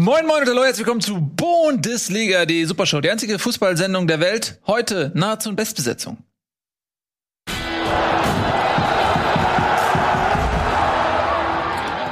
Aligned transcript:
Moin 0.00 0.26
Moin 0.28 0.42
und 0.42 0.48
hallo, 0.48 0.62
herzlich 0.62 0.86
willkommen 0.86 1.00
zu 1.00 1.20
Bundesliga, 1.20 2.46
die 2.46 2.64
Supershow, 2.64 3.00
die 3.00 3.10
einzige 3.10 3.36
Fußballsendung 3.36 4.06
der 4.06 4.20
Welt. 4.20 4.60
Heute 4.68 5.10
nahezu 5.16 5.50
in 5.50 5.56
Bestbesetzung. 5.56 6.18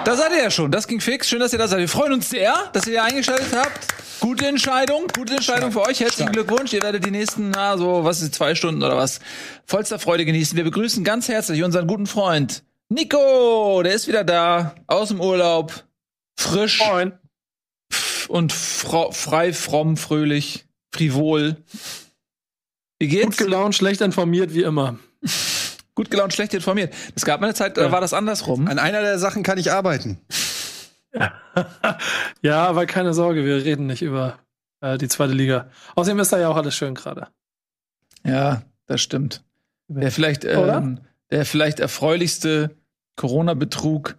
Da 0.05 0.17
seid 0.17 0.33
ihr 0.33 0.43
ja 0.43 0.51
schon, 0.51 0.73
das 0.73 0.89
ging 0.89 1.01
fix. 1.01 1.29
Schön, 1.29 1.39
dass 1.39 1.53
ihr 1.53 1.61
da 1.61 1.69
seid. 1.69 1.79
Wir 1.79 1.89
freuen 1.89 2.15
uns 2.15 2.29
sehr, 2.29 2.57
dass 2.73 2.89
ihr 2.89 2.95
hier 2.95 3.05
eingeschaltet 3.05 3.55
habt. 3.55 3.87
Gute 4.19 4.49
Entscheidung, 4.49 5.07
gute 5.15 5.35
Entscheidung 5.35 5.71
für 5.71 5.83
euch. 5.83 6.01
Herzlichen 6.01 6.33
Glückwunsch. 6.33 6.73
Ihr 6.73 6.83
werdet 6.83 7.07
die 7.07 7.13
nächsten, 7.13 7.51
na, 7.51 7.79
so, 7.79 8.03
was 8.03 8.21
ist, 8.21 8.35
zwei 8.35 8.57
Stunden 8.57 8.83
oder 8.83 8.97
was, 8.97 9.21
vollster 9.65 10.01
Freude 10.01 10.25
genießen. 10.25 10.57
Wir 10.57 10.65
begrüßen 10.65 11.05
ganz 11.05 11.29
herzlich 11.29 11.63
unseren 11.63 11.87
guten 11.87 12.09
Freund 12.09 12.65
Nico. 12.89 13.81
Der 13.85 13.95
ist 13.95 14.09
wieder 14.09 14.25
da, 14.25 14.75
aus 14.89 15.11
dem 15.11 15.21
Urlaub, 15.21 15.85
frisch. 16.37 16.83
Moin. 16.85 17.17
Und 18.29 18.53
fro 18.53 19.13
frei, 19.13 19.53
fromm, 19.53 19.97
fröhlich, 19.97 20.67
frivol. 20.93 21.57
Wie 22.99 23.09
geht's? 23.09 23.37
Gut 23.37 23.47
gelaunt, 23.47 23.75
schlecht 23.75 24.01
informiert, 24.01 24.55
wie 24.55 24.63
immer. 24.63 24.99
Gut 25.95 26.11
gelaunt, 26.11 26.35
schlecht 26.35 26.55
informiert. 26.55 26.95
Es 27.15 27.25
gab 27.25 27.41
mal 27.41 27.47
eine 27.47 27.55
Zeit, 27.55 27.77
da 27.77 27.91
war 27.91 28.01
das 28.01 28.13
andersrum. 28.13 28.69
An 28.69 28.79
einer 28.79 29.01
der 29.01 29.19
Sachen 29.19 29.43
kann 29.43 29.59
ich 29.59 29.73
arbeiten. 29.73 30.21
ja, 32.43 32.67
aber 32.67 32.87
keine 32.87 33.15
Sorge, 33.15 33.45
wir 33.45 33.65
reden 33.65 33.87
nicht 33.87 34.03
über 34.03 34.39
äh, 34.81 34.99
die 34.99 35.09
zweite 35.09 35.33
Liga. 35.33 35.71
Außerdem 35.95 36.19
ist 36.21 36.33
da 36.33 36.39
ja 36.39 36.49
auch 36.49 36.57
alles 36.57 36.75
schön 36.75 36.95
gerade. 36.95 37.29
Ja, 38.25 38.63
das 38.87 39.01
stimmt. 39.01 39.43
Der 39.89 40.11
vielleicht, 40.11 40.45
ähm, 40.45 41.01
der 41.31 41.47
vielleicht 41.47 41.81
erfreulichste 41.81 42.77
Corona-Betrug 43.17 44.17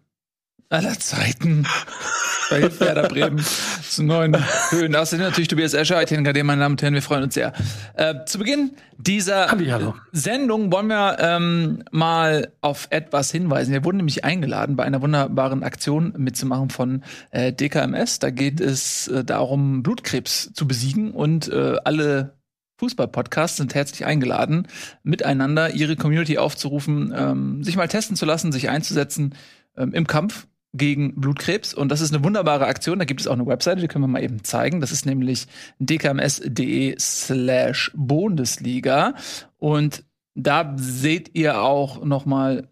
aller 0.69 0.97
Zeiten 0.99 1.67
bei 2.49 2.79
Werder 2.79 3.07
Bremen 3.07 3.43
zu 3.89 4.03
neuen 4.03 4.35
Höhen. 4.69 4.95
Außerdem 4.95 5.25
natürlich 5.25 5.47
Tobias 5.47 5.73
Escher, 5.73 6.01
ITNKD, 6.01 6.43
meine 6.43 6.61
Damen 6.61 6.73
und 6.73 6.81
Herren, 6.81 6.93
wir 6.93 7.01
freuen 7.01 7.23
uns 7.23 7.33
sehr. 7.33 7.53
Äh, 7.95 8.25
zu 8.25 8.39
Beginn 8.39 8.71
dieser 8.97 9.51
Hallihallo. 9.51 9.95
Sendung 10.11 10.71
wollen 10.71 10.87
wir 10.87 11.17
ähm, 11.19 11.83
mal 11.91 12.51
auf 12.61 12.87
etwas 12.89 13.31
hinweisen. 13.31 13.71
Wir 13.71 13.83
wurden 13.83 13.97
nämlich 13.97 14.23
eingeladen, 14.23 14.75
bei 14.75 14.83
einer 14.83 15.01
wunderbaren 15.01 15.63
Aktion 15.63 16.13
mitzumachen 16.17 16.69
von 16.69 17.03
äh, 17.31 17.53
DKMS. 17.53 18.19
Da 18.19 18.29
geht 18.29 18.59
es 18.59 19.07
äh, 19.07 19.23
darum, 19.23 19.83
Blutkrebs 19.83 20.51
zu 20.53 20.67
besiegen 20.67 21.11
und 21.11 21.49
äh, 21.49 21.77
alle 21.83 22.33
Fußball-Podcasts 22.79 23.57
sind 23.57 23.73
herzlich 23.73 24.05
eingeladen, 24.05 24.67
miteinander 25.03 25.71
ihre 25.71 25.95
Community 25.95 26.37
aufzurufen, 26.37 27.13
ähm, 27.15 27.63
sich 27.63 27.75
mal 27.75 27.87
testen 27.87 28.15
zu 28.15 28.25
lassen, 28.25 28.51
sich 28.51 28.69
einzusetzen 28.69 29.33
ähm, 29.75 29.93
im 29.93 30.05
Kampf 30.05 30.46
gegen 30.73 31.15
Blutkrebs. 31.15 31.73
Und 31.73 31.89
das 31.89 32.01
ist 32.01 32.13
eine 32.13 32.23
wunderbare 32.23 32.67
Aktion. 32.67 32.99
Da 32.99 33.05
gibt 33.05 33.21
es 33.21 33.27
auch 33.27 33.33
eine 33.33 33.47
Webseite, 33.47 33.81
die 33.81 33.87
können 33.87 34.03
wir 34.03 34.07
mal 34.07 34.23
eben 34.23 34.43
zeigen. 34.43 34.81
Das 34.81 34.91
ist 34.91 35.05
nämlich 35.05 35.47
dkms.de 35.79 36.95
slash 36.99 37.91
Bundesliga. 37.95 39.15
Und 39.57 40.03
da 40.35 40.73
seht 40.77 41.31
ihr 41.33 41.61
auch 41.61 42.03
noch 42.03 42.25
mal 42.25 42.67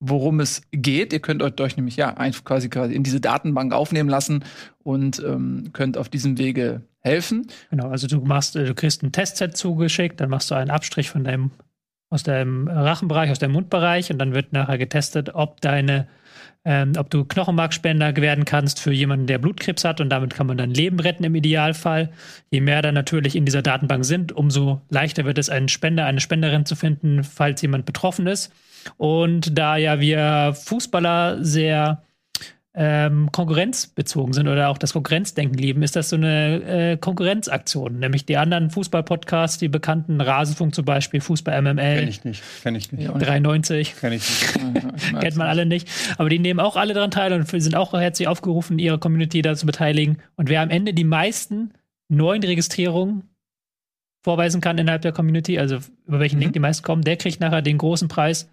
worum 0.00 0.40
es 0.40 0.62
geht. 0.72 1.12
Ihr 1.12 1.20
könnt 1.20 1.42
euch 1.60 1.76
nämlich 1.76 1.96
ja 1.96 2.12
quasi 2.44 2.68
quasi 2.70 2.94
in 2.94 3.02
diese 3.02 3.20
Datenbank 3.20 3.72
aufnehmen 3.72 4.08
lassen 4.08 4.44
und 4.82 5.22
ähm, 5.24 5.70
könnt 5.72 5.98
auf 5.98 6.08
diesem 6.08 6.38
Wege 6.38 6.82
helfen. 7.00 7.46
Genau, 7.70 7.88
also 7.88 8.06
du 8.06 8.20
machst, 8.20 8.54
du 8.54 8.74
kriegst 8.74 9.02
ein 9.02 9.12
Testset 9.12 9.56
zugeschickt, 9.56 10.20
dann 10.20 10.30
machst 10.30 10.50
du 10.50 10.54
einen 10.54 10.70
Abstrich 10.70 11.10
von 11.10 11.24
deinem 11.24 11.50
aus 12.12 12.24
deinem 12.24 12.66
Rachenbereich, 12.66 13.30
aus 13.30 13.38
deinem 13.38 13.52
Mundbereich 13.52 14.10
und 14.10 14.18
dann 14.18 14.34
wird 14.34 14.52
nachher 14.52 14.78
getestet, 14.78 15.32
ob 15.34 15.60
deine 15.60 16.08
ähm, 16.64 16.92
ob 16.98 17.10
du 17.10 17.24
Knochenmarkspender 17.24 18.14
werden 18.16 18.44
kannst 18.44 18.80
für 18.80 18.92
jemanden, 18.92 19.26
der 19.26 19.38
Blutkrebs 19.38 19.84
hat 19.84 20.00
und 20.00 20.10
damit 20.10 20.34
kann 20.34 20.46
man 20.46 20.58
dann 20.58 20.70
Leben 20.70 21.00
retten 21.00 21.24
im 21.24 21.34
Idealfall. 21.34 22.10
Je 22.50 22.60
mehr 22.60 22.82
da 22.82 22.92
natürlich 22.92 23.34
in 23.34 23.44
dieser 23.46 23.62
Datenbank 23.62 24.04
sind, 24.04 24.32
umso 24.32 24.82
leichter 24.90 25.24
wird 25.24 25.38
es, 25.38 25.48
einen 25.48 25.68
Spender, 25.68 26.04
eine 26.04 26.20
Spenderin 26.20 26.66
zu 26.66 26.76
finden, 26.76 27.24
falls 27.24 27.62
jemand 27.62 27.86
betroffen 27.86 28.26
ist. 28.26 28.52
Und 28.96 29.58
da 29.58 29.76
ja 29.76 30.00
wir 30.00 30.54
Fußballer 30.54 31.42
sehr 31.44 32.02
ähm, 32.82 33.28
konkurrenzbezogen 33.30 34.32
sind 34.32 34.48
oder 34.48 34.70
auch 34.70 34.78
das 34.78 34.94
Konkurrenzdenken 34.94 35.58
lieben, 35.58 35.82
ist 35.82 35.96
das 35.96 36.08
so 36.08 36.16
eine 36.16 36.92
äh, 36.92 36.96
Konkurrenzaktion. 36.96 37.98
Nämlich 37.98 38.24
die 38.24 38.38
anderen 38.38 38.70
Fußball-Podcasts, 38.70 39.58
die 39.58 39.68
bekannten 39.68 40.18
Rasenfunk 40.18 40.74
zum 40.74 40.86
Beispiel, 40.86 41.20
Fußball 41.20 41.60
MML. 41.60 41.76
Kenn 41.76 42.08
ich 42.08 42.24
nicht, 42.24 42.42
kenn 42.62 42.74
ich 42.74 42.90
nicht. 42.90 43.10
93. 43.12 43.96
Kenn 44.00 44.14
ich 44.14 44.22
nicht. 44.22 45.20
Kennt 45.20 45.36
man 45.36 45.46
alle 45.46 45.66
nicht. 45.66 45.90
Aber 46.16 46.30
die 46.30 46.38
nehmen 46.38 46.58
auch 46.58 46.76
alle 46.76 46.94
daran 46.94 47.10
teil 47.10 47.34
und 47.34 47.46
sind 47.50 47.76
auch 47.76 47.92
herzlich 47.92 48.28
aufgerufen, 48.28 48.78
ihre 48.78 48.98
Community 48.98 49.42
da 49.42 49.54
zu 49.54 49.66
beteiligen. 49.66 50.16
Und 50.36 50.48
wer 50.48 50.62
am 50.62 50.70
Ende 50.70 50.94
die 50.94 51.04
meisten 51.04 51.74
neuen 52.08 52.42
Registrierungen 52.42 53.24
vorweisen 54.22 54.60
kann 54.60 54.78
innerhalb 54.78 55.02
der 55.02 55.12
Community, 55.12 55.58
also 55.58 55.78
über 56.06 56.20
welchen 56.20 56.36
mhm. 56.36 56.42
Link 56.42 56.52
die 56.52 56.60
meisten 56.60 56.84
kommen, 56.84 57.02
der 57.02 57.16
kriegt 57.16 57.40
nachher 57.40 57.62
den 57.62 57.78
großen 57.78 58.08
Preis. 58.08 58.48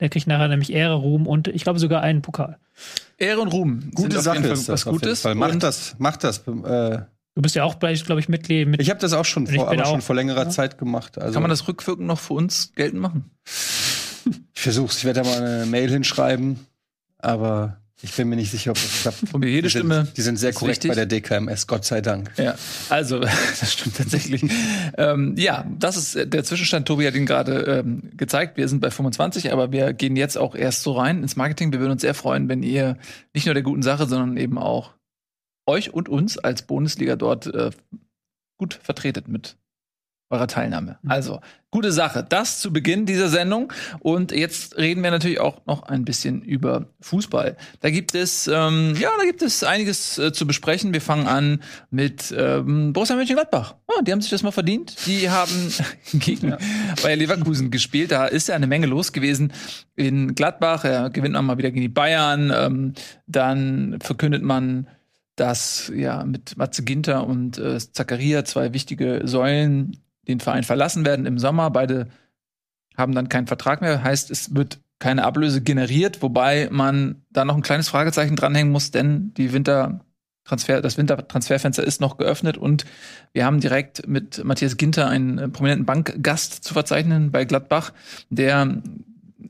Der 0.00 0.08
kriegt 0.08 0.26
nachher 0.26 0.48
nämlich 0.48 0.72
Ehre, 0.72 0.94
Ruhm 0.94 1.26
und 1.26 1.48
ich 1.48 1.62
glaube 1.62 1.78
sogar 1.78 2.02
einen 2.02 2.22
Pokal. 2.22 2.58
Ehre 3.16 3.40
und 3.40 3.48
Ruhm. 3.48 3.90
Gute 3.94 4.20
Sache 4.20 4.46
ist 4.48 4.68
das 4.68 4.86
was 4.86 4.92
Gutes. 4.92 5.24
Macht 5.24 5.62
das, 5.62 5.96
macht 5.98 6.24
das. 6.24 6.38
Äh, 6.38 7.00
du 7.34 7.42
bist 7.42 7.54
ja 7.54 7.64
auch, 7.64 7.78
glaube 7.78 8.20
ich, 8.20 8.28
Mitglied. 8.28 8.68
Mit 8.68 8.80
ich 8.80 8.90
habe 8.90 9.00
das 9.00 9.12
auch 9.12 9.24
schon 9.24 9.46
vor, 9.46 9.70
aber 9.70 9.84
schon 9.86 10.02
vor 10.02 10.14
längerer 10.14 10.44
ja. 10.44 10.50
Zeit 10.50 10.78
gemacht. 10.78 11.18
Also 11.18 11.32
Kann 11.32 11.42
man 11.42 11.50
das 11.50 11.66
rückwirkend 11.66 12.06
noch 12.06 12.20
für 12.20 12.34
uns 12.34 12.72
geltend 12.74 13.00
machen? 13.02 13.30
ich 14.54 14.60
versuch's. 14.60 14.98
Ich 14.98 15.04
werde 15.04 15.22
da 15.22 15.28
mal 15.28 15.42
eine 15.42 15.66
Mail 15.66 15.90
hinschreiben, 15.90 16.66
aber 17.18 17.80
ich 18.00 18.14
bin 18.14 18.28
mir 18.28 18.36
nicht 18.36 18.50
sicher, 18.50 18.70
ob 18.70 18.76
das 18.76 19.00
klappt. 19.02 19.22
Und 19.34 19.44
jede 19.44 19.62
die 19.62 19.70
Stimme. 19.70 20.04
Sind, 20.04 20.16
die 20.16 20.22
sind 20.22 20.36
sehr 20.36 20.52
korrekt 20.52 20.84
wichtig. 20.84 20.90
bei 20.90 20.94
der 20.94 21.06
DKMS, 21.06 21.66
Gott 21.66 21.84
sei 21.84 22.00
Dank. 22.00 22.30
Ja, 22.36 22.54
also 22.90 23.18
das 23.20 23.72
stimmt 23.72 23.96
tatsächlich. 23.96 24.44
ähm, 24.96 25.34
ja, 25.36 25.66
das 25.78 25.96
ist 25.96 26.32
der 26.32 26.44
Zwischenstand. 26.44 26.86
Tobi 26.86 27.06
hat 27.06 27.14
ihn 27.14 27.26
gerade 27.26 27.82
ähm, 27.84 28.10
gezeigt. 28.16 28.56
Wir 28.56 28.68
sind 28.68 28.80
bei 28.80 28.90
25, 28.90 29.52
aber 29.52 29.72
wir 29.72 29.92
gehen 29.94 30.14
jetzt 30.14 30.38
auch 30.38 30.54
erst 30.54 30.82
so 30.82 30.92
rein 30.92 31.22
ins 31.22 31.34
Marketing. 31.34 31.72
Wir 31.72 31.80
würden 31.80 31.92
uns 31.92 32.02
sehr 32.02 32.14
freuen, 32.14 32.48
wenn 32.48 32.62
ihr 32.62 32.98
nicht 33.34 33.46
nur 33.46 33.54
der 33.54 33.64
guten 33.64 33.82
Sache, 33.82 34.06
sondern 34.06 34.36
eben 34.36 34.58
auch 34.58 34.94
euch 35.66 35.92
und 35.92 36.08
uns 36.08 36.38
als 36.38 36.62
Bundesliga 36.62 37.16
dort 37.16 37.46
äh, 37.48 37.70
gut 38.58 38.78
vertretet 38.82 39.26
mit 39.28 39.56
eurer 40.30 40.46
Teilnahme. 40.46 40.98
Mhm. 41.02 41.10
Also, 41.10 41.40
gute 41.70 41.92
Sache. 41.92 42.24
Das 42.28 42.60
zu 42.60 42.72
Beginn 42.72 43.06
dieser 43.06 43.28
Sendung. 43.28 43.72
Und 44.00 44.32
jetzt 44.32 44.76
reden 44.76 45.02
wir 45.02 45.10
natürlich 45.10 45.40
auch 45.40 45.64
noch 45.66 45.82
ein 45.84 46.04
bisschen 46.04 46.42
über 46.42 46.86
Fußball. 47.00 47.56
Da 47.80 47.90
gibt 47.90 48.14
es, 48.14 48.46
ähm, 48.46 48.94
ja, 48.98 49.10
da 49.18 49.24
gibt 49.24 49.42
es 49.42 49.64
einiges 49.64 50.18
äh, 50.18 50.32
zu 50.32 50.46
besprechen. 50.46 50.92
Wir 50.92 51.00
fangen 51.00 51.26
an 51.26 51.62
mit 51.90 52.34
ähm, 52.36 52.92
Borussia 52.92 53.16
Mönchengladbach. 53.16 53.76
Oh, 53.86 54.02
die 54.02 54.12
haben 54.12 54.20
sich 54.20 54.30
das 54.30 54.42
mal 54.42 54.50
verdient. 54.50 54.96
Die 55.06 55.30
haben 55.30 55.72
gegen 56.12 56.50
ja. 56.50 56.58
Bayer 57.02 57.16
Leverkusen 57.16 57.70
gespielt. 57.70 58.10
Da 58.12 58.26
ist 58.26 58.48
ja 58.48 58.54
eine 58.54 58.66
Menge 58.66 58.86
los 58.86 59.12
gewesen 59.12 59.52
in 59.96 60.34
Gladbach. 60.34 60.84
Er 60.84 61.10
gewinnt 61.10 61.34
man 61.34 61.44
mal 61.44 61.58
wieder 61.58 61.70
gegen 61.70 61.82
die 61.82 61.88
Bayern. 61.88 62.52
Ähm, 62.54 62.92
dann 63.26 63.98
verkündet 64.00 64.42
man 64.42 64.86
dass 65.36 65.92
ja 65.94 66.24
mit 66.24 66.56
Matze 66.56 66.82
Ginter 66.82 67.24
und 67.24 67.58
äh, 67.58 67.78
Zakaria 67.78 68.44
zwei 68.44 68.72
wichtige 68.72 69.20
Säulen 69.22 69.96
den 70.28 70.40
Verein 70.40 70.64
verlassen 70.64 71.04
werden 71.04 71.26
im 71.26 71.38
Sommer. 71.38 71.70
Beide 71.70 72.08
haben 72.96 73.14
dann 73.14 73.28
keinen 73.28 73.46
Vertrag 73.46 73.80
mehr. 73.80 74.02
Heißt, 74.02 74.30
es 74.30 74.54
wird 74.54 74.80
keine 74.98 75.24
Ablöse 75.24 75.60
generiert, 75.60 76.22
wobei 76.22 76.68
man 76.70 77.22
da 77.30 77.44
noch 77.44 77.56
ein 77.56 77.62
kleines 77.62 77.88
Fragezeichen 77.88 78.36
dranhängen 78.36 78.72
muss, 78.72 78.90
denn 78.90 79.32
die 79.34 79.52
Wintertransfer, 79.52 80.82
das 80.82 80.98
Wintertransferfenster 80.98 81.84
ist 81.84 82.00
noch 82.00 82.18
geöffnet 82.18 82.58
und 82.58 82.84
wir 83.32 83.44
haben 83.44 83.60
direkt 83.60 84.08
mit 84.08 84.42
Matthias 84.44 84.76
Ginter 84.76 85.08
einen 85.08 85.38
äh, 85.38 85.48
prominenten 85.48 85.86
Bankgast 85.86 86.64
zu 86.64 86.74
verzeichnen 86.74 87.30
bei 87.30 87.44
Gladbach, 87.44 87.92
der 88.28 88.82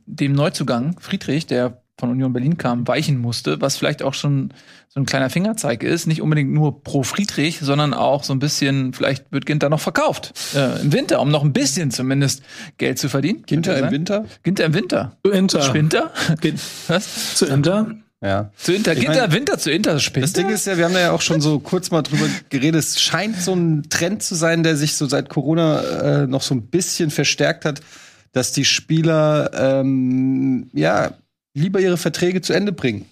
dem 0.04 0.32
Neuzugang 0.32 0.98
Friedrich, 1.00 1.46
der 1.46 1.82
von 1.98 2.10
Union 2.10 2.32
Berlin 2.32 2.56
kam, 2.56 2.86
weichen 2.86 3.18
musste, 3.18 3.60
was 3.60 3.76
vielleicht 3.76 4.02
auch 4.02 4.14
schon 4.14 4.54
so 4.88 5.00
ein 5.00 5.06
kleiner 5.06 5.30
Fingerzeig 5.30 5.82
ist. 5.82 6.06
Nicht 6.06 6.22
unbedingt 6.22 6.52
nur 6.52 6.82
pro 6.82 7.02
Friedrich, 7.02 7.58
sondern 7.60 7.92
auch 7.92 8.24
so 8.24 8.32
ein 8.32 8.38
bisschen, 8.38 8.92
vielleicht 8.92 9.30
wird 9.32 9.46
Ginter 9.46 9.68
noch 9.68 9.80
verkauft 9.80 10.32
äh, 10.54 10.80
im 10.80 10.92
Winter, 10.92 11.20
um 11.20 11.30
noch 11.30 11.42
ein 11.42 11.52
bisschen 11.52 11.90
zumindest 11.90 12.42
Geld 12.78 12.98
zu 12.98 13.08
verdienen. 13.08 13.42
Ginter 13.46 13.76
im 13.76 13.90
Winter? 13.90 14.24
Ginter 14.44 14.64
im 14.64 14.74
Winter. 14.74 15.16
Zu 15.24 15.32
Inter. 15.32 15.62
Spinter? 15.62 16.12
Was? 16.86 17.34
Zu 17.34 17.46
Inter? 17.46 17.94
Ja. 18.20 18.50
Zu 18.56 18.72
Inter, 18.72 18.94
ich 18.94 19.00
Ginter, 19.00 19.22
mein, 19.22 19.32
Winter 19.32 19.58
zu 19.58 19.70
Inter, 19.70 19.98
Spinter. 20.00 20.22
Das 20.22 20.32
Ding 20.32 20.48
ist 20.48 20.66
ja, 20.66 20.76
wir 20.76 20.84
haben 20.84 20.94
da 20.94 21.00
ja 21.00 21.12
auch 21.12 21.20
schon 21.20 21.40
so 21.40 21.60
kurz 21.60 21.90
mal 21.90 22.02
drüber 22.02 22.26
geredet. 22.48 22.80
Es 22.80 23.00
scheint 23.00 23.36
so 23.36 23.54
ein 23.54 23.84
Trend 23.90 24.22
zu 24.22 24.34
sein, 24.34 24.62
der 24.64 24.76
sich 24.76 24.96
so 24.96 25.06
seit 25.06 25.28
Corona 25.28 25.82
äh, 25.82 26.26
noch 26.26 26.42
so 26.42 26.54
ein 26.54 26.66
bisschen 26.66 27.10
verstärkt 27.10 27.64
hat, 27.64 27.80
dass 28.32 28.52
die 28.52 28.64
Spieler 28.64 29.50
ähm, 29.54 30.68
ja 30.72 31.12
lieber 31.54 31.80
ihre 31.80 31.96
Verträge 31.96 32.40
zu 32.40 32.52
Ende 32.52 32.72
bringen 32.72 33.06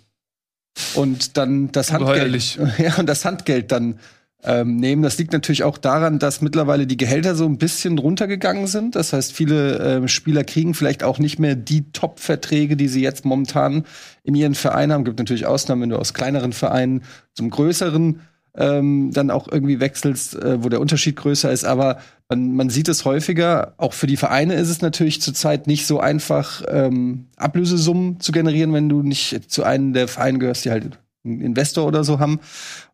und 0.94 1.36
dann 1.36 1.72
das 1.72 1.92
Handgeld, 1.92 2.58
ja, 2.78 2.96
und 2.98 3.06
das 3.06 3.24
Handgeld 3.24 3.72
dann 3.72 3.98
ähm, 4.44 4.76
nehmen. 4.76 5.02
Das 5.02 5.18
liegt 5.18 5.32
natürlich 5.32 5.64
auch 5.64 5.78
daran, 5.78 6.18
dass 6.18 6.40
mittlerweile 6.40 6.86
die 6.86 6.96
Gehälter 6.96 7.34
so 7.34 7.46
ein 7.46 7.58
bisschen 7.58 7.98
runtergegangen 7.98 8.66
sind. 8.66 8.94
Das 8.94 9.12
heißt, 9.12 9.32
viele 9.32 9.78
äh, 10.04 10.08
Spieler 10.08 10.44
kriegen 10.44 10.74
vielleicht 10.74 11.02
auch 11.02 11.18
nicht 11.18 11.38
mehr 11.38 11.56
die 11.56 11.90
Top-Verträge, 11.92 12.76
die 12.76 12.88
sie 12.88 13.02
jetzt 13.02 13.24
momentan 13.24 13.84
in 14.22 14.34
ihren 14.34 14.54
Vereinen 14.54 14.92
haben. 14.92 15.04
Gibt 15.04 15.18
natürlich 15.18 15.46
Ausnahmen, 15.46 15.82
wenn 15.82 15.90
du 15.90 15.98
aus 15.98 16.14
kleineren 16.14 16.52
Vereinen 16.52 17.02
zum 17.34 17.50
größeren 17.50 18.20
ähm, 18.56 19.10
dann 19.12 19.30
auch 19.30 19.48
irgendwie 19.50 19.80
wechselst, 19.80 20.34
äh, 20.34 20.62
wo 20.62 20.68
der 20.68 20.80
Unterschied 20.80 21.16
größer 21.16 21.50
ist. 21.50 21.64
Aber 21.64 21.98
man, 22.28 22.54
man 22.54 22.70
sieht 22.70 22.88
es 22.88 23.04
häufiger. 23.04 23.74
Auch 23.76 23.92
für 23.92 24.06
die 24.06 24.16
Vereine 24.16 24.54
ist 24.54 24.68
es 24.68 24.82
natürlich 24.82 25.20
zurzeit 25.22 25.66
nicht 25.66 25.86
so 25.86 26.00
einfach, 26.00 26.62
ähm, 26.68 27.26
Ablösesummen 27.36 28.20
zu 28.20 28.32
generieren, 28.32 28.72
wenn 28.72 28.88
du 28.88 29.02
nicht 29.02 29.50
zu 29.50 29.64
einem 29.64 29.92
der 29.92 30.08
Vereine 30.08 30.38
gehörst, 30.38 30.64
die 30.64 30.70
halt 30.70 30.98
einen 31.26 31.40
Investor 31.40 31.86
oder 31.86 32.04
so 32.04 32.18
haben. 32.18 32.40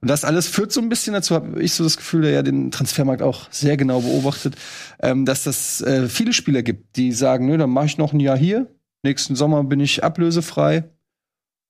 Und 0.01 0.09
das 0.09 0.25
alles 0.25 0.49
führt 0.49 0.73
so 0.73 0.81
ein 0.81 0.89
bisschen 0.89 1.13
dazu, 1.13 1.35
habe 1.35 1.63
ich 1.63 1.75
so 1.75 1.85
das 1.85 1.97
Gefühl, 1.97 2.23
der 2.23 2.31
ja 2.33 2.43
den 2.43 2.71
Transfermarkt 2.71 3.23
auch 3.23 3.47
sehr 3.51 3.77
genau 3.77 4.01
beobachtet, 4.01 4.57
ähm, 5.01 5.25
dass 5.25 5.45
das 5.45 5.81
äh, 5.83 6.09
viele 6.09 6.33
Spieler 6.33 6.63
gibt, 6.63 6.97
die 6.97 7.13
sagen, 7.13 7.47
nö, 7.47 7.57
dann 7.57 7.71
mache 7.71 7.87
ich 7.87 7.99
noch 7.99 8.13
ein 8.13 8.21
Jahr 8.21 8.37
hier. 8.37 8.67
Nächsten 9.05 9.37
Sommer 9.37 9.63
bin 9.65 9.81
ich 9.81 10.03
ablösefrei. 10.03 10.85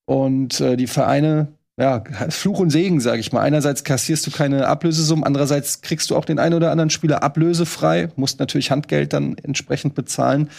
Und 0.05 0.59
äh, 0.59 0.75
die 0.75 0.87
Vereine 0.87 1.53
ja, 1.79 2.03
Fluch 2.29 2.59
und 2.59 2.69
Segen, 2.69 2.99
sage 2.99 3.19
ich 3.19 3.31
mal. 3.31 3.41
Einerseits 3.41 3.83
kassierst 3.83 4.27
du 4.27 4.31
keine 4.31 4.67
Ablösesummen, 4.67 5.23
andererseits 5.23 5.81
kriegst 5.81 6.09
du 6.09 6.15
auch 6.15 6.25
den 6.25 6.37
einen 6.37 6.53
oder 6.53 6.71
anderen 6.71 6.91
Spieler 6.91 7.23
ablösefrei, 7.23 8.09
musst 8.15 8.39
natürlich 8.39 8.69
Handgeld 8.69 9.13
dann 9.13 9.37
entsprechend 9.41 9.95
bezahlen. 9.95 10.49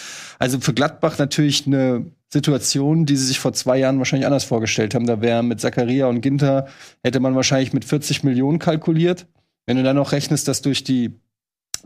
Also 0.40 0.58
für 0.58 0.75
Gladbach 0.75 1.19
natürlich 1.19 1.66
eine 1.66 2.06
Situation, 2.32 3.06
die 3.06 3.16
sie 3.16 3.26
sich 3.26 3.38
vor 3.38 3.52
zwei 3.52 3.78
Jahren 3.78 3.99
wahrscheinlich 3.99 4.26
anders 4.26 4.43
vorgestellt 4.43 4.94
haben. 4.96 5.06
Da 5.06 5.20
wäre 5.20 5.44
mit 5.44 5.61
Zakaria 5.61 6.06
und 6.06 6.20
Ginter 6.20 6.66
hätte 7.05 7.20
man 7.20 7.37
wahrscheinlich 7.37 7.72
mit 7.72 7.84
40 7.84 8.25
Millionen 8.25 8.58
kalkuliert. 8.58 9.26
Wenn 9.66 9.76
du 9.76 9.84
dann 9.84 9.96
noch 9.96 10.11
rechnest, 10.11 10.49
dass 10.49 10.62
durch 10.62 10.82
die 10.82 11.12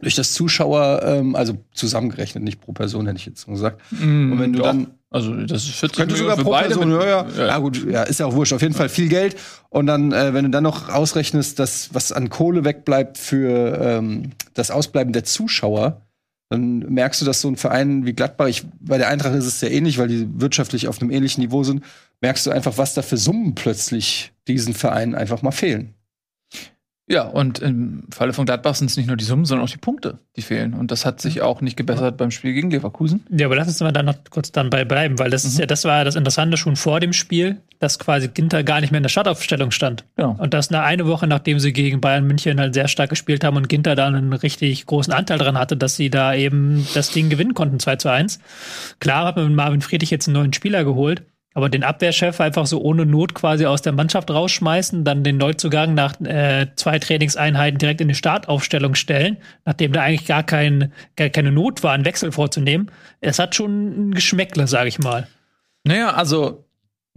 durch 0.00 0.14
das 0.14 0.32
Zuschauer, 0.32 1.02
ähm, 1.04 1.34
also 1.34 1.58
zusammengerechnet, 1.72 2.44
nicht 2.44 2.60
pro 2.60 2.72
Person, 2.72 3.06
hätte 3.06 3.18
ich 3.18 3.26
jetzt 3.26 3.46
gesagt. 3.46 3.80
Mm, 3.90 4.32
und 4.32 4.38
wenn 4.40 4.52
du 4.52 4.60
doch. 4.60 4.66
dann 4.66 4.88
Also, 5.10 5.34
das 5.34 5.64
ist 5.64 5.76
40 5.76 5.96
könnte 5.98 6.16
sogar 6.16 6.36
pro 6.36 6.50
Person, 6.52 6.88
mit- 6.90 7.00
ja, 7.00 7.06
ja. 7.06 7.26
ja. 7.36 7.46
ja, 7.46 7.58
gut, 7.58 7.84
ja, 7.90 8.02
ist 8.02 8.20
ja 8.20 8.26
auch 8.26 8.34
wurscht. 8.34 8.52
Auf 8.52 8.62
jeden 8.62 8.74
Fall 8.74 8.88
viel 8.88 9.08
Geld. 9.08 9.36
Und 9.70 9.86
dann, 9.86 10.12
äh, 10.12 10.34
wenn 10.34 10.44
du 10.44 10.50
dann 10.50 10.62
noch 10.64 10.88
ausrechnest, 10.88 11.58
dass 11.58 11.92
was 11.92 12.12
an 12.12 12.28
Kohle 12.30 12.64
wegbleibt 12.64 13.18
für 13.18 13.78
ähm, 13.80 14.30
das 14.54 14.70
Ausbleiben 14.70 15.12
der 15.12 15.24
Zuschauer, 15.24 16.02
dann 16.50 16.78
merkst 16.78 17.20
du, 17.20 17.26
dass 17.26 17.40
so 17.40 17.48
ein 17.48 17.56
Verein 17.56 18.06
wie 18.06 18.14
Gladbach, 18.14 18.46
ich, 18.46 18.64
bei 18.80 18.96
der 18.98 19.08
Eintracht 19.08 19.34
ist 19.34 19.44
es 19.44 19.60
sehr 19.60 19.70
ähnlich, 19.70 19.98
weil 19.98 20.08
die 20.08 20.26
wirtschaftlich 20.40 20.88
auf 20.88 21.00
einem 21.00 21.10
ähnlichen 21.10 21.42
Niveau 21.42 21.62
sind, 21.62 21.84
merkst 22.20 22.46
du 22.46 22.50
einfach, 22.50 22.78
was 22.78 22.94
da 22.94 23.02
für 23.02 23.16
Summen 23.18 23.54
plötzlich 23.54 24.32
diesen 24.46 24.72
Vereinen 24.74 25.14
einfach 25.14 25.42
mal 25.42 25.50
fehlen. 25.50 25.94
Ja, 27.08 27.22
und 27.22 27.60
im 27.60 28.02
Falle 28.10 28.34
von 28.34 28.44
Gladbach 28.44 28.74
sind 28.74 28.90
es 28.90 28.96
nicht 28.98 29.06
nur 29.06 29.16
die 29.16 29.24
Summen, 29.24 29.46
sondern 29.46 29.66
auch 29.66 29.70
die 29.70 29.78
Punkte, 29.78 30.18
die 30.36 30.42
fehlen. 30.42 30.74
Und 30.74 30.90
das 30.90 31.06
hat 31.06 31.22
sich 31.22 31.40
auch 31.40 31.62
nicht 31.62 31.76
gebessert 31.76 32.18
beim 32.18 32.30
Spiel 32.30 32.52
gegen 32.52 32.70
Leverkusen. 32.70 33.24
Ja, 33.30 33.46
aber 33.46 33.56
lass 33.56 33.68
uns 33.68 33.80
mal 33.80 33.92
dann 33.92 34.06
noch 34.06 34.16
kurz 34.28 34.52
dann 34.52 34.68
bei 34.68 34.84
bleiben, 34.84 35.18
weil 35.18 35.30
das 35.30 35.44
ist 35.44 35.58
ja, 35.58 35.64
das 35.64 35.84
war 35.84 35.98
ja 35.98 36.04
das 36.04 36.16
Interessante 36.16 36.58
schon 36.58 36.76
vor 36.76 37.00
dem 37.00 37.14
Spiel, 37.14 37.62
dass 37.78 37.98
quasi 37.98 38.28
Ginter 38.28 38.62
gar 38.62 38.82
nicht 38.82 38.90
mehr 38.90 38.98
in 38.98 39.04
der 39.04 39.08
Startaufstellung 39.08 39.70
stand. 39.70 40.04
Genau. 40.16 40.36
Und 40.38 40.52
das 40.52 40.68
eine, 40.68 40.82
eine 40.82 41.06
Woche, 41.06 41.26
nachdem 41.26 41.58
sie 41.58 41.72
gegen 41.72 42.02
Bayern 42.02 42.26
München 42.26 42.60
halt 42.60 42.74
sehr 42.74 42.88
stark 42.88 43.08
gespielt 43.08 43.42
haben 43.42 43.56
und 43.56 43.70
Ginter 43.70 43.94
da 43.94 44.06
einen 44.06 44.34
richtig 44.34 44.84
großen 44.84 45.12
Anteil 45.12 45.38
dran 45.38 45.58
hatte, 45.58 45.78
dass 45.78 45.96
sie 45.96 46.10
da 46.10 46.34
eben 46.34 46.86
das 46.92 47.10
Ding 47.10 47.30
gewinnen 47.30 47.54
konnten, 47.54 47.80
2 47.80 47.96
zu 47.96 48.10
1. 48.10 48.38
Klar 49.00 49.24
hat 49.26 49.36
man 49.36 49.46
mit 49.46 49.56
Marvin 49.56 49.80
Friedrich 49.80 50.10
jetzt 50.10 50.28
einen 50.28 50.34
neuen 50.34 50.52
Spieler 50.52 50.84
geholt, 50.84 51.22
aber 51.54 51.68
den 51.68 51.82
Abwehrchef 51.82 52.40
einfach 52.40 52.66
so 52.66 52.80
ohne 52.80 53.06
Not 53.06 53.34
quasi 53.34 53.66
aus 53.66 53.82
der 53.82 53.92
Mannschaft 53.92 54.30
rausschmeißen, 54.30 55.04
dann 55.04 55.24
den 55.24 55.38
Neuzugang 55.38 55.94
nach 55.94 56.20
äh, 56.20 56.68
zwei 56.76 56.98
Trainingseinheiten 56.98 57.78
direkt 57.78 58.00
in 58.00 58.08
die 58.08 58.14
Startaufstellung 58.14 58.94
stellen, 58.94 59.38
nachdem 59.64 59.92
da 59.92 60.02
eigentlich 60.02 60.26
gar, 60.26 60.42
kein, 60.42 60.92
gar 61.16 61.30
keine 61.30 61.50
Not 61.50 61.82
war, 61.82 61.92
einen 61.92 62.04
Wechsel 62.04 62.32
vorzunehmen. 62.32 62.90
Es 63.20 63.38
hat 63.38 63.54
schon 63.54 64.10
ein 64.10 64.14
Geschmäckle, 64.14 64.66
sage 64.66 64.88
ich 64.88 64.98
mal. 64.98 65.26
Naja, 65.84 66.12
also 66.12 66.66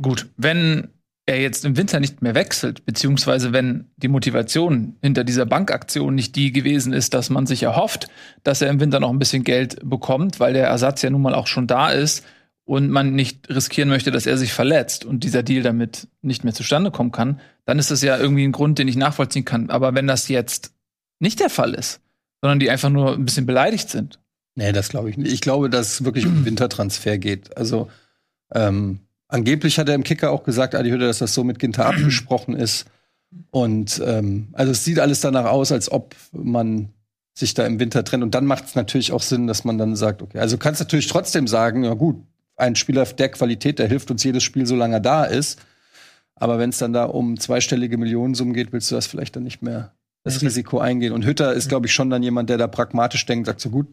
gut, 0.02 0.28
wenn 0.38 0.88
er 1.26 1.40
jetzt 1.40 1.66
im 1.66 1.78
Winter 1.78 2.00
nicht 2.00 2.22
mehr 2.22 2.34
wechselt, 2.34 2.86
beziehungsweise 2.86 3.54
wenn 3.54 3.92
die 3.98 4.08
Motivation 4.08 4.98
hinter 5.02 5.24
dieser 5.24 5.46
Bankaktion 5.46 6.16
nicht 6.16 6.36
die 6.36 6.52
gewesen 6.52 6.94
ist, 6.94 7.14
dass 7.14 7.30
man 7.30 7.46
sich 7.46 7.64
erhofft, 7.64 8.08
dass 8.44 8.62
er 8.62 8.70
im 8.70 8.80
Winter 8.80 9.00
noch 9.00 9.12
ein 9.12 9.20
bisschen 9.20 9.44
Geld 9.44 9.78
bekommt, 9.84 10.40
weil 10.40 10.54
der 10.54 10.68
Ersatz 10.68 11.02
ja 11.02 11.10
nun 11.10 11.22
mal 11.22 11.36
auch 11.36 11.48
schon 11.48 11.68
da 11.68 11.92
ist 11.92 12.26
und 12.72 12.90
man 12.90 13.14
nicht 13.14 13.50
riskieren 13.50 13.90
möchte, 13.90 14.12
dass 14.12 14.26
er 14.26 14.38
sich 14.38 14.54
verletzt 14.54 15.04
und 15.04 15.26
dieser 15.26 15.44
Deal 15.44 15.62
damit 15.62 16.08
nicht 16.22 16.46
mehr 16.46 16.54
zustande 16.54 16.90
kommen 16.90 17.12
kann, 17.12 17.42
dann 17.66 17.80
ist 17.80 17.92
das 17.92 18.02
ja 18.02 18.18
irgendwie 18.18 18.46
ein 18.46 18.54
Grund, 18.54 18.80
den 18.80 18.88
ich 18.88 18.96
nachvollziehen 18.96 19.44
kann. 19.44 19.70
Aber 19.70 19.94
wenn 19.94 20.08
das 20.08 20.30
jetzt 20.30 20.72
nicht 21.20 21.42
der 21.42 21.50
Fall 21.50 21.74
ist, 21.74 22.00
sondern 22.40 22.60
die 22.60 22.70
einfach 22.70 22.90
nur 22.90 23.14
ein 23.14 23.26
bisschen 23.26 23.46
beleidigt 23.46 23.90
sind, 23.90 24.20
Nee, 24.56 24.72
das 24.72 24.90
glaube 24.90 25.10
ich 25.10 25.18
nicht. 25.18 25.32
Ich 25.32 25.42
glaube, 25.42 25.70
dass 25.70 25.94
es 25.94 26.04
wirklich 26.04 26.26
um 26.26 26.46
Wintertransfer 26.46 27.18
geht. 27.18 27.56
Also 27.58 27.90
ähm, 28.54 29.00
angeblich 29.28 29.80
hat 29.80 29.90
er 29.90 29.96
im 29.96 30.04
Kicker 30.04 30.32
auch 30.32 30.44
gesagt, 30.44 30.76
Adi 30.76 30.90
Hütte, 30.90 31.08
dass 31.08 31.20
das 31.20 31.34
so 31.34 31.44
mit 31.44 31.60
Ginter 31.60 31.86
abgesprochen 31.88 32.56
ist. 32.56 32.86
Und 33.50 34.02
ähm, 34.06 34.50
also 34.54 34.72
es 34.72 34.84
sieht 34.84 35.00
alles 35.00 35.22
danach 35.22 35.46
aus, 35.46 35.72
als 35.72 35.92
ob 35.92 36.16
man 36.34 36.90
sich 37.34 37.54
da 37.54 37.66
im 37.66 37.80
Winter 37.80 38.04
trennt. 38.04 38.24
Und 38.24 38.36
dann 38.36 38.46
macht 38.46 38.66
es 38.66 38.76
natürlich 38.76 39.14
auch 39.14 39.22
Sinn, 39.22 39.48
dass 39.48 39.64
man 39.64 39.78
dann 39.78 39.96
sagt, 39.96 40.22
okay, 40.22 40.40
also 40.40 40.58
du 40.58 40.60
kannst 40.60 40.82
natürlich 40.82 41.08
trotzdem 41.08 41.48
sagen, 41.48 41.86
ja 41.86 41.94
gut, 41.94 42.22
ein 42.56 42.76
Spieler 42.76 43.06
der 43.06 43.30
Qualität, 43.30 43.80
der 43.80 43.88
hilft 43.88 44.12
uns 44.12 44.24
jedes 44.24 44.44
Spiel, 44.44 44.66
solange 44.66 44.96
er 44.96 45.00
da 45.00 45.24
ist. 45.24 45.60
Aber 46.36 46.58
wenn 46.58 46.72
es 46.72 46.78
dann 46.78 46.94
da 46.94 47.06
um 47.06 47.40
zweistellige 47.40 47.98
Millionensummen 47.98 48.54
geht, 48.54 48.74
willst 48.74 48.90
du 48.92 48.96
das 48.96 49.08
vielleicht 49.08 49.36
dann 49.36 49.44
nicht 49.44 49.62
mehr 49.62 49.94
das 50.24 50.42
Risiko 50.42 50.80
eingehen. 50.80 51.14
Und 51.14 51.26
Hütter 51.26 51.54
ist, 51.54 51.70
glaube 51.70 51.88
ich, 51.88 51.94
schon 51.94 52.10
dann 52.10 52.24
jemand, 52.24 52.50
der 52.50 52.58
da 52.58 52.68
pragmatisch 52.68 53.26
denkt, 53.26 53.48
sagt 53.48 53.62
so 53.62 53.70
gut, 53.70 53.88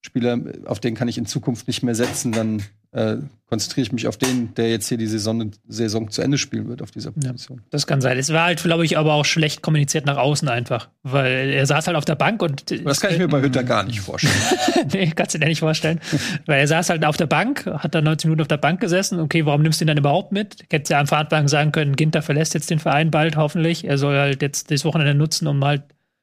Spieler, 0.00 0.38
auf 0.64 0.80
den 0.80 0.94
kann 0.94 1.08
ich 1.08 1.18
in 1.18 1.26
Zukunft 1.26 1.66
nicht 1.66 1.82
mehr 1.82 1.94
setzen, 1.94 2.32
dann 2.32 2.62
äh, 2.92 3.16
konzentriere 3.48 3.86
ich 3.86 3.92
mich 3.92 4.06
auf 4.06 4.16
den, 4.16 4.54
der 4.54 4.70
jetzt 4.70 4.88
hier 4.88 4.98
die 4.98 5.06
Saison, 5.06 5.50
Saison 5.68 6.10
zu 6.10 6.20
Ende 6.20 6.36
spielen 6.36 6.68
wird 6.68 6.82
auf 6.82 6.90
dieser 6.90 7.12
Position. 7.12 7.62
Das 7.70 7.86
kann 7.86 8.00
sein. 8.00 8.18
Es 8.18 8.32
war 8.32 8.44
halt, 8.44 8.62
glaube 8.62 8.84
ich, 8.84 8.98
aber 8.98 9.14
auch 9.14 9.24
schlecht 9.24 9.62
kommuniziert 9.62 10.04
nach 10.04 10.18
außen 10.18 10.48
einfach. 10.48 10.88
Weil 11.02 11.50
er 11.50 11.64
saß 11.64 11.86
halt 11.86 11.96
auf 11.96 12.04
der 12.04 12.14
Bank 12.14 12.42
und. 12.42 12.70
Das 12.84 13.00
kann 13.00 13.12
ich 13.12 13.18
mir 13.18 13.28
bei 13.28 13.40
Hütter 13.40 13.64
gar 13.64 13.84
nicht 13.84 14.00
vorstellen. 14.00 14.34
nee, 14.92 15.10
kannst 15.14 15.34
du 15.34 15.38
dir 15.38 15.46
nicht 15.46 15.60
vorstellen. 15.60 16.00
Weil 16.46 16.60
er 16.60 16.68
saß 16.68 16.90
halt 16.90 17.04
auf 17.04 17.16
der 17.16 17.26
Bank, 17.26 17.64
hat 17.66 17.94
dann 17.94 18.04
90 18.04 18.26
Minuten 18.26 18.42
auf 18.42 18.48
der 18.48 18.58
Bank 18.58 18.80
gesessen. 18.80 19.18
Okay, 19.18 19.46
warum 19.46 19.62
nimmst 19.62 19.80
du 19.80 19.84
ihn 19.84 19.88
dann 19.88 19.98
überhaupt 19.98 20.32
mit? 20.32 20.64
Hättest 20.70 20.90
ja 20.90 21.00
am 21.00 21.06
Anfang 21.10 21.48
sagen 21.48 21.72
können, 21.72 21.96
Ginter 21.96 22.20
verlässt 22.20 22.52
jetzt 22.54 22.70
den 22.70 22.78
Verein 22.78 23.10
bald, 23.10 23.36
hoffentlich. 23.36 23.84
Er 23.84 23.96
soll 23.96 24.16
halt 24.16 24.42
jetzt 24.42 24.70
das 24.70 24.84
Wochenende 24.84 25.14
nutzen, 25.14 25.46
um 25.46 25.64
halt 25.64 25.82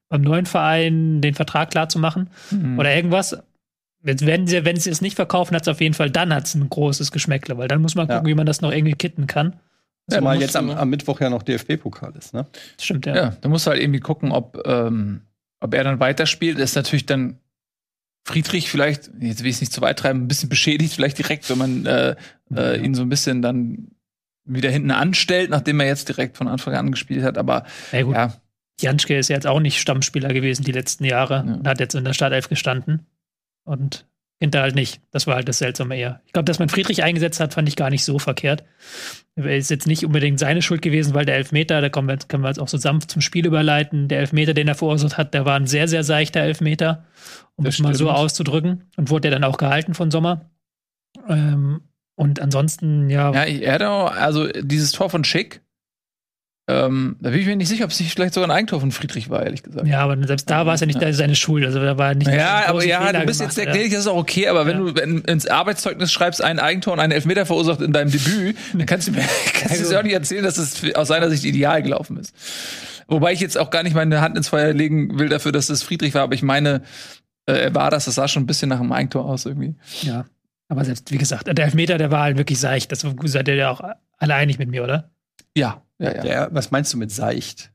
beim 0.10 0.22
neuen 0.22 0.46
Verein 0.46 1.22
den 1.22 1.34
Vertrag 1.34 1.72
klar 1.72 1.90
zu 1.90 1.98
machen. 1.98 2.30
Oder 2.78 2.96
irgendwas. 2.96 3.36
Wenn 4.06 4.46
sie, 4.48 4.64
wenn 4.66 4.76
sie 4.80 4.90
es 4.92 5.02
nicht 5.02 5.16
verkaufen, 5.16 5.56
hat 5.56 5.64
es 5.64 5.68
auf 5.68 5.82
jeden 5.82 5.96
Fall, 5.96 6.12
dann 6.12 6.34
hat 6.34 6.46
es 6.46 6.54
ein 6.56 6.70
großes 6.70 7.12
Geschmäckle, 7.12 7.58
weil 7.58 7.68
dann 7.68 7.82
muss 7.82 7.96
man 7.96 8.08
Ja. 8.08 8.16
gucken, 8.18 8.30
wie 8.30 8.36
man 8.36 8.46
das 8.46 8.62
noch 8.62 8.72
irgendwie 8.72 8.94
kitten 8.94 9.26
kann. 9.28 9.54
Ja, 10.12 10.18
Zumal 10.20 10.40
jetzt 10.40 10.56
am, 10.56 10.70
am 10.70 10.90
Mittwoch 10.90 11.20
ja 11.20 11.32
noch 11.32 11.42
DFB-Pokal 11.42 12.14
ist, 12.16 12.34
ne? 12.34 12.46
Das 12.78 12.86
stimmt, 12.86 13.08
ja. 13.08 13.16
Ja, 13.16 13.38
da 13.42 13.50
musst 13.50 13.66
du 13.66 13.72
halt 13.72 13.82
irgendwie 13.82 14.00
gucken, 14.02 14.32
ob, 14.32 14.62
ähm, 14.68 15.22
ob 15.60 15.74
er 15.74 15.84
dann 15.84 16.00
weiterspielt. 16.00 16.60
Das 16.60 16.72
ist 16.72 16.76
natürlich 16.76 17.08
dann 17.08 17.40
Friedrich 18.28 18.70
vielleicht, 18.70 19.10
jetzt 19.20 19.42
will 19.42 19.50
ich 19.50 19.56
es 19.56 19.62
nicht 19.62 19.74
zu 19.74 19.82
weit 19.82 19.98
treiben, 20.00 20.22
ein 20.24 20.28
bisschen 20.28 20.50
beschädigt, 20.50 20.94
vielleicht 20.94 21.18
direkt, 21.18 21.50
wenn 21.50 21.58
man 21.58 21.86
äh, 21.86 22.16
äh, 22.56 22.80
ihn 22.84 22.94
so 22.96 23.02
ein 23.04 23.10
bisschen 23.10 23.42
dann 23.42 23.88
wieder 24.46 24.70
hinten 24.70 24.92
anstellt, 24.92 25.50
nachdem 25.50 25.80
er 25.80 25.88
jetzt 25.88 26.08
direkt 26.08 26.38
von 26.38 26.48
Anfang 26.48 26.76
an 26.76 26.92
gespielt 26.92 27.24
hat. 27.24 27.38
Aber 27.40 27.66
Ja, 27.92 28.02
gut. 28.04 28.14
ja, 28.16 28.34
Janschke 28.82 29.18
ist 29.18 29.30
ja 29.30 29.36
jetzt 29.36 29.48
auch 29.48 29.60
nicht 29.60 29.80
Stammspieler 29.80 30.30
gewesen 30.34 30.64
die 30.64 30.72
letzten 30.72 31.06
Jahre 31.06 31.44
Ja. 31.48 31.54
und 31.56 31.68
hat 31.68 31.80
jetzt 31.80 31.96
in 31.96 32.04
der 32.04 32.14
Startelf 32.14 32.48
gestanden. 32.50 33.08
Und 33.66 34.06
hinter 34.40 34.62
halt 34.62 34.76
nicht. 34.76 35.02
Das 35.12 35.28
war 35.28 35.36
halt 35.36 35.48
das 35.48 35.60
Seltsame 35.60 35.98
eher. 35.98 36.22
Ich 36.26 36.34
glaube, 36.34 36.46
dass 36.46 36.60
man 36.60 36.70
Friedrich 36.70 37.04
eingesetzt 37.04 37.40
hat, 37.40 37.54
fand 37.54 37.68
ich 37.68 37.76
gar 37.76 37.90
nicht 37.90 38.04
so 38.04 38.20
verkehrt. 38.20 38.64
Ist 39.36 39.72
jetzt 39.72 39.88
nicht 39.88 40.06
unbedingt 40.06 40.40
seine 40.40 40.62
Schuld 40.62 40.82
gewesen, 40.82 41.14
weil 41.14 41.26
der 41.26 41.36
Elfmeter, 41.36 41.82
da 41.82 41.90
kommen 41.90 42.08
wir, 42.08 42.18
können 42.18 42.44
wir 42.44 42.50
jetzt 42.50 42.60
auch 42.60 42.68
so 42.68 42.78
sanft 42.78 43.12
zum 43.12 43.22
Spiel 43.22 43.46
überleiten. 43.46 44.08
Der 44.08 44.20
Elfmeter, 44.20 44.54
den 44.54 44.68
er 44.68 44.76
verursacht 44.76 45.18
hat, 45.18 45.34
der 45.34 45.46
war 45.46 45.56
ein 45.56 45.68
sehr, 45.68 45.88
sehr 45.88 46.04
seichter 46.04 46.42
Elfmeter, 46.42 47.06
um 47.56 47.66
Das 47.66 47.76
es 47.76 47.80
mal 47.80 47.96
so 47.96 48.12
auszudrücken. 48.12 48.84
Und 48.98 49.10
wurde 49.10 49.30
dann 49.30 49.44
auch 49.44 49.58
gehalten 49.58 49.94
von 49.94 50.12
Sommer. 50.12 50.50
Ähm, 51.28 51.82
und 52.16 52.40
ansonsten, 52.40 53.10
ja, 53.10 53.34
ja, 53.34 53.44
er 53.44 53.74
hat 53.74 53.82
auch, 53.82 54.12
also 54.12 54.48
dieses 54.48 54.92
Tor 54.92 55.10
von 55.10 55.24
Schick, 55.24 55.62
ähm, 56.68 57.16
da 57.20 57.30
bin 57.30 57.40
ich 57.40 57.46
mir 57.46 57.56
nicht 57.56 57.68
sicher, 57.68 57.86
ob 57.86 57.92
es 57.92 58.00
nicht 58.00 58.12
vielleicht 58.14 58.34
sogar 58.34 58.50
ein 58.50 58.56
Eigentor 58.56 58.80
von 58.80 58.92
Friedrich 58.92 59.30
war, 59.30 59.44
ehrlich 59.44 59.62
gesagt. 59.62 59.86
ja, 59.88 60.00
aber 60.00 60.18
selbst 60.26 60.50
da 60.50 60.66
war 60.66 60.74
es 60.74 60.80
ja 60.82 60.88
nicht 60.88 61.00
Ja. 61.00 61.14
seine 61.14 61.36
Schuld. 61.36 61.64
Also 61.64 61.80
da 61.80 61.98
war 62.00 62.16
nicht 62.16 62.28
Ja, 62.28 62.64
aber 62.68 62.84
ja, 62.84 63.02
Fehler 63.06 63.20
du 63.20 63.26
bist 63.28 63.40
gemacht, 63.40 63.56
jetzt 63.58 63.66
der 63.66 63.72
gnädig, 63.74 63.92
das 63.92 64.02
ist 64.02 64.08
auch 64.08 64.16
okay, 64.18 64.48
aber 64.48 64.66
wenn 64.66 64.78
Ja. 64.80 64.92
du 64.92 64.96
wenn, 64.96 65.20
ins 65.26 65.46
Arbeitszeugnis 65.46 66.12
schreibst, 66.12 66.44
ein 66.44 66.58
Eigentor 66.60 66.94
und 66.94 67.00
einen 67.00 67.12
Elfmeter 67.12 67.46
verursacht 67.46 67.82
in 67.82 67.94
deinem 67.94 68.12
Debüt, 68.12 68.58
dann 68.74 68.86
kannst 68.88 69.08
du 69.08 69.12
mir 69.12 69.22
kannst 69.54 69.80
Also- 69.80 69.96
auch 69.98 70.04
nicht 70.04 70.14
erzählen, 70.14 70.44
dass 70.44 70.58
es 70.58 70.96
aus 70.96 71.08
seiner 71.08 71.30
Sicht 71.30 71.44
ideal 71.46 71.84
gelaufen 71.84 72.18
ist. 72.18 72.34
Wobei 73.08 73.34
ich 73.34 73.40
jetzt 73.42 73.58
auch 73.60 73.70
gar 73.70 73.84
nicht 73.84 73.94
meine 73.96 74.22
Hand 74.22 74.36
ins 74.36 74.48
Feuer 74.48 74.74
legen 74.74 75.20
will 75.20 75.30
dafür, 75.30 75.52
dass 75.52 75.70
es 75.70 75.84
Friedrich 75.84 76.16
war, 76.16 76.24
aber 76.24 76.34
ich 76.34 76.42
meine, 76.42 76.82
äh, 77.48 77.54
er 77.54 77.76
war 77.76 77.92
das, 77.92 78.06
das 78.06 78.16
sah 78.16 78.28
schon 78.28 78.42
ein 78.44 78.48
bisschen 78.48 78.70
nach 78.70 78.80
einem 78.80 78.92
Eigentor 78.92 79.26
aus 79.26 79.46
irgendwie. 79.46 79.76
Ja. 80.02 80.26
Aber 80.68 80.84
selbst, 80.84 81.12
wie 81.12 81.20
gesagt, 81.20 81.46
der 81.46 81.64
Elfmeter, 81.64 82.00
der 82.00 82.10
war 82.10 82.24
halt 82.24 82.40
wirklich 82.40 82.60
seicht. 82.60 82.92
Das 82.92 83.06
seid 83.26 83.48
ihr 83.48 83.54
ja 83.54 83.70
auch 83.70 83.82
alle 84.18 84.34
einig 84.34 84.58
mit 84.58 84.68
mir, 84.72 84.84
oder? 84.84 85.12
Ja, 85.56 85.84
ja, 86.00 86.16
ja. 86.16 86.22
Der, 86.22 86.50
was 86.54 86.72
meinst 86.72 86.94
du 86.94 86.98
mit 86.98 87.12
seicht? 87.12 87.72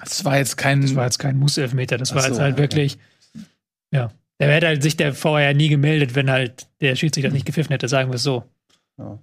Das 0.00 0.24
war 0.24 0.36
jetzt 0.38 0.56
kein. 0.56 0.82
Das 0.82 0.94
war 0.94 1.04
jetzt 1.04 1.18
kein 1.18 1.38
Muss-Elfmeter. 1.38 1.96
Das 1.98 2.10
Ach 2.12 2.16
war 2.16 2.22
so, 2.22 2.28
jetzt 2.28 2.40
halt 2.40 2.54
okay. 2.54 2.62
wirklich, 2.62 2.98
ja. 3.90 4.10
Der 4.40 4.52
hätte 4.52 4.66
halt 4.66 4.82
sich 4.82 4.96
der 4.96 5.14
vorher 5.14 5.54
nie 5.54 5.68
gemeldet, 5.68 6.14
wenn 6.16 6.28
halt 6.30 6.66
der 6.80 6.96
Schiedsrichter 6.96 7.28
das 7.28 7.34
nicht 7.34 7.46
gepfiffen 7.46 7.70
hätte, 7.72 7.88
sagen 7.88 8.10
wir 8.10 8.16
es 8.16 8.22
so. 8.24 8.44
Ja. 8.98 9.18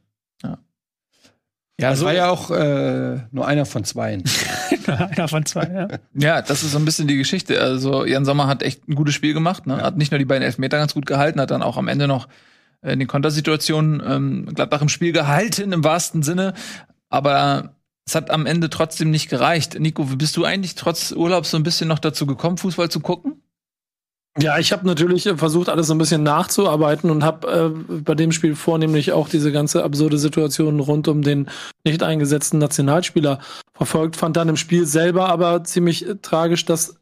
Ja, 1.80 1.90
Also- 1.90 2.06
das 2.06 2.06
war 2.06 2.14
ja 2.14 2.30
auch 2.30 2.52
äh, 2.52 3.22
nur 3.32 3.48
einer 3.48 3.66
von 3.66 3.84
zweien. 3.84 4.24
Einer 4.88 5.28
von 5.28 5.46
zwei, 5.46 5.64
ja. 5.68 5.88
Ja, 6.14 6.42
das 6.42 6.64
ist 6.64 6.72
so 6.72 6.80
ein 6.80 6.86
bisschen 6.86 7.08
die 7.08 7.16
Geschichte. 7.18 7.62
Also 7.62 8.04
Jan 8.06 8.26
Sommer 8.26 8.48
hat 8.48 8.62
echt 8.64 8.88
ein 8.90 8.96
gutes 8.96 9.14
Spiel 9.14 9.34
gemacht. 9.34 9.68
Ne? 9.68 9.78
Hat 9.78 9.96
nicht 9.96 10.12
nur 10.12 10.18
die 10.20 10.26
beiden 10.26 10.44
Elfmeter 10.44 10.78
ganz 10.80 10.94
gut 10.94 11.06
gehalten, 11.06 11.40
hat 11.40 11.52
dann 11.52 11.62
auch 11.62 11.78
am 11.78 11.88
Ende 11.88 12.08
noch 12.08 12.28
in 12.82 12.98
den 13.00 13.08
Kontersituationen 13.08 14.02
ähm, 14.06 14.50
Gladbach 14.54 14.82
im 14.82 14.90
Spiel 14.90 15.12
gehalten, 15.12 15.72
im 15.72 15.84
wahrsten 15.84 16.24
Sinne. 16.24 16.54
Aber 17.10 17.76
es 18.12 18.16
hat 18.16 18.30
am 18.30 18.46
Ende 18.46 18.70
trotzdem 18.70 19.10
nicht 19.10 19.30
gereicht. 19.30 19.80
Nico, 19.80 20.04
bist 20.04 20.36
du 20.36 20.44
eigentlich 20.44 20.76
trotz 20.76 21.14
Urlaubs 21.14 21.52
so 21.52 21.56
ein 21.58 21.64
bisschen 21.64 21.88
noch 21.88 22.00
dazu 22.00 22.26
gekommen, 22.26 22.58
Fußball 22.58 22.92
zu 22.92 23.00
gucken? 23.00 23.42
Ja, 24.38 24.60
ich 24.60 24.74
habe 24.74 24.86
natürlich 24.86 25.26
äh, 25.28 25.38
versucht, 25.38 25.70
alles 25.70 25.88
so 25.88 25.94
ein 25.94 25.98
bisschen 25.98 26.22
nachzuarbeiten 26.22 27.10
und 27.10 27.24
habe 27.24 27.74
äh, 27.90 27.96
bei 28.02 28.14
dem 28.14 28.34
Spiel 28.34 28.56
vornehmlich 28.56 29.14
auch 29.14 29.30
diese 29.30 29.54
ganze 29.54 29.86
absurde 29.86 30.18
Situation 30.18 30.82
rund 30.82 31.08
um 31.08 31.22
den 31.22 31.50
nicht 31.86 32.04
eingesetzten 32.04 32.60
Nationalspieler 32.60 33.40
verfolgt. 33.74 34.18
Fand 34.18 34.36
dann 34.36 34.50
im 34.50 34.58
Spiel 34.58 34.86
selber 34.86 35.30
aber 35.30 35.64
ziemlich 35.64 36.06
äh, 36.06 36.16
tragisch, 36.22 36.66
dass 36.66 37.01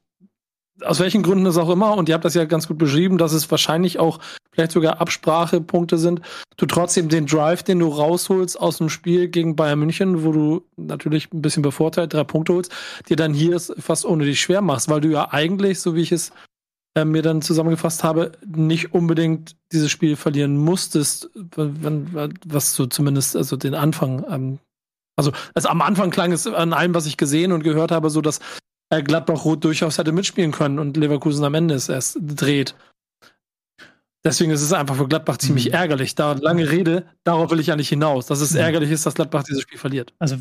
aus 0.83 1.00
welchen 1.00 1.24
Gründen 1.24 1.45
es 1.45 1.57
auch 1.57 1.69
immer, 1.69 1.95
und 1.95 2.09
ihr 2.09 2.15
habt 2.15 2.25
das 2.25 2.33
ja 2.33 2.45
ganz 2.45 2.67
gut 2.67 2.77
beschrieben, 2.77 3.17
dass 3.17 3.33
es 3.33 3.50
wahrscheinlich 3.50 4.00
auch 4.00 4.19
vielleicht 4.51 4.71
sogar 4.71 5.00
Absprachepunkte 5.00 5.98
sind, 5.98 6.21
du 6.57 6.65
trotzdem 6.65 7.09
den 7.09 7.25
Drive, 7.25 7.63
den 7.63 7.79
du 7.79 7.88
rausholst 7.88 8.59
aus 8.59 8.77
dem 8.77 8.89
Spiel 8.89 9.27
gegen 9.29 9.55
Bayern 9.55 9.79
München, 9.79 10.24
wo 10.24 10.31
du 10.31 10.65
natürlich 10.75 11.31
ein 11.33 11.41
bisschen 11.41 11.63
bevorteilt 11.63 12.13
drei 12.13 12.24
Punkte 12.24 12.53
holst, 12.53 12.71
dir 13.07 13.15
dann 13.15 13.33
hier 13.33 13.59
fast 13.59 14.05
ohne 14.05 14.25
dich 14.25 14.41
schwer 14.41 14.62
machst, 14.62 14.89
weil 14.89 15.01
du 15.01 15.09
ja 15.09 15.31
eigentlich, 15.31 15.79
so 15.79 15.95
wie 15.95 16.01
ich 16.01 16.12
es 16.12 16.31
äh, 16.95 17.05
mir 17.05 17.21
dann 17.21 17.41
zusammengefasst 17.41 18.03
habe, 18.03 18.31
nicht 18.45 18.93
unbedingt 18.93 19.55
dieses 19.71 19.91
Spiel 19.91 20.15
verlieren 20.15 20.57
musstest, 20.57 21.29
wenn, 21.55 22.33
was 22.45 22.75
du 22.75 22.88
zumindest, 22.88 23.36
also 23.36 23.55
den 23.55 23.75
Anfang, 23.75 24.25
ähm, 24.29 24.59
also, 25.15 25.31
also 25.53 25.69
am 25.69 25.81
Anfang 25.81 26.12
klang 26.12 26.31
es 26.31 26.48
an 26.48 26.74
allem, 26.74 26.95
was 26.95 27.05
ich 27.05 27.17
gesehen 27.17 27.51
und 27.51 27.63
gehört 27.63 27.91
habe, 27.91 28.09
so 28.09 28.21
dass 28.21 28.39
Gladbach 28.89 29.46
Rot 29.46 29.63
durchaus 29.63 29.98
hätte 29.98 30.12
mitspielen 30.12 30.51
können 30.51 30.79
und 30.79 30.98
Leverkusen 30.98 31.43
am 31.46 31.53
Ende 31.53 31.75
es 31.75 31.89
erst 31.89 32.17
dreht. 32.22 32.75
Deswegen 34.25 34.51
ist 34.51 34.62
es 34.62 34.74
einfach 34.74 34.96
für 34.98 35.08
Gladbach 35.08 35.38
ziemlich 35.38 35.67
Mhm. 35.67 35.74
ärgerlich. 35.74 36.13
Da 36.15 36.34
lange 36.34 36.69
Rede, 36.69 37.05
darauf 37.24 37.51
will 37.51 37.60
ich 37.60 37.67
ja 37.67 37.75
nicht 37.77 37.88
hinaus, 37.89 38.25
dass 38.25 38.41
es 38.41 38.51
Mhm. 38.51 38.60
ärgerlich 38.60 38.91
ist, 38.91 39.05
dass 39.05 39.13
Gladbach 39.15 39.43
dieses 39.43 39.62
Spiel 39.62 39.77
verliert. 39.77 40.13
Also 40.19 40.38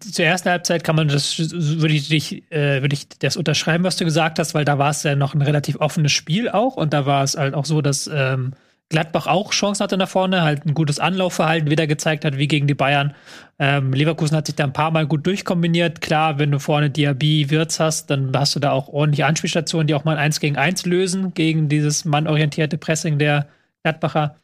zur 0.00 0.24
ersten 0.24 0.48
Halbzeit 0.48 0.84
kann 0.84 0.96
man 0.96 1.08
das, 1.08 1.38
würde 1.38 1.92
ich 1.94 2.08
dich, 2.08 2.50
äh, 2.50 2.80
würde 2.80 2.94
ich 2.94 3.08
das 3.18 3.36
unterschreiben, 3.36 3.84
was 3.84 3.96
du 3.96 4.04
gesagt 4.04 4.38
hast, 4.38 4.54
weil 4.54 4.64
da 4.64 4.78
war 4.78 4.90
es 4.90 5.02
ja 5.02 5.16
noch 5.16 5.34
ein 5.34 5.42
relativ 5.42 5.76
offenes 5.80 6.12
Spiel 6.12 6.48
auch 6.48 6.76
und 6.76 6.94
da 6.94 7.04
war 7.06 7.22
es 7.24 7.36
halt 7.36 7.54
auch 7.54 7.66
so, 7.66 7.82
dass 7.82 8.08
ähm, 8.12 8.54
Gladbach 8.90 9.28
auch 9.28 9.52
Chancen 9.52 9.84
hatte 9.84 9.96
nach 9.96 10.08
vorne, 10.08 10.42
halt 10.42 10.66
ein 10.66 10.74
gutes 10.74 10.98
Anlaufverhalten 10.98 11.70
wieder 11.70 11.86
gezeigt 11.86 12.24
hat, 12.24 12.36
wie 12.38 12.48
gegen 12.48 12.66
die 12.66 12.74
Bayern. 12.74 13.14
Ähm, 13.60 13.92
Leverkusen 13.92 14.36
hat 14.36 14.46
sich 14.46 14.56
da 14.56 14.64
ein 14.64 14.72
paar 14.72 14.90
Mal 14.90 15.06
gut 15.06 15.24
durchkombiniert. 15.26 16.00
Klar, 16.00 16.40
wenn 16.40 16.50
du 16.50 16.58
vorne 16.58 16.90
Diaby, 16.90 17.50
Wirtz 17.50 17.78
hast, 17.78 18.10
dann 18.10 18.36
hast 18.36 18.56
du 18.56 18.60
da 18.60 18.72
auch 18.72 18.88
ordentliche 18.88 19.26
Anspielstationen, 19.26 19.86
die 19.86 19.94
auch 19.94 20.04
mal 20.04 20.16
ein 20.16 20.24
1 20.24 20.40
gegen 20.40 20.56
1 20.56 20.86
lösen 20.86 21.34
gegen 21.34 21.68
dieses 21.68 22.04
mannorientierte 22.04 22.78
Pressing 22.78 23.18
der 23.18 23.46
Gladbacher. 23.84 24.36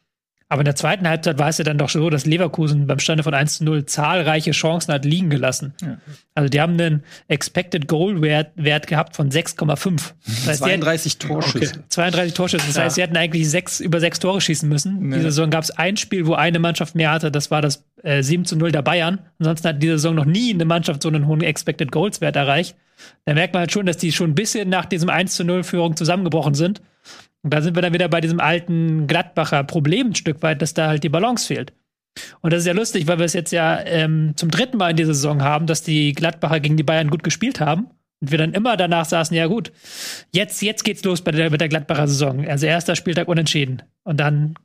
Aber 0.49 0.61
in 0.61 0.65
der 0.65 0.75
zweiten 0.75 1.07
Halbzeit 1.09 1.39
war 1.39 1.49
es 1.49 1.57
ja 1.57 1.65
dann 1.65 1.77
doch 1.77 1.89
so, 1.89 2.09
dass 2.09 2.25
Leverkusen 2.25 2.87
beim 2.87 2.99
Stande 2.99 3.21
von 3.23 3.33
1 3.33 3.57
zu 3.57 3.65
0 3.65 3.85
zahlreiche 3.85 4.51
Chancen 4.51 4.93
hat 4.93 5.03
liegen 5.03 5.29
gelassen. 5.29 5.73
Ja. 5.81 5.97
Also 6.35 6.47
die 6.49 6.61
haben 6.61 6.79
einen 6.79 7.03
Expected 7.27 7.87
Goal 7.89 8.21
Wert, 8.21 8.51
Wert 8.55 8.87
gehabt 8.87 9.17
von 9.17 9.29
6,5. 9.29 10.13
Das 10.25 10.47
heißt, 10.47 10.65
die 10.65 10.69
hätten- 10.69 10.81
32 10.83 11.17
Torschüsse. 11.17 11.73
Okay. 11.75 11.83
32 11.89 12.33
Torschüsse. 12.33 12.65
Das 12.65 12.75
Ja. 12.77 12.83
heißt, 12.83 12.95
sie 12.95 13.01
hätten 13.01 13.17
eigentlich 13.17 13.49
sechs, 13.49 13.81
über 13.81 13.99
sechs 13.99 14.19
Tore 14.19 14.39
schießen 14.39 14.69
müssen. 14.69 14.99
Nee. 15.09 15.15
Diese 15.17 15.31
Saison 15.31 15.49
gab 15.49 15.63
es 15.65 15.71
ein 15.71 15.97
Spiel, 15.97 16.25
wo 16.27 16.33
eine 16.35 16.59
Mannschaft 16.59 16.95
mehr 16.95 17.11
hatte. 17.11 17.29
Das 17.29 17.51
war 17.51 17.61
das 17.61 17.83
äh, 18.03 18.23
7 18.23 18.45
zu 18.45 18.55
0 18.55 18.71
der 18.71 18.83
Bayern. 18.83 19.19
Ansonsten 19.39 19.67
hat 19.67 19.83
diese 19.83 19.93
Saison 19.93 20.15
noch 20.15 20.25
nie 20.25 20.53
eine 20.53 20.63
Mannschaft 20.65 21.01
so 21.01 21.09
einen 21.09 21.27
hohen 21.27 21.41
Expected 21.41 21.91
Goals 21.91 22.21
Wert 22.21 22.37
erreicht. 22.37 22.75
Da 23.25 23.33
merkt 23.33 23.53
man 23.53 23.61
halt 23.61 23.71
schon, 23.73 23.85
dass 23.85 23.97
die 23.97 24.11
schon 24.13 24.29
ein 24.31 24.35
bisschen 24.35 24.69
nach 24.69 24.85
diesem 24.85 25.09
1 25.09 25.35
zu 25.35 25.43
0 25.43 25.63
Führung 25.63 25.95
zusammengebrochen 25.97 26.53
sind. 26.53 26.81
Und 27.47 27.53
da 27.53 27.61
sind 27.61 27.75
wir 27.75 27.81
dann 27.81 27.93
wieder 27.93 28.09
bei 28.09 28.19
diesem 28.19 28.41
alten 28.41 29.07
Gladbacher 29.07 29.63
Problem 29.63 30.07
ein 30.07 30.15
Stück 30.15 30.43
weit, 30.43 30.61
dass 30.61 30.73
da 30.73 30.87
halt 30.87 31.05
die 31.05 31.07
Balance 31.07 31.47
fehlt. 31.47 31.71
Und 32.41 32.51
das 32.51 32.59
ist 32.59 32.65
ja 32.65 32.73
lustig, 32.73 33.07
weil 33.07 33.19
wir 33.19 33.25
es 33.25 33.31
jetzt 33.31 33.53
ja 33.53 33.79
ähm, 33.85 34.33
zum 34.35 34.51
dritten 34.51 34.75
Mal 34.75 34.89
in 34.89 34.97
dieser 34.97 35.13
Saison 35.13 35.41
haben, 35.41 35.65
dass 35.65 35.81
die 35.81 36.11
Gladbacher 36.11 36.59
gegen 36.59 36.75
die 36.75 36.83
Bayern 36.83 37.09
gut 37.09 37.23
gespielt 37.23 37.61
haben. 37.61 37.85
Und 38.19 38.31
wir 38.31 38.37
dann 38.37 38.51
immer 38.51 38.75
danach 38.75 39.05
saßen, 39.05 39.33
ja 39.33 39.47
gut, 39.47 39.71
jetzt, 40.33 40.61
jetzt 40.61 40.83
geht's 40.83 41.05
los 41.05 41.21
bei 41.21 41.31
der, 41.31 41.49
mit 41.49 41.61
der 41.61 41.69
Gladbacher 41.69 42.09
Saison. 42.09 42.45
Also 42.45 42.65
erster 42.65 42.97
Spieltag 42.97 43.29
unentschieden. 43.29 43.81
Und 44.03 44.19
dann 44.19 44.55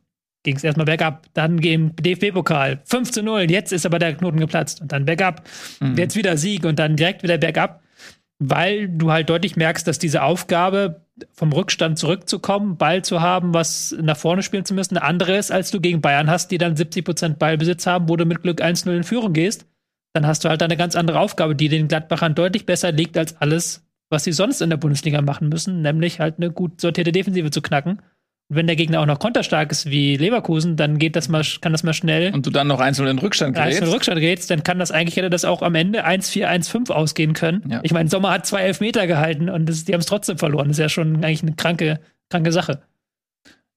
ging 0.42 0.56
es 0.56 0.64
erstmal 0.64 0.86
bergab. 0.86 1.28
Dann 1.34 1.58
im 1.58 1.94
DFB-Pokal 1.94 2.80
5 2.84 3.12
zu 3.12 3.22
0. 3.22 3.48
Jetzt 3.48 3.72
ist 3.72 3.86
aber 3.86 4.00
der 4.00 4.16
Knoten 4.16 4.40
geplatzt. 4.40 4.80
Und 4.80 4.90
dann 4.90 5.04
bergab. 5.04 5.48
Mhm. 5.78 5.96
Jetzt 5.96 6.16
wieder 6.16 6.36
Sieg 6.36 6.64
und 6.64 6.80
dann 6.80 6.96
direkt 6.96 7.22
wieder 7.22 7.38
bergab. 7.38 7.80
Weil 8.40 8.88
du 8.88 9.12
halt 9.12 9.30
deutlich 9.30 9.54
merkst, 9.54 9.86
dass 9.86 10.00
diese 10.00 10.24
Aufgabe, 10.24 11.01
vom 11.32 11.52
Rückstand 11.52 11.98
zurückzukommen, 11.98 12.76
Ball 12.76 13.02
zu 13.02 13.20
haben, 13.20 13.54
was 13.54 13.94
nach 14.00 14.16
vorne 14.16 14.42
spielen 14.42 14.64
zu 14.64 14.74
müssen, 14.74 14.96
eine 14.96 15.06
andere 15.06 15.36
ist, 15.36 15.52
als 15.52 15.70
du 15.70 15.80
gegen 15.80 16.00
Bayern 16.00 16.30
hast, 16.30 16.50
die 16.50 16.58
dann 16.58 16.74
70% 16.74 17.34
Ballbesitz 17.34 17.86
haben, 17.86 18.08
wo 18.08 18.16
du 18.16 18.24
mit 18.24 18.42
Glück 18.42 18.60
1-0 18.62 18.96
in 18.96 19.04
Führung 19.04 19.32
gehst. 19.32 19.66
Dann 20.14 20.26
hast 20.26 20.44
du 20.44 20.48
halt 20.48 20.62
eine 20.62 20.76
ganz 20.76 20.96
andere 20.96 21.20
Aufgabe, 21.20 21.54
die 21.54 21.68
den 21.68 21.88
Gladbachern 21.88 22.34
deutlich 22.34 22.66
besser 22.66 22.92
liegt 22.92 23.16
als 23.16 23.36
alles, 23.40 23.86
was 24.10 24.24
sie 24.24 24.32
sonst 24.32 24.60
in 24.60 24.70
der 24.70 24.76
Bundesliga 24.76 25.22
machen 25.22 25.48
müssen, 25.48 25.82
nämlich 25.82 26.20
halt 26.20 26.36
eine 26.38 26.50
gut 26.50 26.80
sortierte 26.80 27.12
Defensive 27.12 27.50
zu 27.50 27.62
knacken. 27.62 28.02
Wenn 28.54 28.66
der 28.66 28.76
Gegner 28.76 29.00
auch 29.00 29.06
noch 29.06 29.18
konterstark 29.18 29.70
ist 29.70 29.90
wie 29.90 30.16
Leverkusen, 30.16 30.76
dann 30.76 30.98
geht 30.98 31.16
das 31.16 31.28
mal, 31.28 31.44
kann 31.60 31.72
das 31.72 31.82
mal 31.82 31.94
schnell 31.94 32.32
Und 32.34 32.46
du 32.46 32.50
dann 32.50 32.66
noch 32.66 32.80
einzeln 32.80 33.08
in 33.08 33.16
den 33.16 33.20
Rückstand 33.20 33.56
als 33.56 33.64
du 33.64 33.70
in 33.70 33.80
gerätst. 33.80 33.94
Rückstand 33.94 34.20
gerätst, 34.20 34.50
dann 34.50 34.62
kann 34.62 34.78
das 34.78 34.90
eigentlich 34.90 35.16
hätte 35.16 35.30
das 35.30 35.44
auch 35.44 35.62
am 35.62 35.74
Ende 35.74 36.06
1-4, 36.06 36.46
1-5 36.46 36.90
ausgehen 36.90 37.32
können. 37.32 37.62
Ja. 37.68 37.80
Ich 37.82 37.92
meine, 37.92 38.08
Sommer 38.08 38.30
hat 38.30 38.46
zwei 38.46 38.62
Elfmeter 38.62 39.06
gehalten 39.06 39.48
und 39.48 39.66
das, 39.66 39.84
die 39.84 39.92
haben 39.92 40.00
es 40.00 40.06
trotzdem 40.06 40.38
verloren. 40.38 40.68
Das 40.68 40.78
ist 40.78 40.82
ja 40.82 40.88
schon 40.88 41.16
eigentlich 41.24 41.42
eine 41.42 41.54
kranke, 41.54 42.00
kranke 42.30 42.52
Sache. 42.52 42.82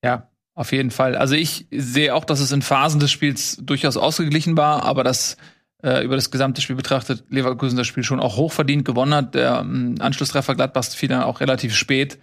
Ja, 0.03 0.29
auf 0.53 0.71
jeden 0.71 0.91
Fall. 0.91 1.15
Also 1.15 1.35
ich 1.35 1.67
sehe 1.71 2.13
auch, 2.15 2.25
dass 2.25 2.39
es 2.39 2.51
in 2.51 2.61
Phasen 2.61 2.99
des 2.99 3.11
Spiels 3.11 3.57
durchaus 3.61 3.97
ausgeglichen 3.97 4.55
war, 4.55 4.83
aber 4.83 5.03
dass 5.03 5.37
äh, 5.83 6.03
über 6.03 6.15
das 6.15 6.31
gesamte 6.31 6.61
Spiel 6.61 6.75
betrachtet 6.75 7.25
Leverkusen 7.29 7.77
das 7.77 7.87
Spiel 7.87 8.03
schon 8.03 8.19
auch 8.19 8.37
hochverdient 8.37 8.85
gewonnen 8.85 9.13
hat. 9.13 9.35
Der 9.35 9.59
ähm, 9.59 9.95
Anschlusstreffer 9.99 10.55
Gladbachs 10.55 10.95
fiel 10.95 11.09
dann 11.09 11.23
auch 11.23 11.41
relativ 11.41 11.75
spät. 11.75 12.17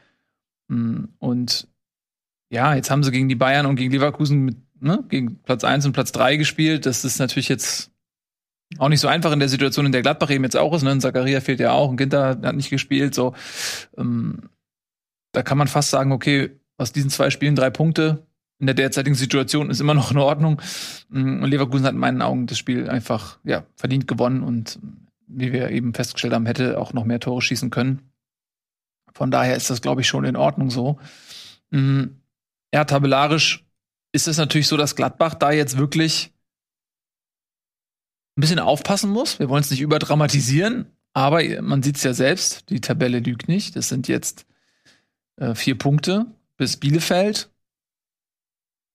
Mm, 0.68 1.04
Und 1.18 1.68
ja, 2.52 2.74
jetzt 2.74 2.90
haben 2.90 3.02
sie 3.02 3.10
gegen 3.10 3.28
die 3.28 3.34
Bayern 3.34 3.64
und 3.64 3.76
gegen 3.76 3.90
Leverkusen 3.90 4.44
mit, 4.44 4.56
ne, 4.78 5.02
gegen 5.08 5.42
Platz 5.42 5.64
1 5.64 5.86
und 5.86 5.92
Platz 5.92 6.12
3 6.12 6.36
gespielt. 6.36 6.84
Das 6.84 7.04
ist 7.04 7.18
natürlich 7.18 7.48
jetzt 7.48 7.90
auch 8.78 8.90
nicht 8.90 9.00
so 9.00 9.08
einfach 9.08 9.32
in 9.32 9.38
der 9.38 9.48
Situation, 9.48 9.86
in 9.86 9.92
der 9.92 10.02
Gladbach 10.02 10.30
eben 10.30 10.44
jetzt 10.44 10.56
auch 10.56 10.74
ist. 10.74 10.82
Ne? 10.82 10.90
Ein 10.90 11.00
Zakaria 11.00 11.40
fehlt 11.40 11.60
ja 11.60 11.72
auch, 11.72 11.90
ein 11.90 11.96
Ginter 11.96 12.38
hat 12.42 12.56
nicht 12.56 12.68
gespielt. 12.68 13.14
So, 13.14 13.34
ähm, 13.96 14.50
da 15.32 15.42
kann 15.42 15.56
man 15.56 15.66
fast 15.66 15.90
sagen, 15.90 16.12
okay, 16.12 16.50
aus 16.76 16.92
diesen 16.92 17.08
zwei 17.08 17.30
Spielen 17.30 17.54
drei 17.54 17.70
Punkte 17.70 18.26
in 18.58 18.66
der 18.66 18.74
derzeitigen 18.74 19.16
Situation 19.16 19.70
ist 19.70 19.80
immer 19.80 19.94
noch 19.94 20.10
in 20.10 20.18
Ordnung. 20.18 20.60
Mm, 21.08 21.42
Und 21.42 21.50
Leverkusen 21.50 21.86
hat 21.86 21.94
in 21.94 21.98
meinen 21.98 22.22
Augen 22.22 22.46
das 22.46 22.58
Spiel 22.58 22.88
einfach 22.88 23.38
ja, 23.44 23.64
verdient 23.76 24.06
gewonnen 24.06 24.42
und 24.42 24.78
wie 25.26 25.52
wir 25.52 25.70
eben 25.70 25.94
festgestellt 25.94 26.34
haben, 26.34 26.46
hätte 26.46 26.78
auch 26.78 26.92
noch 26.92 27.04
mehr 27.04 27.18
Tore 27.18 27.40
schießen 27.40 27.70
können. 27.70 28.02
Von 29.14 29.30
daher 29.30 29.56
ist 29.56 29.70
das, 29.70 29.80
glaube 29.80 30.02
ich, 30.02 30.06
schon 30.06 30.24
in 30.24 30.36
Ordnung 30.36 30.70
so. 30.70 30.98
Mm, 31.70 32.04
Ja, 32.74 32.84
tabellarisch 32.84 33.64
ist 34.12 34.28
es 34.28 34.38
natürlich 34.38 34.68
so, 34.68 34.76
dass 34.76 34.96
Gladbach 34.96 35.34
da 35.34 35.52
jetzt 35.52 35.76
wirklich 35.76 36.32
ein 38.36 38.40
bisschen 38.40 38.58
aufpassen 38.58 39.10
muss. 39.10 39.38
Wir 39.38 39.48
wollen 39.48 39.62
es 39.62 39.70
nicht 39.70 39.80
überdramatisieren, 39.80 40.86
aber 41.12 41.42
man 41.60 41.82
sieht 41.82 41.96
es 41.96 42.02
ja 42.02 42.14
selbst, 42.14 42.70
die 42.70 42.80
Tabelle 42.80 43.18
lügt 43.18 43.48
nicht. 43.48 43.76
Das 43.76 43.88
sind 43.88 44.08
jetzt 44.08 44.46
äh, 45.36 45.54
vier 45.54 45.76
Punkte 45.76 46.26
bis 46.56 46.78
Bielefeld. 46.78 47.51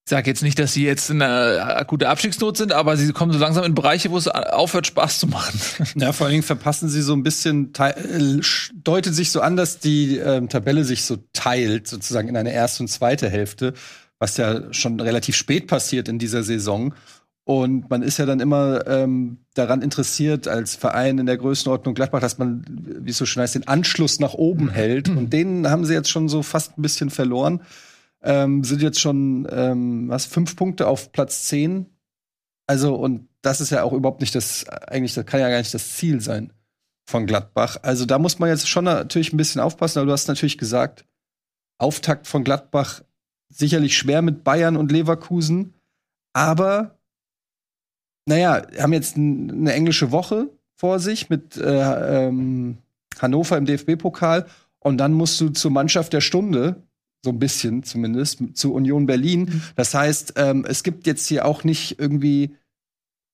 Ich 0.08 0.12
sage 0.12 0.30
jetzt 0.30 0.42
nicht, 0.42 0.58
dass 0.58 0.72
sie 0.72 0.86
jetzt 0.86 1.10
in 1.10 1.22
einer 1.22 1.80
akute 1.80 2.08
Abstiegsnot 2.08 2.56
sind, 2.56 2.72
aber 2.72 2.96
sie 2.96 3.12
kommen 3.12 3.34
so 3.34 3.40
langsam 3.40 3.66
in 3.66 3.76
Bereiche, 3.76 4.10
wo 4.10 4.18
es 4.18 4.30
aufhört, 4.30 4.88
Spaß 4.88 5.20
zu 5.20 5.28
machen. 5.28 5.60
Ja, 5.98 6.14
vor 6.14 6.28
allen 6.28 6.32
Dingen 6.32 6.44
verpassen 6.44 6.88
sie 6.88 7.02
so 7.02 7.12
ein 7.12 7.24
bisschen, 7.24 7.74
äh, 7.78 8.40
deutet 8.74 9.14
sich 9.14 9.32
so 9.32 9.42
an, 9.42 9.58
dass 9.58 9.80
die 9.80 10.16
ähm, 10.16 10.48
Tabelle 10.48 10.86
sich 10.86 11.04
so 11.04 11.18
teilt, 11.34 11.90
sozusagen 11.90 12.30
in 12.30 12.38
eine 12.38 12.54
erste 12.54 12.84
und 12.84 12.88
zweite 12.88 13.30
Hälfte, 13.30 13.74
was 14.18 14.38
ja 14.38 14.72
schon 14.72 14.98
relativ 15.02 15.36
spät 15.36 15.68
passiert 15.68 16.08
in 16.08 16.20
dieser 16.20 16.42
Saison. 16.42 16.94
Und 17.44 17.90
man 17.90 18.02
ist 18.02 18.18
ja 18.18 18.26
dann 18.26 18.40
immer 18.40 18.88
ähm, 18.88 19.40
daran 19.56 19.82
interessiert, 19.82 20.48
als 20.48 20.78
Verein 20.78 21.18
in 21.18 21.26
der 21.26 21.36
Größenordnung 21.36 21.96
Gladbach, 21.96 22.22
dass 22.22 22.38
man, 22.38 22.64
wie 23.02 23.12
es 23.12 23.18
so 23.18 23.26
schön 23.26 23.44
heißt, 23.44 23.56
den 23.56 23.68
Anschluss 23.68 24.22
nach 24.22 24.36
oben 24.36 24.70
hält. 24.70 25.10
Und 25.10 25.34
den 25.34 25.70
haben 25.70 25.84
sie 25.84 25.94
jetzt 25.94 26.10
schon 26.10 26.30
so 26.30 26.44
fast 26.44 26.78
ein 26.78 26.82
bisschen 26.82 27.10
verloren. 27.10 27.60
Ähm, 28.24 28.64
sind 28.64 28.82
jetzt 28.82 29.00
schon, 29.00 29.48
ähm, 29.52 30.10
was, 30.10 30.26
fünf 30.26 30.56
Punkte 30.56 30.88
auf 30.88 31.12
Platz 31.12 31.44
zehn. 31.44 31.86
Also, 32.66 32.96
und 32.96 33.30
das 33.42 33.62
ist 33.62 33.70
ja 33.70 33.84
auch 33.84 33.94
überhaupt 33.94 34.22
nicht 34.22 34.36
das, 34.36 34.68
eigentlich, 34.68 35.14
das 35.14 35.26
kann 35.26 35.40
ja 35.40 35.50
gar 35.50 35.60
nicht 35.60 35.74
das 35.74 35.96
Ziel 35.96 36.20
sein 36.20 36.52
von 37.10 37.26
Gladbach. 37.26 37.78
Also 37.84 38.06
da 38.06 38.20
muss 38.20 38.40
man 38.40 38.50
jetzt 38.50 38.68
schon 38.68 38.84
natürlich 38.84 39.34
ein 39.34 39.38
bisschen 39.38 39.62
aufpassen, 39.62 40.00
aber 40.00 40.08
du 40.08 40.12
hast 40.12 40.28
natürlich 40.28 40.58
gesagt, 40.58 41.06
Auftakt 41.80 42.28
von 42.28 42.44
Gladbach 42.44 43.02
sicherlich 43.50 43.98
schwer 43.98 44.22
mit 44.22 44.44
Bayern 44.44 44.76
und 44.76 44.92
Leverkusen, 44.92 45.74
aber 46.34 47.00
naja, 48.28 48.62
haben 48.78 48.94
jetzt 48.94 49.16
eine 49.16 49.72
englische 49.72 50.12
Woche 50.12 50.50
vor 50.76 51.00
sich 51.00 51.30
mit 51.30 51.56
äh, 51.56 52.28
ähm, 52.28 52.80
Hannover 53.20 53.58
im 53.58 53.66
DFB-Pokal 53.66 54.46
und 54.80 54.98
dann 54.98 55.14
musst 55.14 55.40
du 55.40 55.50
zur 55.50 55.72
Mannschaft 55.72 56.12
der 56.12 56.22
Stunde, 56.22 56.87
so 57.28 57.34
ein 57.34 57.40
bisschen 57.40 57.84
zumindest, 57.84 58.42
zu 58.54 58.74
Union 58.74 59.06
Berlin. 59.06 59.42
Mhm. 59.42 59.62
Das 59.76 59.94
heißt, 59.94 60.34
ähm, 60.38 60.66
es 60.68 60.84
gibt 60.84 61.06
jetzt 61.08 61.28
hier 61.28 61.46
auch 61.46 61.66
nicht 61.66 62.00
irgendwie 62.00 62.56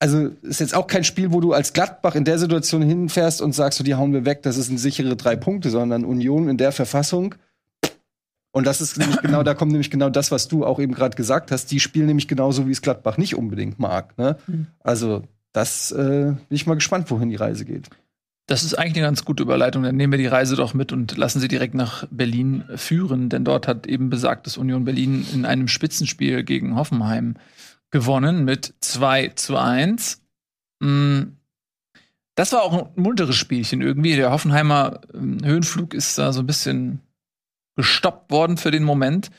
also 0.00 0.32
ist 0.42 0.60
jetzt 0.60 0.74
auch 0.74 0.86
kein 0.86 1.04
Spiel, 1.04 1.32
wo 1.32 1.40
du 1.40 1.52
als 1.54 1.72
Gladbach 1.72 2.14
in 2.14 2.24
der 2.24 2.38
Situation 2.38 2.82
hinfährst 2.82 3.40
und 3.40 3.54
sagst, 3.54 3.78
so, 3.78 3.84
die 3.84 3.94
hauen 3.94 4.12
wir 4.12 4.26
weg, 4.26 4.42
das 4.42 4.58
ist 4.58 4.68
ein 4.68 4.76
sichere 4.76 5.16
drei 5.16 5.34
Punkte, 5.36 5.70
sondern 5.70 6.04
Union 6.04 6.48
in 6.48 6.58
der 6.58 6.72
Verfassung. 6.72 7.36
Und 8.52 8.66
das 8.66 8.82
ist 8.82 8.98
nämlich 8.98 9.22
genau, 9.22 9.42
da 9.42 9.54
kommt 9.54 9.72
nämlich 9.72 9.90
genau 9.90 10.10
das, 10.10 10.30
was 10.30 10.48
du 10.48 10.66
auch 10.66 10.78
eben 10.78 10.92
gerade 10.92 11.16
gesagt 11.16 11.50
hast. 11.50 11.70
Die 11.70 11.80
spielen 11.80 12.06
nämlich 12.06 12.28
genauso, 12.28 12.66
wie 12.66 12.72
es 12.72 12.82
Gladbach 12.82 13.16
nicht 13.16 13.34
unbedingt 13.34 13.78
mag. 13.78 14.18
Ne? 14.18 14.36
Mhm. 14.46 14.66
Also, 14.80 15.22
das 15.52 15.90
äh, 15.92 16.32
bin 16.32 16.38
ich 16.50 16.66
mal 16.66 16.74
gespannt, 16.74 17.10
wohin 17.10 17.30
die 17.30 17.36
Reise 17.36 17.64
geht. 17.64 17.88
Das 18.46 18.62
ist 18.62 18.74
eigentlich 18.74 18.96
eine 18.96 19.06
ganz 19.06 19.24
gute 19.24 19.42
Überleitung. 19.42 19.82
Dann 19.84 19.96
nehmen 19.96 20.12
wir 20.12 20.18
die 20.18 20.26
Reise 20.26 20.54
doch 20.54 20.74
mit 20.74 20.92
und 20.92 21.16
lassen 21.16 21.40
sie 21.40 21.48
direkt 21.48 21.74
nach 21.74 22.06
Berlin 22.10 22.64
führen, 22.76 23.30
denn 23.30 23.44
dort 23.44 23.66
hat 23.66 23.86
eben 23.86 24.10
besagtes 24.10 24.58
Union 24.58 24.84
Berlin 24.84 25.26
in 25.32 25.46
einem 25.46 25.66
Spitzenspiel 25.66 26.44
gegen 26.44 26.76
Hoffenheim 26.76 27.36
gewonnen 27.90 28.44
mit 28.44 28.74
2 28.80 29.28
zu 29.28 29.56
1. 29.56 30.20
Mm, 30.80 31.22
das 32.34 32.52
war 32.52 32.62
auch 32.62 32.72
ein 32.96 33.02
munteres 33.02 33.36
Spielchen 33.36 33.80
irgendwie. 33.80 34.16
Der 34.16 34.30
Hoffenheimer 34.30 35.00
ähm, 35.14 35.38
Höhenflug 35.42 35.94
ist 35.94 36.18
da 36.18 36.32
so 36.32 36.40
ein 36.40 36.46
bisschen 36.46 37.00
gestoppt 37.76 38.30
worden 38.30 38.56
für 38.56 38.70
den 38.70 38.84
Moment, 38.84 39.30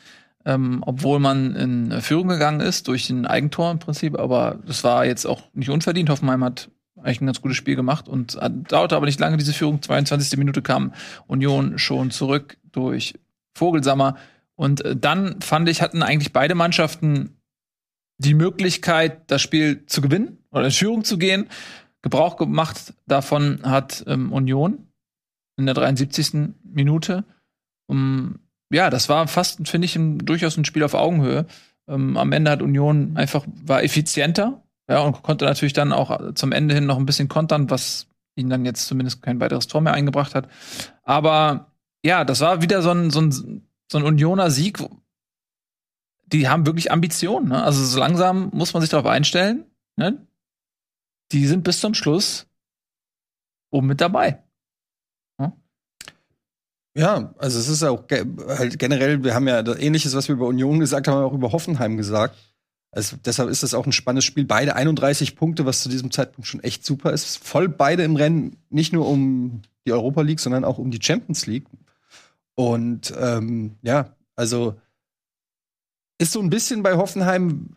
ähm, 0.46 0.82
obwohl 0.86 1.20
man 1.20 1.56
in 1.56 2.02
Führung 2.02 2.30
gegangen 2.30 2.62
ist 2.62 2.88
durch 2.88 3.10
ein 3.10 3.28
Eigentor 3.28 3.72
im 3.72 3.80
Prinzip. 3.80 4.18
Aber 4.18 4.60
das 4.66 4.84
war 4.84 5.06
jetzt 5.06 5.26
auch 5.26 5.44
nicht 5.54 5.70
unverdient. 5.70 6.10
Hoffenheim 6.10 6.44
hat 6.44 6.70
eigentlich 6.98 7.22
ein 7.22 7.26
ganz 7.26 7.42
gutes 7.42 7.58
Spiel 7.58 7.76
gemacht 7.76 8.08
und 8.08 8.40
dauerte 8.70 8.96
aber 8.96 9.06
nicht 9.06 9.20
lange 9.20 9.38
diese 9.38 9.54
Führung. 9.54 9.82
22. 9.82 10.38
Minute 10.38 10.62
kam 10.62 10.94
Union 11.28 11.78
schon 11.78 12.12
zurück 12.12 12.58
durch 12.72 13.16
Vogelsammer. 13.54 14.18
Und 14.56 14.84
äh, 14.84 14.96
dann 14.96 15.42
fand 15.42 15.70
ich, 15.70 15.82
hatten 15.82 16.04
eigentlich 16.04 16.34
beide 16.34 16.56
Mannschaften 16.56 17.38
die 18.18 18.34
Möglichkeit, 18.34 19.30
das 19.30 19.42
Spiel 19.42 19.86
zu 19.88 20.02
gewinnen 20.02 20.38
oder 20.52 20.66
in 20.66 20.72
Führung 20.72 21.04
zu 21.04 21.18
gehen. 21.18 21.48
Gebrauch 22.02 22.38
gemacht 22.38 22.94
davon 23.08 23.60
hat 23.64 24.04
ähm, 24.08 24.32
Union 24.32 24.88
in 25.58 25.66
der 25.66 25.76
73. 25.76 26.54
Minute. 26.64 27.26
Um, 27.88 28.40
ja, 28.72 28.90
das 28.90 29.10
war 29.10 29.28
fast, 29.28 29.68
finde 29.68 29.86
ich, 29.86 29.96
ein, 29.96 30.20
durchaus 30.20 30.58
ein 30.58 30.66
Spiel 30.66 30.84
auf 30.84 30.94
Augenhöhe. 30.94 31.46
Ähm, 31.88 32.18
am 32.18 32.32
Ende 32.32 32.52
hat 32.52 32.62
Union 32.62 33.16
einfach 33.16 33.46
war 33.64 33.84
effizienter, 33.84 34.64
ja, 34.88 35.02
und 35.02 35.24
konnte 35.24 35.46
natürlich 35.46 35.74
dann 35.74 35.92
auch 35.92 36.34
zum 36.36 36.52
Ende 36.52 36.76
hin 36.76 36.86
noch 36.86 36.98
ein 36.98 37.06
bisschen 37.06 37.28
kontern, 37.28 37.70
was 37.70 38.08
ihnen 38.36 38.50
dann 38.50 38.66
jetzt 38.66 38.88
zumindest 38.88 39.22
kein 39.22 39.40
weiteres 39.40 39.68
Tor 39.68 39.82
mehr 39.82 39.94
eingebracht 39.94 40.36
hat. 40.36 40.50
Aber 41.04 41.72
ja, 42.04 42.24
das 42.24 42.42
war 42.42 42.62
wieder 42.62 42.82
so 42.82 42.92
ein, 42.92 43.10
so 43.10 43.22
ein, 43.22 43.32
so 43.92 43.98
ein 43.98 44.04
Unioner 44.04 44.52
Sieg, 44.52 44.80
die 46.28 46.48
haben 46.48 46.66
wirklich 46.66 46.92
Ambitionen. 46.92 47.50
Ne? 47.50 47.64
Also 47.64 47.84
so 47.84 48.00
langsam 48.00 48.50
muss 48.54 48.74
man 48.74 48.82
sich 48.82 48.90
darauf 48.90 49.06
einstellen. 49.06 49.66
Ne? 49.96 50.28
Die 51.32 51.48
sind 51.48 51.64
bis 51.64 51.80
zum 51.80 51.94
Schluss 51.94 52.48
oben 53.72 53.88
mit 53.88 54.02
dabei. 54.02 54.46
Ja, 56.98 57.34
also 57.40 57.60
es 57.60 57.68
ist 57.68 57.84
auch 57.84 58.08
ge 58.08 58.26
halt 58.48 58.80
generell, 58.80 59.22
wir 59.22 59.36
haben 59.36 59.50
ja 59.50 59.60
ähnliches, 59.78 60.16
was 60.16 60.30
wir 60.30 60.36
über 60.36 60.48
Union 60.48 60.80
gesagt 60.80 61.10
haben, 61.10 61.24
auch 61.24 61.34
über 61.34 61.52
Hoffenheim 61.52 61.98
gesagt. 61.98 62.38
Also 62.96 63.18
deshalb 63.26 63.50
ist 63.50 63.62
das 63.62 63.74
auch 63.74 63.86
ein 63.86 63.92
spannendes 63.92 64.24
Spiel. 64.24 64.46
Beide 64.46 64.74
31 64.78 65.36
Punkte, 65.36 65.66
was 65.66 65.84
zu 65.84 65.90
diesem 65.90 66.12
Zeitpunkt 66.12 66.48
schon 66.48 66.64
echt 66.64 66.86
super 66.86 67.12
ist. 67.12 67.38
Voll 67.46 67.68
beide 67.68 68.04
im 68.04 68.16
Rennen, 68.16 68.56
nicht 68.70 68.94
nur 68.94 69.06
um 69.06 69.64
die 69.86 69.92
Europa 69.92 70.22
League, 70.22 70.40
sondern 70.40 70.64
auch 70.64 70.78
um 70.78 70.92
die 70.92 71.02
Champions 71.04 71.46
League. 71.46 71.68
Und 72.56 73.14
ähm, 73.20 73.76
ja, 73.82 74.16
also 74.38 74.80
ist 76.20 76.32
so 76.32 76.40
ein 76.40 76.50
bisschen 76.50 76.84
bei 76.84 76.96
Hoffenheim, 76.96 77.76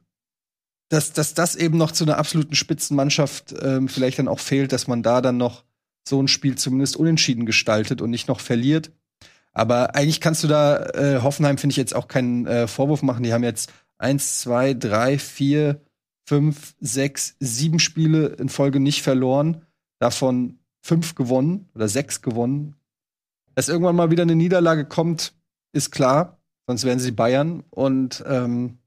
dass, 0.88 1.12
dass 1.12 1.34
das 1.34 1.56
eben 1.56 1.78
noch 1.78 1.90
zu 1.90 2.04
einer 2.04 2.16
absoluten 2.16 2.54
Spitzenmannschaft 2.54 3.56
ähm, 3.60 3.88
vielleicht 3.88 4.20
dann 4.20 4.28
auch 4.28 4.38
fehlt, 4.38 4.70
dass 4.70 4.86
man 4.86 5.02
da 5.02 5.20
dann 5.20 5.36
noch 5.36 5.64
so 6.08 6.22
ein 6.22 6.28
Spiel 6.28 6.56
zumindest 6.56 6.96
unentschieden 6.96 7.44
gestaltet 7.44 8.00
und 8.00 8.10
nicht 8.10 8.28
noch 8.28 8.38
verliert. 8.38 8.92
Aber 9.52 9.96
eigentlich 9.96 10.20
kannst 10.20 10.44
du 10.44 10.46
da 10.46 10.76
äh, 10.90 11.22
Hoffenheim, 11.22 11.58
finde 11.58 11.72
ich, 11.72 11.76
jetzt 11.76 11.96
auch 11.96 12.06
keinen 12.06 12.46
äh, 12.46 12.68
Vorwurf 12.68 13.02
machen. 13.02 13.24
Die 13.24 13.32
haben 13.32 13.42
jetzt 13.42 13.72
eins, 13.98 14.40
zwei, 14.40 14.74
drei, 14.74 15.18
vier, 15.18 15.80
fünf, 16.26 16.74
sechs, 16.80 17.36
sieben 17.40 17.78
Spiele 17.78 18.28
in 18.28 18.48
Folge 18.48 18.80
nicht 18.80 19.02
verloren. 19.02 19.66
Davon 19.98 20.58
fünf 20.80 21.14
gewonnen 21.14 21.68
oder 21.74 21.88
sechs 21.88 22.22
gewonnen. 22.22 22.76
Dass 23.54 23.68
irgendwann 23.68 23.96
mal 23.96 24.10
wieder 24.10 24.22
eine 24.22 24.36
Niederlage 24.36 24.84
kommt, 24.84 25.34
ist 25.72 25.90
klar. 25.90 26.40
Sonst 26.66 26.84
wären 26.84 27.00
sie 27.00 27.12
Bayern. 27.12 27.64
Und 27.70 28.22
ähm, 28.26 28.78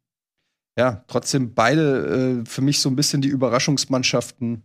ja, 0.77 1.03
trotzdem 1.07 1.53
beide 1.53 2.41
äh, 2.41 2.45
für 2.45 2.61
mich 2.61 2.79
so 2.79 2.89
ein 2.89 2.95
bisschen 2.95 3.21
die 3.21 3.29
Überraschungsmannschaften. 3.29 4.63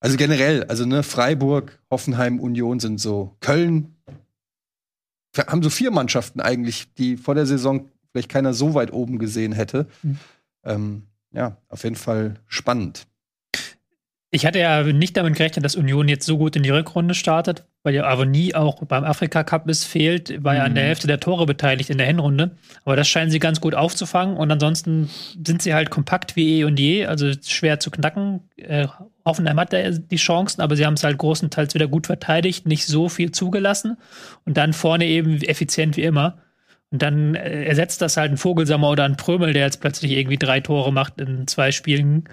Also 0.00 0.16
generell, 0.16 0.64
also 0.64 0.84
ne, 0.84 1.02
Freiburg, 1.02 1.82
Hoffenheim, 1.90 2.40
Union 2.40 2.80
sind 2.80 3.00
so. 3.00 3.36
Köln 3.40 3.94
haben 5.36 5.62
so 5.62 5.70
vier 5.70 5.90
Mannschaften 5.90 6.40
eigentlich, 6.40 6.92
die 6.94 7.16
vor 7.16 7.34
der 7.34 7.46
Saison 7.46 7.88
vielleicht 8.18 8.30
keiner 8.30 8.52
so 8.52 8.74
weit 8.74 8.92
oben 8.92 9.18
gesehen 9.18 9.52
hätte. 9.52 9.86
Mhm. 10.02 10.18
Ähm, 10.64 11.02
ja, 11.32 11.56
auf 11.68 11.84
jeden 11.84 11.96
Fall 11.96 12.34
spannend. 12.48 13.06
Ich 14.30 14.44
hatte 14.44 14.58
ja 14.58 14.82
nicht 14.82 15.16
damit 15.16 15.36
gerechnet, 15.36 15.64
dass 15.64 15.74
Union 15.74 16.06
jetzt 16.06 16.26
so 16.26 16.36
gut 16.36 16.54
in 16.54 16.62
die 16.62 16.68
Rückrunde 16.68 17.14
startet, 17.14 17.64
weil 17.82 17.94
ja 17.94 18.04
Avonie 18.04 18.54
auch 18.54 18.84
beim 18.84 19.04
Afrika 19.04 19.42
Cup 19.42 19.66
ist, 19.70 19.84
fehlt, 19.84 20.44
war 20.44 20.54
ja 20.54 20.64
an 20.64 20.74
der 20.74 20.84
mhm. 20.84 20.88
Hälfte 20.88 21.06
der 21.06 21.20
Tore 21.20 21.46
beteiligt 21.46 21.88
in 21.88 21.96
der 21.96 22.08
Hinrunde. 22.08 22.56
Aber 22.84 22.94
das 22.94 23.08
scheinen 23.08 23.30
sie 23.30 23.38
ganz 23.38 23.60
gut 23.60 23.74
aufzufangen 23.74 24.36
und 24.36 24.50
ansonsten 24.50 25.08
sind 25.46 25.62
sie 25.62 25.72
halt 25.72 25.88
kompakt 25.88 26.36
wie 26.36 26.58
eh 26.58 26.64
und 26.64 26.78
je, 26.78 27.06
also 27.06 27.30
schwer 27.46 27.80
zu 27.80 27.90
knacken. 27.90 28.40
Äh, 28.56 28.88
Hoffenheim 29.24 29.60
hat 29.60 29.72
da 29.72 29.90
die 29.90 30.16
Chancen, 30.16 30.60
aber 30.60 30.76
sie 30.76 30.84
haben 30.84 30.94
es 30.94 31.04
halt 31.04 31.16
großenteils 31.16 31.72
wieder 31.72 31.86
gut 31.88 32.06
verteidigt, 32.06 32.66
nicht 32.66 32.86
so 32.86 33.08
viel 33.08 33.30
zugelassen 33.30 33.96
und 34.44 34.58
dann 34.58 34.74
vorne 34.74 35.06
eben 35.06 35.40
effizient 35.42 35.96
wie 35.96 36.02
immer. 36.02 36.38
Und 36.90 37.02
dann 37.02 37.34
äh, 37.34 37.64
ersetzt 37.64 38.00
das 38.00 38.16
halt 38.16 38.32
ein 38.32 38.36
Vogelsammer 38.38 38.90
oder 38.90 39.04
ein 39.04 39.16
Prömel, 39.16 39.52
der 39.52 39.64
jetzt 39.64 39.80
plötzlich 39.80 40.12
irgendwie 40.12 40.38
drei 40.38 40.60
Tore 40.60 40.92
macht 40.92 41.20
in 41.20 41.46
zwei 41.46 41.70
Spielen 41.72 42.24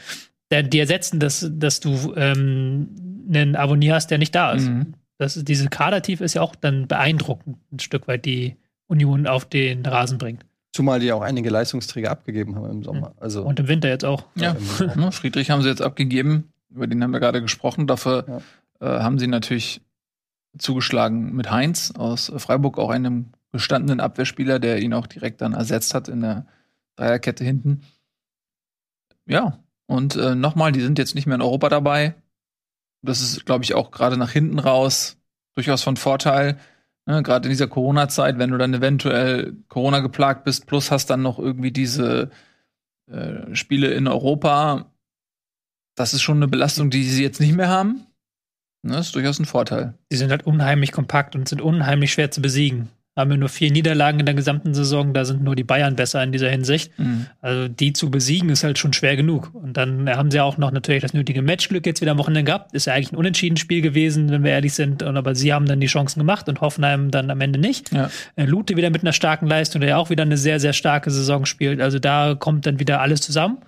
die 0.51 0.79
ersetzen, 0.79 1.19
dass, 1.19 1.49
dass 1.51 1.79
du 1.79 2.13
ähm, 2.15 2.89
einen 3.27 3.55
Abonnier 3.55 3.95
hast, 3.95 4.11
der 4.11 4.17
nicht 4.17 4.35
da 4.35 4.53
ist. 4.53 4.67
Mhm. 4.67 4.93
Das, 5.17 5.41
diese 5.43 5.69
Kadertief 5.69 6.21
ist 6.21 6.33
ja 6.33 6.41
auch 6.41 6.55
dann 6.55 6.87
beeindruckend, 6.87 7.57
ein 7.71 7.79
Stück 7.79 8.07
weit 8.07 8.25
die 8.25 8.57
Union 8.87 9.27
auf 9.27 9.45
den 9.45 9.85
Rasen 9.85 10.17
bringt. 10.17 10.45
Zumal 10.73 10.99
die 10.99 11.11
auch 11.13 11.21
einige 11.21 11.49
Leistungsträger 11.49 12.11
abgegeben 12.11 12.55
haben 12.55 12.69
im 12.69 12.83
Sommer. 12.83 13.13
Also 13.19 13.43
Und 13.43 13.59
im 13.59 13.67
Winter 13.67 13.87
jetzt 13.87 14.03
auch. 14.03 14.25
Ja, 14.35 14.55
ja 14.97 15.11
Friedrich 15.11 15.49
haben 15.49 15.61
sie 15.61 15.69
jetzt 15.69 15.81
abgegeben, 15.81 16.51
über 16.69 16.85
den 16.85 17.01
haben 17.01 17.11
wir 17.11 17.21
gerade 17.21 17.41
gesprochen. 17.41 17.87
Dafür 17.87 18.41
ja. 18.81 18.97
äh, 18.97 19.01
haben 19.01 19.17
sie 19.17 19.27
natürlich 19.27 19.81
zugeschlagen 20.57 21.33
mit 21.33 21.49
Heinz 21.49 21.93
aus 21.97 22.31
Freiburg, 22.37 22.77
auch 22.77 22.89
einem 22.89 23.27
gestandenen 23.55 23.99
Abwehrspieler, 23.99 24.59
der 24.59 24.81
ihn 24.81 24.93
auch 24.93 25.07
direkt 25.07 25.41
dann 25.41 25.53
ersetzt 25.53 25.93
hat 25.93 26.07
in 26.07 26.21
der 26.21 26.45
Dreierkette 26.97 27.43
hinten. 27.43 27.81
Ja, 29.25 29.63
und 29.87 30.15
äh, 30.15 30.35
nochmal, 30.35 30.71
die 30.71 30.81
sind 30.81 30.97
jetzt 30.97 31.15
nicht 31.15 31.25
mehr 31.25 31.35
in 31.35 31.41
Europa 31.41 31.69
dabei. 31.69 32.15
Das 33.01 33.21
ist, 33.21 33.45
glaube 33.45 33.63
ich, 33.63 33.73
auch 33.73 33.91
gerade 33.91 34.17
nach 34.17 34.31
hinten 34.31 34.59
raus 34.59 35.17
durchaus 35.53 35.83
von 35.83 35.97
Vorteil. 35.97 36.57
Ne? 37.05 37.21
Gerade 37.23 37.47
in 37.47 37.51
dieser 37.51 37.67
Corona-Zeit, 37.67 38.37
wenn 38.37 38.51
du 38.51 38.57
dann 38.57 38.73
eventuell 38.73 39.55
Corona 39.67 39.99
geplagt 39.99 40.43
bist, 40.43 40.65
plus 40.67 40.91
hast 40.91 41.09
dann 41.09 41.21
noch 41.21 41.39
irgendwie 41.39 41.71
diese 41.71 42.31
äh, 43.07 43.55
Spiele 43.55 43.93
in 43.93 44.07
Europa. 44.07 44.91
Das 45.95 46.13
ist 46.13 46.23
schon 46.23 46.37
eine 46.37 46.47
Belastung, 46.47 46.89
die 46.89 47.03
sie 47.03 47.23
jetzt 47.23 47.39
nicht 47.39 47.55
mehr 47.55 47.69
haben. 47.69 48.07
Ne? 48.81 48.93
Das 48.93 49.07
ist 49.07 49.15
durchaus 49.15 49.39
ein 49.39 49.45
Vorteil. 49.45 49.93
Die 50.11 50.17
sind 50.17 50.31
halt 50.31 50.45
unheimlich 50.45 50.91
kompakt 50.91 51.35
und 51.35 51.47
sind 51.47 51.61
unheimlich 51.61 52.11
schwer 52.11 52.31
zu 52.31 52.41
besiegen 52.41 52.89
haben 53.15 53.30
wir 53.30 53.38
nur 53.38 53.47
vier 53.47 53.71
Niederlagen 53.71 54.19
in 54.19 54.25
der 54.25 54.36
gesamten 54.36 54.73
Saison. 54.73 55.13
Da 55.13 55.23
sind 55.23 55.41
nur 55.41 55.56
die 55.56 55.63
Bayern 55.63 55.95
besser 55.95 56.21
in 56.21 56.34
dieser 56.34 56.49
Hinsicht. 56.49 56.91
Mhm. 56.99 57.28
Also 57.39 57.69
die 57.69 57.93
zu 57.93 58.12
besiegen 58.12 58.49
ist 58.49 58.65
halt 58.65 58.78
schon 58.78 58.91
schwer 58.91 59.15
genug. 59.15 59.51
Und 59.54 59.78
dann 59.78 60.10
haben 60.10 60.32
sie 60.32 60.41
auch 60.41 60.58
noch 60.58 60.71
natürlich 60.71 61.01
das 61.01 61.13
nötige 61.13 61.41
Matchglück 61.41 61.86
jetzt 61.86 62.01
wieder 62.01 62.12
am 62.12 62.17
Wochenende 62.17 62.43
gehabt. 62.43 62.73
Ist 62.73 62.88
ja 62.88 62.93
eigentlich 62.93 63.13
ein 63.13 63.15
unentschieden 63.15 63.56
Spiel 63.56 63.82
gewesen, 63.82 64.30
wenn 64.32 64.43
wir 64.43 64.51
ehrlich 64.51 64.73
sind. 64.73 65.01
Und 65.01 65.15
aber 65.15 65.34
sie 65.34 65.54
haben 65.54 65.65
dann 65.65 65.80
die 65.80 65.88
Chancen 65.88 66.19
gemacht 66.19 66.49
und 66.49 66.60
Hoffenheim 66.60 67.10
dann 67.10 67.32
am 67.32 67.39
Ende 67.39 67.58
nicht. 67.58 67.93
Ja. 67.93 68.10
Äh, 68.36 68.45
Lute 68.45 68.75
wieder 68.75 68.89
mit 68.89 69.01
einer 69.01 69.13
starken 69.13 69.47
Leistung, 69.47 69.80
der 69.80 69.91
ja 69.91 69.97
auch 69.97 70.10
wieder 70.10 70.23
eine 70.23 70.38
sehr, 70.38 70.60
sehr 70.60 70.73
starke 70.73 71.10
Saison 71.10 71.45
spielt. 71.45 71.80
Also 71.80 71.99
da 71.99 72.36
kommt 72.36 72.65
dann 72.65 72.80
wieder 72.80 72.99
alles 72.99 73.21
zusammen. 73.21 73.60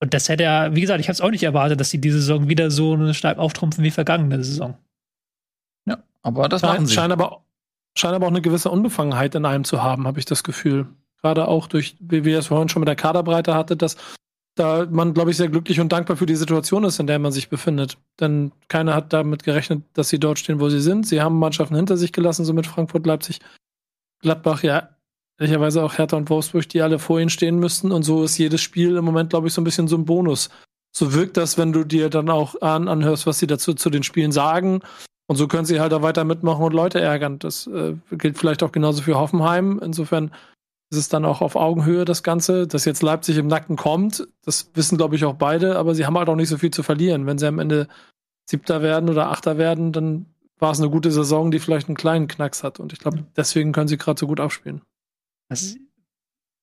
Und 0.00 0.12
das 0.12 0.28
hätte 0.28 0.42
ja, 0.42 0.74
wie 0.74 0.80
gesagt, 0.80 1.00
ich 1.00 1.06
habe 1.06 1.14
es 1.14 1.20
auch 1.20 1.30
nicht 1.30 1.44
erwartet, 1.44 1.78
dass 1.78 1.90
sie 1.90 2.00
diese 2.00 2.18
Saison 2.18 2.48
wieder 2.48 2.70
so 2.72 3.12
stark 3.12 3.38
auftrumpfen 3.38 3.84
wie 3.84 3.92
vergangene 3.92 4.42
Saison. 4.42 4.76
Ja, 5.86 5.98
aber 6.22 6.48
das 6.48 6.62
machen 6.62 6.86
sie. 6.86 6.94
Scheint 6.94 7.12
aber 7.12 7.45
scheint 7.96 8.14
aber 8.14 8.26
auch 8.26 8.30
eine 8.30 8.42
gewisse 8.42 8.70
Unbefangenheit 8.70 9.34
in 9.34 9.44
einem 9.44 9.64
zu 9.64 9.82
haben, 9.82 10.06
habe 10.06 10.18
ich 10.18 10.24
das 10.24 10.44
Gefühl. 10.44 10.86
Gerade 11.22 11.48
auch 11.48 11.66
durch, 11.66 11.96
wie 12.00 12.24
wir 12.24 12.38
es 12.38 12.48
vorhin 12.48 12.68
schon 12.68 12.80
mit 12.80 12.88
der 12.88 12.96
Kaderbreite 12.96 13.54
hatte, 13.54 13.76
dass 13.76 13.96
da 14.56 14.86
man, 14.90 15.12
glaube 15.12 15.30
ich, 15.30 15.36
sehr 15.36 15.48
glücklich 15.48 15.80
und 15.80 15.92
dankbar 15.92 16.16
für 16.16 16.26
die 16.26 16.34
Situation 16.34 16.84
ist, 16.84 16.98
in 16.98 17.06
der 17.06 17.18
man 17.18 17.30
sich 17.30 17.50
befindet. 17.50 17.98
Denn 18.20 18.52
keiner 18.68 18.94
hat 18.94 19.12
damit 19.12 19.44
gerechnet, 19.44 19.82
dass 19.92 20.08
sie 20.08 20.18
dort 20.18 20.38
stehen, 20.38 20.60
wo 20.60 20.70
sie 20.70 20.80
sind. 20.80 21.06
Sie 21.06 21.20
haben 21.20 21.38
Mannschaften 21.38 21.76
hinter 21.76 21.96
sich 21.98 22.12
gelassen, 22.12 22.44
so 22.44 22.54
mit 22.54 22.66
Frankfurt, 22.66 23.06
Leipzig, 23.06 23.40
Gladbach, 24.22 24.62
ja, 24.62 24.88
ehrlicherweise 25.38 25.84
auch 25.84 25.98
Hertha 25.98 26.16
und 26.16 26.30
Wolfsburg, 26.30 26.68
die 26.70 26.80
alle 26.80 26.98
vor 26.98 27.20
ihnen 27.20 27.28
stehen 27.28 27.58
müssten. 27.58 27.92
Und 27.92 28.02
so 28.02 28.24
ist 28.24 28.38
jedes 28.38 28.62
Spiel 28.62 28.96
im 28.96 29.04
Moment, 29.04 29.30
glaube 29.30 29.46
ich, 29.46 29.52
so 29.52 29.60
ein 29.60 29.64
bisschen 29.64 29.88
so 29.88 29.96
ein 29.96 30.06
Bonus. 30.06 30.48
So 30.90 31.12
wirkt 31.12 31.36
das, 31.36 31.58
wenn 31.58 31.74
du 31.74 31.84
dir 31.84 32.08
dann 32.08 32.30
auch 32.30 32.60
an, 32.62 32.88
anhörst, 32.88 33.26
was 33.26 33.38
sie 33.38 33.46
dazu 33.46 33.74
zu 33.74 33.90
den 33.90 34.02
Spielen 34.02 34.32
sagen. 34.32 34.80
Und 35.26 35.36
so 35.36 35.48
können 35.48 35.64
sie 35.64 35.80
halt 35.80 35.92
auch 35.92 36.02
weiter 36.02 36.24
mitmachen 36.24 36.64
und 36.64 36.72
Leute 36.72 37.00
ärgern. 37.00 37.38
Das 37.38 37.66
äh, 37.66 37.94
gilt 38.12 38.38
vielleicht 38.38 38.62
auch 38.62 38.72
genauso 38.72 39.02
für 39.02 39.18
Hoffenheim. 39.18 39.80
Insofern 39.82 40.30
ist 40.90 40.98
es 40.98 41.08
dann 41.08 41.24
auch 41.24 41.40
auf 41.40 41.56
Augenhöhe 41.56 42.04
das 42.04 42.22
Ganze. 42.22 42.66
Dass 42.66 42.84
jetzt 42.84 43.02
Leipzig 43.02 43.36
im 43.36 43.48
Nacken 43.48 43.76
kommt, 43.76 44.28
das 44.44 44.70
wissen, 44.74 44.96
glaube 44.96 45.16
ich, 45.16 45.24
auch 45.24 45.34
beide, 45.34 45.76
aber 45.76 45.94
sie 45.94 46.06
haben 46.06 46.16
halt 46.16 46.28
auch 46.28 46.36
nicht 46.36 46.48
so 46.48 46.58
viel 46.58 46.70
zu 46.70 46.82
verlieren. 46.82 47.26
Wenn 47.26 47.38
sie 47.38 47.48
am 47.48 47.58
Ende 47.58 47.88
Siebter 48.48 48.82
werden 48.82 49.08
oder 49.08 49.30
Achter 49.30 49.58
werden, 49.58 49.92
dann 49.92 50.26
war 50.58 50.70
es 50.70 50.80
eine 50.80 50.90
gute 50.90 51.10
Saison, 51.10 51.50
die 51.50 51.58
vielleicht 51.58 51.88
einen 51.88 51.96
kleinen 51.96 52.28
Knacks 52.28 52.62
hat. 52.62 52.78
Und 52.78 52.92
ich 52.92 53.00
glaube, 53.00 53.24
deswegen 53.36 53.72
können 53.72 53.88
sie 53.88 53.98
gerade 53.98 54.18
so 54.18 54.28
gut 54.28 54.40
aufspielen. 54.40 54.82
Das 55.48 55.76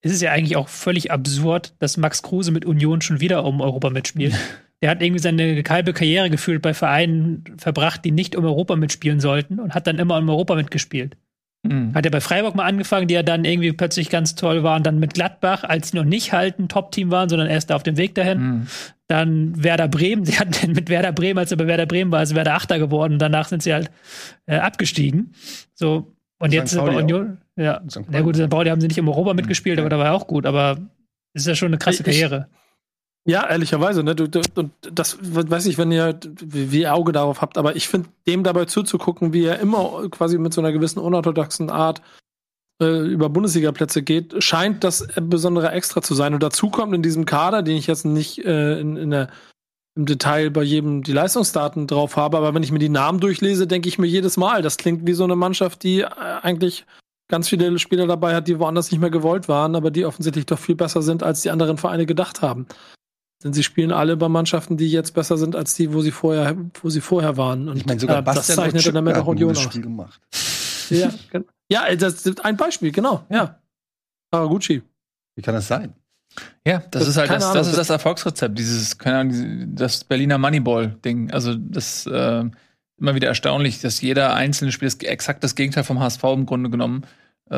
es 0.06 0.12
ist 0.12 0.22
ja 0.22 0.32
eigentlich 0.32 0.58
auch 0.58 0.68
völlig 0.68 1.12
absurd, 1.12 1.76
dass 1.80 1.96
Max 1.96 2.22
Kruse 2.22 2.52
mit 2.52 2.66
Union 2.66 3.00
schon 3.00 3.22
wieder 3.22 3.46
um 3.46 3.62
Europa 3.62 3.90
mitspielt. 3.90 4.36
Der 4.84 4.90
hat 4.90 5.02
irgendwie 5.02 5.22
seine 5.22 5.64
halbe 5.70 5.94
Karriere 5.94 6.30
gefühlt 6.30 6.62
bei 6.62 6.74
Vereinen 6.74 7.46
verbracht, 7.58 8.04
die 8.04 8.12
nicht 8.12 8.36
um 8.36 8.44
Europa 8.44 8.76
mitspielen 8.76 9.22
sollten 9.22 9.62
und 9.62 9.74
hat 9.74 9.88
dann 9.88 9.98
immer 9.98 10.18
um 10.18 10.28
Europa 10.28 10.56
mitgespielt. 10.56 11.16
Mhm. 11.66 11.94
Hat 11.96 12.04
er 12.04 12.12
bei 12.12 12.20
Freiburg 12.20 12.54
mal 12.56 12.66
angefangen, 12.66 13.08
die 13.08 13.14
ja 13.14 13.24
dann 13.24 13.46
irgendwie 13.46 13.72
plötzlich 13.72 14.10
ganz 14.10 14.36
toll 14.36 14.62
waren, 14.64 14.84
dann 14.84 15.00
mit 15.00 15.14
Gladbach, 15.14 15.64
als 15.64 15.92
sie 15.92 15.98
noch 15.98 16.04
nicht 16.04 16.34
halt 16.34 16.60
ein 16.60 16.68
Top-Team 16.68 17.12
waren, 17.12 17.30
sondern 17.30 17.48
erst 17.48 17.72
auf 17.72 17.84
dem 17.84 17.96
Weg 17.96 18.14
dahin. 18.16 18.40
Mhm. 18.40 18.68
Dann 19.08 19.64
Werder 19.64 19.88
Bremen, 19.88 20.26
sie 20.26 20.38
hatten 20.38 20.74
mit 20.74 20.90
Werder 20.90 21.14
Bremen, 21.14 21.40
als 21.40 21.52
er 21.52 21.58
bei 21.58 21.68
Werder 21.68 21.86
Bremen 21.86 22.12
war, 22.12 22.22
ist 22.22 22.36
Werder 22.36 22.56
Achter 22.56 22.78
geworden. 22.78 23.20
Danach 23.20 23.48
sind 23.48 23.64
sie 23.64 23.72
halt 23.72 23.90
äh, 24.48 24.58
abgestiegen. 24.58 25.34
So, 25.76 26.14
und 26.40 26.50
St. 26.50 26.56
jetzt 26.56 26.76
bei 26.76 26.98
Union, 26.98 27.38
auch. 27.56 27.62
ja. 27.62 27.82
Na 28.10 28.20
gut, 28.20 28.36
St. 28.36 28.50
Pauli 28.50 28.70
haben 28.70 28.82
sie 28.82 28.88
nicht 28.88 28.98
im 28.98 29.08
Europa 29.08 29.34
mitgespielt, 29.34 29.78
ja. 29.78 29.84
aber 29.84 29.90
da 29.90 29.98
war 29.98 30.12
auch 30.12 30.28
gut, 30.28 30.46
aber 30.46 30.78
ist 31.34 31.48
ja 31.48 31.56
schon 31.56 31.68
eine 31.68 31.78
krasse 31.78 32.04
Karriere. 32.04 32.50
Ja, 33.26 33.48
ehrlicherweise, 33.50 34.04
ne? 34.04 34.16
Du, 34.16 34.28
du, 34.28 34.42
und 34.56 34.72
das 34.82 35.18
weiß 35.22 35.66
ich, 35.68 35.78
wenn 35.78 35.92
ihr 35.94 36.20
wie 36.42 36.82
ihr 36.82 36.94
Auge 36.94 37.14
darauf 37.14 37.42
habt, 37.42 37.58
aber 37.58 37.76
ich 37.76 37.88
finde, 37.88 38.10
dem 38.28 38.44
dabei 38.44 38.66
zuzugucken, 38.66 39.32
wie 39.32 39.46
er 39.46 39.60
immer 39.60 40.10
quasi 40.10 40.38
mit 40.38 40.54
so 40.54 40.60
einer 40.60 40.74
gewissen 40.74 41.00
unorthodoxen 41.00 41.70
Art 41.70 42.02
äh, 42.82 43.00
über 43.08 43.30
Bundesliga-Plätze 43.30 44.04
geht, 44.04 44.44
scheint 44.44 44.84
das 44.84 45.08
besondere 45.22 45.72
Extra 45.72 46.02
zu 46.02 46.16
sein. 46.16 46.34
Und 46.34 46.44
dazu 46.44 46.70
kommt 46.70 46.94
in 46.94 47.02
diesem 47.02 47.26
Kader, 47.26 47.64
den 47.64 47.78
ich 47.78 47.88
jetzt 47.88 48.04
nicht 48.04 48.44
äh, 48.44 48.80
in, 48.82 48.98
in 48.98 49.12
der, 49.12 49.30
im 49.96 50.06
Detail 50.06 50.50
bei 50.50 50.64
jedem 50.64 51.02
die 51.04 51.14
Leistungsdaten 51.14 51.88
drauf 51.88 52.18
habe, 52.18 52.36
aber 52.36 52.54
wenn 52.54 52.64
ich 52.64 52.74
mir 52.74 52.80
die 52.80 52.90
Namen 52.90 53.22
durchlese, 53.22 53.68
denke 53.68 53.88
ich 53.88 54.00
mir 54.00 54.08
jedes 54.08 54.36
Mal, 54.36 54.62
das 54.62 54.76
klingt 54.76 55.08
wie 55.08 55.14
so 55.14 55.24
eine 55.24 55.38
Mannschaft, 55.38 55.84
die 55.84 56.02
äh, 56.02 56.10
eigentlich 56.42 56.86
ganz 57.30 57.48
viele 57.48 57.80
Spieler 57.80 58.06
dabei 58.06 58.36
hat, 58.36 58.50
die 58.50 58.60
woanders 58.60 58.92
nicht 58.92 59.00
mehr 59.00 59.10
gewollt 59.10 59.48
waren, 59.48 59.76
aber 59.78 59.92
die 59.92 60.06
offensichtlich 60.06 60.46
doch 60.46 60.60
viel 60.60 60.76
besser 60.76 61.02
sind, 61.02 61.24
als 61.24 61.42
die 61.42 61.52
anderen 61.52 61.78
Vereine 61.78 62.06
gedacht 62.06 62.42
haben. 62.42 62.68
Denn 63.44 63.54
sie 63.54 63.64
spielen 63.64 63.92
alle 63.92 64.16
bei 64.16 64.30
Mannschaften, 64.30 64.78
die 64.78 64.90
jetzt 64.90 65.14
besser 65.14 65.38
sind 65.38 65.56
als 65.56 65.74
die, 65.74 65.94
wo 65.94 66.02
sie 66.02 66.12
vorher, 66.12 66.56
wo 66.82 66.90
sie 66.90 67.02
vorher 67.02 67.36
waren. 67.36 67.68
Und 67.68 67.78
ich 67.78 67.86
meine, 67.86 68.00
sogar 68.00 68.20
äh, 68.20 68.24
das 68.24 68.48
zeichnet 68.48 68.86
dann 68.88 68.96
damit 68.96 69.18
auch 69.18 69.28
Union 69.28 69.52
aus. 69.52 69.62
Spiel 69.62 69.82
gemacht. 69.82 70.22
Ja, 70.90 71.10
ja, 71.72 71.96
das 71.96 72.26
ist 72.26 72.44
ein 72.46 72.58
Beispiel, 72.58 72.92
genau, 72.92 73.26
ja. 73.30 73.58
Haraguchi. 74.32 74.84
Wie 75.36 75.42
kann 75.42 75.56
das 75.56 75.68
sein? 75.68 75.94
Ja, 76.68 76.80
das, 76.80 76.90
das 76.92 77.08
ist 77.08 77.18
halt 77.18 77.32
das, 77.32 77.54
das, 77.54 77.68
ist 77.70 77.78
das 77.78 77.90
Erfolgsrezept, 77.90 78.60
dieses, 78.60 78.98
keine 78.98 79.18
Ahnung, 79.20 79.76
das 79.76 80.04
Berliner 80.04 80.38
Moneyball-Ding. 80.38 81.32
Also 81.32 81.56
das 81.56 82.06
äh, 82.06 82.44
immer 83.00 83.16
wieder 83.16 83.28
erstaunlich, 83.28 83.82
dass 83.82 84.02
jeder 84.02 84.36
einzelne 84.36 84.72
Spieler 84.72 84.88
ist 84.88 85.04
exakt 85.04 85.44
das 85.44 85.56
Gegenteil 85.56 85.84
vom 85.84 86.00
HSV 86.00 86.24
im 86.26 86.46
Grunde 86.46 86.70
genommen 86.70 87.06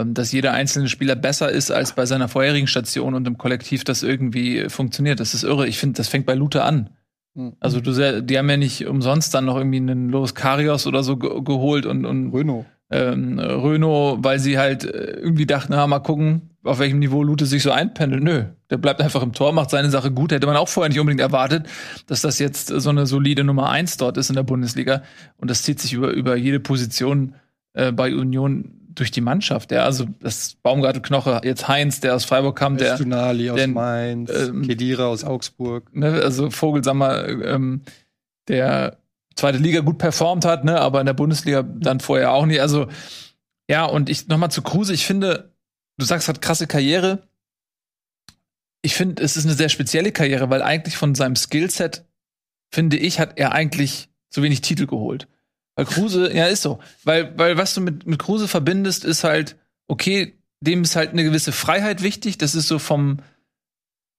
dass 0.04 0.32
jeder 0.32 0.54
einzelne 0.54 0.90
Spieler 0.90 1.16
besser 1.16 1.52
ist 1.52 1.72
als 1.72 1.94
bei 1.94 2.06
seiner 2.06 2.28
vorherigen 2.28 2.68
Station 2.68 3.14
und 3.14 3.28
im 3.28 3.38
Kollektiv 3.38 3.84
das 3.84 4.04
irgendwie 4.04 4.68
funktioniert. 4.70 5.20
Das 5.20 5.34
ist 5.34 5.44
irre. 5.44 5.68
Ich 5.68 5.78
finde, 5.78 5.98
das 5.98 6.08
fängt 6.08 6.26
bei 6.26 6.34
Luther 6.34 6.66
an. 6.66 6.90
Mhm. 7.36 7.54
Also 7.60 7.80
du, 7.80 8.24
die 8.24 8.38
haben 8.38 8.50
ja 8.50 8.58
nicht 8.58 8.88
umsonst 8.88 9.34
dann 9.34 9.46
noch 9.46 9.58
irgendwie 9.58 9.78
einen 9.78 10.10
Los 10.10 10.34
Karios 10.34 10.88
oder 10.88 11.04
so 11.04 11.18
ge 11.18 11.30
geholt 11.44 11.86
und, 11.86 12.06
und 12.06 12.34
Renault. 12.34 12.66
Ähm, 12.92 13.40
Renault, 13.40 14.24
weil 14.24 14.40
sie 14.40 14.58
halt 14.58 14.84
äh, 14.84 15.20
irgendwie 15.20 15.46
dachten, 15.46 15.74
na, 15.74 15.88
mal 15.88 16.00
gucken, 16.00 16.52
auf 16.64 16.80
welchem 16.80 17.00
Niveau 17.00 17.24
Lute 17.24 17.46
sich 17.46 17.64
so 17.64 17.72
einpendelt. 17.72 18.24
Nö, 18.24 18.46
der 18.70 18.78
bleibt 18.78 19.02
einfach 19.02 19.24
im 19.24 19.34
Tor, 19.34 19.54
macht 19.54 19.70
seine 19.70 19.90
Sache 19.90 20.12
gut. 20.12 20.32
Hätte 20.32 20.48
man 20.48 20.56
auch 20.56 20.68
vorher 20.68 20.90
nicht 20.90 21.00
unbedingt 21.00 21.22
erwartet, 21.22 21.68
dass 22.08 22.22
das 22.22 22.40
jetzt 22.40 22.68
so 22.68 22.90
eine 22.90 23.06
solide 23.06 23.44
Nummer 23.44 23.70
eins 23.70 23.98
dort 23.98 24.18
ist 24.18 24.30
in 24.30 24.36
der 24.36 24.44
Bundesliga. 24.44 25.02
Und 25.38 25.50
das 25.50 25.64
zieht 25.64 25.80
sich 25.80 25.94
über, 25.94 26.12
über 26.12 26.36
jede 26.36 26.60
Position 26.60 27.36
äh, 27.74 27.92
bei 27.92 28.16
Union 28.16 28.75
durch 28.96 29.12
die 29.12 29.22
Mannschaft. 29.22 29.72
Ja, 29.72 29.84
also 29.84 30.06
das 30.22 30.56
Baumgartel 30.64 31.02
Knoche, 31.02 31.42
jetzt 31.44 31.68
Heinz, 31.68 32.00
der 32.00 32.16
aus 32.16 32.26
Freiburg 32.26 32.58
kam, 32.58 32.78
der 32.78 32.98
Tunali 32.98 33.50
aus 33.50 33.68
Mainz, 33.68 34.32
ähm, 34.32 34.64
Kedira 34.64 35.06
aus 35.06 35.24
Augsburg. 35.24 35.94
Ne, 35.96 36.22
also 36.22 36.50
Vogelsammer, 36.50 37.28
ähm, 37.28 37.82
der 38.48 38.98
zweite 39.36 39.58
Liga 39.58 39.82
gut 39.82 39.98
performt 39.98 40.46
hat, 40.46 40.64
ne, 40.64 40.80
aber 40.80 41.00
in 41.00 41.06
der 41.06 41.14
Bundesliga 41.14 41.64
dann 41.64 42.00
vorher 42.00 42.32
auch 42.32 42.46
nicht. 42.46 42.62
Also 42.62 42.88
ja, 43.70 43.86
und 43.86 44.10
ich 44.10 44.28
nochmal 44.28 44.52
zu 44.52 44.62
Kruse, 44.62 44.94
ich 44.94 45.06
finde, 45.06 45.52
du 45.98 46.06
sagst, 46.06 46.28
hat 46.28 46.42
krasse 46.42 46.68
Karriere. 46.68 47.24
Ich 48.82 48.96
finde, 48.96 49.24
es 49.24 49.36
ist 49.36 49.46
eine 49.46 49.56
sehr 49.56 49.70
spezielle 49.70 50.12
Karriere, 50.12 50.50
weil 50.50 50.62
eigentlich 50.62 50.98
von 50.98 51.16
seinem 51.16 51.36
Skillset, 51.36 52.06
finde 52.72 52.98
ich, 52.98 53.20
hat 53.20 53.38
er 53.38 53.52
eigentlich 53.52 54.10
zu 54.30 54.44
wenig 54.44 54.62
Titel 54.62 54.86
geholt. 54.86 55.28
Weil 55.76 55.86
Kruse, 55.86 56.34
ja, 56.34 56.46
ist 56.46 56.62
so. 56.62 56.80
Weil, 57.04 57.38
weil 57.38 57.58
was 57.58 57.74
du 57.74 57.82
mit, 57.82 58.08
mit 58.08 58.20
Kruse 58.20 58.48
verbindest, 58.48 59.04
ist 59.04 59.24
halt, 59.24 59.56
okay, 59.88 60.38
dem 60.62 60.84
ist 60.84 60.96
halt 60.96 61.12
eine 61.12 61.24
gewisse 61.24 61.52
Freiheit 61.52 62.02
wichtig. 62.02 62.38
Das 62.38 62.56
ist 62.56 62.68
so 62.68 62.80
vom, 62.80 63.20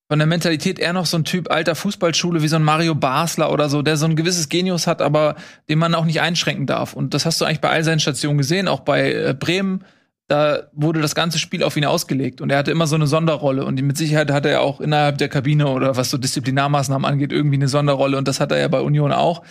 von 0.08 0.18
der 0.18 0.28
Mentalität 0.28 0.78
eher 0.78 0.92
noch 0.92 1.06
so 1.06 1.16
ein 1.16 1.24
Typ 1.24 1.50
alter 1.50 1.74
Fußballschule 1.74 2.42
wie 2.42 2.48
so 2.48 2.56
ein 2.56 2.62
Mario 2.62 2.94
Basler 2.94 3.50
oder 3.50 3.68
so, 3.68 3.82
der 3.82 3.96
so 3.96 4.06
ein 4.06 4.16
gewisses 4.16 4.48
Genius 4.48 4.86
hat, 4.86 5.02
aber 5.02 5.36
den 5.68 5.78
man 5.78 5.94
auch 5.94 6.04
nicht 6.04 6.20
einschränken 6.20 6.66
darf. 6.66 6.92
Und 6.92 7.14
das 7.14 7.26
hast 7.26 7.40
du 7.40 7.44
eigentlich 7.44 7.60
bei 7.60 7.70
all 7.70 7.84
seinen 7.84 8.00
Stationen 8.00 8.38
gesehen, 8.38 8.68
auch 8.68 8.80
bei 8.80 9.12
äh, 9.12 9.34
Bremen. 9.38 9.84
Da 10.28 10.68
wurde 10.72 11.00
das 11.00 11.14
ganze 11.14 11.38
Spiel 11.38 11.62
auf 11.62 11.76
ihn 11.76 11.84
ausgelegt 11.84 12.40
und 12.40 12.50
er 12.50 12.58
hatte 12.58 12.72
immer 12.72 12.88
so 12.88 12.96
eine 12.96 13.06
Sonderrolle 13.06 13.64
und 13.64 13.80
mit 13.80 13.96
Sicherheit 13.96 14.32
hatte 14.32 14.48
er 14.48 14.60
auch 14.60 14.80
innerhalb 14.80 15.18
der 15.18 15.28
Kabine 15.28 15.68
oder 15.68 15.96
was 15.96 16.10
so 16.10 16.18
Disziplinarmaßnahmen 16.18 17.08
angeht 17.08 17.30
irgendwie 17.30 17.54
eine 17.54 17.68
Sonderrolle 17.68 18.18
und 18.18 18.26
das 18.26 18.40
hat 18.40 18.50
er 18.50 18.58
ja 18.58 18.66
bei 18.66 18.80
Union 18.80 19.12
auch. 19.12 19.44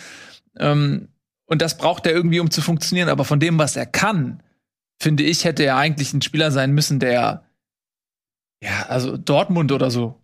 Ähm, 0.58 1.08
und 1.46 1.62
das 1.62 1.78
braucht 1.78 2.06
er 2.06 2.12
irgendwie, 2.12 2.40
um 2.40 2.50
zu 2.50 2.60
funktionieren. 2.60 3.08
Aber 3.08 3.24
von 3.24 3.40
dem, 3.40 3.58
was 3.58 3.76
er 3.76 3.86
kann, 3.86 4.42
finde 5.00 5.22
ich, 5.22 5.44
hätte 5.44 5.64
er 5.64 5.76
eigentlich 5.76 6.12
ein 6.12 6.22
Spieler 6.22 6.50
sein 6.50 6.72
müssen, 6.72 6.98
der 6.98 7.44
ja, 8.62 8.86
also 8.88 9.16
Dortmund 9.16 9.70
oder 9.72 9.90
so 9.90 10.20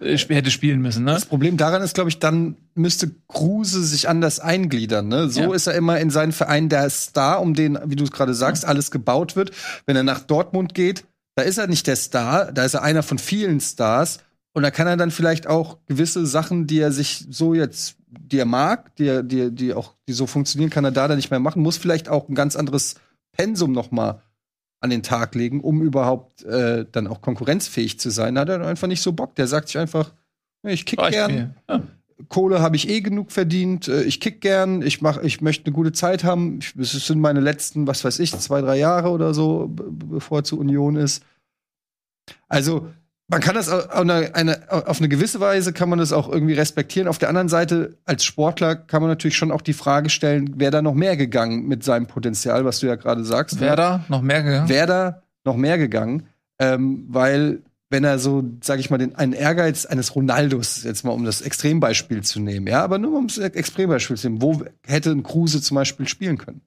äh, 0.00 0.16
hätte 0.16 0.50
spielen 0.50 0.80
müssen. 0.80 1.04
Ne? 1.04 1.12
Das 1.12 1.26
Problem 1.26 1.56
daran 1.56 1.82
ist, 1.82 1.94
glaube 1.94 2.10
ich, 2.10 2.18
dann 2.18 2.56
müsste 2.74 3.10
Kruse 3.28 3.84
sich 3.84 4.08
anders 4.08 4.40
eingliedern. 4.40 5.08
Ne? 5.08 5.28
So 5.28 5.40
ja. 5.40 5.54
ist 5.54 5.66
er 5.66 5.74
immer 5.74 6.00
in 6.00 6.10
seinen 6.10 6.32
Verein 6.32 6.68
der 6.68 6.88
Star, 6.90 7.40
um 7.40 7.54
den, 7.54 7.78
wie 7.84 7.96
du 7.96 8.04
es 8.04 8.10
gerade 8.10 8.34
sagst, 8.34 8.64
ja. 8.64 8.68
alles 8.68 8.90
gebaut 8.90 9.36
wird. 9.36 9.52
Wenn 9.86 9.96
er 9.96 10.02
nach 10.02 10.20
Dortmund 10.20 10.74
geht, 10.74 11.04
da 11.36 11.42
ist 11.42 11.58
er 11.58 11.66
nicht 11.66 11.86
der 11.86 11.96
Star, 11.96 12.52
da 12.52 12.64
ist 12.64 12.74
er 12.74 12.82
einer 12.82 13.02
von 13.02 13.18
vielen 13.18 13.60
Stars. 13.60 14.20
Und 14.52 14.62
da 14.62 14.70
kann 14.70 14.86
er 14.86 14.96
dann 14.96 15.10
vielleicht 15.10 15.48
auch 15.48 15.78
gewisse 15.86 16.26
Sachen, 16.26 16.68
die 16.68 16.78
er 16.78 16.92
sich 16.92 17.26
so 17.28 17.54
jetzt 17.54 17.96
die 18.18 18.38
er 18.38 18.46
mag, 18.46 18.94
die, 18.96 19.06
er, 19.06 19.22
die, 19.22 19.50
die 19.50 19.74
auch 19.74 19.94
die 20.08 20.12
so 20.12 20.26
funktionieren, 20.26 20.70
kann 20.70 20.84
er 20.84 20.90
da 20.90 21.08
dann 21.08 21.16
nicht 21.16 21.30
mehr 21.30 21.40
machen, 21.40 21.62
muss 21.62 21.76
vielleicht 21.76 22.08
auch 22.08 22.28
ein 22.28 22.34
ganz 22.34 22.56
anderes 22.56 22.96
Pensum 23.32 23.72
noch 23.72 23.90
mal 23.90 24.22
an 24.80 24.90
den 24.90 25.02
Tag 25.02 25.34
legen, 25.34 25.60
um 25.60 25.82
überhaupt 25.82 26.42
äh, 26.44 26.84
dann 26.90 27.06
auch 27.06 27.22
konkurrenzfähig 27.22 27.98
zu 27.98 28.10
sein. 28.10 28.34
Da 28.34 28.42
hat 28.42 28.48
er 28.50 28.66
einfach 28.66 28.86
nicht 28.86 29.00
so 29.00 29.12
Bock. 29.12 29.34
Der 29.34 29.46
sagt 29.46 29.68
sich 29.68 29.78
einfach, 29.78 30.12
ich 30.62 30.84
kick 30.84 30.98
Reicht 30.98 31.14
gern. 31.14 31.54
Ja. 31.68 31.82
Kohle 32.28 32.60
habe 32.60 32.76
ich 32.76 32.88
eh 32.88 33.00
genug 33.00 33.32
verdient. 33.32 33.88
Äh, 33.88 34.02
ich 34.02 34.20
kick 34.20 34.40
gern. 34.40 34.82
Ich 34.82 35.00
mach, 35.00 35.22
ich 35.22 35.40
möchte 35.40 35.66
eine 35.66 35.74
gute 35.74 35.92
Zeit 35.92 36.22
haben. 36.22 36.60
Es 36.78 36.92
sind 36.92 37.18
meine 37.18 37.40
letzten, 37.40 37.86
was 37.86 38.04
weiß 38.04 38.18
ich, 38.18 38.38
zwei, 38.38 38.60
drei 38.60 38.76
Jahre 38.76 39.10
oder 39.10 39.32
so, 39.32 39.70
bevor 39.70 40.40
er 40.40 40.44
zur 40.44 40.58
Union 40.58 40.96
ist. 40.96 41.24
Also 42.48 42.88
man 43.34 43.42
kann 43.42 43.54
das 43.56 43.68
auf 43.68 43.90
eine, 43.90 44.32
eine, 44.34 44.60
auf 44.70 44.98
eine 44.98 45.08
gewisse 45.08 45.40
Weise 45.40 45.72
kann 45.72 45.88
man 45.88 45.98
das 45.98 46.12
auch 46.12 46.28
irgendwie 46.30 46.54
respektieren. 46.54 47.08
Auf 47.08 47.18
der 47.18 47.28
anderen 47.28 47.48
Seite, 47.48 47.98
als 48.04 48.24
Sportler 48.24 48.76
kann 48.76 49.02
man 49.02 49.10
natürlich 49.10 49.36
schon 49.36 49.50
auch 49.50 49.60
die 49.60 49.72
Frage 49.72 50.08
stellen, 50.08 50.60
wäre 50.60 50.70
da 50.70 50.82
noch 50.82 50.94
mehr 50.94 51.16
gegangen 51.16 51.66
mit 51.66 51.82
seinem 51.82 52.06
Potenzial, 52.06 52.64
was 52.64 52.78
du 52.78 52.86
ja 52.86 52.94
gerade 52.94 53.24
sagst. 53.24 53.58
Wäre 53.60 53.74
da 53.74 54.04
noch 54.08 54.22
mehr 54.22 54.44
gegangen? 54.44 54.68
Wäre 54.68 54.86
da 54.86 55.22
noch 55.44 55.56
mehr 55.56 55.78
gegangen, 55.78 56.28
ähm, 56.60 57.06
weil 57.08 57.62
wenn 57.90 58.04
er 58.04 58.20
so, 58.20 58.44
sag 58.62 58.78
ich 58.78 58.90
mal, 58.90 58.98
den, 58.98 59.16
einen 59.16 59.32
Ehrgeiz 59.32 59.84
eines 59.84 60.14
Ronaldos, 60.14 60.84
jetzt 60.84 61.04
mal 61.04 61.10
um 61.10 61.24
das 61.24 61.42
Extrembeispiel 61.42 62.22
zu 62.22 62.38
nehmen, 62.38 62.68
ja, 62.68 62.84
aber 62.84 62.98
nur 62.98 63.18
um 63.18 63.26
das 63.26 63.38
Extrembeispiel 63.38 64.16
zu 64.16 64.28
nehmen, 64.28 64.42
wo 64.42 64.62
hätte 64.86 65.10
ein 65.10 65.24
Kruse 65.24 65.60
zum 65.60 65.74
Beispiel 65.74 66.06
spielen 66.06 66.38
können? 66.38 66.60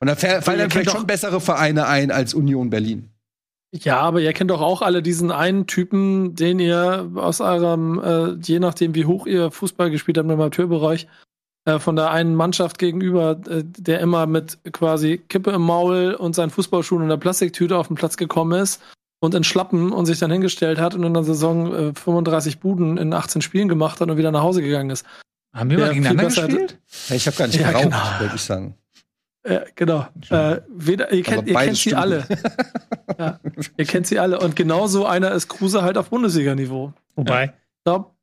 Und 0.00 0.06
da 0.06 0.14
fallen 0.14 0.58
dann 0.58 0.70
vielleicht 0.70 0.92
schon 0.92 1.06
bessere 1.08 1.40
Vereine 1.40 1.88
ein 1.88 2.12
als 2.12 2.34
Union 2.34 2.70
Berlin. 2.70 3.10
Ja, 3.72 4.00
aber 4.00 4.20
ihr 4.20 4.32
kennt 4.32 4.50
doch 4.50 4.62
auch 4.62 4.80
alle 4.80 5.02
diesen 5.02 5.30
einen 5.30 5.66
Typen, 5.66 6.34
den 6.34 6.58
ihr 6.58 7.10
aus 7.16 7.40
eurem, 7.40 8.00
äh, 8.02 8.32
je 8.42 8.60
nachdem 8.60 8.94
wie 8.94 9.04
hoch 9.04 9.26
ihr 9.26 9.50
Fußball 9.50 9.90
gespielt 9.90 10.16
habt 10.16 10.26
im 10.26 10.34
Amateurbereich, 10.34 11.06
äh, 11.66 11.78
von 11.78 11.94
der 11.96 12.10
einen 12.10 12.34
Mannschaft 12.34 12.78
gegenüber, 12.78 13.38
äh, 13.46 13.62
der 13.64 14.00
immer 14.00 14.26
mit 14.26 14.58
quasi 14.72 15.18
Kippe 15.18 15.50
im 15.50 15.62
Maul 15.62 16.14
und 16.14 16.34
seinen 16.34 16.50
Fußballschuhen 16.50 17.02
und 17.02 17.08
der 17.10 17.18
Plastiktüte 17.18 17.76
auf 17.76 17.88
den 17.88 17.96
Platz 17.96 18.16
gekommen 18.16 18.58
ist 18.58 18.80
und 19.20 19.34
in 19.34 19.44
Schlappen 19.44 19.92
und 19.92 20.06
sich 20.06 20.18
dann 20.18 20.30
hingestellt 20.30 20.78
hat 20.78 20.94
und 20.94 21.02
in 21.02 21.12
der 21.12 21.24
Saison 21.24 21.74
äh, 21.74 21.94
35 21.94 22.60
Buden 22.60 22.96
in 22.96 23.12
18 23.12 23.42
Spielen 23.42 23.68
gemacht 23.68 24.00
hat 24.00 24.08
und 24.08 24.16
wieder 24.16 24.30
nach 24.30 24.42
Hause 24.42 24.62
gegangen 24.62 24.88
ist. 24.88 25.04
Haben 25.54 25.70
wir 25.70 25.78
mal 25.78 25.88
gegeneinander 25.90 26.24
gespielt? 26.24 26.78
Ja, 27.08 27.16
ich 27.16 27.26
habe 27.26 27.36
gar 27.36 27.46
nicht 27.48 27.60
Ja, 27.60 27.68
geraucht, 27.68 27.84
genau. 27.84 28.20
würde 28.20 28.34
ich 28.34 28.42
sagen. 28.42 28.74
Ja, 29.48 29.62
genau. 29.74 30.06
Äh, 30.30 30.60
weder, 30.68 31.12
ihr 31.12 31.22
kennt, 31.22 31.38
Aber 31.38 31.48
ihr 31.48 31.56
kennt 31.56 31.76
sie 31.76 31.94
alle. 31.94 32.24
ja, 33.18 33.40
ihr 33.76 33.84
kennt 33.86 34.06
sie 34.06 34.18
alle. 34.18 34.38
Und 34.40 34.56
genauso 34.56 35.06
einer 35.06 35.32
ist 35.32 35.48
Kruse 35.48 35.82
halt 35.82 35.96
auf 35.96 36.10
Bundesliga-Niveau. 36.10 36.92
Wobei. 37.16 37.54
Glaub, 37.84 38.14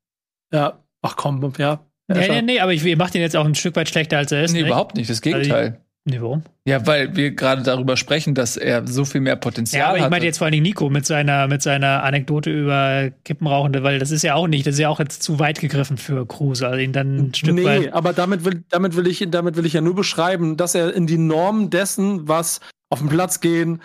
ja, 0.54 0.80
ach 1.02 1.16
komm, 1.16 1.54
ja. 1.58 1.80
Nee, 2.08 2.28
nee, 2.28 2.42
nee, 2.44 2.60
aber 2.60 2.74
ich, 2.74 2.86
ihr 2.86 2.98
macht 2.98 3.16
ihn 3.16 3.22
jetzt 3.22 3.36
auch 3.36 3.46
ein 3.46 3.56
Stück 3.56 3.76
weit 3.76 3.90
schlechter, 3.90 4.18
als 4.20 4.32
er 4.32 4.44
ist. 4.44 4.52
Nee, 4.52 4.60
nicht? 4.60 4.68
überhaupt 4.68 4.96
nicht. 4.96 5.10
Das 5.10 5.22
Gegenteil. 5.22 5.82
Nee, 6.08 6.22
warum? 6.22 6.44
Ja, 6.68 6.86
weil 6.86 7.16
wir 7.16 7.32
gerade 7.32 7.64
darüber 7.64 7.98
sprechen, 7.98 8.36
dass 8.36 8.58
er 8.58 8.86
so 8.88 9.06
viel 9.06 9.22
mehr 9.22 9.36
Potenzial 9.36 9.80
Ja, 9.82 9.88
aber 9.88 9.98
ich 9.98 10.04
hat. 10.04 10.12
meinte 10.12 10.28
jetzt 10.28 10.38
vor 10.38 10.46
allen 10.46 10.52
Dingen 10.52 10.62
Nico 10.64 10.92
mit 10.92 11.04
seiner, 11.06 11.48
mit 11.48 11.64
seiner 11.64 12.04
Anekdote 12.04 12.52
über 12.52 13.10
Kippenrauchende, 13.24 13.82
weil 13.82 13.98
das 13.98 14.12
ist 14.12 14.22
ja 14.22 14.36
auch 14.36 14.48
nicht, 14.48 14.68
das 14.68 14.76
ist 14.76 14.80
ja 14.82 14.90
auch 14.90 15.00
jetzt 15.00 15.24
zu 15.24 15.40
weit 15.40 15.60
gegriffen 15.60 15.98
für 15.98 16.28
Kruse, 16.28 16.68
also 16.68 16.78
ihn 16.80 16.94
dann 16.94 17.16
ein 17.30 17.34
Stück 17.34 17.56
Nee, 17.56 17.66
weit. 17.66 17.94
aber 17.94 18.14
damit 18.14 18.46
will, 18.46 18.64
damit, 18.70 18.96
will 18.96 19.08
ich, 19.08 19.26
damit 19.32 19.56
will 19.58 19.66
ich 19.66 19.74
ja 19.74 19.82
nur 19.82 19.96
beschreiben, 19.96 20.58
dass 20.58 20.76
er 20.76 20.94
in 20.94 21.08
die 21.08 21.18
Norm 21.18 21.72
dessen, 21.72 22.28
was 22.28 22.60
auf 22.92 23.00
den 23.00 23.10
Platz 23.10 23.40
gehen, 23.40 23.82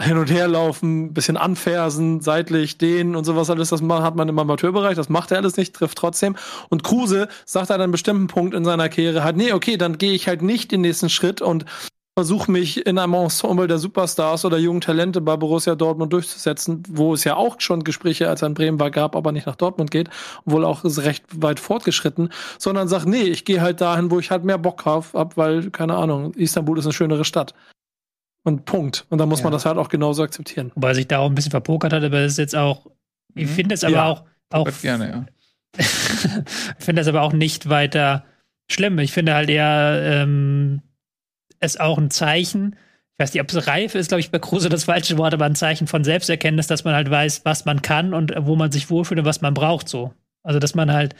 hin 0.00 0.16
und 0.16 0.30
her 0.30 0.48
laufen, 0.48 1.12
bisschen 1.12 1.36
anfersen, 1.36 2.20
seitlich, 2.20 2.78
dehnen 2.78 3.16
und 3.16 3.24
sowas 3.24 3.50
alles, 3.50 3.70
das 3.70 3.82
hat 3.82 4.16
man 4.16 4.28
im 4.28 4.38
Amateurbereich, 4.38 4.96
das 4.96 5.08
macht 5.08 5.30
er 5.30 5.38
alles 5.38 5.56
nicht, 5.56 5.74
trifft 5.74 5.98
trotzdem. 5.98 6.36
Und 6.68 6.84
Kruse 6.84 7.28
sagt 7.44 7.70
an 7.70 7.80
einem 7.80 7.92
bestimmten 7.92 8.26
Punkt 8.26 8.54
in 8.54 8.64
seiner 8.64 8.88
Karriere 8.88 9.24
halt, 9.24 9.36
nee, 9.36 9.52
okay, 9.52 9.76
dann 9.76 9.98
gehe 9.98 10.12
ich 10.12 10.28
halt 10.28 10.42
nicht 10.42 10.72
den 10.72 10.80
nächsten 10.80 11.10
Schritt 11.10 11.42
und 11.42 11.64
versuche 12.16 12.50
mich 12.50 12.86
in 12.86 12.98
einem 12.98 13.14
Ensemble 13.14 13.66
der 13.66 13.78
Superstars 13.78 14.44
oder 14.44 14.58
jungen 14.58 14.80
Talente 14.80 15.20
bei 15.20 15.36
Borussia 15.36 15.74
Dortmund 15.74 16.12
durchzusetzen, 16.12 16.82
wo 16.88 17.14
es 17.14 17.24
ja 17.24 17.36
auch 17.36 17.60
schon 17.60 17.84
Gespräche, 17.84 18.28
als 18.28 18.42
er 18.42 18.48
in 18.48 18.54
Bremen 18.54 18.80
war, 18.80 18.90
gab, 18.90 19.16
aber 19.16 19.32
nicht 19.32 19.46
nach 19.46 19.56
Dortmund 19.56 19.90
geht, 19.90 20.10
wohl 20.44 20.64
auch 20.64 20.84
ist 20.84 21.02
recht 21.02 21.24
weit 21.34 21.60
fortgeschritten, 21.60 22.30
sondern 22.58 22.88
sagt, 22.88 23.06
nee, 23.06 23.22
ich 23.22 23.44
gehe 23.44 23.62
halt 23.62 23.80
dahin, 23.80 24.10
wo 24.10 24.18
ich 24.18 24.30
halt 24.30 24.44
mehr 24.44 24.58
Bock 24.58 24.82
drauf 24.82 25.14
hab, 25.14 25.36
weil, 25.36 25.70
keine 25.70 25.96
Ahnung, 25.96 26.34
Istanbul 26.34 26.78
ist 26.78 26.84
eine 26.84 26.92
schönere 26.92 27.24
Stadt. 27.24 27.54
Und 28.42 28.64
Punkt. 28.64 29.06
Und 29.10 29.18
da 29.18 29.26
muss 29.26 29.40
Ja. 29.40 29.44
man 29.44 29.52
das 29.52 29.66
halt 29.66 29.76
auch 29.76 29.88
genauso 29.88 30.22
akzeptieren. 30.22 30.72
Wobei 30.74 30.88
er 30.88 30.94
sich 30.94 31.08
da 31.08 31.18
auch 31.18 31.28
ein 31.28 31.34
bisschen 31.34 31.50
verpokert 31.50 31.92
hat, 31.92 32.02
aber 32.02 32.22
das 32.22 32.32
ist 32.32 32.38
jetzt 32.38 32.56
auch, 32.56 32.86
ich 33.34 33.46
Mhm. 33.46 33.50
finde 33.54 33.74
es 33.74 33.84
aber 33.84 33.92
Ja. 33.94 34.06
auch, 34.06 34.24
auch 34.50 34.66
Wird 34.66 34.80
gerne, 34.82 35.10
ja. 35.10 35.26
ich 35.78 36.84
finde 36.84 37.00
das 37.00 37.08
aber 37.08 37.22
auch 37.22 37.32
nicht 37.32 37.68
weiter 37.68 38.24
schlimm. 38.70 38.98
Ich 38.98 39.12
finde 39.12 39.34
halt 39.34 39.50
eher 39.50 40.00
ähm, 40.02 40.82
es 41.60 41.78
auch 41.78 41.98
ein 41.98 42.10
Zeichen. 42.10 42.76
Ich 43.14 43.22
weiß 43.22 43.34
nicht, 43.34 43.42
ob 43.42 43.52
es 43.52 43.66
reif 43.66 43.94
ist, 43.94 44.08
glaube 44.08 44.20
ich, 44.20 44.30
bei 44.30 44.38
Kruse 44.38 44.68
das 44.70 44.84
falsche 44.84 45.18
Wort, 45.18 45.34
aber 45.34 45.44
ein 45.44 45.54
Zeichen 45.54 45.86
von 45.86 46.04
Selbsterkenntnis, 46.04 46.66
dass 46.66 46.84
man 46.84 46.94
halt 46.94 47.10
weiß, 47.10 47.42
was 47.44 47.66
man 47.66 47.82
kann 47.82 48.14
und 48.14 48.32
wo 48.38 48.56
man 48.56 48.72
sich 48.72 48.88
wohlfühlt 48.90 49.20
und 49.20 49.26
was 49.26 49.42
man 49.42 49.52
braucht 49.54 49.88
so. 49.88 50.14
Also, 50.42 50.58
dass 50.58 50.74
man 50.74 50.90
halt, 50.90 51.14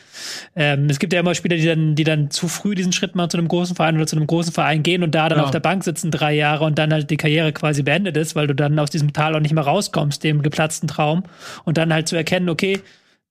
ähm, 0.57 0.87
es 0.89 0.99
gibt 0.99 1.13
ja 1.13 1.21
immer 1.21 1.35
Spieler, 1.35 1.57
die 1.57 1.67
dann, 1.67 1.95
die 1.95 2.05
dann 2.05 2.31
zu 2.31 2.49
früh 2.49 2.75
diesen 2.75 2.93
Schritt 2.93 3.15
machen 3.15 3.29
zu 3.31 3.37
einem 3.37 3.49
großen 3.49 3.77
Verein 3.77 3.97
oder 3.97 4.07
zu 4.07 4.17
einem 4.17 4.27
großen 4.27 4.53
Verein 4.53 4.83
gehen 4.83 5.03
und 5.03 5.15
da 5.15 5.29
dann 5.29 5.39
Ja. 5.39 5.45
auf 5.45 5.51
der 5.51 5.61
Bank 5.61 5.85
sitzen 5.85 6.11
drei 6.11 6.33
Jahre 6.35 6.65
und 6.65 6.79
dann 6.79 6.91
halt 6.93 7.11
die 7.11 7.19
Karriere 7.19 7.53
quasi 7.53 7.83
beendet 7.83 8.17
ist, 8.17 8.35
weil 8.35 8.47
du 8.47 8.55
dann 8.55 8.79
aus 8.79 8.89
diesem 8.89 9.13
Tal 9.13 9.35
auch 9.37 9.41
nicht 9.41 9.53
mehr 9.55 9.65
rauskommst, 9.65 10.25
dem 10.25 10.41
geplatzten 10.41 10.89
Traum. 10.89 11.25
Und 11.65 11.77
dann 11.77 11.93
halt 11.93 12.09
zu 12.09 12.17
erkennen, 12.17 12.49
okay, 12.49 12.81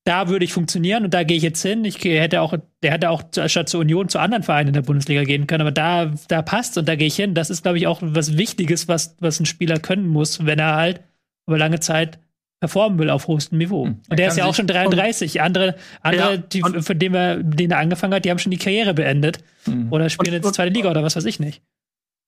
da 0.06 0.30
würde 0.30 0.45
ich 0.45 0.54
funktionieren 0.54 1.06
und 1.06 1.13
da 1.13 1.23
gehe 1.23 1.38
ich 1.38 1.43
jetzt 1.43 1.62
hin. 1.62 1.84
Ich 1.86 2.04
hätte 2.04 2.41
auch, 2.41 2.54
der 2.84 2.91
hätte 2.91 3.10
auch 3.10 3.23
zu- 3.32 3.47
statt 3.49 3.67
zur 3.67 3.82
Union 3.82 4.10
zu 4.10 4.19
anderen 4.19 4.43
Vereinen 4.43 4.67
in 4.69 4.73
der 4.73 4.82
Bundesliga 4.84 5.23
gehen 5.23 5.47
können, 5.47 5.62
aber 5.62 5.71
da, 5.71 6.12
da 6.28 6.41
passt 6.43 6.78
und 6.78 6.88
da 6.88 6.95
gehe 6.95 7.08
ich 7.08 7.15
hin. 7.15 7.34
Das 7.34 7.49
ist, 7.49 7.63
glaube 7.63 7.80
ich, 7.80 7.88
auch 7.88 7.99
was 8.02 8.38
Wichtiges, 8.38 8.88
was, 8.88 9.15
was 9.19 9.39
ein 9.39 9.45
Spieler 9.47 9.80
können 9.80 10.08
muss, 10.08 10.45
wenn 10.45 10.60
er 10.60 10.75
halt 10.75 11.02
über 11.47 11.58
lange 11.58 11.80
Zeit 11.80 12.19
performen 12.60 13.00
will 13.00 13.10
auf 13.10 13.28
hochstem 13.28 13.58
Niveau. 13.58 13.86
Hm. 13.86 14.00
Und 14.10 14.19
der 14.19 14.28
ist 14.28 14.38
ja 14.38 14.45
auch 14.45 14.54
schon 14.56 14.67
33. 14.67 15.41
Andere, 15.41 15.76
andere 16.02 16.32
Ja, 16.32 16.38
die, 16.38 16.62
von 16.62 17.00
dem 17.00 17.15
er, 17.15 17.38
den 17.41 17.72
er 17.72 17.78
angefangen 17.80 18.13
hat, 18.13 18.26
die 18.26 18.30
haben 18.32 18.39
schon 18.39 18.52
die 18.52 18.58
Karriere 18.58 18.93
beendet 18.93 19.39
Mhm. 19.65 19.91
oder 19.91 20.10
spielen 20.10 20.36
Und- 20.36 20.43
jetzt 20.43 20.56
zweite 20.56 20.72
Liga 20.74 20.89
oder 20.91 21.04
was 21.04 21.15
weiß 21.15 21.26
ich 21.26 21.39
nicht. 21.39 21.62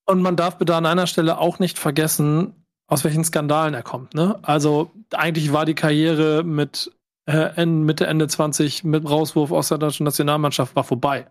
Und 0.05 0.21
man 0.21 0.35
darf 0.35 0.57
bitte 0.57 0.75
an 0.75 0.85
einer 0.85 1.07
Stelle 1.07 1.37
auch 1.37 1.59
nicht 1.59 1.77
vergessen, 1.77 2.53
aus 2.87 3.03
welchen 3.03 3.23
Skandalen 3.23 3.73
er 3.73 3.83
kommt. 3.83 4.13
Ne? 4.15 4.37
Also 4.41 4.91
eigentlich 5.13 5.53
war 5.53 5.65
die 5.65 5.75
Karriere 5.75 6.43
mit 6.43 6.91
äh, 7.27 7.65
Mitte, 7.65 8.07
Ende 8.07 8.27
20 8.27 8.83
mit 8.83 9.07
Rauswurf 9.09 9.51
aus 9.51 9.67
der 9.69 9.77
deutschen 9.77 10.03
Nationalmannschaft 10.05 10.75
war 10.75 10.83
vorbei. 10.83 11.27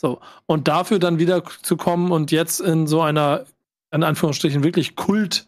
So. 0.00 0.20
Und 0.44 0.68
dafür 0.68 0.98
dann 0.98 1.18
wieder 1.18 1.42
zu 1.62 1.76
kommen 1.76 2.12
und 2.12 2.30
jetzt 2.30 2.60
in 2.60 2.86
so 2.86 3.00
einer, 3.00 3.44
in 3.92 4.02
Anführungsstrichen, 4.02 4.62
wirklich 4.62 4.94
Kult 4.94 5.46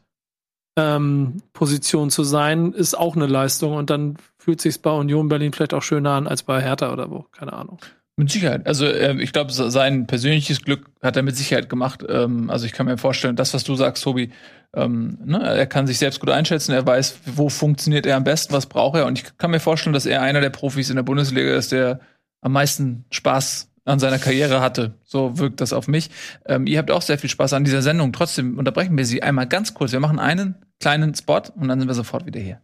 ähm, 0.79 1.43
Position 1.53 2.09
zu 2.09 2.23
sein, 2.23 2.73
ist 2.73 2.97
auch 2.97 3.17
eine 3.17 3.27
Leistung. 3.27 3.75
Und 3.75 3.91
dann 3.91 4.17
fühlt 4.39 4.61
sich 4.61 4.81
bei 4.81 4.91
Union 4.91 5.29
Berlin 5.29 5.53
vielleicht 5.53 5.75
auch 5.75 5.83
schöner 5.83 6.13
an 6.13 6.29
als 6.29 6.45
bei 6.45 6.63
Hertha 6.63 6.93
oder 6.93 7.11
wo. 7.11 7.27
Keine 7.33 7.53
Ahnung. 7.53 7.79
Mit 8.17 8.31
Sicherheit. 8.31 8.67
Also 8.67 8.87
äh, 8.87 9.21
ich 9.21 9.33
glaube, 9.33 9.53
sein 9.53 10.07
persönliches 10.07 10.63
Glück 10.63 10.87
hat 11.03 11.17
er 11.17 11.23
mit 11.23 11.37
Sicherheit 11.37 11.69
gemacht. 11.69 12.05
Ähm, 12.09 12.49
also 12.49 12.65
ich 12.67 12.73
kann 12.73 12.87
mir 12.87 12.97
vorstellen, 12.97 13.37
das, 13.37 13.55
was 13.55 13.65
du 13.65 13.75
sagst, 13.75 14.03
Tobi, 14.05 14.31
ähm, 14.75 15.19
ne, 15.25 15.41
er 15.43 15.67
kann 15.67 15.87
sich 15.87 15.99
selbst 15.99 16.21
gut 16.21 16.31
einschätzen, 16.31 16.73
er 16.73 16.87
weiß, 16.87 17.21
wo 17.27 17.49
funktioniert 17.49 18.07
er 18.07 18.17
am 18.17 18.25
besten, 18.25 18.53
was 18.53 18.67
braucht 18.67 18.97
er. 18.97 19.07
Und 19.07 19.19
ich 19.19 19.37
kann 19.37 19.51
mir 19.51 19.61
vorstellen, 19.61 19.95
dass 19.95 20.07
er 20.07 20.23
einer 20.23 20.41
der 20.41 20.51
Profis 20.51 20.91
in 20.91 20.97
der 20.97 21.03
Bundesliga 21.03 21.55
ist, 21.57 21.73
der 21.73 22.01
am 22.41 22.53
meisten 22.53 23.05
Spaß 23.11 23.71
an 23.85 23.99
seiner 23.99 24.19
Karriere 24.19 24.61
hatte. 24.61 24.95
So 25.05 25.39
wirkt 25.39 25.61
das 25.61 25.73
auf 25.73 25.89
mich. 25.89 26.11
Ähm, 26.47 26.67
ihr 26.67 26.79
habt 26.79 26.91
auch 26.91 27.03
sehr 27.03 27.19
viel 27.19 27.31
Spaß 27.31 27.55
an 27.55 27.65
dieser 27.65 27.83
Sendung. 27.83 28.13
Trotzdem 28.13 28.59
unterbrechen 28.59 28.97
wir 28.97 29.07
sie 29.07 29.23
einmal 29.23 29.47
ganz 29.47 29.75
kurz. 29.75 29.93
Wir 29.93 30.01
machen 30.01 30.19
einen 30.19 30.57
kleinen 30.81 31.15
Spot 31.15 31.43
und 31.57 31.69
dann 31.69 31.79
sind 31.81 31.89
wir 31.89 31.95
sofort 31.95 32.27
wieder 32.27 32.41
hier. 32.41 32.61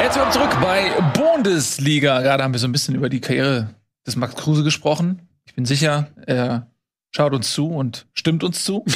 Jetzt 0.00 0.16
willkommen 0.16 0.32
zurück 0.32 0.56
bei 0.60 0.90
Bundesliga. 1.14 2.20
Gerade 2.20 2.42
haben 2.44 2.52
wir 2.52 2.58
so 2.60 2.66
ein 2.68 2.72
bisschen 2.72 2.94
über 2.94 3.08
die 3.08 3.20
Karriere 3.20 3.74
des 4.06 4.16
Max 4.16 4.34
Kruse 4.36 4.62
gesprochen. 4.62 5.28
Ich 5.46 5.54
bin 5.54 5.64
sicher, 5.64 6.08
er 6.26 6.66
schaut 7.10 7.32
uns 7.32 7.52
zu 7.52 7.68
und 7.68 8.06
stimmt 8.12 8.44
uns 8.44 8.64
zu. 8.64 8.84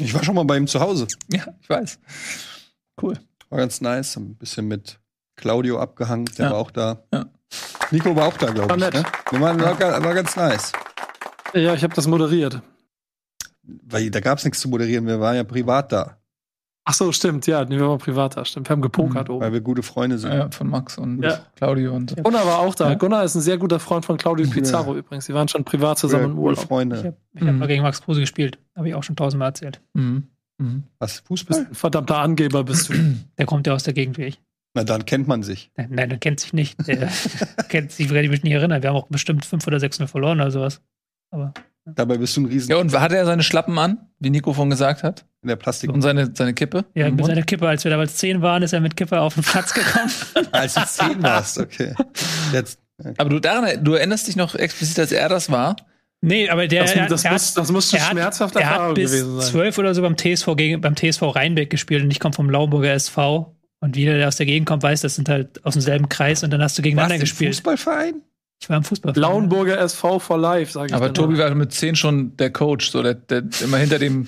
Ich 0.00 0.12
war 0.14 0.24
schon 0.24 0.34
mal 0.34 0.44
bei 0.44 0.56
ihm 0.56 0.66
zu 0.66 0.80
Hause. 0.80 1.06
ja, 1.30 1.44
ich 1.60 1.68
weiß. 1.70 2.00
Cool. 3.00 3.20
War 3.50 3.58
ganz 3.60 3.80
nice. 3.80 4.16
Ein 4.16 4.34
bisschen 4.34 4.66
mit 4.66 4.98
Claudio 5.36 5.78
abgehangen. 5.80 6.24
Der 6.36 6.46
Ja. 6.46 6.50
war 6.50 6.58
auch 6.58 6.72
da. 6.72 7.04
Ja. 7.14 7.26
Nico 7.92 8.16
war 8.16 8.26
auch 8.26 8.36
da, 8.36 8.50
glaube 8.50 8.68
War 8.68 8.76
ich. 8.76 8.82
nett. 8.82 8.94
Ne? 8.94 9.40
War, 9.40 9.60
war, 9.60 10.04
war 10.04 10.14
ganz 10.14 10.34
nice. 10.34 10.72
Ja, 11.54 11.72
ich 11.72 11.84
habe 11.84 11.94
das 11.94 12.08
moderiert. 12.08 12.60
Weil 13.88 14.10
da 14.10 14.20
gab 14.20 14.38
es 14.38 14.44
nichts 14.44 14.60
zu 14.60 14.68
moderieren. 14.68 15.06
Wir 15.06 15.20
waren 15.20 15.36
ja 15.36 15.44
privat 15.44 15.92
da, 15.92 16.16
Ach 16.88 16.94
so, 16.94 17.10
stimmt, 17.10 17.48
ja, 17.48 17.64
nee, 17.64 17.76
wir 17.78 17.88
waren 17.88 17.98
privat 17.98 18.36
da, 18.36 18.44
stimmt. 18.44 18.68
Wir 18.68 18.74
haben 18.74 18.80
gepokert 18.80 19.28
oben. 19.28 19.40
weil 19.40 19.52
wir 19.52 19.60
gute 19.60 19.82
Freunde 19.82 20.18
sind. 20.18 20.32
Ja, 20.32 20.48
von 20.52 20.68
Max 20.68 20.96
und 20.98 21.20
Ja. 21.20 21.40
Claudio 21.56 21.92
und 21.92 22.10
so. 22.10 22.16
Gunnar 22.22 22.46
war 22.46 22.60
auch 22.60 22.76
da. 22.76 22.90
Ja. 22.90 22.94
Gunnar 22.94 23.24
ist 23.24 23.34
ein 23.34 23.40
sehr 23.40 23.58
guter 23.58 23.80
Freund 23.80 24.04
von 24.04 24.16
Claudio 24.16 24.48
Pizarro 24.48 24.94
übrigens. 24.96 25.26
Die 25.26 25.34
waren 25.34 25.48
schon 25.48 25.64
privat 25.64 25.98
zusammen 25.98 26.26
Gute, 26.26 26.32
im 26.34 26.38
Urlaub. 26.38 26.58
Ich 26.60 26.64
Freunde. 26.68 26.96
habe 26.98 27.16
ich 27.34 27.40
hab 27.42 27.52
Mhm. 27.54 27.58
mal 27.58 27.66
gegen 27.66 27.82
Max 27.82 28.00
Kruse 28.02 28.20
gespielt. 28.20 28.60
Habe 28.76 28.88
ich 28.88 28.94
auch 28.94 29.02
schon 29.02 29.16
tausendmal 29.16 29.48
erzählt. 29.48 29.80
Mhm. 29.94 30.28
Mhm. 30.58 30.84
Was, 31.00 31.24
Du 31.24 31.34
bist 31.34 31.46
Fußball? 31.48 31.66
ein 31.70 31.74
verdammter 31.74 32.18
Angeber, 32.18 32.62
bist 32.62 32.88
du. 32.88 32.94
Der 33.36 33.46
kommt 33.46 33.66
ja 33.66 33.74
aus 33.74 33.82
der 33.82 33.92
Gegend 33.92 34.16
wie 34.18 34.26
ich. 34.26 34.40
Na, 34.74 34.84
dann 34.84 35.04
kennt 35.06 35.26
man 35.26 35.42
sich. 35.42 35.72
Nein, 35.76 35.88
nein, 35.90 36.08
der 36.10 36.18
kennt 36.18 36.38
sich 36.38 36.52
nicht. 36.52 36.86
Der 36.86 37.08
kennt 37.68 37.90
sich, 37.90 38.06
kann 38.06 38.16
ich 38.18 38.30
mich 38.30 38.44
nicht 38.44 38.52
erinnern. 38.52 38.80
Wir 38.82 38.90
haben 38.90 38.96
auch 38.96 39.08
bestimmt 39.08 39.44
5 39.44 39.66
oder 39.66 39.80
6 39.80 39.98
0 39.98 40.06
verloren 40.06 40.40
oder 40.40 40.52
sowas. 40.52 40.82
Aber 41.30 41.52
Dabei 41.94 42.18
bist 42.18 42.36
du 42.36 42.40
ein 42.40 42.46
Riesen 42.46 42.70
Ja, 42.70 42.78
und 42.78 42.92
hat 42.98 43.12
er 43.12 43.24
seine 43.26 43.44
Schlappen 43.44 43.78
an, 43.78 43.98
wie 44.18 44.30
Nico 44.30 44.52
vorhin 44.52 44.70
gesagt 44.70 45.02
hat? 45.04 45.24
in 45.42 45.48
der 45.48 45.56
Plastik. 45.56 45.92
Und 45.92 46.02
seine, 46.02 46.32
seine 46.34 46.54
Kippe? 46.54 46.84
ja, 46.94 47.08
mit 47.08 47.24
seiner 47.24 47.42
Kippe, 47.42 47.68
als 47.68 47.84
wir 47.84 47.90
damals 47.92 48.16
10 48.16 48.42
waren, 48.42 48.64
ist 48.64 48.72
er 48.72 48.80
mit 48.80 48.96
Kippe 48.96 49.20
auf 49.20 49.34
den 49.34 49.44
Platz 49.44 49.72
gekommen. 49.72 50.10
Als 50.50 50.74
du 50.74 50.84
zehn 50.84 51.22
warst, 51.22 51.58
okay. 51.60 51.94
Jetzt, 52.52 52.80
Aber 53.16 53.30
du, 53.30 53.38
daran, 53.38 53.84
du 53.84 53.92
erinnerst 53.92 54.26
dich 54.26 54.34
noch 54.34 54.56
explizit, 54.56 54.98
als 54.98 55.12
er 55.12 55.28
das 55.28 55.48
war? 55.48 55.76
nee, 56.20 56.48
aber 56.48 56.66
der 56.66 56.82
Das, 56.82 56.94
er, 56.96 57.06
das, 57.06 57.24
er 57.24 57.32
muss, 57.32 57.54
das 57.54 57.70
muss 57.70 57.92
eine 57.92 58.00
er 58.00 58.06
hat, 58.06 58.12
schmerzhafte 58.12 58.58
er 58.58 58.66
hat 58.66 58.72
Erfahrung 58.72 58.94
bis 58.94 59.12
gewesen 59.12 59.40
sein. 59.40 59.50
12 59.52 59.78
oder 59.78 59.94
so 59.94 60.02
beim 60.02 60.16
TSV, 60.16 60.56
gegen, 60.56 60.80
beim 60.80 60.96
TSV 60.96 61.22
Rheinbeck 61.22 61.70
gespielt 61.70 62.02
und 62.02 62.10
ich 62.10 62.18
komme 62.18 62.34
vom 62.34 62.50
Lauenburger 62.50 62.92
SV. 62.92 63.54
Und 63.78 63.96
jeder, 63.96 64.16
der 64.16 64.26
aus 64.26 64.34
der 64.34 64.46
Gegend 64.46 64.66
kommt, 64.66 64.82
weiß, 64.82 65.02
das 65.02 65.14
sind 65.14 65.28
halt 65.28 65.64
aus 65.64 65.74
demselben 65.74 66.08
Kreis 66.08 66.42
und 66.42 66.50
dann 66.50 66.60
hast 66.60 66.76
du 66.76 66.82
gegeneinander 66.82 67.14
im 67.16 67.20
gespielt. 67.20 67.54
Fußballverein? 67.54 68.22
Ich 68.60 68.68
war 68.70 68.76
im 68.78 68.84
Fußball. 68.84 69.12
Lauenburger 69.16 69.78
SV 69.78 70.18
for 70.18 70.38
life, 70.38 70.72
sage 70.72 70.86
ich 70.88 70.94
Aber 70.94 71.12
Tobi 71.12 71.34
immer. 71.34 71.44
war 71.44 71.54
mit 71.54 71.72
zehn 71.72 71.94
schon 71.94 72.36
der 72.36 72.50
Coach, 72.50 72.90
so 72.90 73.02
der, 73.02 73.14
der 73.14 73.42
immer 73.62 73.76
hinter 73.78 73.98
dem 73.98 74.26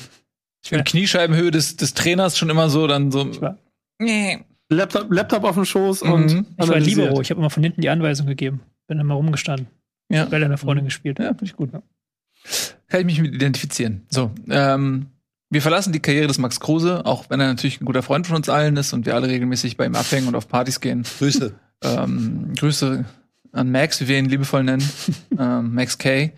in 0.70 0.84
Kniescheibenhöhe 0.84 1.50
des, 1.50 1.76
des 1.76 1.94
Trainers 1.94 2.36
schon 2.36 2.50
immer 2.50 2.68
so 2.68 2.86
dann 2.86 3.10
so. 3.10 3.40
war- 3.40 3.56
Nee. 3.98 4.44
Laptop, 4.70 5.10
Laptop 5.10 5.44
auf 5.44 5.54
dem 5.54 5.64
Schoß 5.64 6.04
Mhm. 6.04 6.12
und 6.12 6.24
Ich 6.30 6.36
Ich 6.64 6.68
war. 6.68 6.78
Libero. 6.78 7.20
Ich 7.22 7.30
habe 7.30 7.40
immer 7.40 7.48
von 7.50 7.62
hinten 7.62 7.80
die 7.80 7.88
Anweisung 7.88 8.26
gegeben. 8.26 8.60
Bin 8.86 8.98
immer 9.00 9.14
rumgestanden. 9.14 9.66
Ja. 10.10 10.26
Bälle 10.26 10.48
nach 10.48 10.58
vorne 10.58 10.82
gespielt. 10.82 11.18
Ja, 11.18 11.28
finde 11.28 11.44
ich 11.46 11.56
gut. 11.56 11.70
Kann 11.72 13.00
ich 13.00 13.06
mich 13.06 13.20
mit 13.20 13.34
identifizieren. 13.34 14.02
So, 14.10 14.30
ähm, 14.50 15.06
wir 15.50 15.62
verlassen 15.62 15.92
die 15.92 16.00
Karriere 16.00 16.26
des 16.26 16.38
Max 16.38 16.60
Kruse, 16.60 17.04
auch 17.06 17.28
wenn 17.30 17.40
er 17.40 17.46
natürlich 17.48 17.80
ein 17.80 17.84
guter 17.86 18.02
Freund 18.02 18.26
von 18.26 18.36
uns 18.36 18.48
allen 18.50 18.76
ist 18.76 18.92
und 18.92 19.06
wir 19.06 19.14
alle 19.14 19.28
regelmäßig 19.28 19.76
bei 19.78 19.86
ihm 19.86 19.94
abhängen 19.94 20.28
und 20.28 20.34
auf 20.34 20.48
Partys 20.48 20.80
gehen. 20.80 21.04
Grüße. 21.18 21.54
Ähm, 21.82 22.52
Grüße 22.58 23.04
an 23.52 23.70
Max, 23.70 24.00
wie 24.00 24.08
wir 24.08 24.18
ihn 24.18 24.26
liebevoll 24.26 24.64
nennen, 24.64 24.88
ähm, 25.38 25.74
Max 25.74 25.98
K. 25.98 26.32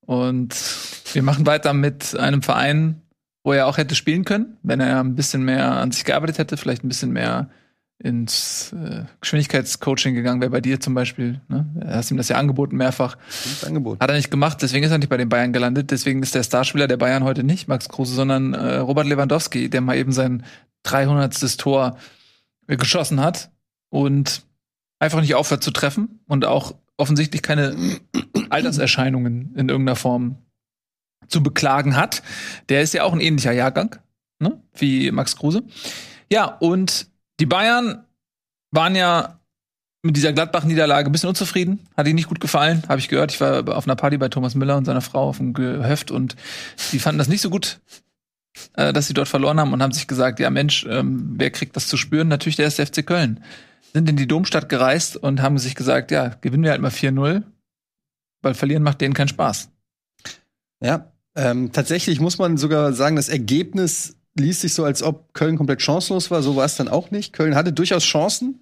Und 0.00 0.54
wir 1.12 1.22
machen 1.22 1.46
weiter 1.46 1.74
mit 1.74 2.16
einem 2.16 2.42
Verein, 2.42 3.02
wo 3.44 3.52
er 3.52 3.66
auch 3.66 3.76
hätte 3.76 3.94
spielen 3.94 4.24
können, 4.24 4.56
wenn 4.62 4.80
er 4.80 5.00
ein 5.00 5.14
bisschen 5.14 5.44
mehr 5.44 5.72
an 5.72 5.92
sich 5.92 6.04
gearbeitet 6.04 6.38
hätte, 6.38 6.56
vielleicht 6.56 6.84
ein 6.84 6.88
bisschen 6.88 7.12
mehr 7.12 7.50
ins 8.00 8.72
äh, 8.72 9.04
Geschwindigkeitscoaching 9.20 10.14
gegangen 10.14 10.40
wäre 10.40 10.50
bei 10.50 10.60
dir 10.60 10.78
zum 10.80 10.94
Beispiel. 10.94 11.40
Ne? 11.48 11.66
Er 11.80 11.96
hast 11.96 12.10
ihm 12.10 12.16
das 12.16 12.28
ja 12.28 12.36
angeboten 12.36 12.76
mehrfach. 12.76 13.16
Gutes 13.42 13.64
Angebot. 13.64 14.00
Hat 14.00 14.08
er 14.08 14.16
nicht 14.16 14.30
gemacht, 14.30 14.58
deswegen 14.62 14.84
ist 14.84 14.92
er 14.92 14.98
nicht 14.98 15.08
bei 15.08 15.16
den 15.16 15.28
Bayern 15.28 15.52
gelandet. 15.52 15.90
Deswegen 15.90 16.22
ist 16.22 16.34
der 16.34 16.44
Starspieler 16.44 16.86
der 16.86 16.96
Bayern 16.96 17.24
heute 17.24 17.42
nicht 17.42 17.66
Max 17.66 17.88
Kruse, 17.88 18.14
sondern 18.14 18.54
äh, 18.54 18.76
Robert 18.76 19.06
Lewandowski, 19.06 19.68
der 19.68 19.80
mal 19.80 19.96
eben 19.96 20.12
sein 20.12 20.44
300. 20.84 21.58
Tor 21.58 21.98
geschossen 22.68 23.20
hat 23.20 23.50
und 23.88 24.42
einfach 24.98 25.20
nicht 25.20 25.34
aufhört 25.34 25.62
zu 25.62 25.70
treffen 25.70 26.20
und 26.26 26.44
auch 26.44 26.74
offensichtlich 26.96 27.42
keine 27.42 27.76
Alterserscheinungen 28.50 29.54
in 29.54 29.68
irgendeiner 29.68 29.96
Form 29.96 30.38
zu 31.28 31.42
beklagen 31.42 31.96
hat. 31.96 32.22
Der 32.68 32.82
ist 32.82 32.94
ja 32.94 33.04
auch 33.04 33.12
ein 33.12 33.20
ähnlicher 33.20 33.52
Jahrgang, 33.52 33.96
ne? 34.40 34.60
wie 34.74 35.10
Max 35.10 35.36
Kruse. 35.36 35.62
Ja, 36.30 36.44
und 36.44 37.08
die 37.40 37.46
Bayern 37.46 38.04
waren 38.70 38.96
ja 38.96 39.38
mit 40.02 40.16
dieser 40.16 40.32
Gladbach-Niederlage 40.32 41.10
ein 41.10 41.12
bisschen 41.12 41.28
unzufrieden. 41.28 41.80
Hat 41.96 42.06
ihnen 42.06 42.16
nicht 42.16 42.28
gut 42.28 42.40
gefallen, 42.40 42.82
habe 42.88 43.00
ich 43.00 43.08
gehört. 43.08 43.32
Ich 43.32 43.40
war 43.40 43.76
auf 43.76 43.86
einer 43.86 43.96
Party 43.96 44.16
bei 44.16 44.28
Thomas 44.28 44.54
Müller 44.54 44.76
und 44.76 44.84
seiner 44.84 45.00
Frau 45.00 45.28
auf 45.28 45.38
dem 45.38 45.54
Gehöft 45.54 46.10
und 46.10 46.36
die 46.92 46.98
fanden 46.98 47.18
das 47.18 47.28
nicht 47.28 47.40
so 47.40 47.50
gut, 47.50 47.80
äh, 48.74 48.92
dass 48.92 49.06
sie 49.06 49.14
dort 49.14 49.28
verloren 49.28 49.60
haben 49.60 49.72
und 49.72 49.82
haben 49.82 49.92
sich 49.92 50.06
gesagt, 50.06 50.40
ja 50.40 50.50
Mensch, 50.50 50.86
ähm, 50.88 51.34
wer 51.36 51.50
kriegt 51.50 51.76
das 51.76 51.88
zu 51.88 51.96
spüren? 51.96 52.28
Natürlich 52.28 52.56
der 52.56 52.66
erste 52.66 52.86
FC 52.86 53.04
Köln. 53.04 53.42
Sind 53.92 54.08
in 54.08 54.16
die 54.16 54.28
Domstadt 54.28 54.68
gereist 54.68 55.16
und 55.16 55.42
haben 55.42 55.58
sich 55.58 55.74
gesagt, 55.74 56.10
ja, 56.10 56.36
gewinnen 56.40 56.64
wir 56.64 56.70
halt 56.70 56.82
mal 56.82 56.90
4-0, 56.90 57.42
weil 58.42 58.54
verlieren 58.54 58.82
macht 58.82 59.00
denen 59.00 59.14
keinen 59.14 59.28
Spaß. 59.28 59.70
Ja, 60.80 61.10
ähm, 61.34 61.72
tatsächlich 61.72 62.20
muss 62.20 62.38
man 62.38 62.56
sogar 62.56 62.92
sagen, 62.92 63.16
das 63.16 63.28
Ergebnis 63.28 64.16
liest 64.36 64.60
sich 64.60 64.74
so, 64.74 64.84
als 64.84 65.02
ob 65.02 65.34
Köln 65.34 65.56
komplett 65.56 65.82
chancenlos 65.82 66.30
war. 66.30 66.42
So 66.42 66.56
war 66.56 66.64
es 66.64 66.76
dann 66.76 66.88
auch 66.88 67.10
nicht. 67.10 67.32
Köln 67.32 67.54
hatte 67.54 67.72
durchaus 67.72 68.04
Chancen, 68.04 68.60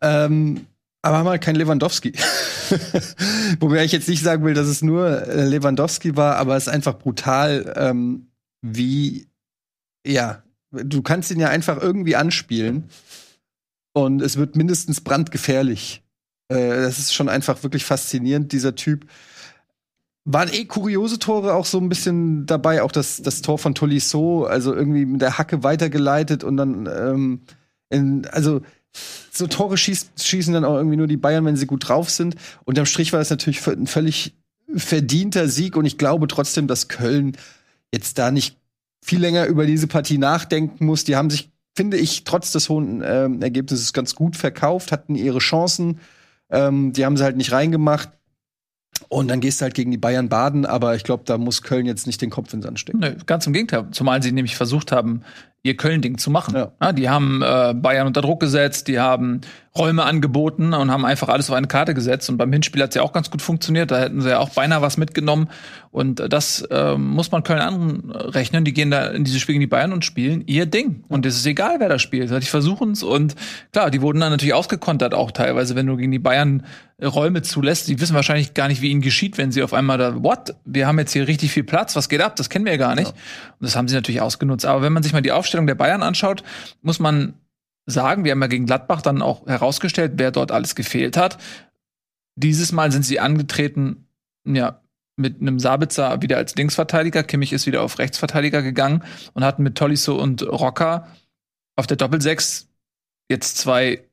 ähm, 0.00 0.66
aber 1.02 1.18
haben 1.18 1.28
halt 1.28 1.42
keinen 1.42 1.56
Lewandowski. 1.56 2.12
Wobei 3.60 3.84
ich 3.84 3.92
jetzt 3.92 4.08
nicht 4.08 4.22
sagen 4.22 4.44
will, 4.44 4.54
dass 4.54 4.66
es 4.66 4.82
nur 4.82 5.26
äh, 5.26 5.44
Lewandowski 5.44 6.16
war, 6.16 6.36
aber 6.36 6.56
es 6.56 6.66
ist 6.66 6.72
einfach 6.72 6.98
brutal, 6.98 7.72
ähm, 7.76 8.28
wie, 8.62 9.28
ja, 10.04 10.42
du 10.72 11.02
kannst 11.02 11.30
ihn 11.30 11.40
ja 11.40 11.48
einfach 11.48 11.80
irgendwie 11.80 12.16
anspielen 12.16 12.88
und 13.96 14.20
es 14.20 14.36
wird 14.36 14.56
mindestens 14.56 15.00
brandgefährlich. 15.00 16.02
Äh, 16.48 16.82
das 16.82 16.98
ist 16.98 17.14
schon 17.14 17.30
einfach 17.30 17.62
wirklich 17.62 17.86
faszinierend, 17.86 18.52
dieser 18.52 18.74
Typ. 18.74 19.06
Waren 20.26 20.52
eh 20.52 20.66
kuriose 20.66 21.18
Tore 21.18 21.54
auch 21.54 21.64
so 21.64 21.78
ein 21.78 21.88
bisschen 21.88 22.44
dabei, 22.44 22.82
auch 22.82 22.92
das, 22.92 23.22
das 23.22 23.40
Tor 23.40 23.58
von 23.58 23.74
Tolisso, 23.74 24.44
also 24.44 24.74
irgendwie 24.74 25.06
mit 25.06 25.22
der 25.22 25.38
Hacke 25.38 25.62
weitergeleitet 25.62 26.44
und 26.44 26.58
dann, 26.58 26.86
ähm, 26.86 27.40
in, 27.88 28.26
also 28.26 28.60
so 29.32 29.46
Tore 29.46 29.78
schieß, 29.78 30.10
schießen 30.20 30.52
dann 30.52 30.66
auch 30.66 30.76
irgendwie 30.76 30.98
nur 30.98 31.06
die 31.06 31.16
Bayern, 31.16 31.46
wenn 31.46 31.56
sie 31.56 31.66
gut 31.66 31.88
drauf 31.88 32.10
sind. 32.10 32.36
Unterm 32.66 32.84
Strich 32.84 33.14
war 33.14 33.20
das 33.20 33.30
natürlich 33.30 33.66
ein 33.66 33.86
völlig 33.86 34.34
verdienter 34.74 35.48
Sieg 35.48 35.74
und 35.74 35.86
ich 35.86 35.96
glaube 35.96 36.26
trotzdem, 36.26 36.66
dass 36.66 36.88
Köln 36.88 37.34
jetzt 37.94 38.18
da 38.18 38.30
nicht 38.30 38.58
viel 39.02 39.20
länger 39.20 39.46
über 39.46 39.64
diese 39.64 39.86
Partie 39.86 40.18
nachdenken 40.18 40.84
muss. 40.84 41.04
Die 41.04 41.16
haben 41.16 41.30
sich, 41.30 41.50
finde 41.76 41.98
ich, 41.98 42.24
trotz 42.24 42.52
des 42.52 42.68
hohen 42.68 43.02
ähm, 43.04 43.42
Ergebnisses 43.42 43.92
ganz 43.92 44.14
gut 44.14 44.36
verkauft, 44.36 44.90
hatten 44.90 45.14
ihre 45.14 45.38
Chancen. 45.38 46.00
Ähm, 46.50 46.92
die 46.92 47.04
haben 47.04 47.16
sie 47.16 47.24
halt 47.24 47.36
nicht 47.36 47.52
reingemacht. 47.52 48.08
Und 49.08 49.28
dann 49.28 49.40
gehst 49.40 49.60
du 49.60 49.64
halt 49.64 49.74
gegen 49.74 49.90
die 49.90 49.98
Bayern 49.98 50.30
baden, 50.30 50.64
aber 50.64 50.96
ich 50.96 51.04
glaube, 51.04 51.24
da 51.26 51.36
muss 51.36 51.60
Köln 51.60 51.84
jetzt 51.84 52.06
nicht 52.06 52.22
den 52.22 52.30
Kopf 52.30 52.52
in 52.54 52.60
den 52.60 52.62
Sand 52.64 52.80
stecken. 52.80 53.00
Nö, 53.00 53.14
ganz 53.26 53.46
im 53.46 53.52
Gegenteil. 53.52 53.86
Zumal 53.90 54.22
sie 54.22 54.32
nämlich 54.32 54.56
versucht 54.56 54.90
haben, 54.90 55.20
ihr 55.62 55.76
Köln-Ding 55.76 56.16
zu 56.16 56.30
machen. 56.30 56.54
Ja. 56.54 56.72
Ja, 56.80 56.92
die 56.92 57.08
haben 57.10 57.42
äh, 57.42 57.74
Bayern 57.74 58.06
unter 58.06 58.22
Druck 58.22 58.40
gesetzt, 58.40 58.88
die 58.88 58.98
haben 58.98 59.42
Räume 59.78 60.04
angeboten 60.04 60.74
und 60.74 60.90
haben 60.90 61.04
einfach 61.04 61.28
alles 61.28 61.50
auf 61.50 61.56
eine 61.56 61.66
Karte 61.66 61.94
gesetzt. 61.94 62.28
Und 62.28 62.36
beim 62.36 62.52
Hinspiel 62.52 62.82
hat 62.82 62.90
es 62.90 62.94
ja 62.96 63.02
auch 63.02 63.12
ganz 63.12 63.30
gut 63.30 63.42
funktioniert. 63.42 63.90
Da 63.90 63.98
hätten 63.98 64.20
sie 64.20 64.30
ja 64.30 64.38
auch 64.38 64.50
beinahe 64.50 64.82
was 64.82 64.96
mitgenommen. 64.96 65.48
Und 65.90 66.20
äh, 66.20 66.28
das 66.28 66.62
äh, 66.62 66.96
muss 66.96 67.30
man 67.32 67.42
Köln 67.42 67.60
anrechnen. 67.60 68.64
Die 68.64 68.72
gehen 68.72 68.90
da 68.90 69.08
in 69.08 69.24
diese 69.24 69.38
Spiele 69.40 69.54
gegen 69.54 69.60
die 69.60 69.66
Bayern 69.66 69.92
und 69.92 70.04
spielen 70.04 70.44
ihr 70.46 70.66
Ding. 70.66 71.04
Und 71.08 71.26
es 71.26 71.36
ist 71.36 71.46
egal, 71.46 71.76
wer 71.78 71.88
da 71.88 71.98
spielt. 71.98 72.30
Die 72.30 72.46
versuchen 72.46 72.92
es. 72.92 73.02
Und 73.02 73.34
klar, 73.72 73.90
die 73.90 74.02
wurden 74.02 74.20
dann 74.20 74.30
natürlich 74.30 74.54
ausgekontert 74.54 75.14
auch 75.14 75.30
teilweise, 75.30 75.74
wenn 75.74 75.86
du 75.86 75.96
gegen 75.96 76.12
die 76.12 76.18
Bayern 76.18 76.64
äh, 76.98 77.06
Räume 77.06 77.42
zulässt. 77.42 77.88
Die 77.88 78.00
wissen 78.00 78.14
wahrscheinlich 78.14 78.54
gar 78.54 78.68
nicht, 78.68 78.82
wie 78.82 78.90
ihnen 78.90 79.00
geschieht, 79.00 79.38
wenn 79.38 79.52
sie 79.52 79.62
auf 79.62 79.72
einmal 79.72 79.98
da, 79.98 80.22
what? 80.22 80.54
Wir 80.64 80.86
haben 80.86 80.98
jetzt 80.98 81.12
hier 81.12 81.28
richtig 81.28 81.52
viel 81.52 81.64
Platz. 81.64 81.96
Was 81.96 82.08
geht 82.08 82.20
ab? 82.20 82.36
Das 82.36 82.50
kennen 82.50 82.64
wir 82.64 82.72
ja 82.72 82.78
gar 82.78 82.94
nicht. 82.94 83.10
Und 83.10 83.16
das 83.60 83.76
haben 83.76 83.88
sie 83.88 83.94
natürlich 83.94 84.20
ausgenutzt. 84.20 84.66
Aber 84.66 84.82
wenn 84.82 84.92
man 84.92 85.02
sich 85.02 85.12
mal 85.12 85.22
die 85.22 85.32
Aufstellung 85.32 85.66
der 85.66 85.74
Bayern 85.74 86.02
anschaut, 86.02 86.42
muss 86.82 86.98
man 86.98 87.34
sagen, 87.86 88.24
wir 88.24 88.32
haben 88.32 88.42
ja 88.42 88.48
gegen 88.48 88.66
Gladbach 88.66 89.00
dann 89.00 89.22
auch 89.22 89.46
herausgestellt, 89.46 90.12
wer 90.16 90.30
dort 90.30 90.50
alles 90.50 90.74
gefehlt 90.74 91.16
hat. 91.16 91.38
Dieses 92.34 92.72
Mal 92.72 92.92
sind 92.92 93.04
sie 93.04 93.20
angetreten, 93.20 94.08
ja, 94.44 94.80
mit 95.16 95.40
einem 95.40 95.58
Sabitzer 95.58 96.20
wieder 96.20 96.36
als 96.36 96.54
Linksverteidiger. 96.56 97.22
Kimmich 97.22 97.52
ist 97.52 97.66
wieder 97.66 97.82
auf 97.82 97.98
Rechtsverteidiger 97.98 98.60
gegangen 98.60 99.02
und 99.32 99.44
hatten 99.44 99.62
mit 99.62 99.76
Tolisso 99.76 100.14
und 100.20 100.42
Rocker 100.42 101.08
auf 101.74 101.86
der 101.86 101.96
Doppelsechs 101.96 102.68
jetzt 103.30 103.56
zwei 103.56 104.04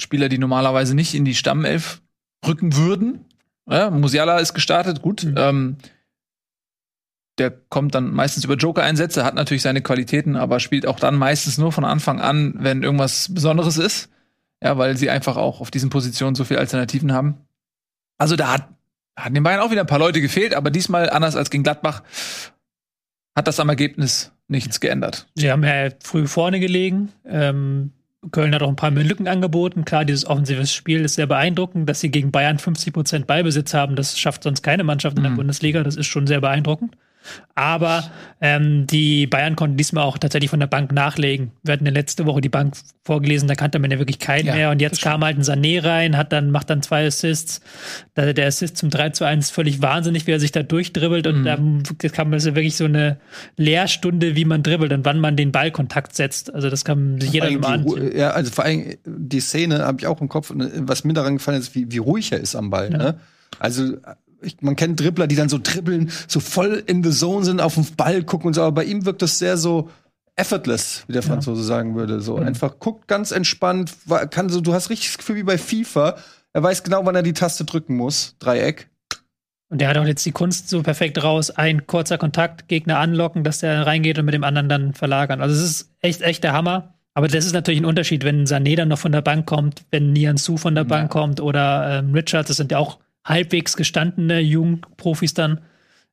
Spieler, 0.00 0.28
die 0.28 0.38
normalerweise 0.38 0.94
nicht 0.94 1.14
in 1.14 1.24
die 1.24 1.34
Stammelf 1.34 2.00
rücken 2.46 2.76
würden. 2.76 3.24
Ja, 3.68 3.90
Musiala 3.90 4.38
ist 4.38 4.54
gestartet, 4.54 5.02
gut. 5.02 5.24
Mhm. 5.24 5.34
Ähm, 5.36 5.76
der 7.40 7.50
kommt 7.50 7.94
dann 7.94 8.12
meistens 8.12 8.44
über 8.44 8.54
Joker-Einsätze, 8.54 9.24
hat 9.24 9.34
natürlich 9.34 9.62
seine 9.62 9.80
Qualitäten, 9.82 10.36
aber 10.36 10.60
spielt 10.60 10.86
auch 10.86 11.00
dann 11.00 11.16
meistens 11.16 11.58
nur 11.58 11.72
von 11.72 11.84
Anfang 11.84 12.20
an, 12.20 12.54
wenn 12.58 12.82
irgendwas 12.84 13.32
Besonderes 13.34 13.78
ist. 13.78 14.10
Ja, 14.62 14.76
weil 14.78 14.96
sie 14.96 15.08
einfach 15.10 15.36
auch 15.36 15.60
auf 15.60 15.70
diesen 15.70 15.88
Positionen 15.90 16.34
so 16.36 16.44
viele 16.44 16.60
Alternativen 16.60 17.12
haben. 17.12 17.38
Also 18.18 18.36
da 18.36 18.52
hat, 18.52 18.68
hatten 19.16 19.34
den 19.34 19.42
Bayern 19.42 19.60
auch 19.60 19.70
wieder 19.70 19.80
ein 19.80 19.86
paar 19.86 19.98
Leute 19.98 20.20
gefehlt, 20.20 20.54
aber 20.54 20.70
diesmal 20.70 21.08
anders 21.08 21.34
als 21.34 21.48
gegen 21.50 21.62
Gladbach 21.64 22.02
hat 23.34 23.48
das 23.48 23.58
am 23.58 23.68
Ergebnis 23.70 24.32
nichts 24.48 24.80
geändert. 24.80 25.26
Sie 25.34 25.50
haben 25.50 25.64
ja 25.64 25.88
früh 26.02 26.26
vorne 26.26 26.60
gelegen. 26.60 27.10
Ähm, 27.26 27.92
Köln 28.32 28.54
hat 28.54 28.62
auch 28.62 28.68
ein 28.68 28.76
paar 28.76 28.90
Lücken 28.90 29.28
angeboten. 29.28 29.86
Klar, 29.86 30.04
dieses 30.04 30.26
offensive 30.26 30.66
Spiel 30.66 31.04
ist 31.06 31.14
sehr 31.14 31.26
beeindruckend, 31.26 31.88
dass 31.88 32.00
sie 32.00 32.10
gegen 32.10 32.30
Bayern 32.30 32.58
50 32.58 32.92
Prozent 32.92 33.26
Beibesitz 33.26 33.72
haben. 33.72 33.96
Das 33.96 34.18
schafft 34.18 34.42
sonst 34.42 34.60
keine 34.62 34.84
Mannschaft 34.84 35.16
in 35.16 35.22
der 35.22 35.32
Mhm. 35.32 35.36
Bundesliga. 35.36 35.82
Das 35.82 35.96
ist 35.96 36.06
schon 36.06 36.26
sehr 36.26 36.42
beeindruckend. 36.42 36.96
Aber 37.54 38.10
ähm, 38.40 38.86
die 38.86 39.26
Bayern 39.26 39.54
konnten 39.54 39.76
diesmal 39.76 40.04
auch 40.04 40.16
tatsächlich 40.16 40.48
von 40.50 40.60
der 40.60 40.66
Bank 40.66 40.92
nachlegen. 40.92 41.52
Wir 41.62 41.72
hatten 41.74 41.84
ja 41.84 41.92
letzte 41.92 42.24
Woche 42.24 42.40
die 42.40 42.48
Bank 42.48 42.74
vorgelesen, 43.04 43.46
da 43.48 43.54
kannte 43.54 43.78
man 43.78 43.90
ja 43.90 43.98
wirklich 43.98 44.18
keinen 44.18 44.46
Ja, 44.46 44.54
mehr. 44.54 44.70
Und 44.70 44.80
jetzt 44.80 45.02
kam 45.02 45.22
halt 45.22 45.36
ein 45.36 45.42
Sané 45.42 45.84
rein, 45.84 46.16
hat 46.16 46.32
dann, 46.32 46.50
macht 46.50 46.70
dann 46.70 46.80
zwei 46.82 47.06
Assists. 47.06 47.60
Da, 48.14 48.32
der 48.32 48.46
Assist 48.46 48.78
zum 48.78 48.88
3 48.88 49.10
zu 49.10 49.24
1 49.24 49.46
ist 49.46 49.50
völlig 49.50 49.82
wahnsinnig, 49.82 50.26
wie 50.26 50.30
er 50.32 50.40
sich 50.40 50.52
da 50.52 50.62
durchdribbelt. 50.62 51.26
Und 51.26 51.42
Mhm. 51.42 51.82
da 51.98 52.08
kam 52.08 52.32
es 52.32 52.46
ja 52.46 52.54
wirklich 52.54 52.76
so 52.76 52.86
eine 52.86 53.18
Lehrstunde, 53.56 54.36
wie 54.36 54.44
man 54.46 54.62
dribbelt 54.62 54.92
und 54.92 55.04
wann 55.04 55.20
man 55.20 55.36
den 55.36 55.52
Ballkontakt 55.52 56.14
setzt. 56.16 56.54
Also 56.54 56.70
das 56.70 56.84
kann 56.84 57.20
sich 57.20 57.32
jeder 57.32 57.50
mal. 57.58 57.78
Ru- 57.80 58.16
ja, 58.16 58.30
also 58.30 58.50
vor 58.50 58.64
allem 58.64 58.94
die 59.04 59.40
Szene 59.40 59.80
habe 59.80 59.98
ich 60.00 60.06
auch 60.06 60.20
im 60.20 60.28
Kopf. 60.28 60.50
Und 60.50 60.70
was 60.88 61.04
mir 61.04 61.12
daran 61.12 61.36
gefallen 61.36 61.60
ist, 61.60 61.74
wie, 61.74 61.90
wie 61.92 61.98
ruhig 61.98 62.32
er 62.32 62.38
ist 62.40 62.54
am 62.56 62.70
Ball. 62.70 62.90
Ja. 62.90 62.98
Ne? 62.98 63.14
Also 63.58 63.96
ich, 64.42 64.60
man 64.62 64.76
kennt 64.76 65.00
Dribbler, 65.00 65.26
die 65.26 65.36
dann 65.36 65.48
so 65.48 65.58
dribbeln, 65.62 66.10
so 66.28 66.40
voll 66.40 66.82
in 66.86 67.02
the 67.04 67.10
zone 67.10 67.44
sind, 67.44 67.60
auf 67.60 67.74
den 67.74 67.86
Ball 67.96 68.22
gucken 68.22 68.48
und 68.48 68.54
so. 68.54 68.62
Aber 68.62 68.72
bei 68.72 68.84
ihm 68.84 69.04
wirkt 69.04 69.22
das 69.22 69.38
sehr 69.38 69.56
so 69.56 69.88
effortless, 70.36 71.04
wie 71.06 71.12
der 71.12 71.22
Franzose 71.22 71.62
sagen 71.62 71.94
würde. 71.96 72.20
So 72.20 72.36
Mhm. 72.36 72.46
einfach 72.46 72.78
guckt 72.78 73.08
ganz 73.08 73.30
entspannt, 73.30 73.92
kann 74.30 74.48
so. 74.48 74.60
Du 74.60 74.72
hast 74.72 74.90
richtig 74.90 75.08
das 75.08 75.18
Gefühl 75.18 75.36
wie 75.36 75.42
bei 75.42 75.58
FIFA. 75.58 76.16
Er 76.52 76.62
weiß 76.62 76.82
genau, 76.82 77.04
wann 77.04 77.14
er 77.14 77.22
die 77.22 77.32
Taste 77.34 77.64
drücken 77.64 77.96
muss. 77.96 78.36
Dreieck. 78.38 78.88
Und 79.68 79.80
der 79.80 79.88
hat 79.88 79.98
auch 79.98 80.04
jetzt 80.04 80.26
die 80.26 80.32
Kunst 80.32 80.68
so 80.68 80.82
perfekt 80.82 81.22
raus. 81.22 81.50
Ein 81.50 81.86
kurzer 81.86 82.18
Kontakt, 82.18 82.66
Gegner 82.66 82.98
anlocken, 82.98 83.44
dass 83.44 83.58
der 83.58 83.86
reingeht 83.86 84.18
und 84.18 84.24
mit 84.24 84.34
dem 84.34 84.42
anderen 84.42 84.68
dann 84.68 84.94
verlagern. 84.94 85.40
Also 85.40 85.54
es 85.54 85.62
ist 85.62 85.90
echt, 86.00 86.22
echt 86.22 86.42
der 86.42 86.54
Hammer. 86.54 86.94
Aber 87.14 87.28
das 87.28 87.44
ist 87.44 87.52
natürlich 87.52 87.80
ein 87.80 87.84
Unterschied, 87.86 88.24
wenn 88.24 88.46
Sané 88.46 88.76
dann 88.76 88.88
noch 88.88 88.98
von 88.98 89.12
der 89.12 89.20
Bank 89.20 89.46
kommt, 89.46 89.82
wenn 89.90 90.12
Nian 90.12 90.38
Su 90.38 90.56
von 90.56 90.74
der 90.74 90.84
Bank 90.84 91.10
kommt 91.10 91.40
oder 91.40 91.98
ähm, 91.98 92.12
Richards. 92.14 92.48
Das 92.48 92.56
sind 92.56 92.72
ja 92.72 92.78
auch 92.78 92.98
halbwegs 93.24 93.76
gestandene 93.76 94.40
Jugendprofis 94.40 95.34
dann. 95.34 95.60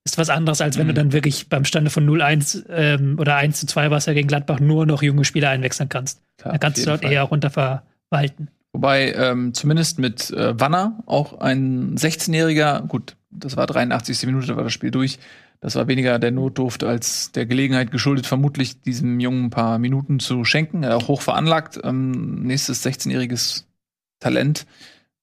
Ist 0.03 0.17
was 0.17 0.29
anderes, 0.29 0.61
als 0.61 0.77
wenn 0.77 0.87
du 0.87 0.93
dann 0.93 1.11
wirklich 1.11 1.49
beim 1.49 1.65
Stande 1.65 1.89
von 1.89 2.07
0-1 2.07 2.63
ähm, 2.69 3.17
oder 3.19 3.35
1 3.35 3.59
zu 3.59 3.67
2 3.67 3.91
was 3.91 4.05
ja 4.05 4.13
gegen 4.13 4.29
Gladbach 4.29 4.61
nur 4.61 4.85
noch 4.85 5.03
junge 5.03 5.25
Spieler 5.25 5.49
einwechseln 5.49 5.89
kannst. 5.89 6.21
Klar, 6.37 6.53
da 6.53 6.57
kannst 6.59 6.79
du 6.79 6.85
dort 6.85 7.03
eher 7.03 7.23
runter 7.23 7.49
verwalten. 7.49 8.47
Wobei 8.71 9.11
ähm, 9.13 9.53
zumindest 9.53 9.99
mit 9.99 10.29
äh, 10.31 10.57
Wanner, 10.59 11.03
auch 11.07 11.39
ein 11.39 11.97
16-Jähriger, 11.97 12.87
gut, 12.87 13.15
das 13.31 13.57
war 13.57 13.67
83. 13.67 14.25
Minute, 14.27 14.47
da 14.47 14.55
war 14.55 14.63
das 14.63 14.73
Spiel 14.73 14.91
durch, 14.91 15.19
Das 15.59 15.75
war 15.75 15.87
weniger 15.87 16.19
der 16.19 16.31
Notdurft 16.31 16.83
als 16.83 17.31
der 17.31 17.45
Gelegenheit 17.45 17.91
geschuldet, 17.91 18.27
vermutlich 18.27 18.81
diesem 18.81 19.19
Jungen 19.19 19.45
ein 19.45 19.49
paar 19.49 19.79
Minuten 19.79 20.19
zu 20.19 20.43
schenken. 20.45 20.83
Er 20.83 20.95
auch 20.95 21.07
hoch 21.07 21.21
veranlagt. 21.21 21.79
Ähm, 21.83 22.43
nächstes 22.43 22.85
16-jähriges 22.85 23.63
Talent. 24.19 24.67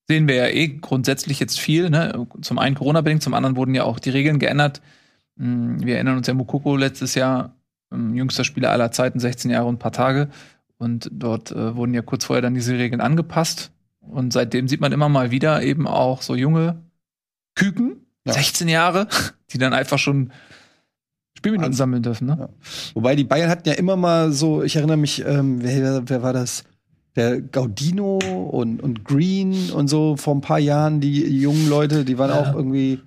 Sehen 0.07 0.27
wir 0.27 0.35
ja 0.35 0.47
eh 0.47 0.67
grundsätzlich 0.67 1.39
jetzt 1.39 1.59
viel. 1.59 1.89
Ne? 1.89 2.27
Zum 2.41 2.59
einen 2.59 2.75
Corona-bedingt, 2.75 3.23
zum 3.23 3.33
anderen 3.33 3.55
wurden 3.55 3.73
ja 3.73 3.83
auch 3.83 3.99
die 3.99 4.11
Regeln 4.11 4.37
geändert. 4.39 4.81
Mm, 5.37 5.79
Wir 5.81 5.95
erinnern 5.95 6.17
uns 6.17 6.27
ja 6.27 6.33
Mukoko 6.33 6.75
letztes 6.77 7.15
Jahr, 7.15 7.55
ähm, 7.91 8.15
jüngster 8.15 8.43
Spieler 8.43 8.71
aller 8.71 8.91
Zeiten, 8.91 9.19
16 9.19 9.49
Jahre 9.51 9.67
und 9.67 9.75
ein 9.75 9.79
paar 9.79 9.91
Tage. 9.91 10.29
Und 10.77 11.09
dort 11.11 11.51
äh, 11.51 11.75
wurden 11.75 11.93
ja 11.93 12.01
kurz 12.01 12.25
vorher 12.25 12.41
dann 12.41 12.53
diese 12.53 12.77
Regeln 12.77 13.01
angepasst. 13.01 13.71
Und 14.01 14.33
seitdem 14.33 14.67
sieht 14.67 14.81
man 14.81 14.91
immer 14.91 15.09
mal 15.09 15.31
wieder 15.31 15.63
eben 15.63 15.87
auch 15.87 16.21
so 16.21 16.35
junge 16.35 16.83
Küken, 17.55 18.05
Ja. 18.27 18.33
16 18.33 18.67
Jahre, 18.67 19.07
die 19.51 19.57
dann 19.57 19.73
einfach 19.73 19.97
schon 19.97 20.31
Spielminuten 21.37 21.71
Also- 21.71 21.77
sammeln 21.77 22.03
dürfen. 22.03 22.27
Ne? 22.27 22.37
Ja. 22.39 22.49
Wobei 22.93 23.15
die 23.15 23.23
Bayern 23.23 23.49
hatten 23.49 23.67
ja 23.67 23.73
immer 23.75 23.95
mal 23.95 24.31
so, 24.31 24.61
ich 24.63 24.75
erinnere 24.75 24.97
mich, 24.97 25.25
ähm, 25.25 25.63
wer, 25.63 26.07
wer 26.07 26.21
war 26.21 26.33
das? 26.33 26.63
Der 27.15 27.41
Gaudino 27.41 28.17
und, 28.17 28.81
und 28.83 29.05
Green 29.05 29.71
und 29.71 29.87
so 29.87 30.17
vor 30.17 30.35
ein 30.35 30.41
paar 30.41 30.59
Jahren, 30.59 30.99
die 30.99 31.21
jungen 31.39 31.69
Leute, 31.69 32.03
die 32.05 32.17
waren 32.17 32.29
Ja. 32.29 32.41
auch 32.41 32.53
irgendwie 32.55 32.99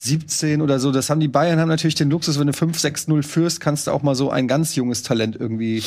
17 0.00 0.62
oder 0.62 0.78
so. 0.78 0.92
Das 0.92 1.10
haben 1.10 1.20
die 1.20 1.28
Bayern 1.28 1.58
haben 1.58 1.68
natürlich 1.68 1.96
den 1.96 2.10
Luxus, 2.10 2.38
wenn 2.38 2.46
du 2.46 2.52
5-6-0 2.52 3.22
führst, 3.24 3.60
kannst 3.60 3.86
du 3.86 3.90
auch 3.90 4.02
mal 4.02 4.14
so 4.14 4.30
ein 4.30 4.46
ganz 4.46 4.76
junges 4.76 5.02
Talent 5.02 5.34
irgendwie 5.36 5.82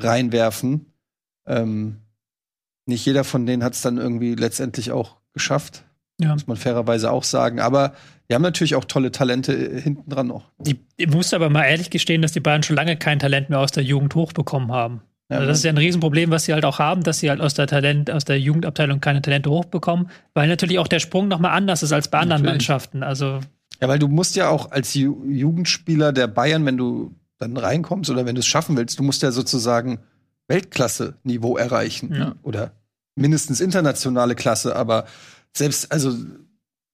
reinwerfen. 0.00 0.86
Ähm, 1.46 1.98
nicht 2.86 3.06
jeder 3.06 3.22
von 3.24 3.46
denen 3.46 3.62
hat 3.62 3.74
es 3.74 3.82
dann 3.82 3.96
irgendwie 3.98 4.34
letztendlich 4.34 4.90
auch 4.90 5.16
geschafft. 5.32 5.84
Ja. 6.20 6.32
Muss 6.32 6.46
man 6.46 6.56
fairerweise 6.56 7.10
auch 7.10 7.24
sagen. 7.24 7.60
Aber 7.60 7.94
die 8.28 8.34
haben 8.34 8.42
natürlich 8.42 8.74
auch 8.74 8.84
tolle 8.84 9.12
Talente 9.12 9.52
äh, 9.52 9.80
hinten 9.80 10.10
dran 10.10 10.26
noch. 10.26 10.50
Ich 10.96 11.08
muss 11.08 11.32
aber 11.32 11.48
mal 11.50 11.64
ehrlich 11.64 11.90
gestehen, 11.90 12.22
dass 12.22 12.32
die 12.32 12.40
Bayern 12.40 12.62
schon 12.62 12.76
lange 12.76 12.96
kein 12.96 13.18
Talent 13.18 13.50
mehr 13.50 13.60
aus 13.60 13.72
der 13.72 13.84
Jugend 13.84 14.14
hochbekommen 14.14 14.72
haben. 14.72 15.00
Also 15.34 15.48
das 15.48 15.58
ist 15.58 15.64
ja 15.64 15.70
ein 15.70 15.78
Riesenproblem, 15.78 16.30
was 16.30 16.44
sie 16.44 16.52
halt 16.52 16.64
auch 16.64 16.78
haben, 16.78 17.02
dass 17.02 17.18
sie 17.18 17.30
halt 17.30 17.40
aus 17.40 17.54
der 17.54 17.66
Talent, 17.66 18.10
aus 18.10 18.24
der 18.24 18.38
Jugendabteilung 18.38 19.00
keine 19.00 19.22
Talente 19.22 19.50
hochbekommen, 19.50 20.08
weil 20.34 20.48
natürlich 20.48 20.78
auch 20.78 20.88
der 20.88 21.00
Sprung 21.00 21.28
nochmal 21.28 21.52
anders 21.52 21.82
ist 21.82 21.92
als 21.92 22.08
bei 22.08 22.18
anderen 22.18 22.42
Natürlich. 22.42 22.68
Mannschaften. 22.68 23.02
Also 23.02 23.40
Ja, 23.80 23.88
weil 23.88 23.98
du 23.98 24.08
musst 24.08 24.36
ja 24.36 24.48
auch 24.48 24.70
als 24.70 24.94
Ju 24.94 25.24
Jugendspieler 25.26 26.12
der 26.12 26.26
Bayern, 26.26 26.64
wenn 26.66 26.76
du 26.76 27.14
dann 27.38 27.56
reinkommst 27.56 28.10
oder 28.10 28.26
wenn 28.26 28.34
du 28.34 28.40
es 28.40 28.46
schaffen 28.46 28.76
willst, 28.76 28.98
du 28.98 29.02
musst 29.02 29.22
ja 29.22 29.30
sozusagen 29.30 29.98
Weltklasse-Niveau 30.48 31.56
erreichen. 31.56 32.14
Ja. 32.14 32.34
Oder 32.42 32.72
mindestens 33.16 33.60
internationale 33.60 34.34
Klasse, 34.34 34.76
aber 34.76 35.06
selbst, 35.52 35.90
also 35.92 36.14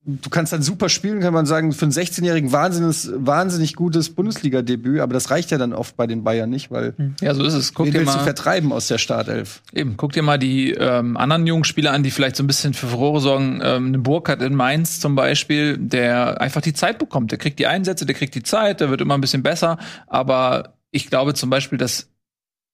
du 0.04 0.30
kannst 0.30 0.52
dann 0.52 0.62
super 0.62 0.88
spielen, 0.88 1.20
kann 1.20 1.34
man 1.34 1.44
sagen, 1.44 1.72
für 1.72 1.84
einen 1.84 1.92
16-Jährigen 1.92 2.52
wahnsinnig, 2.52 3.08
wahnsinnig 3.14 3.74
gutes 3.74 4.10
Bundesliga-Debüt, 4.10 5.00
aber 5.00 5.12
das 5.12 5.30
reicht 5.30 5.50
ja 5.50 5.58
dann 5.58 5.74
oft 5.74 5.96
bei 5.96 6.06
den 6.06 6.24
Bayern 6.24 6.48
nicht, 6.48 6.70
weil 6.70 6.94
Ja, 7.20 7.34
so 7.34 7.44
ist 7.44 7.54
es. 7.54 7.74
Guck 7.74 7.86
wen 7.86 7.92
dir 7.92 7.98
willst 8.00 8.14
du 8.14 8.18
mal, 8.18 8.24
vertreiben 8.24 8.72
aus 8.72 8.88
der 8.88 8.98
Startelf? 8.98 9.62
eben, 9.72 9.96
guck 9.96 10.12
dir 10.12 10.22
mal 10.22 10.38
die 10.38 10.72
ähm, 10.72 11.16
anderen 11.16 11.46
jungen 11.46 11.64
Spieler 11.64 11.92
an, 11.92 12.02
die 12.02 12.10
vielleicht 12.10 12.36
so 12.36 12.42
ein 12.42 12.46
bisschen 12.46 12.72
für 12.72 12.86
Furore 12.86 13.20
sorgen. 13.20 13.60
Ähm, 13.62 13.88
eine 13.88 13.98
Burkhardt 13.98 14.40
in 14.42 14.54
Mainz 14.54 15.00
zum 15.00 15.14
Beispiel, 15.14 15.76
der 15.76 16.40
einfach 16.40 16.62
die 16.62 16.72
Zeit 16.72 16.98
bekommt. 16.98 17.30
Der 17.30 17.38
kriegt 17.38 17.58
die 17.58 17.66
Einsätze, 17.66 18.06
der 18.06 18.14
kriegt 18.14 18.34
die 18.34 18.42
Zeit, 18.42 18.80
der 18.80 18.90
wird 18.90 19.02
immer 19.02 19.14
ein 19.14 19.20
bisschen 19.20 19.42
besser. 19.42 19.78
Aber 20.06 20.74
ich 20.90 21.08
glaube 21.10 21.34
zum 21.34 21.50
Beispiel, 21.50 21.78
dass 21.78 22.08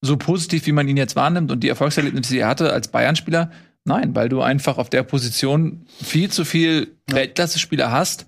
so 0.00 0.16
positiv, 0.16 0.66
wie 0.66 0.72
man 0.72 0.86
ihn 0.86 0.96
jetzt 0.96 1.16
wahrnimmt 1.16 1.50
und 1.50 1.60
die 1.60 1.68
Erfolgserlebnisse, 1.68 2.32
die 2.32 2.40
er 2.40 2.48
hatte 2.48 2.72
als 2.72 2.88
Bayern-Spieler, 2.88 3.50
nein, 3.86 4.14
weil 4.14 4.28
du 4.28 4.42
einfach 4.42 4.78
auf 4.78 4.90
der 4.90 5.02
Position 5.02 5.86
viel 6.02 6.30
zu 6.30 6.44
viel 6.44 6.96
Weltklasse-Spieler 7.08 7.90
hast, 7.90 8.26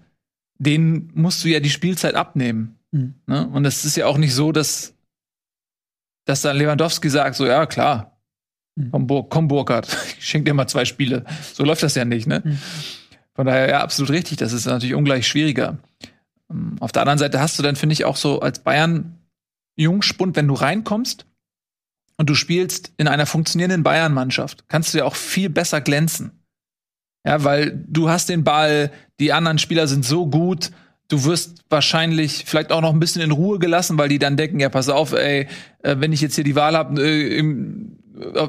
denen 0.58 1.10
musst 1.14 1.44
du 1.44 1.48
ja 1.48 1.60
die 1.60 1.70
Spielzeit 1.70 2.14
abnehmen. 2.14 2.78
Mhm. 2.92 3.14
Ne? 3.26 3.46
Und 3.48 3.64
es 3.64 3.84
ist 3.84 3.96
ja 3.96 4.06
auch 4.06 4.18
nicht 4.18 4.34
so, 4.34 4.52
dass, 4.52 4.94
dass 6.24 6.42
dann 6.42 6.56
Lewandowski 6.56 7.08
sagt, 7.10 7.36
so, 7.36 7.46
ja, 7.46 7.66
klar, 7.66 8.14
Mhm. 8.76 8.90
komm, 8.92 9.06
Bur 9.08 9.28
komm 9.28 9.48
Burkhardt, 9.48 9.88
ich 10.18 10.24
schenk 10.28 10.44
dir 10.44 10.54
mal 10.54 10.68
zwei 10.68 10.84
Spiele. 10.84 11.24
So 11.52 11.64
läuft 11.64 11.82
das 11.82 11.96
ja 11.96 12.04
nicht, 12.04 12.26
ne? 12.28 12.42
Mhm. 12.44 12.58
Von 13.34 13.46
daher, 13.46 13.68
ja, 13.68 13.80
absolut 13.82 14.10
richtig. 14.10 14.38
Das 14.38 14.52
ist 14.52 14.66
natürlich 14.66 14.94
ungleich 14.94 15.26
schwieriger. 15.26 15.78
Ähm, 16.50 16.76
Auf 16.80 16.92
der 16.92 17.02
anderen 17.02 17.18
Seite 17.18 17.40
hast 17.40 17.58
du 17.58 17.62
dann, 17.62 17.76
finde 17.76 17.92
ich, 17.94 18.04
auch 18.04 18.16
so 18.16 18.40
als 18.40 18.60
Bayern 18.60 19.18
Jungspund, 19.76 20.34
wenn 20.36 20.48
du 20.48 20.54
reinkommst 20.54 21.26
und 22.18 22.28
du 22.28 22.34
spielst 22.34 22.92
in 22.98 23.08
einer 23.08 23.26
funktionierenden 23.26 23.82
Bayern-Mannschaft, 23.82 24.68
kannst 24.68 24.92
du 24.92 24.98
ja 24.98 25.04
auch 25.04 25.16
viel 25.16 25.48
besser 25.48 25.80
glänzen. 25.80 26.32
Ja, 27.26 27.44
weil 27.44 27.84
du 27.88 28.10
hast 28.10 28.28
den 28.28 28.44
Ball, 28.44 28.92
die 29.20 29.32
anderen 29.32 29.58
Spieler 29.58 29.86
sind 29.86 30.04
so 30.04 30.26
gut, 30.26 30.70
du 31.08 31.24
wirst 31.24 31.64
wahrscheinlich 31.68 32.44
vielleicht 32.46 32.70
auch 32.70 32.80
noch 32.80 32.92
ein 32.92 33.00
bisschen 33.00 33.22
in 33.22 33.30
Ruhe 33.30 33.58
gelassen, 33.58 33.98
weil 33.98 34.08
die 34.08 34.18
dann 34.18 34.36
denken, 34.36 34.60
ja, 34.60 34.68
pass 34.68 34.88
auf, 34.88 35.12
ey, 35.12 35.48
äh, 35.82 35.96
wenn 35.98 36.12
ich 36.12 36.20
jetzt 36.20 36.34
hier 36.34 36.44
die 36.44 36.54
Wahl 36.54 36.76
habe, 36.76 37.02
äh, 37.02 37.42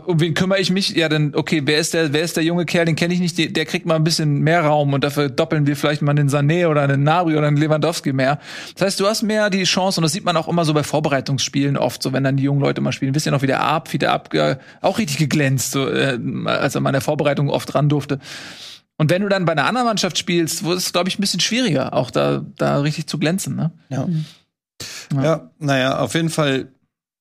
um 0.06 0.20
wen 0.20 0.34
kümmere 0.34 0.60
ich 0.60 0.72
mich? 0.72 0.96
Ja, 0.96 1.10
dann, 1.10 1.36
okay, 1.36 1.62
wer 1.66 1.80
ist 1.80 1.94
der, 1.94 2.14
wer 2.14 2.22
ist 2.22 2.36
der 2.36 2.44
junge 2.44 2.66
Kerl, 2.66 2.86
den 2.86 2.96
kenne 2.96 3.14
ich 3.14 3.20
nicht, 3.20 3.38
der, 3.38 3.48
der 3.48 3.66
kriegt 3.66 3.86
mal 3.86 3.96
ein 3.96 4.04
bisschen 4.04 4.40
mehr 4.40 4.62
Raum 4.62 4.94
und 4.94 5.04
dafür 5.04 5.30
doppeln 5.30 5.68
wir 5.68 5.76
vielleicht 5.76 6.02
mal 6.02 6.12
einen 6.12 6.30
Sané 6.30 6.68
oder 6.68 6.82
einen 6.82 7.04
Nabri 7.04 7.38
oder 7.38 7.48
einen 7.48 7.58
Lewandowski 7.58 8.14
mehr. 8.14 8.40
Das 8.76 8.88
heißt, 8.88 9.00
du 9.00 9.08
hast 9.08 9.24
mehr 9.24 9.50
die 9.50 9.64
Chance 9.64 10.00
und 10.00 10.04
das 10.04 10.12
sieht 10.12 10.26
man 10.26 10.38
auch 10.38 10.48
immer 10.48 10.66
so 10.66 10.74
bei 10.74 10.84
Vorbereitungsspielen 10.84 11.78
oft, 11.78 12.02
so 12.02 12.14
wenn 12.14 12.24
dann 12.24 12.38
die 12.38 12.44
jungen 12.44 12.62
Leute 12.62 12.82
mal 12.82 12.92
spielen. 12.92 13.14
Wisst 13.16 13.26
ihr 13.26 13.32
noch, 13.32 13.42
wie 13.42 13.48
der 13.48 13.62
Ab, 13.62 13.94
wie 13.94 13.98
der 13.98 14.12
Ab 14.12 14.34
äh, 14.34 14.58
auch 14.82 14.98
richtig 14.98 15.18
geglänzt, 15.18 15.72
so, 15.72 15.88
äh, 15.88 16.18
als 16.46 16.76
er 16.76 16.82
mal 16.82 16.90
in 16.90 16.94
der 16.94 17.02
Vorbereitung 17.02 17.50
oft 17.50 17.76
ran 17.76 17.90
durfte. 17.90 18.20
Und 18.98 19.10
wenn 19.10 19.22
du 19.22 19.30
dann 19.30 19.46
bei 19.46 19.54
einer 19.54 19.66
anderen 19.66 19.88
Mannschaft 19.88 20.18
spielst, 20.18 20.66
wo 20.66 20.74
es, 20.74 20.92
glaube 20.92 21.08
ich, 21.08 21.18
ein 21.18 21.22
bisschen 21.22 21.40
schwieriger, 21.40 21.94
auch 21.94 22.12
da, 22.12 22.46
da 22.58 22.82
richtig 22.82 23.08
zu 23.08 23.18
glänzen, 23.18 23.56
ne? 23.56 23.72
Ja. 23.90 24.08
Ja. 25.14 25.24
Ja, 25.24 25.50
naja, 25.58 26.00
auf 26.00 26.14
jeden 26.16 26.30
Fall, 26.30 26.72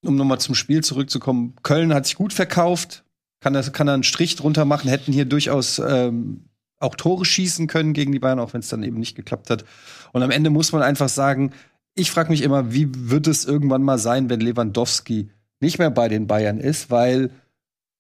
um 0.05 0.17
nochmal 0.17 0.41
zum 0.41 0.55
Spiel 0.55 0.83
zurückzukommen, 0.83 1.55
Köln 1.63 1.93
hat 1.93 2.07
sich 2.07 2.17
gut 2.17 2.33
verkauft, 2.33 3.05
kann, 3.41 3.53
das, 3.53 3.73
kann 3.73 3.89
einen 3.89 4.03
Strich 4.03 4.37
drunter 4.37 4.65
machen, 4.65 4.89
hätten 4.89 5.13
hier 5.13 5.25
durchaus 5.25 5.79
ähm, 5.79 6.45
auch 6.81 6.95
Tore 6.95 7.25
schießen 7.25 7.67
können 7.67 7.93
gegen 7.93 8.13
die 8.13 8.19
Bayern, 8.19 8.39
auch 8.39 8.53
wenn 8.53 8.61
es 8.61 8.69
dann 8.69 8.83
eben 8.83 8.99
nicht 8.99 9.17
geklappt 9.17 9.51
hat. 9.51 9.65
Und 10.13 10.23
am 10.23 10.31
Ende 10.31 10.51
muss 10.51 10.73
man 10.73 10.83
einfach 10.83 11.09
sagen, 11.09 11.53
ich 11.95 12.11
frage 12.11 12.31
mich 12.31 12.43
immer, 12.43 12.73
wie 12.73 12.89
wird 12.93 13.27
es 13.27 13.45
irgendwann 13.45 13.83
mal 13.83 13.99
sein, 13.99 14.31
wenn 14.31 14.41
Lewandowski 14.41 15.31
nicht 15.61 15.79
mehr 15.79 15.91
bei 15.91 16.09
den 16.09 16.29
Bayern 16.29 16.59
ist, 16.59 16.91
weil, 16.91 17.31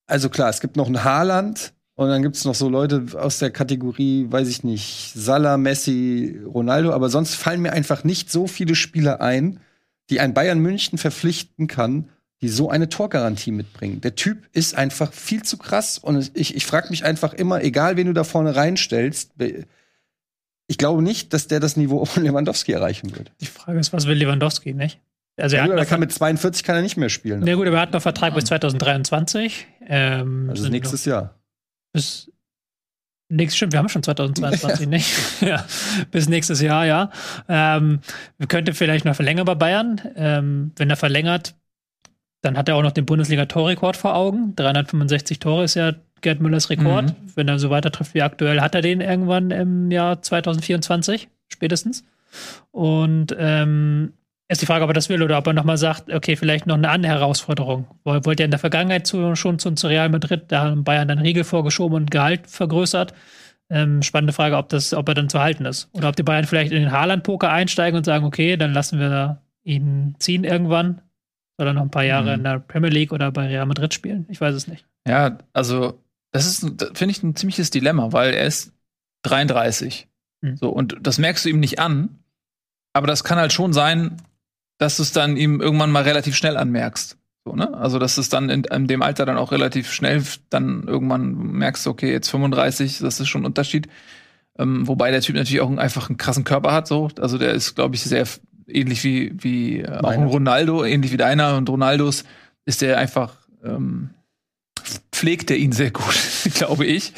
also 0.06 0.28
klar, 0.28 0.48
es 0.48 0.60
gibt 0.60 0.76
noch 0.76 0.86
ein 0.86 1.02
Haaland 1.02 1.72
und 1.96 2.08
dann 2.08 2.22
gibt 2.22 2.36
es 2.36 2.44
noch 2.44 2.54
so 2.54 2.68
Leute 2.68 3.06
aus 3.18 3.40
der 3.40 3.50
Kategorie, 3.50 4.26
weiß 4.30 4.48
ich 4.48 4.62
nicht, 4.62 5.12
Salah, 5.14 5.56
Messi, 5.56 6.40
Ronaldo, 6.46 6.92
aber 6.92 7.08
sonst 7.08 7.34
fallen 7.34 7.60
mir 7.60 7.72
einfach 7.72 8.04
nicht 8.04 8.30
so 8.30 8.46
viele 8.46 8.76
Spieler 8.76 9.20
ein, 9.20 9.58
die 10.10 10.20
ein 10.20 10.34
Bayern 10.34 10.58
München 10.58 10.98
verpflichten 10.98 11.66
kann, 11.66 12.08
die 12.40 12.48
so 12.48 12.70
eine 12.70 12.88
Torgarantie 12.88 13.50
mitbringen. 13.50 14.00
Der 14.00 14.14
Typ 14.14 14.46
ist 14.52 14.76
einfach 14.76 15.12
viel 15.12 15.42
zu 15.42 15.56
krass 15.58 15.98
und 15.98 16.30
ich, 16.34 16.54
ich 16.54 16.66
frage 16.66 16.88
mich 16.90 17.04
einfach 17.04 17.34
immer, 17.34 17.62
egal 17.62 17.96
wen 17.96 18.06
du 18.06 18.12
da 18.12 18.24
vorne 18.24 18.54
reinstellst, 18.54 19.32
ich 20.68 20.78
glaube 20.78 21.02
nicht, 21.02 21.32
dass 21.32 21.48
der 21.48 21.60
das 21.60 21.76
Niveau 21.76 22.04
von 22.04 22.22
Lewandowski 22.22 22.72
erreichen 22.72 23.16
wird. 23.16 23.32
die 23.40 23.46
Frage 23.46 23.78
ist, 23.78 23.92
was 23.92 24.06
will 24.06 24.16
Lewandowski, 24.16 24.74
nicht? 24.74 25.00
Also 25.36 25.56
er 25.56 25.66
Ja, 25.66 25.72
hat 25.72 25.78
er 25.78 25.86
kann 25.86 26.00
mit 26.00 26.12
42 26.12 26.64
kann 26.64 26.74
er 26.76 26.82
nicht 26.82 26.96
mehr 26.96 27.08
spielen. 27.10 27.42
Na 27.44 27.54
gut, 27.54 27.66
aber 27.66 27.76
er 27.76 27.82
hat 27.82 27.92
noch 27.92 28.02
Vertrag 28.02 28.34
bis 28.34 28.44
2023. 28.46 29.66
Ähm, 29.86 30.46
also 30.50 30.62
sind 30.62 30.72
nächstes 30.72 31.04
Jahr. 31.04 31.34
bis 31.92 32.30
nächstes 33.28 33.56
stimmt, 33.56 33.72
wir 33.72 33.78
haben 33.78 33.88
schon 33.88 34.02
2022, 34.02 34.88
nicht? 34.88 35.42
ja, 35.42 35.64
bis 36.10 36.28
nächstes 36.28 36.60
Jahr, 36.60 36.86
ja. 36.86 37.10
Ähm, 37.48 38.00
könnte 38.48 38.74
vielleicht 38.74 39.04
noch 39.04 39.14
verlängern 39.14 39.44
bei 39.44 39.54
Bayern. 39.54 40.00
Ähm, 40.16 40.72
wenn 40.76 40.90
er 40.90 40.96
verlängert, 40.96 41.54
dann 42.40 42.56
hat 42.56 42.68
er 42.68 42.76
auch 42.76 42.82
noch 42.82 42.92
den 42.92 43.06
Bundesliga-Torrekord 43.06 43.96
vor 43.96 44.14
Augen. 44.14 44.54
365 44.56 45.38
Tore 45.38 45.64
ist 45.64 45.74
ja 45.74 45.92
Gerd 46.20 46.40
Müllers 46.40 46.70
Rekord. 46.70 47.06
Mhm. 47.06 47.32
Wenn 47.34 47.48
er 47.48 47.58
so 47.58 47.70
weiter 47.70 47.90
trifft 47.90 48.14
wie 48.14 48.22
aktuell, 48.22 48.60
hat 48.60 48.74
er 48.74 48.82
den 48.82 49.00
irgendwann 49.00 49.50
im 49.50 49.90
Jahr 49.90 50.22
2024 50.22 51.28
spätestens. 51.48 52.04
Und 52.70 53.34
ähm, 53.38 54.12
ist 54.48 54.62
die 54.62 54.66
Frage, 54.66 54.84
ob 54.84 54.90
er 54.90 54.94
das 54.94 55.08
will 55.08 55.22
oder 55.22 55.38
ob 55.38 55.46
er 55.46 55.52
nochmal 55.52 55.76
sagt, 55.76 56.12
okay, 56.12 56.34
vielleicht 56.36 56.66
noch 56.66 56.76
eine 56.76 56.88
andere 56.88 57.12
Herausforderung. 57.12 57.86
Woll- 58.04 58.24
Wollte 58.24 58.42
er 58.42 58.46
in 58.46 58.50
der 58.50 58.58
Vergangenheit 58.60 59.06
zu, 59.06 59.34
schon 59.36 59.58
zu, 59.58 59.70
zu 59.72 59.86
Real 59.88 60.08
Madrid, 60.08 60.44
da 60.48 60.62
haben 60.64 60.84
Bayern 60.84 61.08
dann 61.08 61.18
Riegel 61.18 61.44
vorgeschoben 61.44 61.96
und 61.96 62.10
Gehalt 62.10 62.46
vergrößert. 62.46 63.12
Ähm, 63.70 64.00
spannende 64.02 64.32
Frage, 64.32 64.56
ob, 64.56 64.70
das, 64.70 64.94
ob 64.94 65.06
er 65.08 65.14
dann 65.14 65.28
zu 65.28 65.38
halten 65.40 65.66
ist. 65.66 65.90
Oder 65.92 66.08
ob 66.08 66.16
die 66.16 66.22
Bayern 66.22 66.46
vielleicht 66.46 66.72
in 66.72 66.80
den 66.80 66.92
Haaland-Poker 66.92 67.50
einsteigen 67.52 67.98
und 67.98 68.04
sagen, 68.04 68.24
okay, 68.24 68.56
dann 68.56 68.72
lassen 68.72 68.98
wir 68.98 69.42
ihn 69.64 70.14
ziehen 70.18 70.44
irgendwann. 70.44 71.02
Soll 71.58 71.66
er 71.66 71.74
noch 71.74 71.82
ein 71.82 71.90
paar 71.90 72.04
Jahre 72.04 72.28
Mhm. 72.30 72.34
in 72.38 72.44
der 72.44 72.58
Premier 72.60 72.88
League 72.90 73.12
oder 73.12 73.30
bei 73.30 73.46
Real 73.48 73.66
Madrid 73.66 73.92
spielen? 73.92 74.24
Ich 74.30 74.40
weiß 74.40 74.54
es 74.54 74.68
nicht. 74.68 74.86
Ja, 75.06 75.36
also 75.52 76.00
das 76.32 76.46
ist, 76.46 76.60
finde 76.94 77.10
ich, 77.12 77.22
ein 77.22 77.36
ziemliches 77.36 77.68
Dilemma, 77.68 78.12
weil 78.12 78.32
er 78.32 78.46
ist 78.46 78.72
33. 79.24 80.08
Hm. 80.42 80.56
So, 80.56 80.70
und 80.70 80.96
das 81.02 81.18
merkst 81.18 81.44
du 81.44 81.50
ihm 81.50 81.60
nicht 81.60 81.78
an. 81.78 82.20
Aber 82.94 83.06
das 83.06 83.24
kann 83.24 83.38
halt 83.38 83.52
schon 83.52 83.72
sein, 83.74 84.16
dass 84.78 84.96
du 84.96 85.02
es 85.02 85.12
dann 85.12 85.36
ihm 85.36 85.60
irgendwann 85.60 85.90
mal 85.90 86.04
relativ 86.04 86.36
schnell 86.36 86.56
anmerkst. 86.56 87.16
So, 87.44 87.54
ne? 87.54 87.74
Also, 87.74 87.98
dass 87.98 88.18
es 88.18 88.28
dann 88.28 88.50
in, 88.50 88.64
in 88.64 88.86
dem 88.86 89.02
Alter 89.02 89.26
dann 89.26 89.36
auch 89.36 89.52
relativ 89.52 89.92
schnell 89.92 90.22
dann 90.50 90.84
irgendwann 90.86 91.34
merkst, 91.34 91.86
okay, 91.86 92.12
jetzt 92.12 92.28
35, 92.28 92.98
das 92.98 93.20
ist 93.20 93.28
schon 93.28 93.42
ein 93.42 93.46
Unterschied. 93.46 93.88
Ähm, 94.58 94.88
wobei 94.88 95.10
der 95.10 95.20
Typ 95.20 95.36
natürlich 95.36 95.60
auch 95.60 95.76
einfach 95.76 96.08
einen 96.08 96.18
krassen 96.18 96.44
Körper 96.44 96.72
hat, 96.72 96.88
so. 96.88 97.08
Also 97.20 97.38
der 97.38 97.52
ist, 97.52 97.74
glaube 97.74 97.94
ich, 97.94 98.02
sehr 98.02 98.26
ähnlich 98.66 99.04
wie, 99.04 99.32
wie 99.36 99.80
äh, 99.80 99.98
auch 99.98 100.10
ein 100.10 100.24
Ronaldo, 100.24 100.84
ähnlich 100.84 101.12
wie 101.12 101.16
deiner 101.16 101.56
und 101.56 101.68
Ronaldos 101.68 102.24
ist 102.64 102.82
der 102.82 102.98
einfach, 102.98 103.34
ähm, 103.64 104.10
pflegt 105.12 105.50
er 105.50 105.56
ihn 105.56 105.72
sehr 105.72 105.90
gut, 105.90 106.14
glaube 106.54 106.84
ich. 106.84 107.12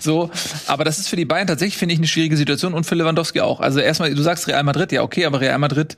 So, 0.00 0.30
aber 0.66 0.84
das 0.84 0.98
ist 0.98 1.08
für 1.08 1.16
die 1.16 1.24
Bayern 1.24 1.46
tatsächlich, 1.46 1.76
finde 1.76 1.94
ich, 1.94 1.98
eine 1.98 2.06
schwierige 2.06 2.36
Situation 2.36 2.74
und 2.74 2.84
für 2.84 2.94
Lewandowski 2.94 3.40
auch. 3.40 3.60
Also 3.60 3.80
erstmal, 3.80 4.14
du 4.14 4.22
sagst 4.22 4.46
Real 4.46 4.62
Madrid, 4.62 4.92
ja, 4.92 5.02
okay, 5.02 5.24
aber 5.24 5.40
Real 5.40 5.58
Madrid, 5.58 5.96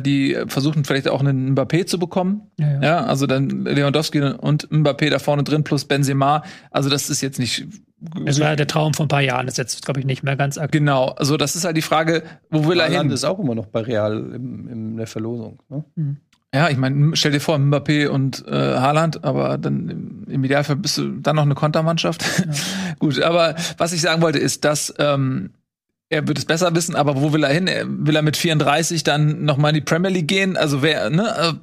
die 0.00 0.36
versuchen 0.48 0.84
vielleicht 0.84 1.08
auch 1.08 1.20
einen 1.20 1.54
Mbappé 1.54 1.86
zu 1.86 1.98
bekommen. 1.98 2.42
Ja, 2.58 2.72
ja. 2.72 2.82
Ja, 2.82 3.04
also 3.04 3.26
dann 3.26 3.64
Lewandowski 3.64 4.20
und 4.20 4.68
Mbappé 4.70 5.10
da 5.10 5.18
vorne 5.18 5.44
drin 5.44 5.62
plus 5.62 5.84
Benzema. 5.84 6.42
Also 6.70 6.90
das 6.90 7.10
ist 7.10 7.20
jetzt 7.20 7.38
nicht 7.38 7.66
Das 8.24 8.40
war 8.40 8.56
der 8.56 8.66
Traum 8.66 8.94
von 8.94 9.06
ein 9.06 9.08
paar 9.08 9.20
Jahren, 9.20 9.46
das 9.46 9.54
ist 9.54 9.58
jetzt, 9.58 9.84
glaube 9.84 10.00
ich, 10.00 10.06
nicht 10.06 10.22
mehr 10.24 10.36
ganz 10.36 10.58
aktuell. 10.58 10.80
genau. 10.80 11.10
Also 11.10 11.36
das 11.36 11.54
ist 11.54 11.64
halt 11.64 11.76
die 11.76 11.82
Frage, 11.82 12.24
wo 12.50 12.66
will 12.66 12.80
er 12.80 12.86
Haaland 12.86 13.04
hin? 13.04 13.12
ist 13.12 13.24
auch 13.24 13.38
immer 13.38 13.54
noch 13.54 13.66
bei 13.66 13.80
Real 13.80 14.18
im, 14.34 14.68
in 14.68 14.96
der 14.96 15.06
Verlosung. 15.06 15.62
Ne? 15.68 15.84
Ja, 16.54 16.70
ich 16.70 16.78
meine, 16.78 17.14
stell 17.14 17.32
dir 17.32 17.40
vor, 17.40 17.56
Mbappé 17.56 18.08
und 18.08 18.46
äh, 18.48 18.50
Haaland, 18.52 19.22
aber 19.22 19.58
dann 19.58 19.88
im, 19.90 20.24
im 20.28 20.44
Idealfall 20.44 20.76
bist 20.76 20.96
du 20.96 21.10
dann 21.20 21.36
noch 21.36 21.42
eine 21.42 21.54
Kontermannschaft. 21.54 22.24
Gut, 22.98 23.20
aber 23.20 23.54
was 23.76 23.92
ich 23.92 24.00
sagen 24.00 24.22
wollte, 24.22 24.38
ist, 24.38 24.64
dass 24.64 24.94
ähm, 24.98 25.50
er 26.10 26.26
wird 26.26 26.38
es 26.38 26.44
besser 26.44 26.74
wissen, 26.74 26.96
aber 26.96 27.20
wo 27.20 27.32
will 27.32 27.44
er 27.44 27.52
hin? 27.52 27.68
Will 28.06 28.16
er 28.16 28.22
mit 28.22 28.36
34 28.36 29.04
dann 29.04 29.44
noch 29.44 29.56
mal 29.58 29.68
in 29.70 29.74
die 29.76 29.80
Premier 29.82 30.10
League 30.10 30.28
gehen? 30.28 30.56
Also 30.56 30.82
wer, 30.82 31.10
ne? 31.10 31.56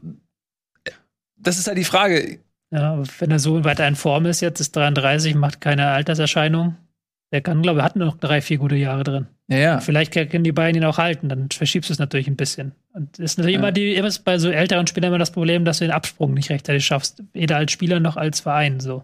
Äh, 0.86 0.92
Das 1.38 1.58
ist 1.58 1.68
halt 1.68 1.78
die 1.78 1.84
Frage. 1.84 2.40
Ja, 2.72 3.02
wenn 3.20 3.32
er 3.32 3.40
so 3.40 3.64
weiter 3.64 3.88
in 3.88 3.96
Form 3.96 4.26
ist, 4.26 4.42
jetzt 4.42 4.60
ist 4.60 4.76
33, 4.76 5.36
macht 5.36 5.62
keine 5.62 5.88
Alterserscheinung. 5.88 6.76
Der 7.32 7.42
kann, 7.42 7.62
glaube 7.62 7.80
ich, 7.80 7.86
hat 7.86 7.96
noch 7.96 8.18
drei, 8.18 8.42
vier 8.42 8.58
gute 8.58 8.76
Jahre 8.76 9.04
drin. 9.04 9.28
Ja, 9.48 9.58
ja. 9.58 9.80
Vielleicht 9.80 10.14
können 10.14 10.44
die 10.44 10.52
beiden 10.52 10.82
ihn 10.82 10.86
auch 10.88 10.98
halten, 10.98 11.28
dann 11.30 11.50
verschiebst 11.52 11.90
du 11.90 11.94
es 11.94 12.00
natürlich 12.00 12.28
ein 12.28 12.36
bisschen. 12.36 12.72
Und 12.94 13.20
ist 13.20 13.38
natürlich 13.38 13.56
Ja. 13.56 13.60
immer, 13.60 13.72
die, 13.72 13.94
immer 13.96 14.10
bei 14.24 14.38
so 14.40 14.50
älteren 14.50 14.88
Spielern 14.88 15.10
immer 15.10 15.20
das 15.20 15.32
Problem, 15.32 15.66
dass 15.66 15.80
du 15.80 15.86
den 15.86 15.92
Absprung 15.92 16.34
nicht 16.34 16.50
rechtzeitig 16.50 16.86
schaffst. 16.86 17.24
Weder 17.34 17.58
als 17.58 17.72
Spieler 17.72 18.00
noch 18.00 18.16
als 18.16 18.40
Verein. 18.40 18.80
So. 18.80 19.04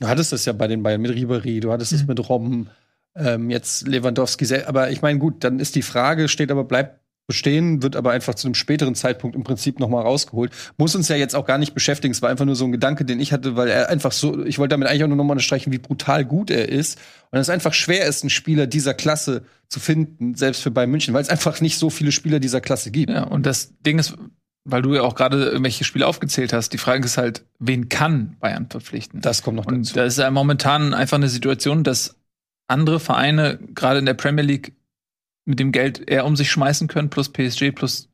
Du 0.00 0.08
hattest 0.08 0.32
das 0.32 0.44
ja 0.44 0.52
bei 0.52 0.66
den 0.66 0.82
Bayern 0.82 1.00
mit 1.00 1.12
Ribéry, 1.12 1.60
du 1.60 1.70
hattest 1.72 1.92
es 1.92 2.02
Mhm. 2.02 2.08
mit 2.08 2.28
Robben, 2.28 2.70
ähm, 3.18 3.50
jetzt 3.50 3.86
Lewandowski. 3.86 4.44
sel- 4.44 4.64
Aber 4.66 4.90
ich 4.90 5.02
meine, 5.02 5.18
gut, 5.18 5.44
dann 5.44 5.58
ist 5.60 5.74
die 5.74 5.82
Frage, 5.82 6.28
steht 6.28 6.50
aber, 6.50 6.64
bleibt 6.64 7.00
bestehen, 7.26 7.82
wird 7.82 7.94
aber 7.94 8.12
einfach 8.12 8.34
zu 8.34 8.46
einem 8.48 8.54
späteren 8.54 8.94
Zeitpunkt 8.94 9.36
im 9.36 9.44
Prinzip 9.44 9.80
noch 9.80 9.90
mal 9.90 10.00
rausgeholt. 10.00 10.50
Muss 10.78 10.94
uns 10.96 11.08
ja 11.08 11.16
jetzt 11.16 11.36
auch 11.36 11.44
gar 11.44 11.58
nicht 11.58 11.74
beschäftigen. 11.74 12.12
Es 12.12 12.22
war 12.22 12.30
einfach 12.30 12.46
nur 12.46 12.56
so 12.56 12.64
ein 12.64 12.72
Gedanke, 12.72 13.04
den 13.04 13.20
ich 13.20 13.34
hatte, 13.34 13.54
weil 13.54 13.68
er 13.68 13.90
einfach 13.90 14.12
so, 14.12 14.46
ich 14.46 14.58
wollte 14.58 14.70
damit 14.72 14.88
eigentlich 14.88 15.04
auch 15.04 15.08
nur 15.08 15.18
noch 15.18 15.24
mal 15.24 15.32
unterstreichen, 15.32 15.70
wie 15.70 15.76
brutal 15.78 16.24
gut 16.24 16.50
er 16.50 16.70
ist. 16.70 16.98
Und 17.30 17.38
es 17.38 17.50
einfach 17.50 17.74
schwer 17.74 18.06
ist, 18.06 18.22
einen 18.22 18.30
Spieler 18.30 18.66
dieser 18.66 18.94
Klasse 18.94 19.42
zu 19.68 19.78
finden, 19.78 20.36
selbst 20.36 20.62
für 20.62 20.70
Bayern 20.70 20.90
München, 20.90 21.12
weil 21.12 21.20
es 21.20 21.28
einfach 21.28 21.60
nicht 21.60 21.78
so 21.78 21.90
viele 21.90 22.12
Spieler 22.12 22.40
dieser 22.40 22.62
Klasse 22.62 22.90
gibt. 22.90 23.10
Ja, 23.12 23.24
und 23.24 23.44
das 23.44 23.74
Ding 23.84 23.98
ist, 23.98 24.14
weil 24.64 24.80
du 24.80 24.94
ja 24.94 25.02
auch 25.02 25.14
gerade 25.14 25.44
irgendwelche 25.50 25.84
Spiele 25.84 26.06
aufgezählt 26.06 26.54
hast, 26.54 26.72
die 26.72 26.78
Frage 26.78 27.04
ist 27.04 27.18
halt, 27.18 27.44
wen 27.58 27.90
kann 27.90 28.36
Bayern 28.40 28.68
verpflichten? 28.70 29.20
Das 29.20 29.42
kommt 29.42 29.58
noch 29.58 29.66
Und 29.66 29.80
dazu. 29.86 29.94
da 29.96 30.04
ist 30.04 30.16
ja 30.16 30.30
momentan 30.30 30.94
einfach 30.94 31.18
eine 31.18 31.28
Situation, 31.28 31.84
dass 31.84 32.17
andere 32.68 33.00
Vereine, 33.00 33.58
gerade 33.74 33.98
in 33.98 34.06
der 34.06 34.14
Premier 34.14 34.44
League, 34.44 34.74
mit 35.44 35.58
dem 35.58 35.72
Geld 35.72 36.08
eher 36.08 36.26
um 36.26 36.36
sich 36.36 36.50
schmeißen 36.50 36.88
können, 36.88 37.10
plus 37.10 37.32
PSG, 37.32 37.72
plus 37.74 38.08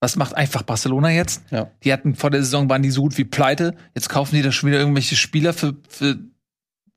was 0.00 0.16
macht 0.16 0.36
einfach 0.36 0.62
Barcelona 0.62 1.10
jetzt? 1.10 1.42
Ja. 1.50 1.70
Die 1.82 1.92
hatten 1.92 2.14
vor 2.14 2.28
der 2.28 2.42
Saison 2.42 2.68
waren 2.68 2.82
die 2.82 2.90
so 2.90 3.00
gut 3.02 3.16
wie 3.16 3.24
pleite. 3.24 3.74
Jetzt 3.94 4.10
kaufen 4.10 4.34
die 4.34 4.42
da 4.42 4.52
schon 4.52 4.68
wieder 4.68 4.78
irgendwelche 4.78 5.16
Spieler 5.16 5.54
für, 5.54 5.76
für 5.88 6.18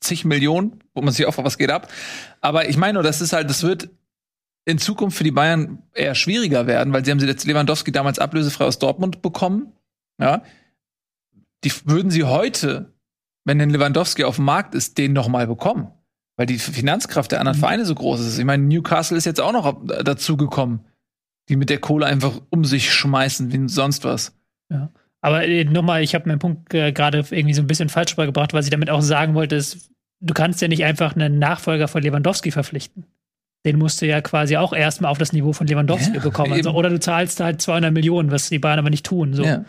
zig 0.02 0.26
Millionen, 0.26 0.84
wo 0.94 1.02
man 1.02 1.14
sich 1.14 1.26
auch 1.26 1.34
fragt, 1.34 1.46
was 1.46 1.58
geht 1.58 1.72
ab. 1.72 1.90
Aber 2.42 2.68
ich 2.68 2.76
meine 2.76 2.96
nur, 2.96 3.04
das 3.04 3.22
ist 3.22 3.32
halt, 3.32 3.50
das 3.50 3.64
wird 3.64 3.90
in 4.66 4.78
Zukunft 4.78 5.18
für 5.18 5.24
die 5.24 5.32
Bayern 5.32 5.82
eher 5.94 6.16
schwieriger 6.16 6.68
werden, 6.68 6.92
weil 6.92 7.06
sie 7.06 7.12
haben 7.12 7.22
sie 7.22 7.28
jetzt 7.28 7.46
Lewandowski 7.46 7.94
damals 7.94 8.20
ablösefrei 8.20 8.66
aus 8.66 8.80
Dortmund 8.80 9.22
bekommen. 9.22 9.72
Ja. 10.20 10.44
Die 11.64 11.72
würden 11.86 12.12
sie 12.12 12.26
heute, 12.26 12.94
wenn 13.46 13.60
denn 13.60 13.70
Lewandowski 13.70 14.26
auf 14.26 14.36
dem 14.36 14.46
Markt 14.46 14.76
ist, 14.76 14.98
den 14.98 15.14
noch 15.14 15.30
mal 15.30 15.48
bekommen. 15.48 15.94
Weil 16.38 16.46
die 16.46 16.60
Finanzkraft 16.60 17.32
der 17.32 17.40
anderen 17.40 17.58
Vereine 17.58 17.86
so 17.86 17.96
groß 17.96 18.22
ist. 18.22 18.38
Ich 18.38 18.46
meine, 18.46 18.64
Newcastle 18.64 19.18
ist 19.18 19.26
jetzt 19.26 19.42
auch 19.42 19.52
noch 19.52 19.84
dazu 20.04 20.38
gekommen, 20.38 20.86
die 21.50 21.56
mit 21.56 21.70
der 21.70 21.80
Kohle 21.80 22.06
einfach 22.06 22.40
um 22.50 22.64
sich 22.64 22.94
schmeißen 22.94 23.52
wie 23.52 23.68
sonst 23.68 24.06
was. 24.06 24.34
Aber 25.22 25.46
äh, 25.46 25.66
nochmal, 25.66 26.04
ich 26.04 26.16
habe 26.16 26.28
meinen 26.28 26.40
Punkt 26.40 26.74
äh, 26.74 26.92
gerade 26.92 27.26
irgendwie 27.32 27.54
so 27.54 27.62
ein 27.62 27.68
bisschen 27.68 27.90
falsch 27.90 28.14
rübergebracht, 28.14 28.54
was 28.54 28.66
ich 28.66 28.72
damit 28.72 28.90
auch 28.90 29.02
sagen 29.02 29.34
wollte, 29.34 29.56
ist, 29.56 29.90
du 30.20 30.34
kannst 30.34 30.62
ja 30.62 30.68
nicht 30.68 30.84
einfach 30.84 31.16
einen 31.16 31.40
Nachfolger 31.40 31.88
von 31.88 32.02
Lewandowski 32.02 32.52
verpflichten. 32.52 33.06
Den 33.66 33.80
musst 33.80 34.02
du 34.02 34.06
ja 34.06 34.22
quasi 34.22 34.56
auch 34.56 34.72
erstmal 34.72 35.12
auf 35.12 35.18
das 35.18 35.34
Niveau 35.34 35.52
von 35.52 35.68
Lewandowski 35.68 36.16
Ja, 36.16 36.22
bekommen. 36.22 36.54
Also, 36.54 36.72
oder 36.72 36.90
du 36.90 37.00
zahlst 37.00 37.40
halt 37.40 37.62
200 37.62 37.92
Millionen, 37.92 38.32
was 38.32 38.50
die 38.50 38.60
Bayern 38.60 38.80
aber 38.80 38.90
nicht 38.90 39.06
tun. 39.06 39.34
So. 39.34 39.44
Ja. 39.44 39.66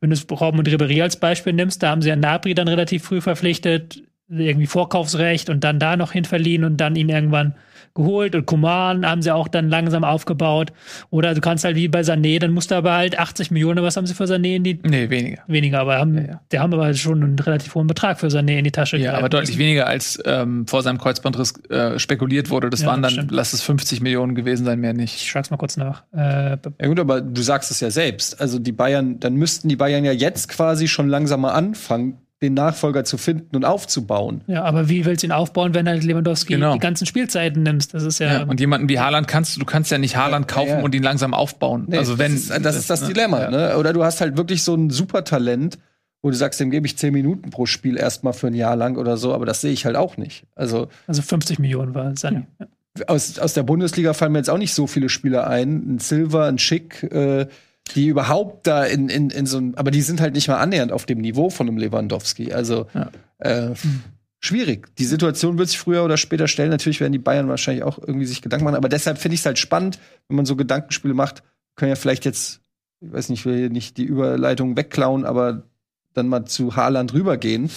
Wenn 0.00 0.10
du 0.10 0.16
Robben 0.34 0.58
und 0.58 0.68
Ribéry 0.68 1.02
als 1.02 1.16
Beispiel 1.16 1.52
nimmst, 1.52 1.82
da 1.82 1.90
haben 1.90 2.00
sie 2.00 2.08
ja 2.08 2.16
Nabri 2.16 2.54
dann 2.54 2.68
relativ 2.68 3.04
früh 3.04 3.20
verpflichtet, 3.20 4.02
irgendwie 4.32 4.66
Vorkaufsrecht 4.66 5.50
und 5.50 5.62
dann 5.64 5.78
da 5.78 5.96
noch 5.96 6.12
hin 6.12 6.24
verliehen 6.24 6.64
und 6.64 6.76
dann 6.78 6.96
ihn 6.96 7.08
irgendwann 7.08 7.54
geholt 7.94 8.34
und 8.34 8.46
Kuman 8.46 9.04
haben 9.04 9.20
sie 9.20 9.30
auch 9.34 9.48
dann 9.48 9.68
langsam 9.68 10.02
aufgebaut. 10.02 10.72
Oder 11.10 11.34
du 11.34 11.42
kannst 11.42 11.62
halt 11.64 11.76
wie 11.76 11.88
bei 11.88 12.00
Sané, 12.00 12.38
dann 12.38 12.50
musst 12.52 12.70
du 12.70 12.74
aber 12.74 12.94
halt 12.94 13.18
80 13.18 13.50
Millionen, 13.50 13.84
was 13.84 13.98
haben 13.98 14.06
sie 14.06 14.14
für 14.14 14.24
Sané 14.24 14.56
in 14.56 14.64
die 14.64 14.80
Nee, 14.82 15.10
weniger. 15.10 15.42
weniger, 15.46 15.80
aber 15.80 15.98
haben, 15.98 16.16
Ja, 16.16 16.22
ja. 16.24 16.40
die 16.52 16.58
haben 16.58 16.72
aber 16.72 16.94
schon 16.94 17.22
einen 17.22 17.38
relativ 17.38 17.74
hohen 17.74 17.86
Betrag 17.86 18.18
für 18.18 18.28
Sané 18.28 18.56
in 18.56 18.64
die 18.64 18.70
Tasche 18.70 18.96
Ja, 18.96 19.12
aber 19.12 19.28
deutlich 19.28 19.58
weniger 19.58 19.86
als 19.88 20.18
ähm, 20.24 20.66
vor 20.66 20.82
seinem 20.82 20.96
Kreuzbandriss 20.96 21.52
äh, 21.68 21.98
spekuliert 21.98 22.48
wurde. 22.48 22.70
Das 22.70 22.80
Ja, 22.80 22.86
waren 22.86 23.02
dann, 23.02 23.10
stimmt. 23.10 23.30
lass 23.30 23.52
es 23.52 23.60
50 23.60 24.00
Millionen 24.00 24.34
gewesen 24.34 24.64
sein, 24.64 24.80
mehr 24.80 24.92
Ich 24.92 24.96
nicht. 24.96 25.26
schlag's 25.26 25.50
mal 25.50 25.58
kurz 25.58 25.76
nach. 25.76 26.02
Äh, 26.16 26.56
Ja 26.80 26.86
gut, 26.86 26.98
aber 26.98 27.20
du 27.20 27.42
sagst 27.42 27.70
es 27.70 27.80
ja 27.80 27.90
selbst. 27.90 28.40
Also 28.40 28.58
die 28.58 28.72
Bayern, 28.72 29.20
dann 29.20 29.34
müssten 29.34 29.68
die 29.68 29.76
Bayern 29.76 30.02
ja 30.06 30.12
jetzt 30.12 30.48
quasi 30.48 30.88
schon 30.88 31.10
langsam 31.10 31.42
mal 31.42 31.52
anfangen, 31.52 32.16
den 32.42 32.54
Nachfolger 32.54 33.04
zu 33.04 33.16
finden 33.16 33.54
und 33.56 33.64
aufzubauen. 33.64 34.42
ja, 34.48 34.64
aber 34.64 34.88
wie 34.88 35.04
willst 35.04 35.22
du 35.22 35.28
ihn 35.28 35.32
aufbauen, 35.32 35.72
wenn 35.74 35.88
halt 35.88 36.02
Lewandowski 36.04 36.54
Genau. 36.54 36.72
die 36.74 36.78
ganzen 36.80 37.06
Spielzeiten 37.06 37.62
nimmst? 37.62 37.94
Das 37.94 38.02
ist 38.02 38.18
ja, 38.18 38.40
Ja, 38.40 38.42
und 38.44 38.60
jemanden 38.60 38.88
wie 38.88 38.98
Haaland 39.00 39.28
kannst 39.28 39.54
du, 39.56 39.60
du 39.60 39.66
kannst 39.66 39.90
ja 39.90 39.98
nicht 39.98 40.16
Haaland 40.16 40.50
Ja, 40.50 40.56
kaufen 40.56 40.68
ja. 40.78 40.80
und 40.82 40.94
ihn 40.94 41.02
langsam 41.02 41.32
aufbauen. 41.34 41.84
Nee, 41.86 41.98
also 41.98 42.18
wenn 42.18 42.32
das 42.34 42.50
ist 42.50 42.64
das, 42.64 42.76
ist 42.76 42.90
das 42.90 43.00
ne? 43.02 43.08
Dilemma, 43.08 43.40
Ja. 43.42 43.50
ne? 43.50 43.76
Oder 43.78 43.92
du 43.92 44.04
hast 44.04 44.20
halt 44.20 44.36
wirklich 44.36 44.62
so 44.64 44.74
ein 44.74 44.90
Supertalent, 44.90 45.78
wo 46.20 46.30
du 46.30 46.36
sagst, 46.36 46.60
dem 46.60 46.70
gebe 46.70 46.86
ich 46.86 46.96
10 46.98 47.12
Minuten 47.12 47.50
pro 47.50 47.66
Spiel 47.66 47.96
erstmal 47.96 48.32
für 48.32 48.48
ein 48.48 48.54
Jahr 48.54 48.76
lang 48.76 48.96
oder 48.96 49.16
so, 49.16 49.32
aber 49.34 49.46
das 49.46 49.60
sehe 49.60 49.72
ich 49.72 49.86
halt 49.86 49.96
auch 49.96 50.16
nicht. 50.16 50.44
Also 50.54 50.88
also 51.06 51.22
50 51.22 51.58
Millionen 51.58 51.94
war 51.94 52.10
Sané. 52.12 52.44
Ja. 52.60 52.66
aus, 53.08 53.38
aus 53.38 53.54
der 53.54 53.62
Bundesliga 53.62 54.12
fallen 54.14 54.32
mir 54.32 54.38
jetzt 54.38 54.50
auch 54.50 54.58
nicht 54.58 54.74
so 54.74 54.86
viele 54.86 55.08
Spieler 55.08 55.46
ein. 55.48 55.94
Ein 55.94 55.98
Silver, 55.98 56.44
ein 56.46 56.58
Schick, 56.58 57.02
äh, 57.04 57.46
die 57.94 58.06
überhaupt 58.08 58.66
da 58.66 58.84
in, 58.84 59.08
in, 59.08 59.30
in 59.30 59.46
so 59.46 59.58
ein, 59.58 59.74
aber 59.76 59.90
die 59.90 60.02
sind 60.02 60.20
halt 60.20 60.34
nicht 60.34 60.48
mal 60.48 60.58
annähernd 60.58 60.92
auf 60.92 61.06
dem 61.06 61.18
Niveau 61.18 61.50
von 61.50 61.68
einem 61.68 61.78
Lewandowski. 61.78 62.52
Also 62.52 62.86
Ja. 62.94 63.10
äh, 63.38 63.74
schwierig. 64.40 64.94
Die 64.96 65.04
Situation 65.04 65.58
wird 65.58 65.68
sich 65.68 65.78
früher 65.78 66.04
oder 66.04 66.16
später 66.16 66.48
stellen. 66.48 66.70
Natürlich 66.70 67.00
werden 67.00 67.12
die 67.12 67.18
Bayern 67.18 67.48
wahrscheinlich 67.48 67.84
auch 67.84 67.98
irgendwie 67.98 68.26
sich 68.26 68.42
Gedanken 68.42 68.64
machen, 68.64 68.76
aber 68.76 68.88
deshalb 68.88 69.18
finde 69.18 69.34
ich 69.34 69.40
es 69.40 69.46
halt 69.46 69.58
spannend, 69.58 69.98
wenn 70.28 70.36
man 70.36 70.46
so 70.46 70.56
Gedankenspiele 70.56 71.14
macht, 71.14 71.42
können 71.76 71.90
ja 71.90 71.96
vielleicht 71.96 72.24
jetzt, 72.24 72.60
ich 73.00 73.12
weiß 73.12 73.28
nicht, 73.28 73.40
ich 73.40 73.46
will 73.46 73.58
hier 73.58 73.70
nicht 73.70 73.96
die 73.96 74.04
Überleitung 74.04 74.76
wegklauen, 74.76 75.24
aber 75.24 75.62
dann 76.14 76.28
mal 76.28 76.44
zu 76.44 76.76
Haaland 76.76 77.14
rübergehen, 77.14 77.70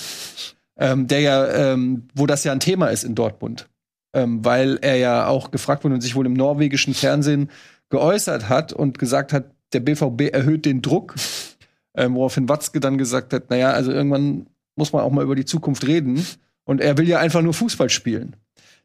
ähm, 0.77 1.07
der 1.07 1.21
ja, 1.21 1.47
ähm, 1.73 2.07
wo 2.13 2.25
das 2.25 2.43
ja 2.43 2.51
ein 2.51 2.59
Thema 2.59 2.87
ist 2.87 3.03
in 3.03 3.15
Dortmund 3.15 3.69
ähm, 4.15 4.43
weil 4.45 4.79
er 4.81 4.95
ja 4.95 5.27
auch 5.27 5.51
gefragt 5.51 5.83
wurde 5.83 5.95
und 5.95 6.01
sich 6.01 6.15
wohl 6.15 6.25
im 6.25 6.33
norwegischen 6.33 6.93
Fernsehen 6.93 7.51
geäußert 7.89 8.49
hat 8.49 8.71
und 8.73 8.97
gesagt 8.97 9.33
hat, 9.33 9.51
der 9.73 9.79
BVB 9.79 10.33
erhöht 10.33 10.65
den 10.65 10.81
Druck, 10.81 11.15
ähm, 11.95 12.15
woraufhin 12.15 12.49
Watzke 12.49 12.79
dann 12.79 12.97
gesagt 12.97 13.33
hat, 13.33 13.49
naja, 13.49 13.71
also 13.71 13.91
irgendwann 13.91 14.47
muss 14.75 14.93
man 14.93 15.03
auch 15.03 15.11
mal 15.11 15.23
über 15.23 15.35
die 15.35 15.45
Zukunft 15.45 15.85
reden 15.87 16.25
und 16.65 16.81
er 16.81 16.97
will 16.97 17.07
ja 17.07 17.19
einfach 17.19 17.41
nur 17.41 17.53
Fußball 17.53 17.89
spielen. 17.89 18.35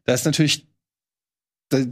Das 0.05 0.21
ist 0.21 0.25
natürlich 0.25 0.67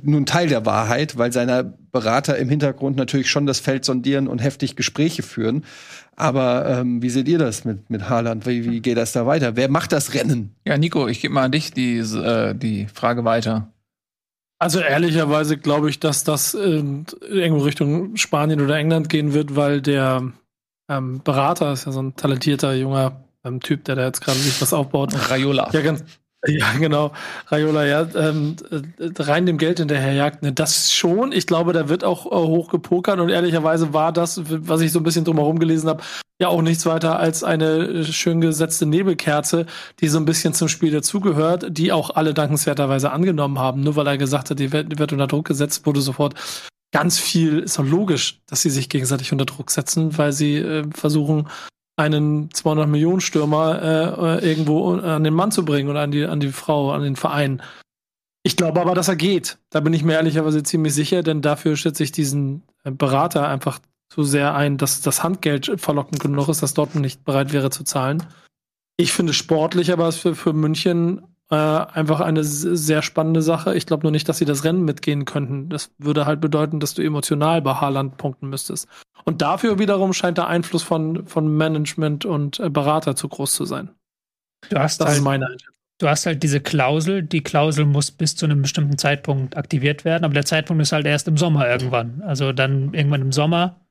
nur 0.01 0.19
ein 0.19 0.25
Teil 0.25 0.47
der 0.47 0.65
Wahrheit, 0.65 1.17
weil 1.17 1.31
seine 1.31 1.77
Berater 1.91 2.37
im 2.37 2.49
Hintergrund 2.49 2.97
natürlich 2.97 3.29
schon 3.29 3.45
das 3.45 3.59
Feld 3.59 3.85
sondieren 3.85 4.27
und 4.27 4.39
heftig 4.39 4.75
Gespräche 4.75 5.23
führen. 5.23 5.63
Aber 6.15 6.67
ähm, 6.67 7.01
wie 7.01 7.09
seht 7.09 7.27
ihr 7.27 7.37
das 7.37 7.65
mit, 7.65 7.89
mit 7.89 8.09
Haaland? 8.09 8.45
Wie, 8.45 8.69
wie 8.69 8.81
geht 8.81 8.97
das 8.97 9.13
da 9.13 9.25
weiter? 9.25 9.55
Wer 9.55 9.69
macht 9.69 9.91
das 9.91 10.13
Rennen? 10.13 10.55
Ja, 10.65 10.77
Nico, 10.77 11.07
ich 11.07 11.21
gebe 11.21 11.33
mal 11.33 11.45
an 11.45 11.51
dich 11.51 11.71
die, 11.71 11.97
äh, 11.97 12.53
die 12.55 12.87
Frage 12.87 13.23
weiter. 13.23 13.71
Also 14.60 14.82
ehrlicherweise 14.82 15.57
glaube 15.57 15.89
ich, 15.89 15.99
dass 15.99 16.26
das 16.26 16.53
ähm, 16.53 17.05
irgendwo 17.22 17.64
Richtung 17.64 18.18
Spanien 18.18 18.60
oder 18.60 18.76
England 18.76 19.07
gehen 19.07 19.34
wird, 19.34 19.55
weil 19.55 19.82
der 19.82 20.34
ähm, 20.89 21.22
Berater 21.24 21.72
ist 21.72 21.86
ja 21.86 21.93
so 21.93 22.01
ein 22.01 22.16
talentierter 22.18 22.74
junger 22.74 23.24
ähm, 23.45 23.62
Typ, 23.62 23.86
der 23.86 23.95
da 23.95 24.05
jetzt 24.05 24.20
gerade 24.20 24.38
sich 24.38 24.62
was 24.62 24.74
aufbaut. 24.74 25.14
Raiola. 25.30 25.70
Ja, 25.72 25.82
ganz, 25.82 26.03
Ja, 26.47 26.71
genau. 26.77 27.11
Raiola, 27.47 27.85
ja, 27.85 28.07
ähm, 28.15 28.55
äh, 28.71 29.09
rein 29.21 29.45
dem 29.45 29.57
Geld 29.57 29.79
hinterherjagt. 29.79 30.41
Ne, 30.41 30.53
das 30.53 30.93
schon. 30.93 31.31
Ich 31.31 31.47
glaube, 31.47 31.73
da 31.73 31.89
wird 31.89 32.03
auch 32.03 32.25
äh, 32.25 32.29
hoch 32.29 32.69
gepokert 32.69 33.19
und 33.19 33.29
ehrlicherweise 33.29 33.93
war 33.93 34.13
das, 34.13 34.41
was 34.45 34.81
ich 34.81 34.91
so 34.91 34.99
ein 34.99 35.03
bisschen 35.03 35.25
drumherum 35.25 35.59
gelesen 35.59 35.89
habe, 35.89 36.03
ja 36.39 36.47
auch 36.47 36.61
nichts 36.61 36.85
weiter 36.85 37.19
als 37.19 37.43
eine 37.43 37.65
äh, 37.65 38.03
schön 38.05 38.39
gesetzte 38.41 38.85
Nebelkerze, 38.85 39.65
die 39.99 40.07
so 40.07 40.17
ein 40.17 40.25
bisschen 40.25 40.53
zum 40.53 40.69
Spiel 40.69 40.91
dazugehört, 40.91 41.77
die 41.77 41.91
auch 41.91 42.11
alle 42.11 42.33
dankenswerterweise 42.33 43.11
angenommen 43.11 43.59
haben. 43.59 43.81
Nur 43.81 43.95
weil 43.95 44.07
er 44.07 44.17
gesagt 44.17 44.49
hat, 44.49 44.59
die 44.59 44.71
wird, 44.71 44.91
die 44.91 44.99
wird 44.99 45.11
unter 45.11 45.27
Druck 45.27 45.47
gesetzt, 45.47 45.85
wurde 45.85 46.01
sofort 46.01 46.35
ganz 46.91 47.19
viel, 47.19 47.59
ist 47.59 47.77
doch 47.77 47.85
logisch, 47.85 48.41
dass 48.47 48.61
sie 48.61 48.69
sich 48.69 48.89
gegenseitig 48.89 49.31
unter 49.31 49.45
Druck 49.45 49.69
setzen, 49.71 50.17
weil 50.17 50.31
sie 50.31 50.55
äh, 50.55 50.85
versuchen, 50.93 51.47
einen 52.00 52.50
200 52.52 52.88
Millionen 52.88 53.20
Stürmer 53.20 53.82
äh, 53.82 54.45
äh, 54.45 54.50
irgendwo 54.50 54.93
an 54.95 55.24
den 55.24 55.34
Mann 55.34 55.52
zu 55.52 55.66
bringen 55.66 55.89
oder 55.89 56.00
an 56.00 56.12
die 56.12 56.26
an 56.26 56.39
die 56.39 56.52
Frau, 56.52 56.91
an 56.91 57.04
den 57.04 57.18
Verein. 57.18 57.62
Ich 58.43 58.56
glaube 58.56 58.80
aber, 58.80 58.95
dass 58.95 59.10
er 59.10 59.18
geht. 59.18 59.58
Da 59.70 59.82
bin 59.82 59.93
ich 59.93 60.04
mir 60.04 60.14
ehrlicherweise 60.14 60.64
ziemlich 60.64 60.93
sicher, 60.93 61.24
denn 61.24 61.41
dafür 61.41 61.76
schätze 61.76 62.04
ich 62.04 62.14
diesen 62.14 62.64
äh, 62.86 62.91
Berater 62.91 63.47
einfach 63.47 63.80
zu 64.08 64.24
sehr 64.24 64.56
ein, 64.56 64.78
dass 64.78 65.02
das 65.02 65.24
Handgeld 65.24 65.74
verlockend 65.76 66.22
genug 66.22 66.47
ist, 66.47 66.64
dass 66.64 66.74
Dortmund 66.74 67.04
nicht 67.04 67.26
bereit 67.26 67.52
wäre 67.52 67.70
zu 67.70 67.84
zahlen. 67.84 68.24
Ich 68.97 69.12
finde 69.12 69.34
sportlich 69.34 69.91
aber 69.91 70.12
für, 70.12 70.36
für 70.36 70.54
München 70.54 71.22
äh, 71.52 71.56
einfach 71.56 72.20
eine 72.22 72.43
sehr 72.43 73.02
spannende 73.02 73.41
Sache. 73.41 73.76
Ich 73.76 73.86
glaube 73.86 74.04
nur 74.04 74.12
nicht, 74.12 74.30
dass 74.30 74.38
sie 74.38 74.45
das 74.45 74.64
Rennen 74.64 74.84
mitgehen 74.86 75.26
könnten. 75.26 75.70
Das 75.70 75.91
würde 75.97 76.26
halt 76.26 76.41
bedeuten, 76.41 76.80
dass 76.80 76.93
du 76.93 77.02
emotional 77.02 77.62
bei 77.62 77.74
Haaland 77.74 78.18
punkten 78.18 78.50
müsstest. 78.50 78.88
Und 79.26 79.41
dafür 79.41 79.80
wiederum 79.80 80.14
scheint 80.14 80.38
der 80.38 80.47
Einfluss 80.47 80.84
von, 80.84 81.26
von 81.28 81.47
Management 81.56 82.26
und 82.26 82.60
äh, 82.60 82.70
Berater 82.70 83.16
zu 83.16 83.28
groß 83.28 83.54
zu 83.54 83.66
sein. 83.66 83.89
Du 84.70 84.78
hast 84.78 85.00
das 85.00 85.08
halt, 85.08 85.18
ist 85.18 85.24
meine 85.24 85.47
Einschätzung. 85.47 85.76
Du 86.00 86.08
hast 86.08 86.26
halt 86.26 86.43
diese 86.43 86.62
Klausel. 86.62 87.24
Die 87.24 87.41
Klausel 87.41 87.86
muss 87.86 88.12
bis 88.12 88.36
zu 88.36 88.45
einem 88.45 88.62
bestimmten 88.62 88.97
Zeitpunkt 88.97 89.58
aktiviert 89.58 90.06
werden, 90.06 90.24
aber 90.24 90.34
der 90.34 90.45
Zeitpunkt 90.45 90.82
ist 90.82 90.91
halt 90.91 91.06
erst 91.06 91.28
im 91.28 91.38
Sommer 91.38 91.68
irgendwann. 91.68 92.22
Also 92.22 92.54
dann 92.54 92.93
irgendwann 92.93 93.22
im 93.22 93.32
Sommer 93.32 93.82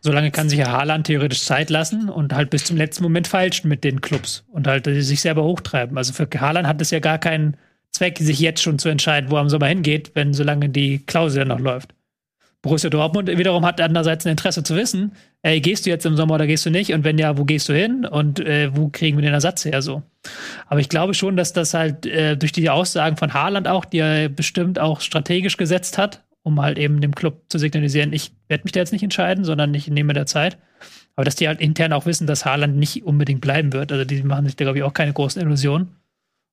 Solange 0.00 0.30
kann 0.30 0.48
sich 0.48 0.60
ja 0.60 0.70
Haaland 0.70 1.06
theoretisch 1.06 1.42
Zeit 1.42 1.70
lassen 1.70 2.08
und 2.08 2.32
halt 2.32 2.50
bis 2.50 2.64
zum 2.64 2.76
letzten 2.76 3.02
Moment 3.02 3.26
feilschen 3.26 3.68
mit 3.68 3.84
den 3.84 4.00
Clubs 4.00 4.44
und 4.48 4.66
halt 4.66 4.84
sich 4.84 5.20
selber 5.20 5.42
hochtreiben. 5.42 5.98
Also 5.98 6.12
für 6.12 6.28
Haaland 6.40 6.66
hat 6.66 6.80
es 6.80 6.90
ja 6.90 7.00
gar 7.00 7.18
keinen 7.18 7.56
Zweck, 7.90 8.18
sich 8.18 8.38
jetzt 8.38 8.62
schon 8.62 8.78
zu 8.78 8.88
entscheiden, 8.88 9.30
wo 9.30 9.36
er 9.36 9.42
im 9.42 9.48
Sommer 9.48 9.66
hingeht, 9.66 10.12
wenn 10.14 10.34
solange 10.34 10.68
die 10.68 10.98
Klausel 10.98 11.44
noch 11.44 11.58
läuft. 11.58 11.94
Borussia 12.60 12.90
Dortmund 12.90 13.28
wiederum 13.28 13.64
hat 13.64 13.80
andererseits 13.80 14.26
ein 14.26 14.30
Interesse 14.30 14.64
zu 14.64 14.74
wissen, 14.74 15.12
ey, 15.42 15.60
gehst 15.60 15.86
du 15.86 15.90
jetzt 15.90 16.04
im 16.06 16.16
Sommer 16.16 16.34
oder 16.34 16.46
gehst 16.46 16.66
du 16.66 16.70
nicht? 16.70 16.92
Und 16.92 17.04
wenn 17.04 17.16
ja, 17.16 17.38
wo 17.38 17.44
gehst 17.44 17.68
du 17.68 17.72
hin? 17.72 18.04
Und 18.04 18.40
äh, 18.40 18.74
wo 18.76 18.88
kriegen 18.88 19.16
wir 19.16 19.22
den 19.22 19.32
Ersatz 19.32 19.64
her? 19.64 19.80
So. 19.80 20.02
Aber 20.66 20.80
ich 20.80 20.88
glaube 20.88 21.14
schon, 21.14 21.36
dass 21.36 21.52
das 21.52 21.72
halt 21.72 22.04
äh, 22.04 22.36
durch 22.36 22.50
die 22.50 22.68
Aussagen 22.68 23.16
von 23.16 23.32
Haaland 23.32 23.68
auch, 23.68 23.84
die 23.84 23.98
er 23.98 24.28
bestimmt 24.28 24.80
auch 24.80 25.00
strategisch 25.00 25.56
gesetzt 25.56 25.98
hat, 25.98 26.24
um 26.42 26.60
halt 26.60 26.78
eben 26.78 27.00
dem 27.00 27.14
Club 27.14 27.44
zu 27.48 27.58
signalisieren, 27.58 28.12
ich 28.12 28.32
werde 28.48 28.64
mich 28.64 28.72
da 28.72 28.80
jetzt 28.80 28.92
nicht 28.92 29.02
entscheiden, 29.02 29.44
sondern 29.44 29.74
ich 29.74 29.88
nehme 29.88 30.14
der 30.14 30.26
Zeit. 30.26 30.58
Aber 31.16 31.24
dass 31.24 31.36
die 31.36 31.48
halt 31.48 31.60
intern 31.60 31.92
auch 31.92 32.06
wissen, 32.06 32.26
dass 32.26 32.44
Haaland 32.44 32.76
nicht 32.76 33.04
unbedingt 33.04 33.40
bleiben 33.40 33.72
wird. 33.72 33.90
Also 33.90 34.04
die 34.04 34.22
machen 34.22 34.46
sich 34.46 34.56
da, 34.56 34.64
glaube 34.64 34.78
ich, 34.78 34.84
auch 34.84 34.94
keine 34.94 35.12
großen 35.12 35.42
Illusionen. 35.42 35.96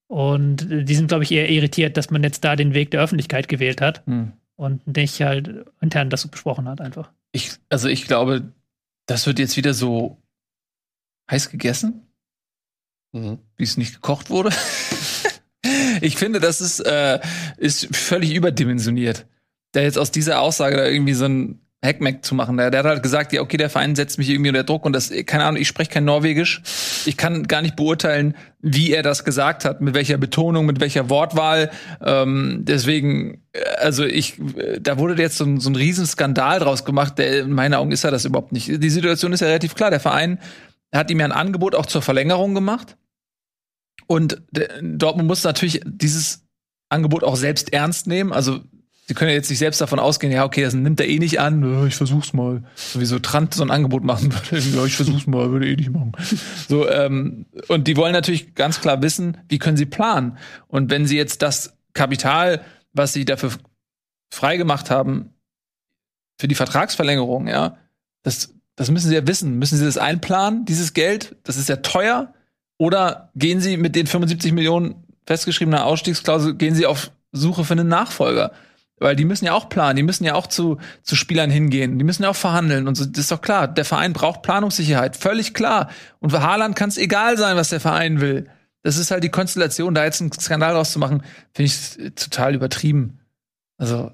Und 0.08 0.68
die 0.70 0.96
sind, 0.96 1.08
glaube 1.08 1.24
ich, 1.24 1.32
eher 1.32 1.50
irritiert, 1.50 1.98
dass 1.98 2.10
man 2.10 2.24
jetzt 2.24 2.44
da 2.44 2.56
den 2.56 2.74
Weg 2.74 2.92
der 2.92 3.02
Öffentlichkeit 3.02 3.48
gewählt 3.48 3.82
hat 3.82 4.06
hm. 4.06 4.34
und 4.56 4.86
nicht 4.88 5.22
halt 5.22 5.66
intern 5.82 6.10
das 6.10 6.28
besprochen 6.28 6.68
hat, 6.68 6.82
einfach. 6.82 7.12
Ich, 7.32 7.52
also 7.70 7.88
ich 7.88 8.06
glaube, 8.06 8.54
das 9.08 9.28
wird 9.28 9.40
jetzt 9.40 9.58
wieder 9.58 9.74
so 9.74 10.22
heiß 11.30 11.50
gegessen, 11.50 12.08
mhm. 13.14 13.40
wie 13.58 13.64
es 13.64 13.78
nicht 13.78 13.96
gekocht 13.96 14.30
wurde. 14.30 14.50
ich 16.02 16.18
finde, 16.18 16.40
das 16.40 16.62
ist, 16.62 16.80
äh, 16.82 17.20
ist 17.58 17.96
völlig 17.96 18.34
überdimensioniert 18.34 19.26
der 19.76 19.84
jetzt 19.84 19.98
aus 19.98 20.12
dieser 20.12 20.42
Aussage 20.42 20.78
da 20.78 20.86
irgendwie 20.86 21.14
so 21.14 21.26
ein 21.26 21.60
Hackmack 21.86 22.26
zu 22.26 22.36
machen. 22.36 22.58
Der, 22.58 22.72
der 22.72 22.80
hat 22.80 22.88
halt 22.88 23.04
gesagt, 23.04 23.32
ja, 23.32 23.42
okay, 23.42 23.58
der 23.58 23.70
Verein 23.70 23.96
setzt 23.96 24.18
mich 24.18 24.30
irgendwie 24.30 24.50
unter 24.50 24.64
Druck 24.64 24.86
und 24.86 24.94
das, 24.94 25.12
keine 25.26 25.46
Ahnung, 25.46 25.62
ich 25.62 25.68
spreche 25.68 25.92
kein 25.92 26.06
Norwegisch. 26.06 26.62
Ich 27.06 27.16
kann 27.16 27.44
gar 27.44 27.62
nicht 27.62 27.76
beurteilen, 27.76 28.36
wie 28.62 28.92
er 28.92 29.04
das 29.04 29.24
gesagt 29.24 29.66
hat, 29.66 29.82
mit 29.82 29.94
welcher 29.94 30.18
Betonung, 30.18 30.66
mit 30.66 30.80
welcher 30.80 31.10
Wortwahl. 31.10 31.70
Ähm, 32.04 32.62
deswegen, 32.64 33.44
also 33.78 34.04
ich, 34.04 34.42
da 34.80 34.98
wurde 34.98 35.22
jetzt 35.22 35.38
so 35.38 35.46
ein, 35.46 35.60
so 35.60 35.70
ein 35.70 35.76
Riesenskandal 35.76 36.60
draus 36.60 36.84
gemacht. 36.84 37.18
Der, 37.20 37.42
in 37.42 37.52
meinen 37.52 37.76
Augen 37.76 37.92
ist 37.92 38.04
er 38.04 38.12
das 38.12 38.26
überhaupt 38.26 38.52
nicht. 38.52 38.68
Die 38.84 38.90
Situation 38.90 39.32
ist 39.34 39.42
ja 39.42 39.48
relativ 39.48 39.76
klar. 39.76 39.92
Der 39.92 40.00
Verein 40.00 40.40
hat 40.94 41.12
ihm 41.12 41.20
ja 41.20 41.26
ein 41.26 41.32
Angebot 41.32 41.76
auch 41.76 41.86
zur 41.86 42.02
Verlängerung 42.02 42.56
gemacht. 42.56 42.98
Und 44.08 44.42
Dortmund 44.82 45.28
muss 45.28 45.44
natürlich 45.44 45.82
dieses 45.86 46.44
Angebot 46.90 47.24
auch 47.24 47.36
selbst 47.36 47.74
ernst 47.74 48.08
nehmen. 48.08 48.32
Also 48.34 48.62
Sie 49.08 49.14
können 49.14 49.30
ja 49.30 49.36
jetzt 49.36 49.50
nicht 49.52 49.60
selbst 49.60 49.80
davon 49.82 50.00
ausgehen, 50.00 50.34
ja, 50.34 50.46
okay, 50.46 50.64
das 50.64 50.74
nimmt 50.74 51.00
er 51.00 51.08
eh 51.08 51.20
nicht 51.20 51.40
an, 51.40 51.88
ich 51.88 51.96
versuch's 51.96 52.34
mal. 52.34 52.64
Sowieso 52.76 53.20
Trant 53.20 53.54
so 53.54 53.62
ein 53.62 53.70
Angebot 53.70 54.04
machen 54.04 54.34
würde, 54.34 54.58
ja, 54.58 54.84
ich 54.84 54.96
versuch's 54.96 55.28
mal, 55.28 55.52
würde 55.52 55.70
eh 55.70 55.76
nicht 55.76 55.92
machen. 55.92 56.14
So, 56.68 56.90
ähm, 56.90 57.46
und 57.68 57.88
die 57.88 57.98
wollen 57.98 58.14
natürlich 58.14 58.56
ganz 58.56 58.82
klar 58.82 59.04
wissen, 59.04 59.38
wie 59.48 59.60
können 59.60 59.78
sie 59.78 59.86
planen. 59.86 60.40
Und 60.68 60.90
wenn 60.90 61.06
sie 61.06 61.18
jetzt 61.18 61.44
das 61.44 61.78
Kapital, 61.94 62.62
was 62.94 63.14
sie 63.14 63.26
dafür 63.26 63.52
freigemacht 64.32 64.90
haben, 64.90 65.30
für 66.40 66.48
die 66.48 66.56
Vertragsverlängerung, 66.56 67.48
ja, 67.48 67.78
das, 68.24 68.56
das 68.76 68.90
müssen 68.90 69.10
sie 69.10 69.16
ja 69.16 69.28
wissen. 69.28 69.60
Müssen 69.60 69.78
sie 69.78 69.86
das 69.86 69.98
einplanen, 69.98 70.66
dieses 70.66 70.94
Geld? 70.94 71.36
Das 71.44 71.58
ist 71.58 71.70
ja 71.70 71.78
teuer. 71.78 72.34
Oder 72.78 73.30
gehen 73.36 73.62
sie 73.62 73.78
mit 73.78 73.96
den 73.96 74.08
75 74.08 74.52
Millionen 74.52 75.06
festgeschriebener 75.28 75.86
Ausstiegsklausel, 75.86 76.56
gehen 76.56 76.76
sie 76.76 76.86
auf 76.86 77.12
Suche 77.32 77.64
für 77.64 77.74
einen 77.74 77.88
Nachfolger? 77.88 78.52
Weil 78.98 79.16
die 79.16 79.26
müssen 79.26 79.46
ja 79.46 79.54
auch 79.54 79.68
planen, 79.68 79.98
die 79.98 80.04
müssen 80.04 80.24
ja 80.24 80.36
auch 80.36 80.48
zu, 80.48 80.78
zu 81.04 81.16
Spielern 81.16 81.50
hingehen, 81.50 82.00
die 82.00 82.06
müssen 82.06 82.24
ja 82.24 82.30
auch 82.30 82.36
verhandeln 82.36 82.88
und 82.88 82.96
so. 82.96 83.06
Das 83.06 83.26
ist 83.26 83.32
doch 83.32 83.42
klar. 83.42 83.68
Der 83.68 83.84
Verein 83.84 84.14
braucht 84.14 84.42
Planungssicherheit, 84.42 85.18
völlig 85.18 85.54
klar. 85.54 85.90
Und 86.20 86.30
für 86.30 86.42
Haaland 86.42 86.76
kann 86.78 86.90
es 86.90 86.98
egal 86.98 87.38
sein, 87.38 87.58
was 87.58 87.70
der 87.70 87.82
Verein 87.82 88.22
will. 88.22 88.50
Das 88.84 88.98
ist 88.98 89.12
halt 89.12 89.24
die 89.24 89.30
Konstellation, 89.30 89.96
da 89.96 90.06
jetzt 90.06 90.22
einen 90.22 90.32
Skandal 90.32 90.76
rauszumachen, 90.76 91.24
finde 91.54 91.72
ich 91.72 92.14
total 92.16 92.56
übertrieben. 92.56 93.20
Also, 93.78 94.12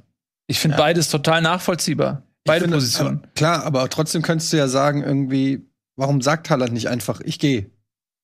ich 0.47 0.59
finde 0.59 0.77
ja. 0.77 0.83
beides 0.83 1.09
total 1.09 1.41
nachvollziehbar. 1.41 2.23
Beide 2.45 2.61
finde, 2.61 2.77
Positionen. 2.77 3.19
Aber, 3.19 3.33
klar, 3.35 3.63
aber 3.63 3.89
trotzdem 3.89 4.21
könntest 4.21 4.51
du 4.51 4.57
ja 4.57 4.67
sagen, 4.67 5.03
irgendwie, 5.03 5.69
warum 5.95 6.21
sagt 6.21 6.49
Haaland 6.49 6.73
nicht 6.73 6.89
einfach, 6.89 7.21
ich 7.21 7.37
gehe? 7.37 7.69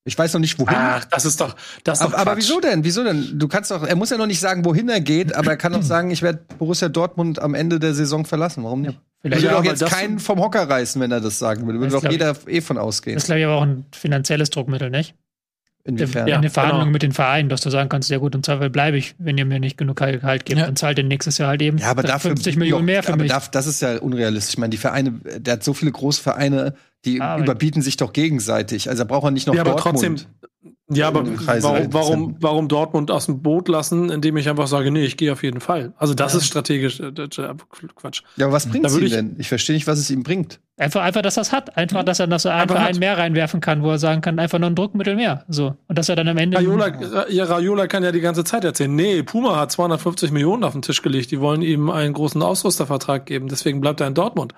Ich 0.08 0.18
weiß 0.18 0.34
noch 0.34 0.40
nicht, 0.40 0.58
wohin. 0.58 0.78
Ach, 0.78 1.04
das 1.06 1.26
ist 1.26 1.42
doch. 1.42 1.56
Das 1.84 2.00
ist 2.00 2.06
aber, 2.06 2.18
aber 2.18 2.38
wieso 2.38 2.62
denn? 2.62 2.84
Wieso 2.84 3.04
denn? 3.04 3.38
Du 3.38 3.48
kannst 3.48 3.72
doch, 3.72 3.84
er 3.84 3.96
muss 3.98 4.10
ja 4.10 4.18
noch 4.18 4.26
nicht 4.26 4.40
sagen, 4.40 4.64
wohin 4.64 4.88
er 4.88 5.02
geht, 5.02 5.36
aber 5.36 5.52
er 5.52 5.58
kann 5.58 5.74
doch 5.74 5.82
sagen, 5.84 6.12
ich 6.12 6.22
werde 6.22 6.40
Borussia 6.58 6.88
Dortmund 6.88 7.40
am 7.40 7.54
Ende 7.54 7.80
der 7.80 7.94
Saison 7.94 8.24
verlassen. 8.24 8.64
Warum 8.64 8.82
nicht? 8.82 8.94
Ja, 8.94 9.00
vielleicht 9.22 9.42
würde 9.44 9.56
ja, 9.56 9.62
doch 9.62 9.66
jetzt 9.66 9.86
keinen 9.86 10.20
vom 10.20 10.40
Hocker 10.40 10.70
reißen, 10.70 11.02
wenn 11.02 11.12
er 11.12 11.20
das 11.20 11.40
sagen 11.40 11.66
würde. 11.66 11.80
Würde 11.80 11.92
doch 11.92 12.10
jeder 12.10 12.36
eh 12.48 12.62
von 12.62 12.78
ausgehen. 12.78 13.16
Das 13.16 13.24
ist, 13.24 13.28
glaube 13.28 13.42
ich, 13.42 13.46
aber 13.46 13.56
auch 13.56 13.64
ein 13.64 13.86
finanzielles 13.92 14.50
Druckmittel, 14.50 14.90
nicht? 14.90 15.14
Inwiefern? 15.88 16.28
Ja, 16.28 16.38
eine 16.38 16.50
Verhandlung 16.50 16.82
genau. 16.82 16.92
mit 16.92 17.02
den 17.02 17.14
Vereinen, 17.14 17.48
dass 17.48 17.62
du 17.62 17.70
sagen 17.70 17.88
kannst, 17.88 18.10
ja 18.10 18.18
gut, 18.18 18.36
im 18.36 18.44
Zweifel 18.44 18.70
bleibe 18.70 18.98
ich, 18.98 19.16
wenn 19.20 19.38
ihr 19.38 19.46
mir 19.46 19.60
nicht 19.60 19.78
genug 19.78 19.98
Gehalt 19.98 20.46
gebt, 20.46 20.60
ja. 20.60 20.66
dann 20.66 20.76
zahlt 20.76 20.98
ihr 20.98 21.06
nächstes 21.06 21.38
Jahr 21.38 21.48
halt 21.48 21.62
eben 21.62 21.78
ja, 21.78 21.90
aber 21.90 22.04
dafür, 22.04 22.32
50 22.32 22.58
Millionen 22.58 22.86
mehr 22.86 23.04
für 23.04 23.14
aber 23.14 23.24
mich. 23.24 23.32
Darf, 23.32 23.50
das 23.50 23.68
ist 23.68 23.82
ja 23.82 23.98
unrealistisch. 23.98 24.56
Ich 24.56 24.58
meine, 24.58 24.72
die 24.72 24.78
Vereine, 24.78 25.12
der 25.38 25.54
hat 25.54 25.64
so 25.64 25.74
viele 25.74 25.92
große 25.92 26.22
Vereine, 26.22 26.74
die 27.08 27.22
ah, 27.22 27.38
überbieten 27.38 27.82
sich 27.82 27.98
doch 27.98 28.14
gegenseitig. 28.14 28.90
Also 28.90 29.06
braucht 29.06 29.26
er 29.26 29.32
nicht 29.32 29.48
noch 29.48 29.56
ja, 29.56 29.62
aber 29.62 29.78
Trotzdem, 29.78 30.18
ja, 30.90 31.10
aber 31.10 31.26
warum, 31.26 31.94
warum, 31.94 32.36
warum 32.40 32.68
Dortmund 32.70 33.12
aus 33.12 33.26
dem 33.26 33.42
Boot 33.42 33.68
lassen, 33.68 34.10
indem 34.10 34.38
ich 34.38 34.48
einfach 34.48 34.68
sage, 34.68 34.90
nee, 34.90 35.04
ich 35.04 35.18
gehe 35.18 35.34
auf 35.34 35.44
jeden 35.44 35.60
Fall. 35.60 35.92
Also 35.98 36.14
das 36.14 36.32
ja. 36.32 36.40
ist 36.40 36.46
strategisch 36.46 37.02
äh, 37.02 37.12
Quatsch. 37.96 38.22
Ja, 38.38 38.46
aber 38.46 38.56
was 38.56 38.68
bringt 38.68 38.86
es 38.86 38.98
ihm 38.98 39.10
denn? 39.10 39.36
Ich 39.38 39.50
verstehe 39.50 39.76
nicht, 39.76 39.86
was 39.86 40.00
es 40.00 40.10
ihm 40.10 40.24
bringt. 40.24 40.62
Einfach, 40.78 41.02
einfach, 41.02 41.22
dass 41.22 41.36
er 41.36 41.42
es 41.42 41.52
hat. 41.52 41.76
Einfach, 41.76 42.04
dass 42.04 42.22
er, 42.22 42.28
dass 42.28 42.46
er 42.46 42.56
einfach 42.56 42.80
einen 42.80 43.00
mehr 43.00 43.18
reinwerfen 43.18 43.60
kann, 43.60 43.84
wo 43.84 43.90
er 43.92 44.00
sagen 44.00 44.22
kann, 44.22 44.40
einfach 44.40 44.60
nur 44.60 44.70
ein 44.70 44.76
Druckmittel 44.76 45.18
mehr. 45.18 45.44
So. 45.50 45.76
Und 45.88 45.98
dass 45.98 46.08
er 46.08 46.16
dann 46.16 46.30
am 46.30 46.38
Ende. 46.38 46.56
Raiola, 46.56 47.28
ja, 47.30 47.44
Raiola 47.44 47.88
kann 47.88 48.04
ja 48.04 48.14
die 48.14 48.22
ganze 48.22 48.46
Zeit 48.46 48.64
erzählen, 48.64 48.96
nee, 48.96 49.24
Puma 49.24 49.58
hat 49.58 49.74
250 49.74 50.32
Millionen 50.32 50.64
auf 50.64 50.72
den 50.72 50.84
Tisch 50.84 51.02
gelegt. 51.02 51.32
Die 51.32 51.42
wollen 51.42 51.64
ihm 51.64 51.90
einen 51.90 52.14
großen 52.14 52.42
Ausrüstervertrag 52.42 53.26
geben. 53.26 53.50
Deswegen 53.50 53.82
bleibt 53.82 54.00
er 54.00 54.08
in 54.08 54.14
Dortmund. 54.14 54.54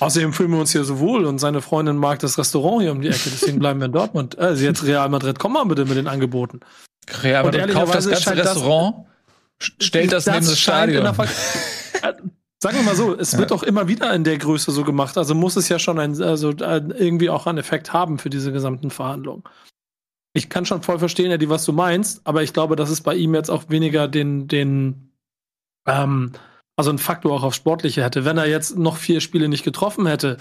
Außerdem 0.00 0.32
fühlen 0.32 0.50
wir 0.50 0.58
uns 0.58 0.72
hier 0.72 0.84
so 0.84 0.98
wohl 0.98 1.26
und 1.26 1.38
seine 1.38 1.60
Freundin 1.60 1.96
mag 1.96 2.18
das 2.20 2.38
Restaurant 2.38 2.82
hier 2.82 2.92
um 2.92 3.02
die 3.02 3.08
Ecke, 3.08 3.30
deswegen 3.30 3.58
bleiben 3.58 3.80
wir 3.80 3.86
in 3.86 3.92
Dortmund. 3.92 4.38
Also 4.38 4.64
jetzt 4.64 4.84
Real 4.84 5.08
Madrid, 5.10 5.38
komm 5.38 5.52
mal 5.52 5.64
bitte 5.64 5.84
mit 5.84 5.96
den 5.96 6.08
Angeboten. 6.08 6.60
Real 7.22 7.44
Madrid 7.44 7.72
kauft 7.72 7.94
das 7.94 8.08
ganze 8.08 8.36
Restaurant, 8.36 9.06
das, 9.58 9.86
stellt 9.86 10.12
das, 10.12 10.24
das 10.24 10.34
neben 10.34 10.46
das 10.46 10.58
Stadion. 10.58 11.04
Sagen 12.62 12.76
wir 12.76 12.82
mal 12.82 12.96
so, 12.96 13.16
es 13.16 13.38
wird 13.38 13.52
auch 13.52 13.62
immer 13.62 13.88
wieder 13.88 14.12
in 14.14 14.24
der 14.24 14.36
Größe 14.36 14.70
so 14.70 14.84
gemacht, 14.84 15.16
also 15.16 15.34
muss 15.34 15.56
es 15.56 15.68
ja 15.68 15.78
schon 15.78 15.98
ein, 15.98 16.20
also 16.20 16.50
irgendwie 16.50 17.30
auch 17.30 17.46
einen 17.46 17.58
Effekt 17.58 17.92
haben 17.92 18.18
für 18.18 18.28
diese 18.28 18.52
gesamten 18.52 18.90
Verhandlungen. 18.90 19.44
Ich 20.32 20.48
kann 20.48 20.66
schon 20.66 20.82
voll 20.82 20.98
verstehen, 20.98 21.30
Eddie, 21.30 21.48
was 21.48 21.64
du 21.64 21.72
meinst, 21.72 22.20
aber 22.24 22.42
ich 22.42 22.52
glaube, 22.52 22.76
dass 22.76 22.90
es 22.90 23.00
bei 23.00 23.14
ihm 23.14 23.34
jetzt 23.34 23.50
auch 23.50 23.64
weniger 23.68 24.08
den, 24.08 24.46
den, 24.46 25.10
ähm, 25.86 26.32
also 26.80 26.90
ein 26.90 26.98
Faktor 26.98 27.32
auch 27.32 27.42
auf 27.42 27.54
Sportliche 27.54 28.02
hätte. 28.02 28.24
Wenn 28.24 28.38
er 28.38 28.48
jetzt 28.48 28.78
noch 28.78 28.96
vier 28.96 29.20
Spiele 29.20 29.50
nicht 29.50 29.64
getroffen 29.64 30.06
hätte 30.06 30.38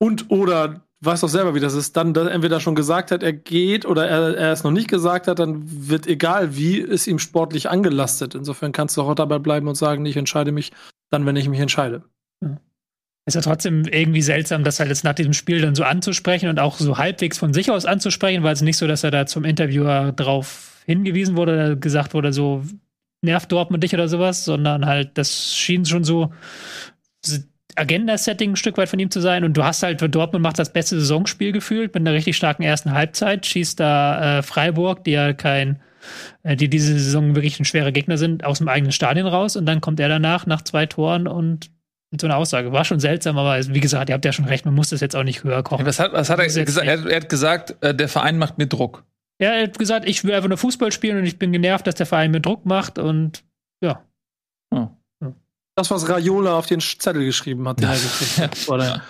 und 0.00 0.28
oder 0.28 0.82
weiß 1.00 1.20
doch 1.20 1.28
selber, 1.28 1.54
wie 1.54 1.60
das 1.60 1.74
ist, 1.74 1.96
dann 1.96 2.12
entweder 2.16 2.58
schon 2.58 2.74
gesagt 2.74 3.12
hat, 3.12 3.22
er 3.22 3.32
geht 3.32 3.86
oder 3.86 4.08
er, 4.08 4.36
er 4.36 4.52
es 4.52 4.64
noch 4.64 4.72
nicht 4.72 4.88
gesagt 4.88 5.28
hat, 5.28 5.38
dann 5.38 5.62
wird 5.64 6.08
egal, 6.08 6.56
wie 6.56 6.80
es 6.80 7.06
ihm 7.06 7.20
sportlich 7.20 7.70
angelastet. 7.70 8.34
Insofern 8.34 8.72
kannst 8.72 8.96
du 8.96 9.02
auch 9.02 9.14
dabei 9.14 9.38
bleiben 9.38 9.68
und 9.68 9.76
sagen, 9.76 10.04
ich 10.06 10.16
entscheide 10.16 10.50
mich 10.50 10.72
dann, 11.10 11.24
wenn 11.24 11.36
ich 11.36 11.48
mich 11.48 11.60
entscheide. 11.60 12.02
Ja. 12.42 12.56
Ist 13.26 13.34
ja 13.34 13.40
trotzdem 13.40 13.84
irgendwie 13.84 14.22
seltsam, 14.22 14.64
das 14.64 14.80
halt 14.80 14.88
jetzt 14.88 15.04
nach 15.04 15.14
diesem 15.14 15.34
Spiel 15.34 15.60
dann 15.60 15.76
so 15.76 15.84
anzusprechen 15.84 16.48
und 16.48 16.58
auch 16.58 16.78
so 16.78 16.98
halbwegs 16.98 17.38
von 17.38 17.54
sich 17.54 17.70
aus 17.70 17.86
anzusprechen, 17.86 18.42
weil 18.42 18.54
es 18.54 18.60
nicht 18.62 18.76
so, 18.76 18.88
dass 18.88 19.04
er 19.04 19.12
da 19.12 19.26
zum 19.26 19.44
Interviewer 19.44 20.10
drauf 20.10 20.82
hingewiesen 20.84 21.36
wurde 21.36 21.52
oder 21.52 21.76
gesagt 21.76 22.12
wurde, 22.12 22.32
so 22.32 22.64
nervt 23.24 23.50
Dortmund 23.50 23.82
dich 23.82 23.94
oder 23.94 24.08
sowas, 24.08 24.44
sondern 24.44 24.86
halt, 24.86 25.18
das 25.18 25.54
schien 25.54 25.84
schon 25.84 26.04
so 26.04 26.32
Agenda-Setting 27.76 28.52
ein 28.52 28.56
Stück 28.56 28.78
weit 28.78 28.88
von 28.88 28.98
ihm 28.98 29.10
zu 29.10 29.20
sein. 29.20 29.44
Und 29.44 29.56
du 29.56 29.64
hast 29.64 29.82
halt, 29.82 30.00
Dortmund 30.14 30.42
macht 30.42 30.58
das 30.58 30.72
beste 30.72 30.98
Saisonspiel 30.98 31.52
gefühlt 31.52 31.94
mit 31.94 32.02
einer 32.02 32.12
richtig 32.12 32.36
starken 32.36 32.62
ersten 32.62 32.92
Halbzeit, 32.92 33.46
schießt 33.46 33.80
da 33.80 34.38
äh, 34.38 34.42
Freiburg, 34.42 35.04
die 35.04 35.12
ja 35.12 35.32
kein, 35.32 35.80
äh, 36.42 36.56
die 36.56 36.68
diese 36.68 36.98
Saison 36.98 37.34
wirklich 37.34 37.58
ein 37.58 37.64
schwerer 37.64 37.92
Gegner 37.92 38.18
sind, 38.18 38.44
aus 38.44 38.58
dem 38.58 38.68
eigenen 38.68 38.92
Stadion 38.92 39.26
raus. 39.26 39.56
Und 39.56 39.66
dann 39.66 39.80
kommt 39.80 40.00
er 40.00 40.08
danach 40.08 40.46
nach 40.46 40.62
zwei 40.62 40.86
Toren 40.86 41.26
und 41.26 41.70
mit 42.10 42.20
so 42.20 42.28
einer 42.28 42.36
Aussage. 42.36 42.72
War 42.72 42.84
schon 42.84 43.00
seltsam, 43.00 43.38
aber 43.38 43.58
wie 43.74 43.80
gesagt, 43.80 44.08
ihr 44.08 44.14
habt 44.14 44.24
ja 44.24 44.32
schon 44.32 44.44
recht, 44.44 44.64
man 44.64 44.74
muss 44.74 44.90
das 44.90 45.00
jetzt 45.00 45.16
auch 45.16 45.24
nicht 45.24 45.42
höher 45.42 45.62
kochen. 45.64 45.84
Was 45.84 45.98
hat, 45.98 46.12
was 46.12 46.30
hat 46.30 46.38
er 46.38 46.46
gesagt? 46.46 46.86
Er, 46.86 47.06
er, 47.06 47.16
hat 47.16 47.28
gesagt, 47.28 47.76
äh, 47.80 47.94
der 47.94 48.08
Verein 48.08 48.38
macht 48.38 48.56
mir 48.58 48.68
Druck. 48.68 49.04
Ja, 49.40 49.50
er 49.50 49.64
hat 49.64 49.78
gesagt, 49.78 50.08
ich 50.08 50.24
will 50.24 50.34
einfach 50.34 50.48
nur 50.48 50.58
Fußball 50.58 50.92
spielen 50.92 51.18
und 51.18 51.24
ich 51.24 51.38
bin 51.38 51.52
genervt, 51.52 51.86
dass 51.86 51.96
der 51.96 52.06
Verein 52.06 52.30
mir 52.30 52.40
Druck 52.40 52.66
macht 52.66 52.98
und 52.98 53.44
ja. 53.82 54.04
Hm. 54.72 54.88
Das, 55.76 55.90
was 55.90 56.08
Raiola 56.08 56.56
auf 56.56 56.66
den 56.66 56.80
Zettel 56.80 57.24
geschrieben 57.24 57.66
hat, 57.68 57.80
den 57.80 57.88
er 57.88 57.96
gekriegt 57.96 58.68
Oder? 58.68 59.02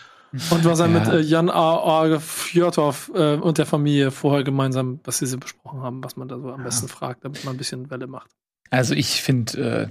Und 0.51 0.64
was 0.64 0.81
er 0.81 0.89
ja. 0.89 0.99
mit 0.99 1.07
äh, 1.09 1.20
Jan 1.20 1.49
A. 1.49 2.03
A. 2.03 2.18
Fjordhoff 2.18 3.12
äh, 3.14 3.35
und 3.37 3.59
der 3.59 3.66
Familie 3.66 4.11
vorher 4.11 4.43
gemeinsam, 4.43 4.99
was 5.05 5.18
sie 5.18 5.27
so 5.27 5.39
besprochen 5.39 5.83
haben, 5.83 6.03
was 6.03 6.16
man 6.16 6.27
da 6.27 6.39
so 6.39 6.51
am 6.51 6.61
ja. 6.61 6.64
besten 6.64 6.89
fragt, 6.89 7.25
damit 7.25 7.45
man 7.45 7.55
ein 7.55 7.59
bisschen 7.59 7.91
Welle 7.91 8.07
macht. 8.09 8.31
Also 8.70 8.95
ich 8.95 9.22
finde, 9.22 9.61
äh, 9.61 9.89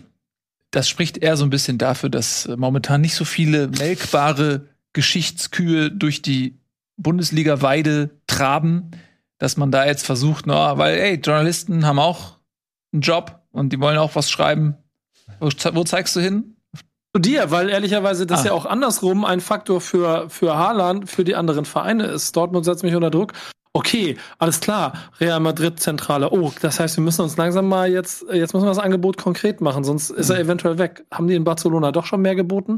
das 0.72 0.90
spricht 0.90 1.20
eher 1.20 1.38
so 1.38 1.46
ein 1.46 1.50
bisschen 1.50 1.78
dafür, 1.78 2.10
dass 2.10 2.46
äh, 2.48 2.58
momentan 2.58 3.00
nicht 3.00 3.16
so 3.16 3.24
viele 3.24 3.70
melkbare 3.70 4.68
Geschichtskühe 4.92 5.92
durch 5.92 6.22
die 6.22 6.60
Bundesliga-Weide 6.98 8.10
traben, 8.28 8.92
dass 9.40 9.58
man 9.58 9.72
da 9.72 9.86
jetzt 9.86 10.06
versucht, 10.06 10.46
na, 10.48 10.78
weil, 10.78 10.98
ey, 10.98 11.16
Journalisten 11.16 11.86
haben 11.86 12.00
auch 12.00 12.38
einen 12.92 13.02
Job 13.02 13.42
und 13.52 13.74
die 13.74 13.80
wollen 13.80 13.98
auch 13.98 14.16
was 14.16 14.30
schreiben. 14.30 14.78
Wo, 15.40 15.50
wo 15.74 15.84
zeigst 15.84 16.16
du 16.16 16.20
hin? 16.20 16.58
Zu 17.16 17.22
dir, 17.22 17.52
weil 17.52 17.70
ehrlicherweise 17.70 18.26
das 18.26 18.42
ah. 18.42 18.46
ja 18.48 18.52
auch 18.54 18.66
andersrum 18.66 19.24
ein 19.24 19.40
Faktor 19.40 19.82
für, 19.82 20.30
für 20.30 20.56
Haaland, 20.58 21.10
für 21.10 21.24
die 21.24 21.36
anderen 21.36 21.66
Vereine 21.66 22.06
ist. 22.06 22.36
Dortmund 22.36 22.66
setzt 22.66 22.84
mich 22.84 22.96
unter 22.96 23.12
Druck. 23.12 23.34
Okay, 23.76 24.18
alles 24.38 24.60
klar. 24.60 24.94
Real 25.20 25.40
Madrid 25.40 25.80
Zentrale. 25.80 26.30
Oh, 26.32 26.52
das 26.62 26.80
heißt, 26.80 26.96
wir 26.96 27.04
müssen 27.04 27.24
uns 27.24 27.38
langsam 27.38 27.68
mal 27.68 27.90
jetzt, 27.90 28.24
jetzt 28.32 28.54
müssen 28.54 28.66
wir 28.66 28.70
das 28.70 28.78
Angebot 28.78 29.18
konkret 29.18 29.62
machen, 29.62 29.84
sonst 29.84 30.12
ist 30.12 30.30
er 30.30 30.36
mhm. 30.36 30.42
eventuell 30.44 30.78
weg. 30.78 31.06
Haben 31.12 31.28
die 31.28 31.34
in 31.34 31.44
Barcelona 31.44 31.92
doch 31.92 32.06
schon 32.06 32.22
mehr 32.22 32.36
geboten? 32.36 32.78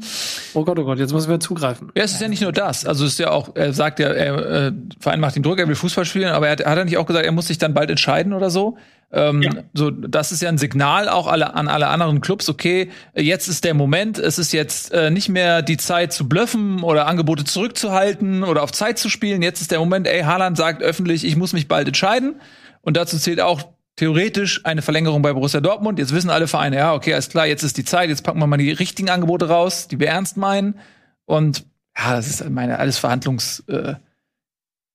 Oh 0.53 0.63
Gott, 0.63 0.79
oh 0.79 0.85
Gott, 0.85 0.97
jetzt 0.97 1.11
müssen 1.11 1.29
wir 1.29 1.41
zugreifen. 1.41 1.91
Ja, 1.97 2.03
es 2.05 2.13
ist 2.13 2.21
ja 2.21 2.29
nicht 2.29 2.41
nur 2.41 2.53
das. 2.53 2.85
Also 2.85 3.03
es 3.03 3.11
ist 3.11 3.19
ja 3.19 3.31
auch, 3.31 3.49
er 3.55 3.73
sagt 3.73 3.99
ja, 3.99 4.07
er, 4.07 4.67
äh, 4.67 4.71
Verein 5.01 5.19
macht 5.19 5.35
den 5.35 5.43
Druck, 5.43 5.59
er 5.59 5.67
will 5.67 5.75
Fußball 5.75 6.05
spielen, 6.05 6.29
aber 6.29 6.47
er 6.47 6.53
hat, 6.53 6.65
hat 6.65 6.77
er 6.77 6.85
nicht 6.85 6.97
auch 6.97 7.05
gesagt, 7.05 7.25
er 7.25 7.31
muss 7.33 7.47
sich 7.47 7.57
dann 7.57 7.73
bald 7.73 7.89
entscheiden 7.89 8.31
oder 8.31 8.49
so? 8.49 8.77
Ähm, 9.16 9.41
ja. 9.41 9.51
So, 9.74 9.91
das 9.91 10.34
ist 10.34 10.41
ja 10.41 10.49
ein 10.49 10.57
Signal 10.57 11.07
auch 11.07 11.28
alle, 11.28 11.53
an 11.55 11.70
alle 11.70 11.88
anderen 11.88 12.20
Clubs. 12.20 12.49
Okay, 12.49 12.91
jetzt 13.16 13.47
ist 13.47 13.63
der 13.63 13.74
Moment. 13.74 14.20
Es 14.20 14.38
ist 14.38 14.51
jetzt 14.51 14.91
äh, 14.91 15.09
nicht 15.09 15.30
mehr 15.30 15.61
die 15.61 15.78
Zeit 15.78 16.11
zu 16.11 16.28
blöffen 16.28 16.84
oder 16.84 17.07
Angebote 17.07 17.45
zurückzuhalten 17.45 18.43
oder 18.43 18.61
auf 18.61 18.74
Zeit 18.74 18.99
zu 18.99 19.09
spielen. 19.09 19.41
Jetzt 19.41 19.61
ist 19.61 19.72
der 19.72 19.80
Moment. 19.80 20.05
Ey, 20.05 20.24
Haaland 20.24 20.57
sagt 20.57 20.84
öffentlich, 20.84 21.24
ich 21.24 21.38
muss 21.38 21.53
mich 21.53 21.70
bald 21.70 21.88
entscheiden. 21.88 22.41
Und 22.82 22.97
dazu 22.97 23.18
zählt 23.18 23.39
auch 23.39 23.63
theoretisch 23.95 24.66
eine 24.66 24.82
Verlängerung 24.82 25.22
bei 25.22 25.32
Borussia 25.32 25.61
Dortmund. 25.61 25.97
Jetzt 25.97 26.13
wissen 26.13 26.30
alle 26.30 26.47
Vereine, 26.47 26.76
ja, 26.76 26.93
okay, 26.93 27.13
alles 27.13 27.30
klar, 27.30 27.47
jetzt 27.47 27.63
ist 27.63 27.78
die 27.78 27.86
Zeit. 27.86 28.09
Jetzt 28.09 28.24
packen 28.24 28.39
wir 28.39 28.47
mal 28.47 28.57
die 28.57 28.72
richtigen 28.72 29.09
Angebote 29.09 29.47
raus, 29.47 29.88
die 29.88 29.99
wir 29.99 30.07
ernst 30.07 30.36
meinen. 30.36 30.78
Und 31.24 31.66
ja, 31.97 32.18
das 32.18 32.28
ist 32.28 32.49
meine 32.49 32.80
alles 32.80 32.97
Verhandlungs 32.97 33.63
äh, 33.68 33.93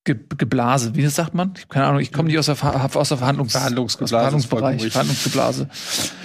Ge 0.04 0.16
Geblase, 0.38 0.94
wie 0.94 1.02
das 1.02 1.14
sagt 1.14 1.34
man? 1.34 1.52
Ich 1.58 1.68
keine 1.68 1.84
Ahnung, 1.84 2.00
ich 2.00 2.10
komme 2.10 2.28
nicht 2.28 2.38
aus 2.38 2.46
der, 2.46 2.56
Ver 2.56 2.88
aus 2.94 3.10
der 3.10 3.18
Verhandlungs 3.18 3.52
Verhandlungsgeblase. 3.52 4.16
Verhandlungsbereich. 4.16 4.90
Verhandlungsgeblase. 4.90 5.68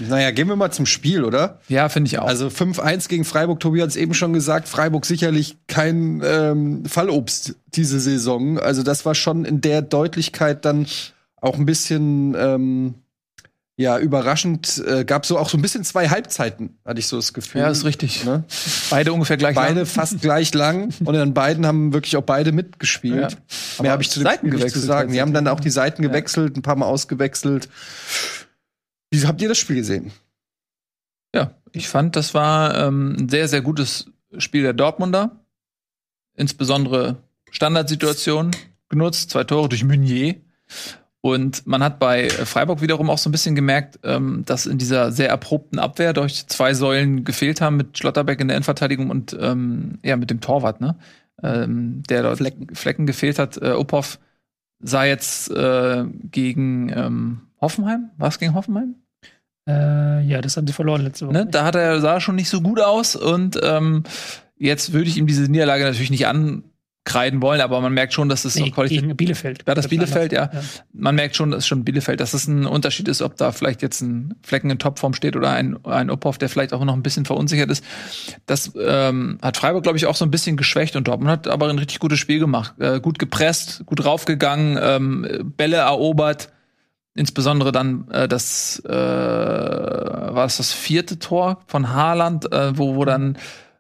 Naja, 0.08 0.32
gehen 0.32 0.48
wir 0.48 0.56
mal 0.56 0.72
zum 0.72 0.86
Spiel, 0.86 1.26
oder? 1.26 1.60
Ja, 1.68 1.90
finde 1.90 2.08
ich 2.08 2.18
auch. 2.20 2.28
Also 2.28 2.48
5-1 2.48 3.10
gegen 3.10 3.26
Freiburg, 3.26 3.60
Tobi 3.60 3.82
hat 3.82 3.90
es 3.90 3.98
eben 3.98 4.14
schon 4.14 4.32
gesagt, 4.32 4.70
Freiburg 4.70 5.06
sicherlich 5.06 5.58
kein 5.68 6.22
ähm, 6.24 6.86
Fallobst 6.86 7.56
diese 7.74 8.00
Saison. 8.00 8.60
Also 8.60 8.82
das 8.82 9.06
war 9.06 9.14
schon 9.14 9.44
in 9.44 9.60
der 9.60 9.82
Deutlichkeit 9.82 10.64
dann 10.64 10.88
auch 11.42 11.58
ein 11.58 11.66
bisschen 11.66 12.34
ähm, 12.38 12.96
ja, 13.78 14.00
überraschend 14.00 14.82
äh, 14.88 15.04
gab 15.04 15.26
so 15.26 15.38
auch 15.38 15.50
so 15.50 15.58
ein 15.58 15.62
bisschen 15.62 15.84
zwei 15.84 16.08
Halbzeiten, 16.08 16.78
hatte 16.86 17.00
ich 17.00 17.08
so 17.08 17.18
das 17.18 17.34
Gefühl. 17.34 17.60
Ja, 17.60 17.70
ist 17.70 17.84
richtig. 17.84 18.24
Ne? 18.24 18.46
Beide 18.90 19.12
ungefähr 19.12 19.36
gleich 19.36 19.56
beide 19.56 19.68
lang. 19.68 19.76
Beide 19.76 19.86
fast 19.86 20.22
gleich 20.22 20.54
lang. 20.54 20.94
Und 21.04 21.14
dann 21.14 21.34
beiden 21.34 21.66
haben 21.66 21.92
wirklich 21.92 22.16
auch 22.16 22.24
beide 22.24 22.54
mitgespielt. 22.54 23.34
Ja. 23.34 23.82
Mehr 23.82 23.92
habe 23.92 24.02
ich 24.02 24.10
zu 24.10 24.20
den 24.20 24.28
Seiten 24.28 24.50
gewechselt 24.50 24.82
zu 24.82 24.88
sagen. 24.88 25.12
Die 25.12 25.20
haben 25.20 25.34
dann 25.34 25.50
auch 25.50 25.60
die 25.60 25.70
Seiten 25.70 26.02
gewechselt, 26.02 26.56
ein 26.56 26.62
paar 26.62 26.78
Mal 26.78 26.86
ausgewechselt. 26.86 27.68
Wie 29.12 29.26
habt 29.26 29.42
ihr 29.42 29.50
das 29.50 29.58
Spiel 29.58 29.76
gesehen? 29.76 30.12
Ja, 31.34 31.52
ich 31.74 31.90
fand, 31.90 32.16
das 32.16 32.34
war 32.34 32.78
ähm, 32.78 33.18
ein 33.20 33.30
sehr, 33.30 33.50
sehr 33.50 33.62
gutes 33.62 34.06
Spiel 34.38 34.64
der 34.64 34.74
Dortmunder. 34.74 35.44
Insbesondere 36.38 37.18
Standardsituationen 37.52 38.56
genutzt, 38.88 39.32
zwei 39.32 39.44
Tore 39.44 39.68
durch 39.68 39.84
Meunier. 39.84 40.36
Und 41.26 41.66
man 41.66 41.82
hat 41.82 41.98
bei 41.98 42.30
Freiburg 42.30 42.82
wiederum 42.82 43.10
auch 43.10 43.18
so 43.18 43.30
ein 43.30 43.32
bisschen 43.32 43.56
gemerkt, 43.56 43.98
ähm, 44.04 44.44
dass 44.46 44.68
in 44.68 44.78
dieser 44.78 45.12
sehr 45.12 45.28
erprobten 45.28 45.80
Abwehr 45.80 46.14
durch 46.14 46.46
zwei 46.46 46.76
Säulen 46.76 47.24
gefehlt 47.24 47.62
haben 47.62 47.78
mit 47.78 47.98
Schlotterbeck 47.98 48.40
in 48.40 48.48
der 48.48 48.58
Endverteidigung 48.58 49.10
und 49.10 49.36
ähm, 49.42 49.98
ja 50.04 50.18
mit 50.18 50.30
dem 50.30 50.40
Torwart, 50.40 50.82
ne? 50.82 50.98
Ähm, 51.42 52.04
der 52.08 52.22
dort 52.22 52.38
Flecken. 52.38 52.76
Flecken 52.76 53.08
gefehlt 53.08 53.40
hat. 53.40 53.58
Äh, 53.58 53.72
Uphoff 53.72 54.20
sah 54.80 55.04
jetzt 55.06 55.50
äh, 55.50 56.06
gegen 56.30 56.90
ähm, 56.96 57.42
Hoffenheim. 57.60 58.12
War 58.18 58.28
es 58.28 58.38
gegen 58.38 58.54
Hoffenheim? 58.54 58.94
Äh, 59.68 60.22
ja, 60.28 60.42
das 60.42 60.58
haben 60.58 60.68
sie 60.68 60.74
verloren 60.74 61.02
letzte 61.02 61.26
Woche. 61.26 61.34
Ne? 61.34 61.48
Da 61.48 61.66
hat 61.66 61.74
er 61.74 62.02
sah 62.02 62.20
schon 62.20 62.36
nicht 62.36 62.50
so 62.50 62.62
gut 62.62 62.80
aus 62.80 63.16
und 63.16 63.60
ähm, 63.64 64.04
jetzt 64.58 64.94
würde 64.94 65.10
ich 65.10 65.18
ihm 65.18 65.26
diese 65.26 65.50
Niederlage 65.50 65.86
natürlich 65.86 66.12
nicht 66.12 66.28
an 66.28 66.66
kreiden 67.06 67.42
wollen, 67.42 67.62
aber 67.62 67.80
man 67.82 67.94
merkt 67.94 68.14
schon, 68.14 68.30
dass 68.30 68.46
es 68.46 68.56
nee, 68.56 68.72
qualitativ 68.72 69.04
gegen 69.04 69.16
Bielefeld. 69.16 69.66
War 69.68 69.76
das 69.76 69.88
Bielefeld, 69.88 70.32
ja. 70.32 70.50
ja. 70.52 70.62
Man 70.92 71.14
merkt 71.14 71.36
schon, 71.36 71.52
dass 71.52 71.68
schon 71.68 71.86
Bielefeld, 71.86 72.20
dass 72.20 72.34
es 72.34 72.48
ein 72.48 72.66
Unterschied 72.66 73.08
ist, 73.08 73.22
ob 73.22 73.38
da 73.38 73.52
vielleicht 73.52 73.84
jetzt 73.84 74.02
ein 74.02 74.34
Flecken 74.42 74.72
in 74.72 74.80
Topform 74.80 75.14
steht 75.14 75.36
oder 75.36 75.52
ein 75.52 75.78
ein 75.86 76.10
Uphoff, 76.10 76.40
der 76.40 76.50
vielleicht 76.50 76.74
auch 76.74 76.84
noch 76.84 76.96
ein 76.96 77.04
bisschen 77.04 77.26
verunsichert 77.26 77.70
ist. 77.70 77.84
Das 78.48 78.72
ähm, 78.80 79.38
hat 79.42 79.58
Freiburg, 79.58 79.84
glaube 79.84 80.00
ich, 80.00 80.08
auch 80.08 80.16
so 80.16 80.26
ein 80.26 80.32
bisschen 80.32 80.58
geschwächt 80.58 80.96
und 80.96 81.08
Dortmund 81.08 81.30
hat 81.30 81.48
aber 81.48 81.70
ein 81.70 81.78
richtig 81.78 82.00
gutes 82.00 82.18
Spiel 82.18 82.40
gemacht, 82.40 82.74
äh, 82.80 83.00
gut 83.00 83.20
gepresst, 83.20 83.86
gut 83.86 84.04
raufgegangen, 84.04 84.80
ähm, 84.82 85.54
Bälle 85.56 85.78
erobert. 85.78 86.50
Insbesondere 87.14 87.72
dann 87.72 88.10
äh, 88.10 88.28
das 88.28 88.82
äh, 88.84 88.92
war 88.92 90.46
es 90.46 90.58
das 90.58 90.74
vierte 90.74 91.20
Tor 91.20 91.60
von 91.68 91.94
Haaland, 91.94 92.52
äh, 92.52 92.78
wo 92.78 92.96
wo 92.96 93.06
dann 93.06 93.38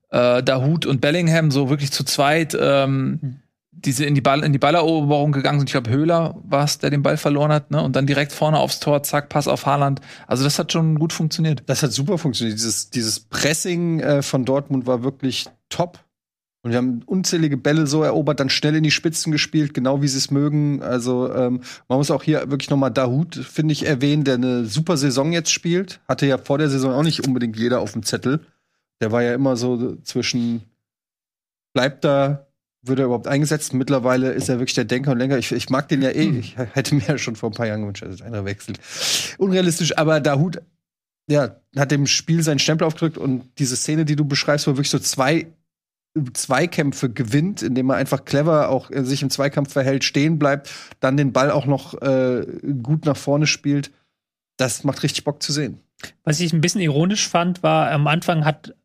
äh, 0.09 0.43
Dahut 0.43 0.85
und 0.85 1.01
Bellingham 1.01 1.51
so 1.51 1.69
wirklich 1.69 1.91
zu 1.91 2.03
zweit 2.03 2.57
ähm, 2.59 3.19
hm. 3.21 3.35
diese 3.71 4.05
in 4.05 4.15
die 4.15 4.21
Ball 4.21 4.43
in 4.43 4.53
die 4.53 4.59
Balleroberung 4.59 5.31
gegangen 5.31 5.59
sind. 5.59 5.69
Ich 5.69 5.73
glaube 5.73 5.89
Höhler 5.89 6.35
war 6.43 6.65
es, 6.65 6.79
der 6.79 6.89
den 6.89 7.03
Ball 7.03 7.17
verloren 7.17 7.51
hat, 7.51 7.71
ne? 7.71 7.81
Und 7.81 7.95
dann 7.95 8.07
direkt 8.07 8.31
vorne 8.31 8.59
aufs 8.59 8.79
Tor, 8.79 9.03
zack, 9.03 9.29
Pass 9.29 9.47
auf 9.47 9.65
Haaland. 9.65 10.01
Also 10.27 10.43
das 10.43 10.59
hat 10.59 10.71
schon 10.71 10.99
gut 10.99 11.13
funktioniert. 11.13 11.63
Das 11.67 11.83
hat 11.83 11.91
super 11.91 12.17
funktioniert. 12.17 12.57
Dieses 12.57 12.89
dieses 12.89 13.19
Pressing 13.19 13.99
äh, 13.99 14.21
von 14.21 14.45
Dortmund 14.45 14.87
war 14.87 15.03
wirklich 15.03 15.45
top. 15.69 15.99
Und 16.65 16.71
wir 16.71 16.79
haben 16.79 17.03
unzählige 17.05 17.57
Bälle 17.57 17.85
so 17.85 18.01
erobert, 18.01 18.39
dann 18.39 18.49
schnell 18.49 18.75
in 18.75 18.81
die 18.81 18.89
Spitzen 18.89 19.31
gespielt, 19.31 19.75
genau 19.75 20.01
wie 20.01 20.07
sie 20.07 20.17
es 20.17 20.31
mögen. 20.31 20.81
Also 20.81 21.31
ähm, 21.31 21.61
man 21.87 21.99
muss 21.99 22.09
auch 22.09 22.23
hier 22.23 22.49
wirklich 22.49 22.71
noch 22.71 22.77
mal 22.77 22.89
Dahut, 22.89 23.35
finde 23.35 23.71
ich, 23.71 23.85
erwähnen, 23.85 24.23
der 24.23 24.33
eine 24.33 24.65
super 24.65 24.97
Saison 24.97 25.31
jetzt 25.31 25.51
spielt. 25.51 25.99
Hatte 26.07 26.25
ja 26.25 26.39
vor 26.39 26.57
der 26.57 26.71
Saison 26.71 26.91
auch 26.91 27.03
nicht 27.03 27.27
unbedingt 27.27 27.55
jeder 27.55 27.81
auf 27.81 27.91
dem 27.91 28.01
Zettel. 28.01 28.47
Der 29.01 29.11
war 29.11 29.21
ja 29.21 29.33
immer 29.33 29.57
so 29.57 29.97
zwischen 29.97 30.63
bleibt 31.73 32.03
da, 32.03 32.47
wird 32.81 32.99
er 32.99 33.05
überhaupt 33.05 33.27
eingesetzt? 33.27 33.73
Mittlerweile 33.73 34.31
ist 34.31 34.47
er 34.47 34.59
wirklich 34.59 34.75
der 34.75 34.85
Denker 34.85 35.11
und 35.11 35.17
Lenker. 35.17 35.37
Ich, 35.37 35.51
ich 35.51 35.69
mag 35.69 35.89
den 35.89 36.01
ja 36.01 36.09
eh. 36.09 36.29
Ich 36.39 36.55
hätte 36.73 36.95
mir 36.95 37.03
ja 37.05 37.17
schon 37.17 37.35
vor 37.35 37.49
ein 37.49 37.53
paar 37.53 37.67
Jahren 37.67 37.81
gewünscht, 37.81 38.03
dass 38.03 38.21
einer 38.21 38.45
wechselt. 38.45 38.79
Unrealistisch, 39.37 39.97
aber 39.97 40.19
Dahut 40.19 40.61
ja, 41.27 41.59
hat 41.75 41.91
dem 41.91 42.07
Spiel 42.07 42.43
seinen 42.43 42.59
Stempel 42.59 42.85
aufgedrückt 42.85 43.17
und 43.17 43.49
diese 43.57 43.75
Szene, 43.75 44.05
die 44.05 44.15
du 44.15 44.25
beschreibst, 44.25 44.67
wo 44.67 44.71
wirklich 44.71 44.91
so 44.91 44.99
zwei 44.99 45.47
Zweikämpfe 46.33 47.09
gewinnt, 47.09 47.61
indem 47.61 47.89
er 47.89 47.97
einfach 47.97 48.23
clever 48.23 48.69
auch 48.69 48.89
äh, 48.89 49.03
sich 49.03 49.21
im 49.21 49.29
Zweikampf 49.29 49.73
verhält, 49.73 50.03
stehen 50.05 50.39
bleibt, 50.39 50.71
dann 51.01 51.17
den 51.17 51.33
Ball 51.33 51.51
auch 51.51 51.65
noch 51.65 52.01
äh, 52.01 52.45
gut 52.81 53.05
nach 53.05 53.17
vorne 53.17 53.47
spielt. 53.47 53.91
Das 54.57 54.85
macht 54.85 55.03
richtig 55.03 55.25
Bock 55.25 55.43
zu 55.43 55.51
sehen. 55.51 55.79
Was 56.23 56.39
ich 56.39 56.53
ein 56.53 56.61
bisschen 56.61 56.81
ironisch 56.81 57.27
fand, 57.27 57.63
war, 57.63 57.91
am 57.91 58.07
Anfang 58.07 58.45
hat 58.45 58.75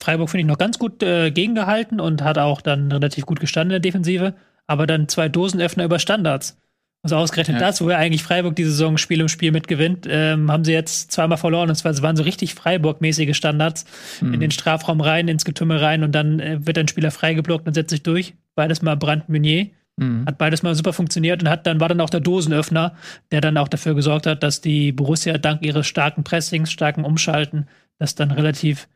Freiburg, 0.00 0.30
finde 0.30 0.42
ich, 0.42 0.46
noch 0.46 0.58
ganz 0.58 0.78
gut 0.78 1.02
äh, 1.02 1.30
gegengehalten 1.30 2.00
und 2.00 2.22
hat 2.22 2.38
auch 2.38 2.60
dann 2.60 2.92
relativ 2.92 3.26
gut 3.26 3.40
gestanden 3.40 3.74
in 3.74 3.82
der 3.82 3.90
Defensive. 3.90 4.34
aber 4.70 4.86
dann 4.86 5.08
zwei 5.08 5.30
Dosenöffner 5.30 5.84
über 5.84 5.98
Standards. 5.98 6.58
Also 7.02 7.16
ausgerechnet 7.16 7.58
Ja. 7.60 7.66
das, 7.68 7.80
wo 7.80 7.88
ja 7.88 7.96
eigentlich 7.96 8.22
Freiburg 8.22 8.54
die 8.54 8.64
Saison 8.64 8.98
Spiel 8.98 9.22
um 9.22 9.28
Spiel 9.28 9.50
mitgewinnt, 9.50 10.06
ähm, 10.10 10.50
haben 10.52 10.64
sie 10.64 10.72
jetzt 10.72 11.10
zweimal 11.10 11.38
verloren. 11.38 11.70
Und 11.70 11.74
zwar 11.76 11.90
es 11.92 12.02
waren 12.02 12.16
so 12.16 12.22
richtig 12.22 12.54
Freiburg-mäßige 12.54 13.34
Standards 13.34 13.86
in 14.20 14.40
den 14.40 14.50
Strafraum 14.50 15.00
rein, 15.00 15.26
ins 15.28 15.46
Getümmel 15.46 15.78
rein 15.78 16.02
und 16.04 16.12
dann 16.12 16.38
äh, 16.40 16.66
wird 16.66 16.76
ein 16.76 16.86
Spieler 16.88 17.10
freigeblockt 17.10 17.66
und 17.66 17.72
setzt 17.72 17.90
sich 17.90 18.02
durch. 18.02 18.34
Beides 18.56 18.82
mal 18.82 18.96
Brand 18.96 19.28
Meunier. 19.30 19.68
Mhm. 19.96 20.26
Hat 20.26 20.36
beides 20.36 20.62
mal 20.62 20.74
super 20.74 20.92
funktioniert 20.92 21.42
und 21.42 21.48
hat 21.48 21.66
dann 21.66 21.80
war 21.80 21.88
dann 21.88 22.02
auch 22.02 22.10
der 22.10 22.20
Dosenöffner, 22.20 22.94
der 23.32 23.40
dann 23.40 23.56
auch 23.56 23.68
dafür 23.68 23.94
gesorgt 23.94 24.26
hat, 24.26 24.42
dass 24.42 24.60
die 24.60 24.92
Borussia 24.92 25.38
dank 25.38 25.64
ihres 25.64 25.86
starken 25.86 26.24
Pressings, 26.24 26.70
starken 26.70 27.04
Umschalten, 27.04 27.68
das 27.98 28.16
dann 28.16 28.32
relativ 28.32 28.86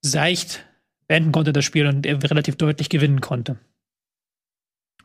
seicht 0.00 0.64
beenden 1.06 1.32
konnte, 1.32 1.52
das 1.52 1.64
Spiel 1.64 1.86
und 1.86 2.06
er 2.06 2.22
relativ 2.22 2.56
deutlich 2.56 2.88
gewinnen 2.88 3.20
konnte. 3.20 3.56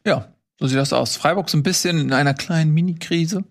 Ja, 0.05 0.33
so 0.59 0.67
sieht 0.67 0.77
das 0.77 0.93
aus. 0.93 1.15
Freiburg 1.15 1.49
so 1.49 1.57
ein 1.57 1.63
bisschen 1.63 1.97
in 1.99 2.13
einer 2.13 2.33
kleinen 2.33 2.73
Mini-Krise, 2.73 3.43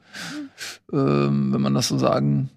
ähm, 0.93 1.53
wenn 1.53 1.61
man 1.61 1.75
das 1.75 1.89
so 1.89 1.99
sagen 1.99 2.51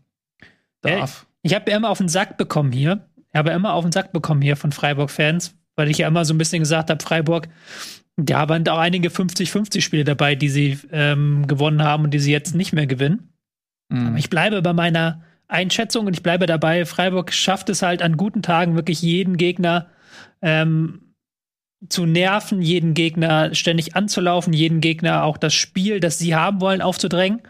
darf. 0.81 1.25
Ich 1.41 1.53
habe 1.53 1.71
immer 1.71 1.89
auf 1.89 1.97
den 1.97 2.09
Sack 2.09 2.37
bekommen 2.37 2.71
hier. 2.71 3.07
Ich 3.29 3.35
habe 3.35 3.51
immer 3.51 3.73
auf 3.73 3.83
den 3.83 3.91
Sack 3.91 4.11
bekommen 4.11 4.41
hier 4.41 4.55
von 4.55 4.71
Freiburg-Fans, 4.71 5.55
weil 5.75 5.89
ich 5.89 5.99
ja 5.99 6.07
immer 6.07 6.25
so 6.25 6.33
ein 6.33 6.37
bisschen 6.37 6.59
gesagt 6.59 6.89
habe, 6.89 7.03
Freiburg, 7.03 7.47
da 8.17 8.47
waren 8.47 8.67
auch 8.67 8.77
einige 8.77 9.09
50-50-Spiele 9.09 10.03
dabei, 10.03 10.35
die 10.35 10.49
sie 10.49 10.79
ähm, 10.91 11.47
gewonnen 11.47 11.83
haben 11.83 12.05
und 12.05 12.11
die 12.13 12.19
sie 12.19 12.31
jetzt 12.31 12.55
nicht 12.55 12.73
mehr 12.73 12.87
gewinnen. 12.87 13.33
Mhm. 13.89 14.07
Aber 14.07 14.17
ich 14.17 14.29
bleibe 14.29 14.61
bei 14.61 14.73
meiner 14.73 15.21
Einschätzung 15.47 16.07
und 16.07 16.13
ich 16.13 16.23
bleibe 16.23 16.45
dabei, 16.45 16.85
Freiburg 16.85 17.31
schafft 17.33 17.69
es 17.69 17.81
halt 17.81 18.01
an 18.01 18.17
guten 18.17 18.41
Tagen 18.41 18.75
wirklich 18.75 19.01
jeden 19.01 19.37
Gegner 19.37 19.87
ähm, 20.41 21.13
zu 21.89 22.05
nerven, 22.05 22.61
jeden 22.61 22.93
Gegner 22.93 23.53
ständig 23.53 23.95
anzulaufen, 23.95 24.53
jeden 24.53 24.81
Gegner 24.81 25.23
auch 25.23 25.37
das 25.37 25.53
Spiel, 25.53 25.99
das 25.99 26.17
sie 26.17 26.35
haben 26.35 26.61
wollen, 26.61 26.81
aufzudrängen. 26.81 27.41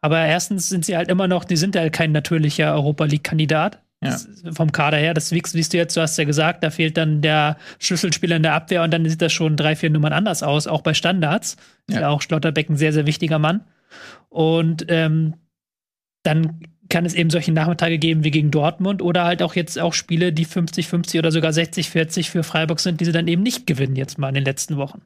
Aber 0.00 0.18
erstens 0.18 0.68
sind 0.68 0.84
sie 0.84 0.96
halt 0.96 1.08
immer 1.08 1.28
noch, 1.28 1.44
die 1.44 1.56
sind 1.56 1.76
halt 1.76 1.92
kein 1.92 2.12
natürlicher 2.12 2.74
Europa 2.74 3.04
League-Kandidat. 3.04 3.80
Ja. 4.04 4.18
Vom 4.52 4.72
Kader 4.72 4.96
her, 4.96 5.14
das 5.14 5.30
wiegst, 5.30 5.52
siehst 5.52 5.72
du 5.72 5.76
jetzt, 5.76 5.96
du 5.96 6.00
hast 6.00 6.18
ja 6.18 6.24
gesagt, 6.24 6.64
da 6.64 6.70
fehlt 6.70 6.96
dann 6.96 7.22
der 7.22 7.56
Schlüsselspieler 7.78 8.34
in 8.34 8.42
der 8.42 8.54
Abwehr 8.54 8.82
und 8.82 8.90
dann 8.90 9.08
sieht 9.08 9.22
das 9.22 9.32
schon 9.32 9.56
drei, 9.56 9.76
vier 9.76 9.90
Nummern 9.90 10.12
anders 10.12 10.42
aus, 10.42 10.66
auch 10.66 10.82
bei 10.82 10.92
Standards. 10.92 11.56
Ist 11.86 11.94
Ja. 11.94 12.00
ja 12.00 12.08
auch 12.08 12.20
Schlotterbeck 12.20 12.68
ein 12.68 12.76
sehr, 12.76 12.92
sehr 12.92 13.06
wichtiger 13.06 13.38
Mann. 13.38 13.64
Und 14.28 14.86
ähm, 14.88 15.34
dann 16.24 16.60
kann 16.92 17.04
es 17.04 17.14
eben 17.14 17.30
solche 17.30 17.50
Nachmittage 17.52 17.98
geben 17.98 18.22
wie 18.22 18.30
gegen 18.30 18.50
Dortmund 18.52 19.02
oder 19.02 19.24
halt 19.24 19.42
auch 19.42 19.54
jetzt 19.56 19.78
auch 19.80 19.94
Spiele, 19.94 20.32
die 20.32 20.46
50-50 20.46 21.18
oder 21.18 21.32
sogar 21.32 21.50
60-40 21.50 22.28
für 22.30 22.44
Freiburg 22.44 22.78
sind, 22.78 23.00
die 23.00 23.04
sie 23.04 23.12
dann 23.12 23.26
eben 23.26 23.42
nicht 23.42 23.66
gewinnen 23.66 23.96
jetzt 23.96 24.18
mal 24.18 24.28
in 24.28 24.34
den 24.34 24.44
letzten 24.44 24.76
Wochen. 24.76 25.02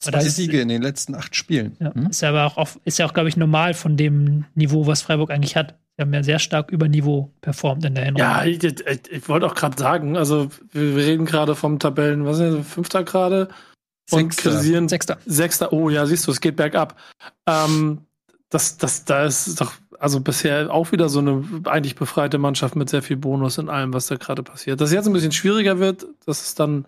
Zwei 0.00 0.18
ist- 0.24 0.36
Siege 0.36 0.60
in 0.60 0.68
den 0.68 0.82
letzten 0.82 1.14
acht 1.14 1.34
Spielen. 1.36 1.76
Ja, 1.80 1.92
Mhm. 1.94 2.06
Ist 2.06 2.20
ja 2.22 2.28
aber 2.30 2.44
auch, 2.46 2.56
auf, 2.56 2.78
ist 2.84 2.98
ja 2.98 3.06
auch, 3.06 3.14
glaube 3.14 3.28
ich, 3.28 3.36
normal 3.36 3.74
von 3.74 3.96
dem 3.96 4.44
Niveau, 4.54 4.86
was 4.86 5.02
Freiburg 5.02 5.30
eigentlich 5.30 5.56
hat. 5.56 5.74
Sie 5.96 6.02
haben 6.02 6.12
ja 6.12 6.22
sehr 6.22 6.38
stark 6.40 6.70
über 6.72 6.88
Niveau 6.88 7.30
performt 7.40 7.84
in 7.84 7.94
der 7.94 8.04
Hinrunde. 8.04 8.22
Ja, 8.24 8.44
ich, 8.44 8.62
ich, 8.64 8.82
ich 9.10 9.28
wollte 9.28 9.46
auch 9.46 9.54
gerade 9.54 9.78
sagen, 9.78 10.16
also 10.16 10.48
wir, 10.72 10.96
wir 10.96 11.06
reden 11.06 11.24
gerade 11.24 11.54
vom 11.54 11.78
Tabellen, 11.78 12.24
was 12.24 12.38
ist 12.40 12.54
das, 12.58 12.66
Fünfter 12.66 13.04
gerade 13.04 13.48
und 14.10 14.32
Sechster. 14.32 14.50
kritisieren 14.50 14.88
Sechster. 14.88 15.18
Sechster. 15.24 15.72
Oh 15.72 15.88
ja, 15.90 16.04
siehst 16.06 16.26
du, 16.26 16.32
es 16.32 16.40
geht 16.40 16.56
bergab. 16.56 16.98
Ähm, 17.48 18.00
das, 18.54 18.78
das, 18.78 19.04
da 19.04 19.24
ist 19.24 19.60
doch 19.60 19.72
also 19.98 20.20
bisher 20.20 20.72
auch 20.72 20.92
wieder 20.92 21.08
so 21.08 21.18
eine 21.18 21.44
eigentlich 21.64 21.96
befreite 21.96 22.38
Mannschaft 22.38 22.76
mit 22.76 22.88
sehr 22.88 23.02
viel 23.02 23.16
Bonus 23.16 23.58
in 23.58 23.68
allem, 23.68 23.92
was 23.92 24.06
da 24.06 24.16
gerade 24.16 24.42
passiert. 24.42 24.80
Dass 24.80 24.90
es 24.90 24.94
jetzt 24.94 25.06
ein 25.06 25.12
bisschen 25.12 25.32
schwieriger 25.32 25.78
wird, 25.78 26.06
das 26.26 26.42
ist 26.42 26.60
dann 26.60 26.86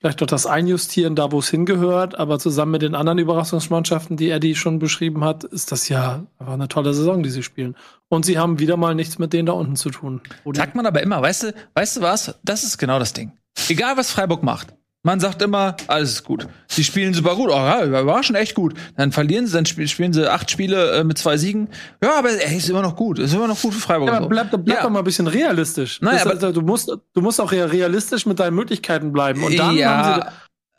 vielleicht 0.00 0.20
doch 0.20 0.26
das 0.26 0.46
Einjustieren 0.46 1.14
da, 1.14 1.30
wo 1.30 1.38
es 1.38 1.48
hingehört, 1.48 2.18
aber 2.18 2.38
zusammen 2.38 2.72
mit 2.72 2.82
den 2.82 2.94
anderen 2.94 3.18
Überraschungsmannschaften, 3.18 4.16
die 4.16 4.30
Eddie 4.30 4.56
schon 4.56 4.80
beschrieben 4.80 5.24
hat, 5.24 5.44
ist 5.44 5.70
das 5.70 5.88
ja 5.88 6.26
einfach 6.38 6.54
eine 6.54 6.68
tolle 6.68 6.92
Saison, 6.92 7.22
die 7.22 7.30
sie 7.30 7.44
spielen. 7.44 7.76
Und 8.08 8.24
sie 8.26 8.38
haben 8.38 8.58
wieder 8.58 8.76
mal 8.76 8.94
nichts 8.94 9.18
mit 9.18 9.32
denen 9.32 9.46
da 9.46 9.52
unten 9.52 9.76
zu 9.76 9.90
tun. 9.90 10.20
Sagt 10.52 10.74
man 10.74 10.84
aber 10.84 11.02
immer, 11.02 11.22
weißt 11.22 11.44
du, 11.44 11.54
weißt 11.74 11.98
du 11.98 12.00
was? 12.02 12.34
Das 12.42 12.64
ist 12.64 12.78
genau 12.78 12.98
das 12.98 13.12
Ding. 13.12 13.32
Egal 13.68 13.96
was 13.96 14.10
Freiburg 14.10 14.42
macht. 14.42 14.74
Man 15.04 15.18
sagt 15.18 15.42
immer, 15.42 15.76
alles 15.88 16.12
ist 16.12 16.24
gut. 16.24 16.46
Die 16.76 16.84
spielen 16.84 17.12
super 17.12 17.34
gut. 17.34 17.50
Oh 17.50 17.54
ja, 17.54 18.06
war 18.06 18.22
schon 18.22 18.36
echt 18.36 18.54
gut. 18.54 18.74
Dann 18.96 19.10
verlieren 19.10 19.48
sie, 19.48 19.52
dann 19.54 19.66
spiel, 19.66 19.88
spielen 19.88 20.12
sie 20.12 20.30
acht 20.30 20.48
Spiele 20.48 20.92
äh, 20.92 21.02
mit 21.04 21.18
zwei 21.18 21.36
Siegen. 21.36 21.68
Ja, 22.02 22.18
aber 22.18 22.28
ey, 22.30 22.56
ist 22.56 22.70
immer 22.70 22.82
noch 22.82 22.94
gut. 22.94 23.18
Ist 23.18 23.34
immer 23.34 23.48
noch 23.48 23.60
gut 23.60 23.74
für 23.74 23.80
Freiburg. 23.80 24.08
Ja, 24.10 24.18
aber 24.18 24.28
bleib, 24.28 24.50
bleib 24.50 24.68
Ja. 24.68 24.82
doch 24.84 24.90
mal 24.90 25.00
ein 25.00 25.04
bisschen 25.04 25.26
realistisch. 25.26 26.00
Nein, 26.02 26.14
Das- 26.14 26.22
aber- 26.22 26.30
also, 26.34 26.52
du, 26.52 26.60
musst, 26.62 26.88
du 27.14 27.20
musst 27.20 27.40
auch 27.40 27.50
realistisch 27.50 28.26
mit 28.26 28.38
deinen 28.38 28.54
Möglichkeiten 28.54 29.12
bleiben. 29.12 29.42
Und 29.42 29.58
dann 29.58 29.76
ja, 29.76 29.90
haben 29.90 30.22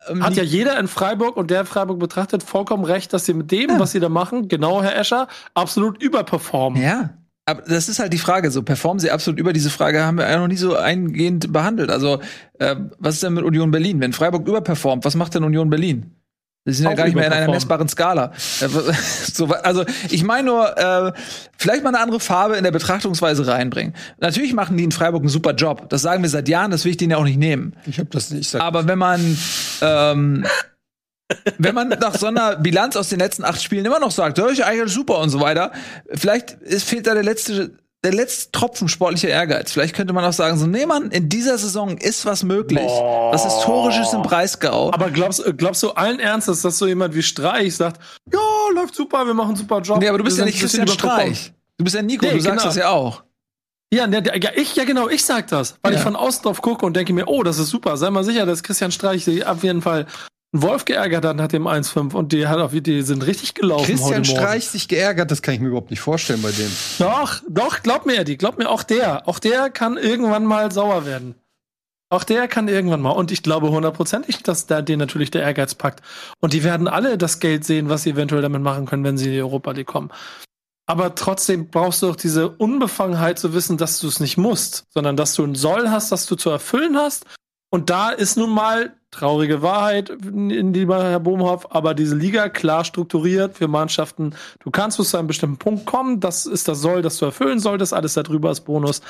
ähm, 0.08 0.18
sie, 0.18 0.24
hat 0.24 0.36
ja 0.38 0.44
jeder 0.44 0.80
in 0.80 0.88
Freiburg 0.88 1.36
und 1.36 1.52
der 1.52 1.60
in 1.62 1.66
Freiburg 1.66 2.00
betrachtet 2.00 2.44
vollkommen 2.44 2.86
recht, 2.86 3.12
dass 3.12 3.26
sie 3.26 3.34
mit 3.34 3.52
dem, 3.52 3.78
was 3.78 3.92
sie 3.92 4.00
da 4.00 4.08
machen, 4.08 4.48
genau, 4.48 4.82
Herr 4.82 4.98
Escher, 4.98 5.28
absolut 5.54 6.02
überperformen. 6.02 6.82
Ja. 6.82 7.10
Aber 7.46 7.62
das 7.64 7.90
ist 7.90 8.00
halt 8.00 8.14
die 8.14 8.18
Frage. 8.18 8.52
So 8.52 8.64
performen 8.64 9.00
sie 9.00 9.12
absolut 9.12 9.40
über 9.40 9.52
diese 9.52 9.70
Frage 9.70 10.04
haben 10.04 10.18
wir 10.18 10.30
ja 10.30 10.38
noch 10.38 10.48
nie 10.48 10.56
so 10.56 10.78
eingehend 10.78 11.52
behandelt. 11.52 11.90
Also 11.90 12.22
äh, 12.60 12.76
was 13.00 13.16
ist 13.16 13.24
denn 13.24 13.34
mit 13.34 13.44
Union 13.44 13.72
Berlin? 13.72 14.00
Wenn 14.00 14.14
Freiburg 14.14 14.48
überperformt, 14.48 15.04
was 15.04 15.16
macht 15.16 15.36
denn 15.36 15.44
Union 15.44 15.70
Berlin? 15.70 16.16
Sie 16.66 16.76
sind 16.76 16.86
ja 16.86 16.92
Auch 16.92 16.96
gar 16.96 17.06
nicht 17.06 17.16
mehr 17.16 17.28
in 17.28 17.34
einer 17.34 17.52
messbaren 17.52 17.90
Skala. 17.90 18.32
Äh, 18.62 18.70
so, 19.34 19.48
also 19.48 19.84
ich 20.10 20.24
meine 20.24 20.48
nur, 20.48 20.78
äh, 20.78 21.12
vielleicht 21.58 21.84
mal 21.84 21.90
eine 21.90 22.00
andere 22.00 22.22
Farbe 22.22 22.56
in 22.56 22.64
der 22.64 22.72
Betrachtungsweise 22.72 23.46
reinbringen. 23.46 23.94
Natürlich 24.20 24.54
machen 24.54 24.78
die 24.78 24.86
in 24.86 24.94
Freiburg 24.94 25.24
einen 25.24 25.30
super 25.30 25.54
Job. 25.54 25.90
Das 25.90 26.02
sagen 26.02 26.24
wir 26.24 26.30
seit 26.30 26.48
Jahren, 26.48 26.72
das 26.72 26.86
will 26.86 26.92
ich 26.92 26.98
denen 26.98 27.12
ja 27.12 27.18
auch 27.18 27.26
nicht 27.26 27.38
nehmen. 27.38 27.76
Ich 27.86 28.00
habe 28.00 28.10
das 28.12 28.32
nicht. 28.32 28.42
Ich 28.42 28.50
sag, 28.50 28.62
Aber 28.62 28.88
wenn 28.88 28.98
man 28.98 29.38
ähm, 29.82 30.46
wenn 31.58 31.76
man 31.76 31.90
nach 31.90 32.16
so 32.18 32.28
einer 32.28 32.56
Bilanz 32.58 32.96
aus 32.96 33.10
den 33.10 33.20
letzten 33.20 33.44
acht 33.44 33.62
Spielen 33.62 33.86
immer 33.86 34.00
noch 34.00 34.12
sagt, 34.12 34.38
ja, 34.38 34.50
ja 34.52 34.66
eigentlich 34.66 34.94
super 34.94 35.20
und 35.20 35.30
so 35.30 35.40
weiter, 35.40 35.72
vielleicht 36.14 36.52
ist, 36.52 36.88
fehlt 36.88 37.08
da 37.08 37.14
der 37.14 37.24
letzte 37.24 37.78
der 38.04 38.14
letzte 38.14 38.52
Tropfen 38.52 38.90
sportlicher 38.90 39.30
Ehrgeiz. 39.30 39.72
Vielleicht 39.72 39.96
könnte 39.96 40.12
man 40.12 40.26
auch 40.26 40.34
sagen, 40.34 40.58
so, 40.58 40.68
nee, 40.68 40.86
Mann, 40.86 41.10
in 41.12 41.30
dieser 41.30 41.58
Saison 41.58 41.98
ist 41.98 42.26
was 42.26 42.44
möglich. 42.44 42.84
Was 42.84 43.46
Historisches 43.46 44.12
im 44.12 44.24
Breisgau. 44.24 44.92
Aber 44.92 45.10
glaubst, 45.10 45.42
glaubst 45.58 45.82
du 45.84 45.92
allen 45.92 46.20
Ernstes, 46.20 46.62
dass 46.64 46.78
so 46.78 46.86
jemand 46.86 47.16
wie 47.16 47.24
Streich 47.24 47.78
sagt, 47.78 48.02
ja, 48.30 48.40
läuft 48.76 48.96
super, 48.96 49.26
wir 49.26 49.34
machen 49.34 49.50
einen 49.52 49.56
super 49.56 49.80
Job. 49.80 50.00
nee, 50.00 50.10
aber 50.10 50.18
du 50.18 50.26
bist 50.26 50.38
ja 50.38 50.44
nicht 50.44 50.60
Christian 50.60 50.86
überperformt." 50.86 51.38
Streich. 51.38 51.54
Du 51.78 51.86
bist 51.86 51.96
ja 51.96 52.02
Nico, 52.02 52.26
Nee, 52.26 52.34
du 52.34 52.40
sagst 52.42 52.58
genau. 52.58 52.66
das 52.68 52.76
ja 52.76 52.90
auch. 52.90 53.24
Ja, 53.94 54.06
der, 54.08 54.38
ja, 54.42 54.50
ich, 54.56 54.76
ja 54.76 54.84
genau, 54.84 55.08
ich 55.08 55.24
sag 55.24 55.48
das, 55.48 55.76
weil 55.82 55.94
Ja. 55.94 56.00
ich 56.00 56.04
von 56.04 56.16
außen 56.16 56.44
drauf 56.44 56.62
gucke 56.62 56.86
und 56.86 56.96
denke 56.98 57.14
mir, 57.14 57.28
oh, 57.28 57.44
das 57.44 57.58
ist 57.60 57.70
super. 57.70 57.96
Sei 57.96 58.10
mal 58.10 58.24
sicher, 58.24 58.46
dass 58.46 58.64
Christian 58.64 58.92
Streich 58.92 59.24
sich 59.24 59.46
auf 59.46 59.64
jeden 59.64 59.82
Fall 59.82 60.08
Wolf 60.56 60.86
geärgert 60.86 61.26
hat 61.26 61.36
nach 61.36 61.48
dem 61.48 61.68
1-5 61.68 62.14
und 62.14 62.32
die, 62.32 62.48
hat 62.48 62.60
auf, 62.60 62.72
die 62.74 63.02
sind 63.02 63.26
richtig 63.26 63.56
gelaufen 63.56 63.86
Christian. 63.86 64.24
Streich 64.24 64.68
sich 64.68 64.88
geärgert, 64.88 65.32
das 65.32 65.42
kann 65.42 65.56
ich 65.56 65.60
mir 65.60 65.70
überhaupt 65.70 65.90
nicht 65.90 66.00
vorstellen 66.00 66.44
bei 66.44 66.52
dem. 66.52 66.72
Doch, 67.00 67.42
doch, 67.50 67.82
glaub 67.82 68.06
mir, 68.06 68.20
Eddie, 68.20 68.38
glaub 68.38 68.60
mir, 68.60 68.70
auch 68.70 68.84
der, 68.84 69.28
auch 69.28 69.40
der 69.40 69.72
kann 69.72 69.98
irgendwann 69.98 70.46
mal 70.46 70.72
sauer 70.72 71.08
werden. 71.08 71.34
Auch 72.10 72.24
der 72.24 72.48
kann 72.48 72.68
irgendwann 72.68 73.02
mal. 73.02 73.10
Und 73.10 73.32
ich 73.32 73.42
glaube 73.42 73.72
hundertprozentig, 73.72 74.44
dass 74.44 74.68
da 74.68 74.84
den 74.84 75.00
natürlich 75.00 75.32
der 75.32 75.42
Ehrgeiz 75.42 75.74
packt. 75.74 76.04
Und 76.40 76.54
die 76.54 76.64
werden 76.64 76.88
alle 76.88 77.18
das 77.18 77.40
Geld 77.40 77.66
sehen, 77.66 77.90
was 77.90 78.04
sie 78.04 78.12
eventuell 78.12 78.44
damit 78.44 78.62
machen 78.62 78.86
können, 78.86 79.04
wenn 79.04 79.18
sie 79.18 79.26
in 79.26 79.32
die 79.32 79.42
Europa 79.42 79.72
League 79.72 79.88
kommen. 79.88 80.12
Aber 80.86 81.16
trotzdem 81.16 81.70
brauchst 81.70 82.04
du 82.04 82.12
auch 82.12 82.16
diese 82.16 82.50
Unbefangenheit 82.50 83.40
zu 83.40 83.56
wissen, 83.56 83.78
dass 83.78 84.00
du 84.00 84.08
es 84.08 84.20
nicht 84.20 84.38
musst, 84.38 84.86
sondern 84.90 85.18
dass 85.18 85.34
du 85.34 85.44
ein 85.44 85.56
Soll 85.56 85.90
hast, 85.90 86.12
das 86.12 86.28
du 86.28 86.36
zu 86.36 86.52
erfüllen 86.52 86.98
hast. 86.98 87.26
Und 87.72 87.90
da 87.90 88.12
ist 88.12 88.38
nun 88.38 88.52
mal 88.52 88.94
traurige 89.14 89.62
Wahrheit, 89.62 90.12
lieber 90.22 91.04
Herr 91.04 91.20
Bohmhoff, 91.20 91.74
aber 91.74 91.94
diese 91.94 92.16
Liga 92.16 92.50
klar 92.50 92.84
strukturiert 92.84 93.58
für 93.58 93.68
Mannschaften. 93.68 94.36
Du 94.60 94.72
kannst 94.72 94.98
bis 94.98 95.10
zu 95.10 95.18
einem 95.18 95.28
bestimmten 95.28 95.58
Punkt 95.58 95.86
kommen, 95.86 96.20
das 96.20 96.46
ist 96.46 96.68
das 96.68 96.82
Soll, 96.82 97.02
das 97.02 97.18
du 97.18 97.26
erfüllen 97.26 97.60
solltest, 97.60 97.94
alles 97.94 98.16
darüber 98.16 98.52
ist 98.52 98.62
Bonus. 98.62 99.02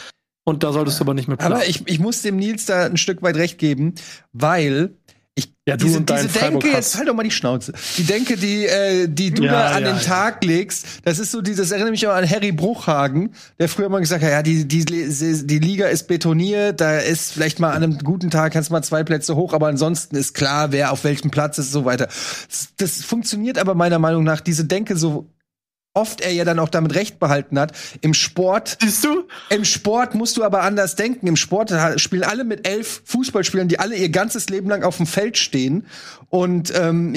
Und 0.45 0.63
da 0.63 0.73
solltest 0.73 0.99
du 0.99 1.05
aber 1.05 1.13
nicht 1.13 1.29
mit 1.29 1.41
Aber 1.41 1.65
ich, 1.65 1.87
ich 1.87 1.99
muss 1.99 2.21
dem 2.21 2.35
Nils 2.35 2.65
da 2.65 2.85
ein 2.85 2.97
Stück 2.97 3.21
weit 3.21 3.37
recht 3.37 3.57
geben, 3.57 3.95
weil 4.33 4.97
ich 5.35 5.53
Ja, 5.67 5.77
du 5.77 5.85
diese, 5.85 5.97
und 5.97 6.09
diese 6.09 6.27
Denke, 6.27 6.67
jetzt 6.67 6.95
halt 6.97 7.07
doch 7.07 7.15
mal 7.15 7.23
die 7.23 7.31
Schnauze. 7.31 7.73
Die 7.97 8.03
Denke, 8.03 8.37
die, 8.37 8.65
äh, 8.65 9.07
die 9.07 9.31
du 9.31 9.43
Ja, 9.43 9.51
da 9.51 9.67
an 9.71 9.83
ja, 9.83 9.93
den. 9.93 10.01
Tag 10.01 10.43
legst, 10.43 10.85
das 11.05 11.17
ist 11.19 11.31
so 11.31 11.41
dieses, 11.41 11.71
erinnert 11.71 11.91
mich 11.91 12.05
auch 12.05 12.13
an 12.13 12.29
Harry 12.29 12.51
Bruchhagen, 12.51 13.33
der 13.59 13.69
früher 13.69 13.89
mal 13.89 13.99
gesagt 13.99 14.23
hat, 14.23 14.29
ja, 14.29 14.43
die, 14.43 14.67
die, 14.67 14.85
die 14.85 15.59
Liga 15.59 15.87
ist 15.87 16.07
betoniert, 16.07 16.81
da 16.81 16.99
ist 16.99 17.31
vielleicht 17.31 17.59
mal 17.59 17.71
an 17.71 17.83
einem 17.83 17.97
guten 17.99 18.29
Tag 18.29 18.53
kannst 18.53 18.69
du 18.69 18.73
mal 18.73 18.83
zwei 18.83 19.03
Plätze 19.03 19.35
hoch, 19.35 19.53
aber 19.53 19.67
ansonsten 19.67 20.15
ist 20.15 20.33
klar, 20.33 20.71
wer 20.71 20.91
auf 20.91 21.03
welchem 21.03 21.31
Platz 21.31 21.57
ist 21.57 21.67
und 21.67 21.71
so 21.73 21.85
weiter. 21.85 22.07
Das, 22.07 22.69
das 22.77 23.03
funktioniert 23.03 23.57
aber 23.57 23.73
meiner 23.73 23.99
Meinung 23.99 24.23
nach, 24.23 24.41
diese 24.41 24.65
Denke 24.65 24.97
so 24.97 25.32
oft 25.93 26.21
er 26.21 26.31
ja 26.31 26.43
dann 26.43 26.59
auch 26.59 26.69
damit 26.69 26.95
recht 26.95 27.19
behalten 27.19 27.59
hat. 27.59 27.73
Im 28.01 28.13
Sport 28.13 28.77
Siehst 28.81 29.03
du? 29.03 29.27
im 29.49 29.63
Sport 29.65 30.15
musst 30.15 30.37
du 30.37 30.43
aber 30.43 30.63
anders 30.63 30.95
denken. 30.95 31.27
Im 31.27 31.35
Sport 31.35 31.73
spielen 31.97 32.23
alle 32.23 32.43
mit 32.43 32.67
elf 32.67 33.03
Fußballspielern, 33.05 33.67
die 33.67 33.79
alle 33.79 33.95
ihr 33.95 34.09
ganzes 34.09 34.49
Leben 34.49 34.69
lang 34.69 34.83
auf 34.83 34.97
dem 34.97 35.05
Feld 35.05 35.37
stehen. 35.37 35.85
Und 36.29 36.73
ähm, 36.75 37.15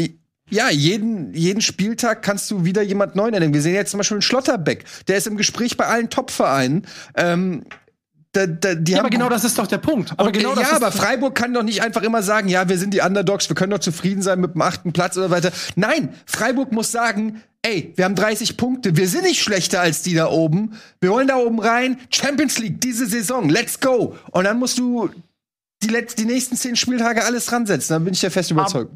ja, 0.49 0.71
jeden, 0.71 1.35
jeden 1.35 1.61
Spieltag 1.61 2.23
kannst 2.23 2.51
du 2.51 2.65
wieder 2.65 2.83
jemand 2.83 3.17
Neuen 3.17 3.35
entdecken. 3.35 3.55
Wir 3.55 3.63
sehen 3.63 3.75
jetzt 3.75 3.91
zum 3.91 3.99
Beispiel 3.99 4.17
einen 4.17 4.23
Schlotterbeck. 4.23 4.85
Der 5.09 5.17
ist 5.17 5.27
im 5.27 5.37
Gespräch 5.37 5.77
bei 5.77 5.87
allen 5.87 6.09
Top-Vereinen. 6.09 6.87
Ähm, 7.17 7.65
da, 8.33 8.47
da, 8.47 8.75
die 8.75 8.93
Ja, 8.93 8.99
haben 8.99 9.07
aber 9.07 9.11
genau 9.11 9.29
das 9.29 9.45
ist 9.45 9.59
doch 9.59 9.67
der 9.67 9.79
Punkt. 9.79 10.13
Aber 10.19 10.31
genau 10.31 10.55
das 10.55 10.71
ja, 10.71 10.77
aber 10.77 10.93
Freiburg 10.93 11.35
kann 11.35 11.55
doch 11.55 11.63
nicht 11.63 11.83
einfach 11.83 12.03
immer 12.03 12.23
sagen, 12.23 12.49
ja, 12.49 12.69
wir 12.69 12.79
sind 12.79 12.93
die 12.93 13.01
Underdogs, 13.01 13.49
wir 13.49 13.57
können 13.57 13.71
doch 13.71 13.79
zufrieden 13.79 14.23
sein 14.23 14.41
mit 14.41 14.55
dem 14.55 14.61
achten 14.61 14.93
Platz 14.93 15.17
oder 15.17 15.31
weiter. 15.31 15.51
Nein, 15.75 16.15
Freiburg 16.27 16.71
muss 16.71 16.93
sagen, 16.93 17.43
ey, 17.67 17.93
wir 17.97 18.05
haben 18.05 18.15
30 18.15 18.57
Punkte, 18.57 18.97
wir 18.97 19.09
sind 19.09 19.25
nicht 19.25 19.43
schlechter 19.43 19.81
als 19.81 20.03
die 20.03 20.15
da 20.15 20.29
oben. 20.29 20.79
Wir 21.01 21.11
wollen 21.11 21.29
da 21.29 21.37
oben 21.37 21.61
rein, 21.61 21.99
Champions 22.11 22.59
League 22.59 22.81
diese 22.81 23.07
Saison, 23.07 23.49
let's 23.49 23.81
go. 23.81 24.17
Und 24.31 24.45
dann 24.45 24.59
musst 24.59 24.79
du 24.79 25.11
die, 25.83 25.89
letz 25.89 26.15
die 26.15 26.25
nächsten 26.25 26.57
zehn 26.57 26.77
Spieltage 26.77 27.25
alles 27.25 27.47
dran 27.47 27.67
setzen, 27.67 27.95
dann 27.95 28.05
bin 28.05 28.15
ich 28.15 28.23
ja 28.23 28.31
fest 28.31 28.51
überzeugt. 28.51 28.93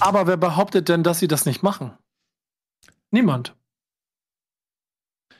Aber 0.00 0.26
wer 0.26 0.36
behauptet 0.36 0.88
denn, 0.88 1.02
dass 1.02 1.18
sie 1.18 1.28
das 1.28 1.46
nicht 1.46 1.62
machen? 1.62 1.92
Niemand. 3.10 3.54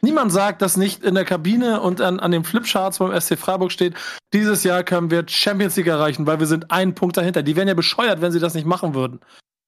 Niemand 0.01 0.33
sagt, 0.33 0.63
dass 0.63 0.77
nicht 0.77 1.05
in 1.05 1.15
der 1.15 1.25
Kabine 1.25 1.81
und 1.81 2.01
an, 2.01 2.19
an 2.19 2.33
den 2.33 2.43
Flipcharts 2.43 2.99
beim 2.99 3.19
SC 3.19 3.39
Freiburg 3.39 3.71
steht, 3.71 3.95
dieses 4.33 4.65
Jahr 4.65 4.83
können 4.83 5.13
wir 5.13 5.25
Champions 5.29 5.77
League 5.77 5.87
erreichen, 5.87 6.27
weil 6.27 6.41
wir 6.41 6.49
sind 6.49 6.73
einen 6.73 6.97
Punkt 6.97 7.17
dahinter. 7.17 7.45
Die 7.45 7.55
wären 7.55 7.69
ja 7.69 7.75
bescheuert, 7.75 8.21
wenn 8.21 8.33
sie 8.33 8.41
das 8.41 8.55
nicht 8.55 8.67
machen 8.67 8.95
würden. 8.95 9.21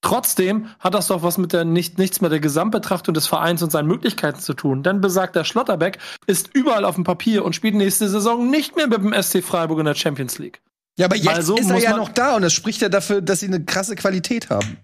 Trotzdem 0.05 0.67
hat 0.81 0.93
das 0.93 1.07
doch 1.07 1.23
was 1.23 1.39
mit 1.39 1.55
der 1.55 1.65
nicht, 1.65 1.97
nichts 1.97 2.21
mit 2.21 2.31
der 2.31 2.39
Gesamtbetrachtung 2.39 3.15
des 3.15 3.27
Vereins 3.27 3.63
und 3.63 3.73
seinen 3.73 3.89
Möglichkeiten 3.89 4.39
zu 4.39 4.53
tun. 4.53 4.83
Denn 4.83 5.01
besagter 5.01 5.45
Schlotterbeck 5.45 5.97
ist 6.27 6.51
überall 6.53 6.85
auf 6.85 6.97
dem 6.97 7.05
Papier 7.05 7.43
und 7.43 7.57
spielt 7.57 7.75
nächste 7.75 8.07
Saison 8.11 8.51
nicht 8.51 8.77
mehr 8.77 8.87
mit 8.87 8.99
dem 8.99 9.15
SC 9.15 9.43
Freiburg 9.43 9.79
in 9.79 9.87
der 9.87 9.95
Champions 9.95 10.39
League. 10.39 10.61
Ja, 10.99 11.07
aber 11.07 11.17
jetzt 11.17 11.29
Also 11.29 11.57
ist 11.57 11.71
er 11.71 11.79
ja 11.79 11.97
noch 11.97 12.11
da 12.11 12.37
und 12.37 12.43
das 12.43 12.53
spricht 12.53 12.83
ja 12.83 12.91
dafür, 12.91 13.23
dass 13.23 13.41
sie 13.41 13.47
eine 13.47 13.65
krasse 13.65 13.97
Qualität 13.97 14.51
haben. 14.51 14.77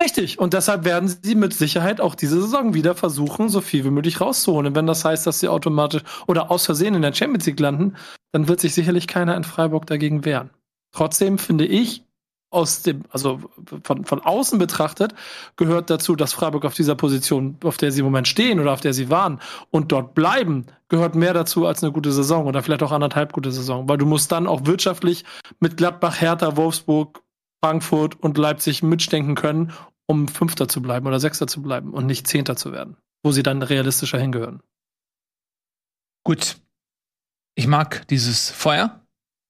Richtig. 0.00 0.38
Und 0.38 0.54
deshalb 0.54 0.84
werden 0.84 1.08
sie 1.08 1.34
mit 1.34 1.54
Sicherheit 1.54 2.00
auch 2.00 2.14
diese 2.14 2.40
Saison 2.40 2.72
wieder 2.72 2.94
versuchen, 2.94 3.48
so 3.48 3.60
viel 3.60 3.84
wie 3.84 3.90
möglich 3.90 4.20
rauszuholen. 4.20 4.68
Und 4.68 4.76
wenn 4.76 4.86
das 4.86 5.04
heißt, 5.04 5.26
dass 5.26 5.40
sie 5.40 5.48
automatisch 5.48 6.02
oder 6.28 6.52
aus 6.52 6.66
Versehen 6.66 6.94
in 6.94 7.02
der 7.02 7.14
Champions 7.14 7.46
League 7.46 7.58
landen, 7.58 7.96
dann 8.30 8.46
wird 8.46 8.60
sich 8.60 8.74
sicherlich 8.74 9.08
keiner 9.08 9.36
in 9.36 9.42
Freiburg 9.42 9.86
dagegen 9.86 10.24
wehren. 10.24 10.50
Trotzdem 10.92 11.38
finde 11.38 11.66
ich, 11.66 12.04
aus 12.52 12.82
dem, 12.82 13.04
also 13.10 13.40
von, 13.82 14.04
von 14.04 14.20
außen 14.20 14.58
betrachtet, 14.58 15.14
gehört 15.56 15.90
dazu, 15.90 16.16
dass 16.16 16.32
Freiburg 16.32 16.64
auf 16.64 16.74
dieser 16.74 16.94
Position, 16.94 17.56
auf 17.64 17.78
der 17.78 17.90
sie 17.90 18.00
im 18.00 18.04
Moment 18.04 18.28
stehen 18.28 18.60
oder 18.60 18.72
auf 18.72 18.80
der 18.80 18.92
sie 18.92 19.10
waren 19.10 19.40
und 19.70 19.90
dort 19.90 20.14
bleiben, 20.14 20.66
gehört 20.88 21.14
mehr 21.14 21.32
dazu 21.32 21.66
als 21.66 21.82
eine 21.82 21.92
gute 21.92 22.12
Saison 22.12 22.46
oder 22.46 22.62
vielleicht 22.62 22.82
auch 22.82 22.92
anderthalb 22.92 23.32
gute 23.32 23.50
Saison. 23.50 23.88
Weil 23.88 23.98
du 23.98 24.06
musst 24.06 24.30
dann 24.32 24.46
auch 24.46 24.66
wirtschaftlich 24.66 25.24
mit 25.60 25.76
Gladbach, 25.76 26.20
Hertha, 26.20 26.56
Wolfsburg, 26.56 27.22
Frankfurt 27.64 28.20
und 28.20 28.36
Leipzig 28.36 28.82
mitdenken 28.82 29.34
können, 29.34 29.72
um 30.06 30.28
Fünfter 30.28 30.68
zu 30.68 30.82
bleiben 30.82 31.06
oder 31.06 31.20
Sechster 31.20 31.46
zu 31.46 31.62
bleiben 31.62 31.94
und 31.94 32.06
nicht 32.06 32.26
Zehnter 32.26 32.56
zu 32.56 32.72
werden, 32.72 32.96
wo 33.22 33.32
sie 33.32 33.42
dann 33.42 33.62
realistischer 33.62 34.18
hingehören. 34.18 34.62
Gut. 36.24 36.56
Ich 37.54 37.66
mag 37.66 38.06
dieses 38.08 38.50
Feuer. 38.50 39.00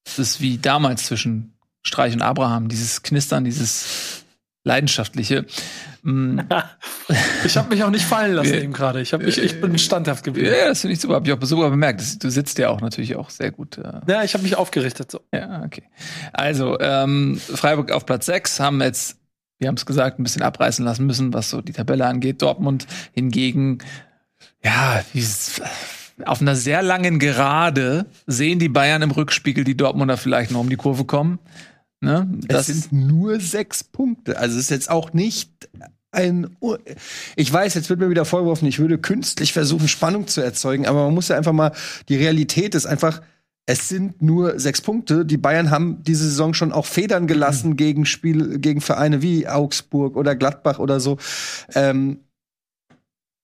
Das 0.05 0.19
ist 0.19 0.41
wie 0.41 0.59
damals 0.59 1.07
zwischen 1.07 1.52
Streich 1.83 2.15
und 2.15 2.23
Abraham, 2.23 2.69
dieses 2.69 3.03
Knistern, 3.03 3.45
dieses 3.45 4.25
leidenschaftliche. 4.65 5.45
Mm, 6.03 6.41
Ich 7.45 7.57
habe 7.57 7.69
mich 7.75 7.83
auch 7.83 7.91
nicht 7.91 8.05
fallen 8.05 8.35
lassen 8.35 8.55
eben 8.55 8.73
gerade. 8.73 9.01
Ich, 9.01 9.13
hab 9.13 9.23
mich- 9.23 9.37
ich 9.39 9.61
bin 9.61 9.77
standhaft 9.79 10.23
geblieben. 10.25 10.49
ja, 10.57 10.69
das 10.69 10.81
finde 10.83 10.95
ich 10.95 11.01
super. 11.01 11.17
Hab 11.17 11.27
ich 11.27 11.33
auch 11.33 11.43
sogar 11.43 11.69
bemerkt. 11.71 12.23
Du 12.23 12.31
sitzt 12.31 12.59
ja 12.59 12.69
auch 12.71 12.81
natürlich 12.81 13.17
auch 13.17 13.29
sehr 13.31 13.51
gut. 13.51 13.77
Äh, 13.79 14.01
Ja, 14.07 14.23
ich 14.23 14.33
habe 14.35 14.45
mich 14.45 14.57
aufgerichtet. 14.57 15.11
So. 15.11 15.21
Ja, 15.35 15.63
okay. 15.65 15.83
Also, 16.33 16.79
ähm, 16.81 17.39
Freiburg 17.39 17.91
auf 17.91 18.07
Platz 18.07 18.27
6 18.27 18.61
haben 18.61 18.81
jetzt, 18.81 19.17
wir 19.59 19.69
haben 19.69 19.75
es 19.77 19.85
gesagt, 19.85 20.19
ein 20.19 20.23
bisschen 20.23 20.43
abreißen 20.43 20.85
lassen 20.85 21.07
müssen, 21.07 21.33
was 21.35 21.51
so 21.51 21.61
die 21.61 21.73
Tabelle 21.73 22.07
angeht. 22.07 22.41
Dortmund 22.41 22.87
hingegen, 23.13 23.79
ja, 24.65 25.03
wie 25.13 25.21
es- 25.21 25.61
auf 26.25 26.41
einer 26.41 26.55
sehr 26.55 26.83
langen 26.83 27.19
Gerade 27.19 28.07
sehen 28.29 28.59
die 28.61 28.69
Bayern 28.69 29.03
im 29.03 29.11
Rückspiegel 29.11 29.65
die 29.65 29.77
Dortmunder 29.77 30.17
vielleicht 30.17 30.53
noch 30.53 30.61
um 30.61 30.71
die 30.71 30.77
Kurve 30.77 31.05
kommen. 31.05 31.41
Ne? 32.03 32.29
Das 32.49 32.67
sind 32.67 32.93
nur 32.93 33.39
sechs 33.41 33.85
Punkte. 33.85 34.37
Also 34.37 34.57
es 34.59 34.65
ist 34.65 34.71
jetzt 34.71 34.91
auch 34.91 35.13
nicht 35.13 35.69
ein. 36.11 36.57
Ich 37.37 37.51
weiß, 37.53 37.75
jetzt 37.75 37.89
wird 37.91 38.01
mir 38.01 38.11
wieder 38.11 38.25
vorgeworfen, 38.25 38.67
ich 38.67 38.81
würde 38.81 38.99
künstlich 38.99 39.53
versuchen, 39.53 39.87
Spannung 39.87 40.27
zu 40.27 40.41
erzeugen, 40.41 40.87
aber 40.87 41.05
man 41.05 41.15
muss 41.15 41.29
ja 41.29 41.37
einfach 41.37 41.53
mal, 41.53 41.73
die 42.09 42.17
Realität 42.17 42.75
ist 42.75 42.87
einfach, 42.87 43.23
es 43.67 43.89
sind 43.89 44.21
nur 44.21 44.59
sechs 44.59 44.81
Punkte. 44.81 45.25
Die 45.25 45.37
Bayern 45.37 45.71
haben 45.71 46.03
diese 46.03 46.25
Saison 46.25 46.53
schon 46.55 46.73
auch 46.73 46.87
Federn 46.87 47.29
gelassen 47.29 47.77
gegen 47.77 48.05
Spiel, 48.05 48.59
gegen 48.59 48.81
Vereine 48.81 49.23
wie 49.23 49.47
Augsburg 49.47 50.17
oder 50.17 50.35
Gladbach 50.35 50.81
oder 50.81 50.99
so. 50.99 51.19
Ähm, 51.77 52.19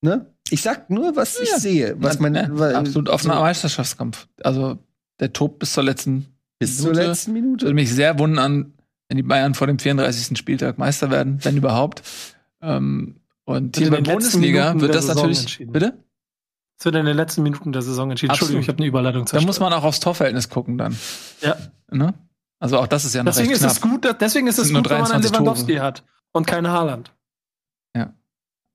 ne? 0.03 0.27
Ich 0.51 0.63
sag 0.63 0.91
nur, 0.91 1.15
was 1.15 1.39
ich 1.39 1.51
Ja. 1.51 1.59
sehe, 1.61 1.97
was 2.01 2.19
man 2.19 2.35
ja, 2.35 2.49
weil- 2.51 2.75
absolut 2.75 3.09
offener 3.09 3.35
so 3.35 3.41
Meisterschaftskampf. 3.41 4.27
Also 4.43 4.79
der 5.21 5.33
tobt 5.33 5.61
bis 5.61 5.73
zur 5.75 5.85
letzten 5.85 6.27
bis 6.59 6.79
zur 6.79 6.91
Minute. 6.91 7.07
letzten 7.09 7.35
Würde 7.35 7.43
Minute. 7.47 7.75
mich 7.75 7.93
sehr 7.95 8.19
wundern, 8.19 8.75
wenn 9.09 9.17
die 9.17 9.23
Bayern 9.23 9.55
vor 9.55 9.67
dem 9.67 9.79
34. 9.79 10.37
Spieltag 10.39 10.79
Meister 10.79 11.11
werden, 11.11 11.39
wenn 11.45 11.57
überhaupt. 11.57 12.03
Ähm, 12.61 13.17
und 13.45 13.77
hier 13.77 13.87
in 13.87 13.93
bei 13.93 13.99
letzten 13.99 14.13
Bundesliga 14.13 14.61
Minuten 14.75 14.81
wird 14.83 14.89
der 14.91 14.97
das 14.97 15.07
Saison 15.07 15.23
natürlich. 15.23 15.41
entschieden. 15.41 15.73
Bitte? 15.73 15.99
Es 16.79 16.85
wird 16.85 16.95
in 16.95 17.07
den 17.07 17.17
letzten 17.17 17.43
Minuten 17.43 17.73
der 17.73 17.83
Saison 17.83 18.11
entschieden. 18.11 18.31
Absolut. 18.31 18.51
Entschuldigung, 18.55 18.63
ich 18.63 18.69
habe 18.69 18.79
eine 18.79 18.87
Überleitung 18.87 19.23
Da 19.23 19.27
zerstört. 19.31 19.47
muss 19.47 19.61
man 19.61 19.73
auch 19.73 19.85
aufs 19.85 20.01
Torverhältnis 20.01 20.49
gucken 20.49 20.79
dann. 20.79 20.97
Ja. 21.41 21.57
Ne? 21.91 22.15
Also 22.61 22.79
auch 22.79 22.87
das 22.87 23.05
ist 23.05 23.15
ja 23.15 23.23
noch 23.23 23.33
Deswegen 23.33 23.51
recht 23.53 23.63
ist 23.65 23.73
es 23.73 23.81
gut, 23.81 24.05
dass- 24.05 24.19
deswegen 24.19 24.47
ist 24.49 24.59
es 24.59 24.71
nur 24.71 24.83
gut, 24.83 24.91
wenn 24.91 24.99
man 25.01 25.13
einen 25.13 25.23
23 25.23 25.33
Lewandowski 25.41 25.73
Tore. 25.75 25.85
hat 25.87 26.05
und 26.33 26.47
keine 26.47 26.71
Haaland. 26.71 27.13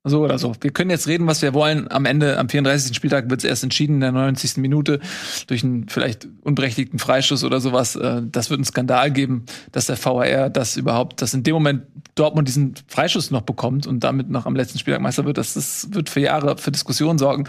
So 0.05 0.21
oder 0.21 0.37
so. 0.37 0.53
Wir 0.59 0.71
können 0.71 0.89
jetzt 0.89 1.07
reden, 1.07 1.27
was 1.27 1.41
wir 1.41 1.53
wollen. 1.53 1.89
Am 1.89 2.05
Ende, 2.05 2.37
am 2.37 2.49
34. 2.49 2.93
Spieltag 2.93 3.29
wird 3.29 3.39
es 3.41 3.45
erst 3.49 3.63
entschieden 3.63 3.95
in 3.95 3.99
der 4.01 4.11
90. 4.11 4.57
Minute 4.57 4.99
durch 5.47 5.63
einen 5.63 5.87
vielleicht 5.87 6.27
unberechtigten 6.41 6.99
Freischuss 6.99 7.45
oder 7.45 7.61
sowas. 7.61 7.95
Äh, 7.95 8.21
Das 8.29 8.49
wird 8.49 8.57
einen 8.57 8.65
Skandal 8.65 9.11
geben, 9.11 9.45
dass 9.71 9.85
der 9.85 9.97
VAR 10.03 10.49
das 10.49 10.75
überhaupt, 10.75 11.21
dass 11.21 11.33
in 11.33 11.43
dem 11.43 11.53
Moment 11.53 11.83
Dortmund 12.15 12.49
diesen 12.49 12.73
Freischuss 12.87 13.31
noch 13.31 13.43
bekommt 13.43 13.87
und 13.87 14.03
damit 14.03 14.29
noch 14.29 14.45
am 14.45 14.57
letzten 14.57 14.77
Spieltag 14.77 15.01
Meister 15.01 15.23
wird. 15.23 15.37
Das, 15.37 15.53
das 15.53 15.87
wird 15.91 16.09
für 16.09 16.19
Jahre 16.19 16.57
für 16.57 16.71
Diskussionen 16.71 17.17
sorgen. 17.17 17.45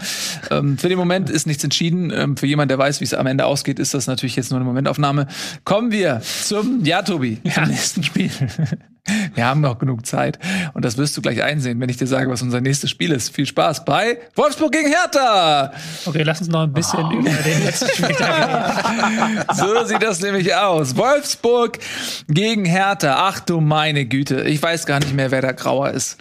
Ähm, 0.49 0.77
Für 0.77 0.87
den 0.87 0.97
Moment 0.97 1.29
ist 1.29 1.47
nichts 1.47 1.63
entschieden. 1.65 2.09
Ähm, 2.11 2.37
Für 2.37 2.47
jemand, 2.47 2.71
der 2.71 2.77
weiß, 2.77 3.01
wie 3.01 3.05
es 3.05 3.13
am 3.13 3.27
Ende 3.27 3.45
ausgeht, 3.45 3.79
ist 3.79 3.93
das 3.93 4.07
natürlich 4.07 4.37
jetzt 4.37 4.51
nur 4.51 4.59
eine 4.61 4.65
Momentaufnahme. 4.65 5.27
Kommen 5.65 5.91
wir 5.91 6.21
zum, 6.21 6.85
ja, 6.85 7.01
Tobi, 7.01 7.41
zum 7.53 7.63
nächsten 7.65 8.01
Spiel. 8.01 8.31
Wir 9.35 9.45
haben 9.45 9.61
noch 9.61 9.77
genug 9.77 10.05
Zeit. 10.05 10.39
Und 10.73 10.83
das 10.83 10.97
wirst 10.97 11.15
du 11.15 11.21
gleich 11.21 11.43
einsehen, 11.43 11.79
wenn 11.79 11.89
ich 11.89 11.97
dir 11.97 12.07
sage, 12.07 12.29
was 12.29 12.41
unser 12.41 12.61
nächstes 12.61 12.89
Spiel 12.89 13.11
ist. 13.11 13.33
Viel 13.35 13.45
Spaß 13.45 13.85
bei 13.85 14.17
Wolfsburg 14.35 14.71
gegen 14.71 14.87
Hertha. 14.87 15.71
Okay, 16.05 16.23
lass 16.23 16.41
uns 16.41 16.49
noch 16.49 16.63
ein 16.63 16.73
bisschen 16.73 17.11
über 17.11 17.29
den 17.29 17.63
letzten 17.63 17.89
Spieltag 17.89 18.83
reden. 18.83 19.45
So 19.53 19.85
sieht 19.85 20.01
das 20.01 20.21
nämlich 20.21 20.55
aus. 20.55 20.95
Wolfsburg 20.95 21.79
gegen 22.27 22.65
Hertha. 22.65 23.27
Ach 23.27 23.39
du 23.39 23.61
meine 23.61 24.05
Güte. 24.05 24.41
Ich 24.43 24.61
weiß 24.61 24.85
gar 24.85 24.99
nicht 24.99 25.13
mehr, 25.13 25.31
wer 25.31 25.41
da 25.41 25.51
grauer 25.51 25.91
ist. 25.91 26.17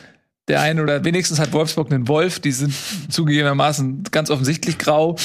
Der 0.49 0.61
eine 0.61 0.83
oder 0.83 1.05
wenigstens 1.05 1.39
hat 1.39 1.53
Wolfsburg 1.53 1.91
einen 1.91 2.07
Wolf. 2.09 2.41
Die 2.41 2.53
sind 2.53 2.75
zugegebenermaßen 3.09 4.05
ganz 4.11 4.31
offensichtlich 4.31 4.79
grau. 4.79 5.17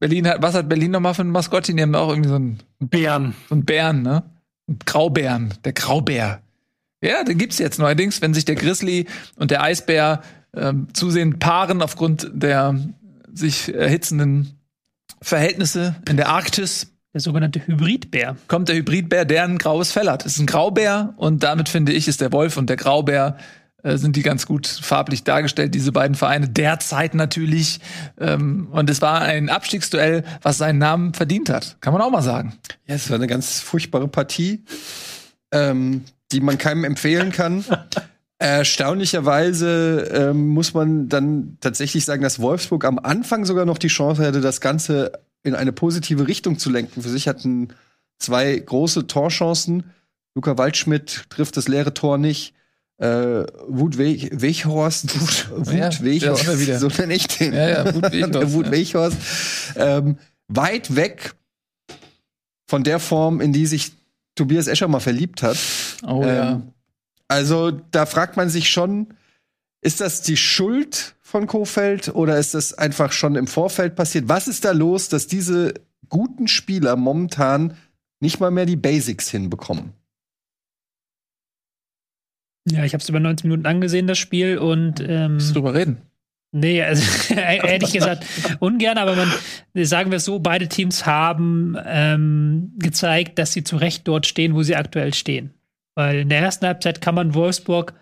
Berlin 0.00 0.26
hat, 0.28 0.42
was 0.42 0.54
hat 0.54 0.68
Berlin 0.68 0.90
nochmal 0.90 1.14
für 1.14 1.22
ein 1.22 1.30
Maskottchen? 1.30 1.76
Die 1.76 1.82
haben 1.82 1.94
auch 1.94 2.08
irgendwie 2.08 2.28
so 2.28 2.34
einen, 2.34 2.58
Bären. 2.80 3.34
so 3.48 3.54
einen 3.54 3.64
Bären, 3.64 4.02
ne? 4.02 4.24
Ein 4.68 4.78
Graubären. 4.84 5.54
Der 5.64 5.72
Graubär. 5.72 6.40
Ja, 7.04 7.22
den 7.22 7.36
gibt's 7.36 7.58
jetzt 7.58 7.78
neuerdings, 7.78 8.22
wenn 8.22 8.32
sich 8.32 8.44
der 8.46 8.54
Grizzly 8.54 9.06
und 9.36 9.50
der 9.50 9.62
Eisbär 9.62 10.22
ähm, 10.56 10.88
zusehen 10.94 11.38
paaren 11.38 11.82
aufgrund 11.82 12.30
der 12.32 12.76
sich 13.32 13.74
erhitzenden 13.74 14.58
Verhältnisse 15.20 15.96
in 16.08 16.16
der 16.16 16.28
Arktis, 16.28 16.92
Der 17.12 17.20
sogenannte 17.20 17.60
Hybridbär. 17.66 18.36
kommt 18.48 18.68
der 18.68 18.76
Hybridbär, 18.76 19.24
der 19.24 19.44
ein 19.44 19.58
graues 19.58 19.92
Fell 19.92 20.08
hat. 20.08 20.24
Es 20.24 20.34
ist 20.34 20.38
ein 20.40 20.46
Graubär 20.46 21.12
und 21.16 21.42
damit 21.42 21.68
finde 21.68 21.92
ich, 21.92 22.08
ist 22.08 22.20
der 22.20 22.32
Wolf 22.32 22.56
und 22.56 22.70
der 22.70 22.76
Graubär 22.76 23.36
äh, 23.82 23.98
sind 23.98 24.16
die 24.16 24.22
ganz 24.22 24.46
gut 24.46 24.66
farblich 24.66 25.24
dargestellt, 25.24 25.74
diese 25.74 25.92
beiden 25.92 26.14
Vereine, 26.14 26.48
derzeit 26.48 27.14
natürlich. 27.14 27.80
Ähm, 28.18 28.68
und 28.70 28.88
es 28.88 29.02
war 29.02 29.20
ein 29.20 29.50
Abstiegsduell, 29.50 30.24
was 30.40 30.56
seinen 30.58 30.78
Namen 30.78 31.12
verdient 31.12 31.50
hat. 31.50 31.76
Kann 31.80 31.92
man 31.92 32.00
auch 32.00 32.10
mal 32.10 32.22
sagen. 32.22 32.54
Ja, 32.86 32.94
es 32.94 33.10
war 33.10 33.16
eine 33.16 33.26
ganz 33.26 33.60
furchtbare 33.60 34.08
Partie, 34.08 34.64
ähm, 35.52 36.04
die 36.32 36.40
man 36.40 36.58
keinem 36.58 36.84
empfehlen 36.84 37.32
kann. 37.32 37.64
Erstaunlicherweise 38.38 40.10
ähm, 40.12 40.48
muss 40.48 40.74
man 40.74 41.08
dann 41.08 41.56
tatsächlich 41.60 42.04
sagen, 42.04 42.22
dass 42.22 42.40
Wolfsburg 42.40 42.84
am 42.84 42.98
Anfang 42.98 43.44
sogar 43.44 43.64
noch 43.64 43.78
die 43.78 43.88
Chance 43.88 44.26
hatte, 44.26 44.40
das 44.40 44.60
Ganze 44.60 45.12
in 45.42 45.54
eine 45.54 45.72
positive 45.72 46.26
Richtung 46.26 46.58
zu 46.58 46.70
lenken. 46.70 47.02
Für 47.02 47.08
sich 47.08 47.28
hatten 47.28 47.68
zwei 48.18 48.56
große 48.56 49.06
Torchancen. 49.06 49.84
Luca 50.34 50.58
Waldschmidt 50.58 51.24
trifft 51.30 51.56
das 51.56 51.68
leere 51.68 51.94
Tor 51.94 52.18
nicht. 52.18 52.54
Äh, 52.96 53.44
Wut 53.68 53.98
We 53.98 54.28
Weghorst, 54.32 55.18
Wut 55.50 55.72
Ja, 55.72 55.88
der 55.88 56.04
Weghorst, 56.04 56.80
so 56.80 56.88
nenne 56.88 57.14
ich 57.14 57.26
den. 57.26 57.52
Ja, 57.52 57.68
ja, 57.68 57.94
Wut 57.94 58.02
Weghorst, 58.12 58.52
Wut. 58.52 58.70
Weghorst. 58.70 59.16
Ähm, 59.76 60.18
weit 60.48 60.94
weg 60.96 61.34
von 62.66 62.84
der 62.84 62.98
Form, 62.98 63.40
in 63.40 63.52
die 63.52 63.66
sich 63.66 63.92
Tobias 64.34 64.66
Escher 64.66 64.88
mal 64.88 65.00
verliebt 65.00 65.42
hat. 65.42 65.56
Oh 66.06 66.22
Ähm, 66.24 66.72
Also 67.28 67.70
da 67.70 68.06
fragt 68.06 68.36
man 68.36 68.48
sich 68.48 68.68
schon, 68.68 69.14
ist 69.80 70.00
das 70.00 70.22
die 70.22 70.36
Schuld 70.36 71.14
von 71.20 71.46
Kofeld 71.46 72.14
oder 72.14 72.38
ist 72.38 72.54
das 72.54 72.74
einfach 72.74 73.12
schon 73.12 73.36
im 73.36 73.46
Vorfeld 73.46 73.96
passiert? 73.96 74.28
Was 74.28 74.48
ist 74.48 74.64
da 74.64 74.72
los, 74.72 75.08
dass 75.08 75.26
diese 75.26 75.74
guten 76.08 76.48
Spieler 76.48 76.96
momentan 76.96 77.76
nicht 78.20 78.40
mal 78.40 78.50
mehr 78.50 78.66
die 78.66 78.76
Basics 78.76 79.30
hinbekommen. 79.30 79.92
Ja, 82.70 82.84
ich 82.84 82.94
habe 82.94 83.02
es 83.02 83.08
über 83.08 83.20
90 83.20 83.44
Minuten 83.44 83.66
angesehen, 83.66 84.06
das 84.06 84.18
Spiel, 84.18 84.56
und 84.58 85.00
ähm, 85.06 85.38
drüber 85.38 85.74
reden. 85.74 85.98
Nee, 86.56 86.84
also 86.84 87.34
ehrlich 87.34 87.92
gesagt 87.92 88.24
ungern, 88.60 88.96
aber 88.96 89.16
man 89.16 89.32
sagen 89.74 90.12
wir 90.12 90.18
es 90.18 90.24
so, 90.24 90.38
beide 90.38 90.68
Teams 90.68 91.04
haben 91.04 91.76
ähm, 91.84 92.74
gezeigt, 92.78 93.40
dass 93.40 93.52
sie 93.52 93.64
zu 93.64 93.76
Recht 93.76 94.06
dort 94.06 94.24
stehen, 94.24 94.54
wo 94.54 94.62
sie 94.62 94.76
aktuell 94.76 95.12
stehen. 95.14 95.52
Weil 95.96 96.20
in 96.20 96.28
der 96.28 96.38
ersten 96.38 96.64
Halbzeit 96.64 97.00
kann 97.00 97.16
man 97.16 97.34
Wolfsburg 97.34 97.94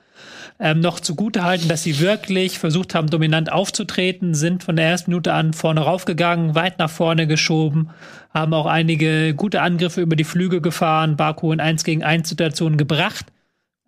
ähm, 0.60 0.80
noch 0.80 1.00
zugute 1.00 1.44
halten, 1.44 1.66
dass 1.68 1.82
sie 1.82 1.98
wirklich 1.98 2.58
versucht 2.58 2.94
haben, 2.94 3.08
dominant 3.08 3.50
aufzutreten, 3.50 4.34
sind 4.34 4.62
von 4.64 4.76
der 4.76 4.86
ersten 4.86 5.12
Minute 5.12 5.32
an 5.32 5.54
vorne 5.54 5.80
raufgegangen, 5.80 6.54
weit 6.54 6.78
nach 6.78 6.90
vorne 6.90 7.26
geschoben, 7.26 7.88
haben 8.34 8.52
auch 8.52 8.66
einige 8.66 9.32
gute 9.34 9.62
Angriffe 9.62 10.02
über 10.02 10.14
die 10.14 10.24
Flügel 10.24 10.60
gefahren, 10.60 11.16
Baku 11.16 11.54
in 11.54 11.60
1 11.60 11.84
gegen 11.84 12.04
1 12.04 12.28
Situationen 12.28 12.76
gebracht. 12.76 13.24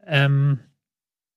Ähm, 0.07 0.61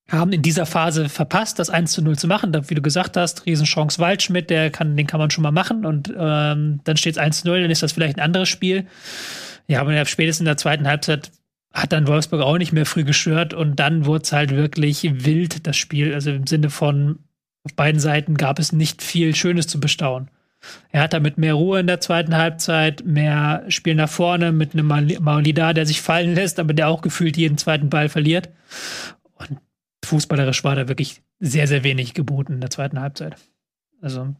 haben 0.09 0.31
in 0.31 0.41
dieser 0.41 0.65
Phase 0.65 1.09
verpasst, 1.09 1.59
das 1.59 1.69
1 1.69 1.91
zu 1.91 2.01
0 2.01 2.17
zu 2.17 2.27
machen. 2.27 2.53
Da, 2.53 2.69
wie 2.69 2.75
du 2.75 2.81
gesagt 2.81 3.17
hast, 3.17 3.45
Riesenchance 3.45 3.99
Waldschmidt, 3.99 4.49
der 4.49 4.69
kann, 4.69 4.95
den 4.95 5.07
kann 5.07 5.19
man 5.19 5.31
schon 5.31 5.41
mal 5.41 5.51
machen 5.51 5.85
und 5.85 6.13
ähm, 6.17 6.79
dann 6.83 6.97
steht 6.97 7.13
es 7.13 7.17
1 7.17 7.41
zu 7.41 7.47
0, 7.47 7.61
dann 7.61 7.71
ist 7.71 7.83
das 7.83 7.91
vielleicht 7.91 8.17
ein 8.17 8.23
anderes 8.23 8.47
Spiel. 8.47 8.87
Ja, 9.67 9.81
aber 9.81 10.05
spätestens 10.05 10.41
in 10.41 10.45
der 10.45 10.57
zweiten 10.57 10.87
Halbzeit 10.87 11.31
hat 11.73 11.91
dann 11.91 12.07
Wolfsburg 12.07 12.41
auch 12.41 12.57
nicht 12.57 12.71
mehr 12.71 12.85
früh 12.85 13.03
gestört 13.03 13.53
und 13.53 13.79
dann 13.79 14.05
wurde 14.05 14.23
es 14.23 14.31
halt 14.31 14.55
wirklich 14.55 15.03
wild, 15.25 15.67
das 15.67 15.75
Spiel. 15.75 16.13
Also 16.13 16.31
im 16.31 16.47
Sinne 16.47 16.69
von, 16.69 17.19
auf 17.63 17.75
beiden 17.75 17.99
Seiten 17.99 18.35
gab 18.35 18.59
es 18.59 18.71
nicht 18.71 19.03
viel 19.03 19.35
Schönes 19.35 19.67
zu 19.67 19.79
bestaunen. 19.79 20.29
Er 20.91 21.01
hat 21.01 21.13
damit 21.13 21.37
mehr 21.37 21.53
Ruhe 21.53 21.79
in 21.79 21.87
der 21.87 21.99
zweiten 21.99 22.35
Halbzeit, 22.35 23.05
mehr 23.05 23.63
Spiel 23.67 23.93
nach 23.93 24.09
vorne 24.09 24.51
mit 24.51 24.73
einem 24.73 24.87
Maulida, 24.87 25.73
der 25.73 25.85
sich 25.85 26.01
fallen 26.01 26.33
lässt, 26.33 26.59
aber 26.59 26.73
der 26.73 26.87
auch 26.87 27.01
gefühlt 27.01 27.37
jeden 27.37 27.57
zweiten 27.57 27.89
Ball 27.89 28.09
verliert. 28.09 28.49
Und 29.35 29.59
fußballerisch 30.05 30.63
war 30.63 30.75
da 30.75 30.87
wirklich 30.87 31.21
sehr, 31.39 31.67
sehr 31.67 31.83
wenig 31.83 32.13
geboten 32.13 32.53
in 32.53 32.61
der 32.61 32.69
zweiten 32.69 32.99
Halbzeit. 32.99 33.35
Also. 34.01 34.35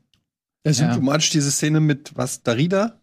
Ja, 0.65 0.73
symptomatisch 0.73 1.29
diese 1.29 1.51
Szene 1.51 1.79
mit 1.79 2.11
was, 2.15 2.43
Darida, 2.43 2.99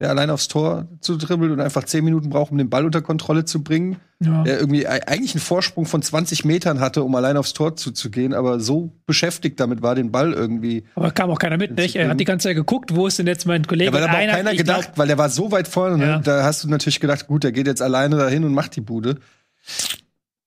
der 0.00 0.10
allein 0.10 0.30
aufs 0.30 0.46
Tor 0.46 0.86
zu 1.00 1.16
dribbeln 1.16 1.50
und 1.52 1.60
einfach 1.60 1.84
zehn 1.84 2.04
Minuten 2.04 2.30
braucht, 2.30 2.52
um 2.52 2.58
den 2.58 2.70
Ball 2.70 2.84
unter 2.84 3.02
Kontrolle 3.02 3.44
zu 3.44 3.64
bringen. 3.64 3.96
Ja. 4.20 4.42
Der 4.42 4.58
irgendwie 4.58 4.86
eigentlich 4.86 5.34
einen 5.34 5.40
Vorsprung 5.40 5.86
von 5.86 6.02
20 6.02 6.44
Metern 6.44 6.80
hatte, 6.80 7.02
um 7.02 7.14
allein 7.14 7.36
aufs 7.36 7.52
Tor 7.52 7.76
zuzugehen, 7.76 8.34
aber 8.34 8.60
so 8.60 8.92
beschäftigt 9.06 9.58
damit 9.58 9.80
war, 9.80 9.94
den 9.94 10.12
Ball 10.12 10.32
irgendwie. 10.32 10.84
Aber 10.94 11.10
kam 11.10 11.30
auch 11.30 11.38
keiner 11.38 11.56
mit, 11.56 11.76
nicht? 11.76 11.96
Er 11.96 12.10
hat 12.10 12.20
die 12.20 12.24
ganze 12.24 12.48
Zeit 12.48 12.56
geguckt, 12.56 12.94
wo 12.94 13.06
ist 13.06 13.18
denn 13.18 13.26
jetzt 13.26 13.46
mein 13.46 13.64
Kollege? 13.66 13.86
Ja, 13.86 13.92
weil 13.92 14.02
da 14.02 14.08
hat 14.08 14.16
auch 14.16 14.32
keiner 14.32 14.54
gedacht, 14.54 14.82
glaub, 14.82 14.98
weil 14.98 15.06
der 15.06 15.18
war 15.18 15.30
so 15.30 15.50
weit 15.50 15.66
vorne, 15.66 16.04
ja. 16.04 16.16
ne? 16.16 16.22
da 16.22 16.44
hast 16.44 16.62
du 16.62 16.68
natürlich 16.68 17.00
gedacht, 17.00 17.26
gut, 17.26 17.44
der 17.44 17.52
geht 17.52 17.66
jetzt 17.66 17.82
alleine 17.82 18.16
dahin 18.16 18.44
und 18.44 18.54
macht 18.54 18.76
die 18.76 18.80
Bude. 18.80 19.18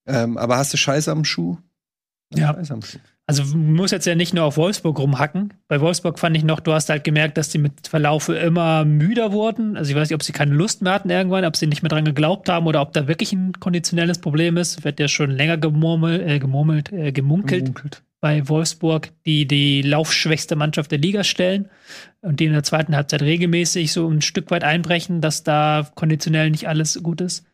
Ähm, 0.06 0.38
aber 0.38 0.58
hast 0.58 0.74
du 0.74 0.78
Scheiße 0.78 1.12
am 1.12 1.24
Schuh? 1.24 1.58
Ja. 2.34 2.54
Scheiße 2.54 2.74
am 2.74 2.82
Schuh. 2.82 3.00
Also 3.28 3.44
muss 3.56 3.92
jetzt 3.92 4.06
ja 4.06 4.16
nicht 4.16 4.34
nur 4.34 4.44
auf 4.44 4.58
Wolfsburg 4.58 5.00
rumhacken. 5.00 5.54
Bei 5.70 5.80
Wolfsburg 5.80 6.20
fand 6.20 6.36
ich 6.36 6.44
noch, 6.44 6.60
du 6.60 6.74
hast 6.74 6.90
halt 6.90 7.06
gemerkt, 7.06 7.38
dass 7.38 7.48
die 7.48 7.60
mit 7.60 7.88
Verlaufe 7.88 8.36
immer 8.36 8.84
müder 8.84 9.32
wurden. 9.32 9.78
Also 9.78 9.92
ich 9.92 9.96
weiß 9.96 10.10
nicht, 10.10 10.16
ob 10.16 10.24
sie 10.24 10.34
keine 10.34 10.54
Lust 10.54 10.82
mehr 10.82 10.92
hatten 10.92 11.10
irgendwann, 11.10 11.46
ob 11.46 11.56
sie 11.56 11.68
nicht 11.68 11.82
mehr 11.82 11.90
dran 11.90 12.04
geglaubt 12.04 12.50
haben 12.50 12.68
oder 12.68 12.82
ob 12.82 12.92
da 12.92 13.08
wirklich 13.08 13.32
ein 13.32 13.54
konditionelles 13.54 14.20
Problem 14.20 14.58
ist. 14.58 14.84
Wird 14.84 15.00
ja 15.00 15.08
schon 15.08 15.32
länger 15.32 15.58
gemurmelt, 15.58 16.22
äh, 16.28 16.40
gemurmelt, 16.40 16.92
äh, 16.92 17.14
gemunkelt, 17.14 17.66
gemunkelt 17.66 18.04
bei 18.22 18.48
Wolfsburg, 18.48 19.12
die 19.26 19.48
die 19.48 19.82
laufschwächste 19.82 20.56
Mannschaft 20.56 20.92
der 20.92 21.00
Liga 21.00 21.24
stellen 21.24 21.70
und 22.22 22.40
die 22.40 22.46
in 22.46 22.54
der 22.54 22.64
zweiten 22.64 22.96
Halbzeit 22.96 23.24
regelmäßig 23.24 23.92
so 23.92 24.08
ein 24.08 24.22
Stück 24.22 24.52
weit 24.52 24.64
einbrechen, 24.64 25.22
dass 25.22 25.44
da 25.44 25.88
konditionell 25.96 26.52
nicht 26.52 26.68
alles 26.70 27.02
gut 27.02 27.20
ist. 27.20 27.46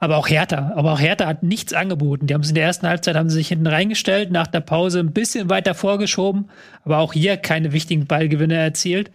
Aber 0.00 0.16
auch 0.16 0.28
Hertha. 0.28 0.72
Aber 0.76 0.92
auch 0.92 1.00
Hertha 1.00 1.26
hat 1.26 1.42
nichts 1.42 1.72
angeboten. 1.72 2.26
Die 2.26 2.34
haben 2.34 2.42
es 2.42 2.48
in 2.48 2.54
der 2.54 2.64
ersten 2.64 2.86
Halbzeit 2.86 3.16
haben 3.16 3.30
sie 3.30 3.36
sich 3.36 3.48
hinten 3.48 3.66
reingestellt, 3.66 4.30
nach 4.30 4.46
der 4.46 4.60
Pause 4.60 5.00
ein 5.00 5.12
bisschen 5.12 5.48
weiter 5.50 5.74
vorgeschoben, 5.74 6.50
aber 6.84 6.98
auch 6.98 7.12
hier 7.12 7.36
keine 7.36 7.72
wichtigen 7.72 8.06
Ballgewinne 8.06 8.56
erzielt. 8.56 9.10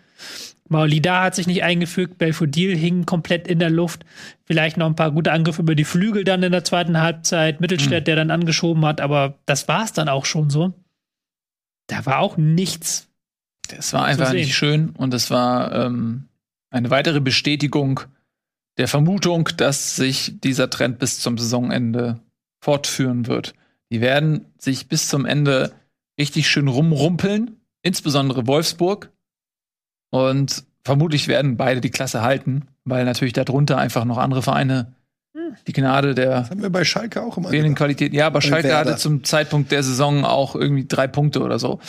Maulida 0.69 1.23
hat 1.23 1.35
sich 1.35 1.47
nicht 1.47 1.63
eingefügt, 1.63 2.19
Belfodil 2.19 2.77
hing 2.77 3.05
komplett 3.05 3.47
in 3.47 3.57
der 3.57 3.71
Luft. 3.71 4.05
Vielleicht 4.45 4.77
noch 4.77 4.85
ein 4.85 4.95
paar 4.95 5.11
gute 5.11 5.31
Angriffe 5.31 5.63
über 5.63 5.73
die 5.73 5.83
Flügel 5.83 6.23
dann 6.23 6.43
in 6.43 6.51
der 6.51 6.63
zweiten 6.63 7.01
Halbzeit. 7.01 7.59
Mittelstädt, 7.59 8.03
mhm. 8.03 8.05
der 8.05 8.15
dann 8.15 8.31
angeschoben 8.31 8.85
hat, 8.85 9.01
aber 9.01 9.39
das 9.45 9.67
war 9.67 9.83
es 9.83 9.93
dann 9.93 10.09
auch 10.09 10.25
schon 10.25 10.49
so. 10.51 10.73
Da 11.87 12.05
war 12.05 12.19
auch 12.19 12.37
nichts. 12.37 13.07
Es 13.75 13.93
war 13.93 14.05
einfach 14.05 14.31
nicht 14.31 14.55
schön 14.55 14.91
und 14.91 15.13
es 15.13 15.31
war 15.31 15.73
ähm, 15.73 16.25
eine 16.69 16.89
weitere 16.89 17.19
Bestätigung 17.19 18.01
der 18.79 18.87
Vermutung, 18.87 19.49
dass 19.57 19.95
sich 19.95 20.39
dieser 20.39 20.69
Trend 20.69 20.97
bis 20.97 21.19
zum 21.19 21.37
Saisonende 21.37 22.19
fortführen 22.61 23.27
wird. 23.27 23.53
Die 23.91 24.01
werden 24.01 24.45
sich 24.57 24.87
bis 24.87 25.09
zum 25.09 25.25
Ende 25.25 25.73
richtig 26.17 26.49
schön 26.49 26.67
rumrumpeln, 26.67 27.57
insbesondere 27.81 28.47
Wolfsburg. 28.47 29.11
Und 30.11 30.63
vermutlich 30.83 31.27
werden 31.27 31.57
beide 31.57 31.81
die 31.81 31.91
Klasse 31.91 32.21
halten, 32.21 32.67
weil 32.85 33.05
natürlich 33.05 33.33
darunter 33.33 33.77
einfach 33.77 34.05
noch 34.05 34.17
andere 34.17 34.41
Vereine 34.41 34.95
die 35.67 35.73
Gnade 35.73 36.15
der 36.15 36.41
das 36.41 36.49
haben 36.49 36.61
wir 36.61 36.69
bei 36.69 36.83
Schalke 36.83 37.21
auch 37.21 37.37
immer 37.37 37.49
fehlenden 37.49 37.75
Qualität. 37.75 38.13
Ja, 38.13 38.27
aber 38.27 38.41
Schalke 38.41 38.75
hatte 38.75 38.97
zum 38.97 39.23
Zeitpunkt 39.23 39.71
der 39.71 39.83
Saison 39.83 40.25
auch 40.25 40.55
irgendwie 40.55 40.85
drei 40.87 41.07
Punkte 41.07 41.41
oder 41.41 41.59
so. 41.59 41.79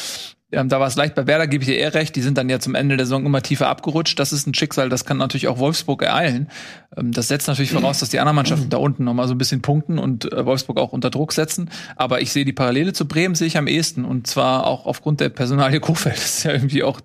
Ähm, 0.53 0.69
da 0.69 0.81
war 0.81 0.89
es 0.89 0.97
leicht. 0.97 1.15
Bei 1.15 1.27
Werder 1.27 1.47
gebe 1.47 1.63
ich 1.63 1.69
dir 1.69 1.77
eher 1.77 1.95
recht. 1.95 2.17
Die 2.17 2.23
sind 2.23 2.37
dann 2.37 2.49
ja 2.49 2.59
zum 2.59 2.75
Ende 2.75 2.97
der 2.97 3.07
Saison 3.07 3.25
immer 3.25 3.43
tiefer 3.43 3.69
abgerutscht. 3.69 4.19
Das 4.19 4.33
ist 4.33 4.47
ein 4.47 4.55
Schicksal, 4.55 4.89
das 4.89 5.05
kann 5.05 5.17
natürlich 5.17 5.49
auch 5.49 5.59
Wolfsburg 5.59 6.03
ereilen. 6.03 6.49
Ähm, 6.97 7.13
das 7.13 7.29
setzt 7.29 7.47
natürlich 7.49 7.71
voraus, 7.71 8.01
dass 8.01 8.11
die 8.11 8.19
anderen 8.19 8.37
Mannschaften 8.37 8.69
da 8.69 8.79
unten 8.79 9.05
nochmal 9.05 9.29
so 9.29 9.35
ein 9.35 9.39
bisschen 9.39 9.63
punkten 9.63 9.99
und 9.99 10.33
äh, 10.33 10.45
Wolfsburg 10.45 10.79
auch 10.79 10.93
unter 10.93 11.11
Druck 11.11 11.33
setzen. 11.33 11.71
Aber 11.97 12.21
ich 12.21 12.33
sehe 12.33 12.45
die 12.45 12.53
Parallele 12.53 12.93
zu 12.93 13.07
Bremen 13.07 13.35
sehe 13.35 13.47
ich 13.47 13.57
am 13.57 13.69
ehesten. 13.69 14.05
Und 14.05 14.27
zwar 14.27 14.67
auch 14.67 14.87
aufgrund 14.87 15.21
der 15.21 15.29
Personalie 15.29 15.81
Kofeld. 15.81 16.17
Das 16.17 16.39
ist 16.39 16.45
ja 16.45 16.53
irgendwie 16.53 16.83
auch 16.83 17.01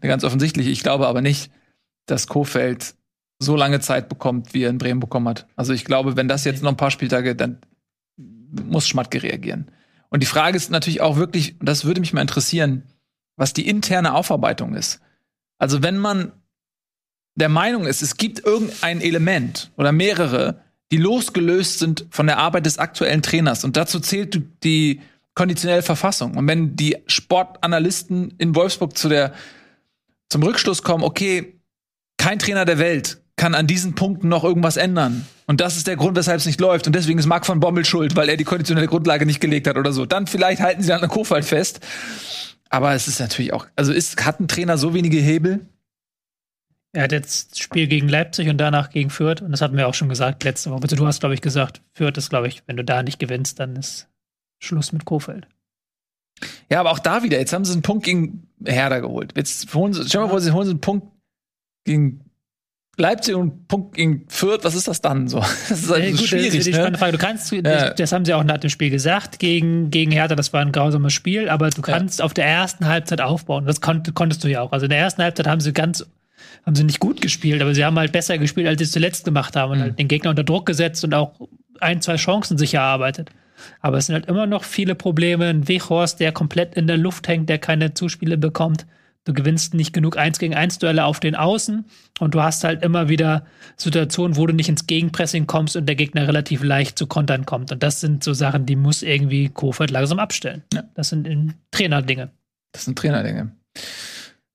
eine 0.00 0.08
ganz 0.08 0.24
offensichtliche. 0.24 0.70
Ich 0.70 0.82
glaube 0.82 1.06
aber 1.06 1.22
nicht, 1.22 1.50
dass 2.06 2.26
Kofeld 2.26 2.94
so 3.38 3.56
lange 3.56 3.80
Zeit 3.80 4.08
bekommt, 4.08 4.54
wie 4.54 4.64
er 4.64 4.70
in 4.70 4.78
Bremen 4.78 5.00
bekommen 5.00 5.28
hat. 5.28 5.46
Also 5.56 5.72
ich 5.72 5.84
glaube, 5.84 6.16
wenn 6.16 6.28
das 6.28 6.44
jetzt 6.44 6.62
noch 6.62 6.70
ein 6.70 6.76
paar 6.76 6.90
Spieltage, 6.90 7.34
dann 7.34 7.58
muss 8.16 8.86
Schmatke 8.86 9.22
reagieren. 9.22 9.70
Und 10.12 10.22
die 10.22 10.26
Frage 10.26 10.58
ist 10.58 10.70
natürlich 10.70 11.00
auch 11.00 11.16
wirklich, 11.16 11.56
das 11.60 11.86
würde 11.86 12.02
mich 12.02 12.12
mal 12.12 12.20
interessieren, 12.20 12.82
was 13.36 13.54
die 13.54 13.66
interne 13.66 14.12
Aufarbeitung 14.12 14.74
ist. 14.74 15.00
Also 15.56 15.82
wenn 15.82 15.96
man 15.96 16.32
der 17.34 17.48
Meinung 17.48 17.86
ist, 17.86 18.02
es 18.02 18.18
gibt 18.18 18.44
irgendein 18.44 19.00
Element 19.00 19.72
oder 19.78 19.90
mehrere, 19.90 20.60
die 20.90 20.98
losgelöst 20.98 21.78
sind 21.78 22.04
von 22.10 22.26
der 22.26 22.36
Arbeit 22.36 22.66
des 22.66 22.76
aktuellen 22.76 23.22
Trainers 23.22 23.64
und 23.64 23.78
dazu 23.78 24.00
zählt 24.00 24.42
die 24.64 25.00
konditionelle 25.34 25.80
Verfassung. 25.80 26.36
Und 26.36 26.46
wenn 26.46 26.76
die 26.76 26.98
Sportanalysten 27.06 28.34
in 28.36 28.54
Wolfsburg 28.54 28.98
zu 28.98 29.08
der 29.08 29.32
zum 30.28 30.42
Rückschluss 30.42 30.82
kommen, 30.82 31.04
okay, 31.04 31.58
kein 32.18 32.38
Trainer 32.38 32.66
der 32.66 32.78
Welt 32.78 33.21
kann 33.42 33.56
an 33.56 33.66
diesen 33.66 33.96
Punkten 33.96 34.28
noch 34.28 34.44
irgendwas 34.44 34.76
ändern. 34.76 35.26
Und 35.46 35.60
das 35.60 35.76
ist 35.76 35.88
der 35.88 35.96
Grund, 35.96 36.16
weshalb 36.16 36.38
es 36.38 36.46
nicht 36.46 36.60
läuft. 36.60 36.86
Und 36.86 36.94
deswegen 36.94 37.18
ist 37.18 37.26
Marc 37.26 37.44
von 37.44 37.58
Bommel 37.58 37.84
schuld, 37.84 38.14
weil 38.14 38.28
er 38.28 38.36
die 38.36 38.44
konditionelle 38.44 38.86
Grundlage 38.86 39.26
nicht 39.26 39.40
gelegt 39.40 39.66
hat 39.66 39.76
oder 39.76 39.92
so. 39.92 40.06
Dann 40.06 40.28
vielleicht 40.28 40.60
halten 40.60 40.80
sie 40.80 40.92
an 40.92 41.00
der 41.00 41.08
Kofeld 41.08 41.44
fest. 41.44 41.80
Aber 42.70 42.94
es 42.94 43.08
ist 43.08 43.18
natürlich 43.18 43.52
auch, 43.52 43.66
also 43.74 43.92
ist, 43.92 44.24
hat 44.24 44.38
ein 44.38 44.46
Trainer 44.46 44.78
so 44.78 44.94
wenige 44.94 45.18
Hebel? 45.18 45.66
Er 46.92 47.02
hat 47.02 47.10
jetzt 47.10 47.60
Spiel 47.60 47.88
gegen 47.88 48.08
Leipzig 48.08 48.48
und 48.48 48.58
danach 48.58 48.90
gegen 48.90 49.10
Fürth. 49.10 49.42
Und 49.42 49.50
das 49.50 49.60
hatten 49.60 49.76
wir 49.76 49.88
auch 49.88 49.94
schon 49.94 50.08
gesagt 50.08 50.44
letzte 50.44 50.70
Woche. 50.70 50.86
Du 50.86 51.04
hast, 51.04 51.18
glaube 51.18 51.34
ich, 51.34 51.40
gesagt, 51.40 51.82
Fürth 51.94 52.16
ist, 52.18 52.30
glaube 52.30 52.46
ich, 52.46 52.62
wenn 52.66 52.76
du 52.76 52.84
da 52.84 53.02
nicht 53.02 53.18
gewinnst, 53.18 53.58
dann 53.58 53.74
ist 53.74 54.08
Schluss 54.60 54.92
mit 54.92 55.04
Kofeld. 55.04 55.48
Ja, 56.70 56.78
aber 56.78 56.92
auch 56.92 57.00
da 57.00 57.24
wieder, 57.24 57.40
jetzt 57.40 57.52
haben 57.52 57.64
sie 57.64 57.72
einen 57.72 57.82
Punkt 57.82 58.04
gegen 58.04 58.46
Herder 58.64 59.00
geholt. 59.00 59.32
Jetzt 59.36 59.74
holen 59.74 59.94
sie, 59.94 60.08
stell 60.08 60.20
mal 60.20 60.28
vor, 60.28 60.40
sie 60.40 60.52
holen 60.52 60.66
sie 60.66 60.70
einen 60.70 60.80
Punkt 60.80 61.08
gegen 61.84 62.20
Leipzig 62.98 63.34
und 63.34 63.68
Punkt 63.68 63.94
gegen 63.94 64.26
Fürth, 64.28 64.64
was 64.64 64.74
ist 64.74 64.86
das 64.86 65.00
dann 65.00 65.26
so? 65.26 65.38
Das 65.68 65.80
ist 65.80 65.90
halt 65.90 66.04
ja, 66.04 66.10
gut, 66.10 66.20
schwierig. 66.20 66.48
Das 66.48 66.54
ist 66.54 66.66
die 66.66 66.72
ne? 66.72 66.98
Frage. 66.98 67.12
Du 67.12 67.18
kannst, 67.18 67.50
ja. 67.50 67.90
das 67.90 68.12
haben 68.12 68.24
sie 68.24 68.34
auch 68.34 68.44
nach 68.44 68.58
dem 68.58 68.68
Spiel 68.68 68.90
gesagt, 68.90 69.38
gegen, 69.38 69.90
gegen 69.90 70.10
Hertha, 70.10 70.34
das 70.34 70.52
war 70.52 70.60
ein 70.60 70.72
grausames 70.72 71.14
Spiel, 71.14 71.48
aber 71.48 71.70
du 71.70 71.80
kannst 71.80 72.18
ja. 72.18 72.24
auf 72.24 72.34
der 72.34 72.46
ersten 72.46 72.86
Halbzeit 72.86 73.22
aufbauen. 73.22 73.64
Das 73.64 73.80
konnt, 73.80 74.14
konntest 74.14 74.44
du 74.44 74.48
ja 74.48 74.60
auch. 74.60 74.72
Also 74.72 74.84
in 74.84 74.90
der 74.90 74.98
ersten 74.98 75.22
Halbzeit 75.22 75.46
haben 75.46 75.60
sie 75.60 75.72
ganz, 75.72 76.04
haben 76.66 76.76
sie 76.76 76.84
nicht 76.84 77.00
gut 77.00 77.22
gespielt, 77.22 77.62
aber 77.62 77.74
sie 77.74 77.84
haben 77.84 77.98
halt 77.98 78.12
besser 78.12 78.36
gespielt, 78.36 78.66
als 78.66 78.78
sie 78.78 78.84
es 78.84 78.92
zuletzt 78.92 79.24
gemacht 79.24 79.56
haben 79.56 79.72
und 79.72 79.78
mhm. 79.78 79.82
halt 79.82 79.98
den 79.98 80.08
Gegner 80.08 80.30
unter 80.30 80.44
Druck 80.44 80.66
gesetzt 80.66 81.02
und 81.02 81.14
auch 81.14 81.32
ein, 81.80 82.02
zwei 82.02 82.16
Chancen 82.16 82.58
sich 82.58 82.74
erarbeitet. 82.74 83.30
Aber 83.80 83.98
es 83.98 84.06
sind 84.06 84.14
halt 84.14 84.26
immer 84.26 84.46
noch 84.46 84.64
viele 84.64 84.94
Probleme. 84.94 85.46
Ein 85.46 85.66
Wechhorst, 85.66 86.20
der 86.20 86.32
komplett 86.32 86.74
in 86.74 86.86
der 86.86 86.98
Luft 86.98 87.26
hängt, 87.28 87.48
der 87.48 87.58
keine 87.58 87.94
Zuspiele 87.94 88.36
bekommt. 88.36 88.86
Du 89.24 89.32
gewinnst 89.32 89.74
nicht 89.74 89.92
genug 89.92 90.16
1 90.16 90.38
gegen 90.38 90.54
1 90.54 90.78
Duelle 90.78 91.04
auf 91.04 91.20
den 91.20 91.36
Außen 91.36 91.84
und 92.18 92.34
du 92.34 92.42
hast 92.42 92.64
halt 92.64 92.82
immer 92.82 93.08
wieder 93.08 93.46
Situationen, 93.76 94.36
wo 94.36 94.46
du 94.46 94.52
nicht 94.52 94.68
ins 94.68 94.86
Gegenpressing 94.86 95.46
kommst 95.46 95.76
und 95.76 95.86
der 95.86 95.94
Gegner 95.94 96.26
relativ 96.26 96.64
leicht 96.64 96.98
zu 96.98 97.06
Kontern 97.06 97.46
kommt. 97.46 97.70
Und 97.70 97.82
das 97.82 98.00
sind 98.00 98.24
so 98.24 98.32
Sachen, 98.32 98.66
die 98.66 98.76
muss 98.76 99.02
irgendwie 99.02 99.48
Kofeld 99.48 99.90
langsam 99.90 100.18
abstellen. 100.18 100.64
Ja. 100.72 100.82
Das 100.94 101.10
sind 101.10 101.54
Trainerdinge. 101.70 102.30
Das 102.72 102.84
sind 102.84 102.98
Trainerdinge. 102.98 103.52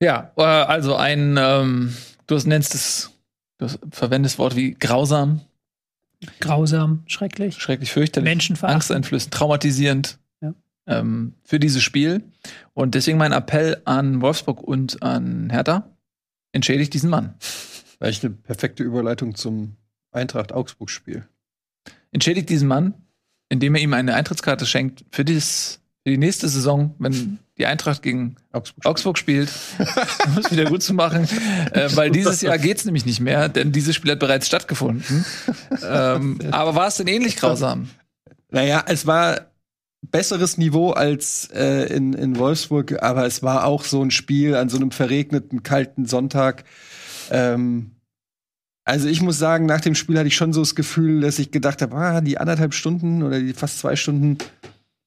Ja, 0.02 0.32
äh, 0.38 0.44
also 0.44 0.96
ein 0.96 1.38
ähm, 1.40 1.94
Du 2.28 2.36
hast, 2.36 2.46
nennst 2.46 2.76
es, 2.76 3.12
du 3.58 3.68
verwendest 3.90 4.38
Wort 4.38 4.56
wie 4.56 4.74
grausam. 4.74 5.42
Grausam, 6.42 7.04
schrecklich. 7.08 7.56
Schrecklich 7.56 7.92
fürchterlich. 7.92 8.30
Menschenverachtend. 8.30 8.76
Angsteinflößend, 8.76 9.34
traumatisierend. 9.34 10.20
Ähm, 10.88 11.34
für 11.44 11.60
dieses 11.60 11.84
Spiel. 11.84 12.24
Und 12.74 12.96
deswegen 12.96 13.18
mein 13.18 13.34
Appell 13.34 13.82
an 13.86 14.22
Wolfsburg 14.22 14.62
und 14.62 15.04
an 15.04 15.50
Hertha. 15.50 15.90
Entschädigt 16.54 16.94
diesen 16.94 17.10
Mann. 17.10 17.36
Eigentlich 18.00 18.24
eine 18.24 18.34
perfekte 18.34 18.84
Überleitung 18.84 19.36
zum 19.36 19.76
Eintracht-Augsburg-Spiel. 20.12 21.28
Entschädigt 22.12 22.50
diesen 22.50 22.68
Mann, 22.68 22.94
indem 23.50 23.76
er 23.76 23.82
ihm 23.82 23.94
eine 23.94 24.14
Eintrittskarte 24.16 24.66
schenkt 24.66 25.04
für, 25.12 25.26
dieses, 25.26 25.82
für 26.04 26.12
die 26.12 26.18
nächste 26.18 26.48
Saison, 26.48 26.96
wenn 27.00 27.40
die 27.58 27.66
Eintracht 27.66 28.02
gegen 28.02 28.36
Augsburg. 28.52 28.86
Augsburg 28.86 29.18
spielt, 29.18 29.50
um 30.26 30.38
es 30.38 30.52
wieder 30.52 30.66
gut 30.66 30.84
zu 30.84 30.94
machen. 30.94 31.28
Äh, 31.72 31.90
weil 31.96 32.12
dieses 32.12 32.42
Jahr 32.42 32.58
geht's 32.58 32.86
nämlich 32.86 33.06
nicht 33.06 33.20
mehr, 33.20 33.50
denn 33.50 33.72
dieses 33.72 33.96
Spiel 33.96 34.12
hat 34.12 34.20
bereits 34.20 34.48
stattgefunden. 34.48 35.26
ähm, 35.84 36.40
aber 36.52 36.76
war 36.76 36.88
es 36.88 36.98
denn 36.98 37.08
ähnlich 37.08 37.36
grausam? 37.36 37.90
Naja, 38.50 38.86
es 38.88 39.06
war 39.06 39.48
besseres 40.12 40.58
Niveau 40.58 40.92
als 40.92 41.50
äh, 41.54 41.94
in, 41.94 42.14
in 42.14 42.38
Wolfsburg, 42.38 43.02
aber 43.02 43.26
es 43.26 43.44
war 43.44 43.66
auch 43.66 43.84
so 43.84 44.02
ein 44.02 44.12
Spiel 44.12 44.56
an 44.56 44.70
so 44.70 44.78
einem 44.78 44.92
verregneten, 44.92 45.64
kalten 45.64 46.06
Sonntag. 46.06 46.64
Ähm, 47.30 47.92
also 48.86 49.08
ich 49.10 49.22
muss 49.22 49.38
sagen, 49.38 49.66
nach 49.66 49.82
dem 49.82 49.96
Spiel 49.96 50.18
hatte 50.18 50.28
ich 50.28 50.36
schon 50.36 50.54
so 50.54 50.62
das 50.62 50.76
Gefühl, 50.76 51.22
dass 51.22 51.40
ich 51.40 51.52
gedacht 51.52 51.82
habe, 51.82 51.96
ah, 51.96 52.22
die 52.22 52.38
anderthalb 52.38 52.74
Stunden 52.74 53.22
oder 53.22 53.40
die 53.40 53.54
fast 53.54 53.80
zwei 53.80 53.96
Stunden 53.96 54.38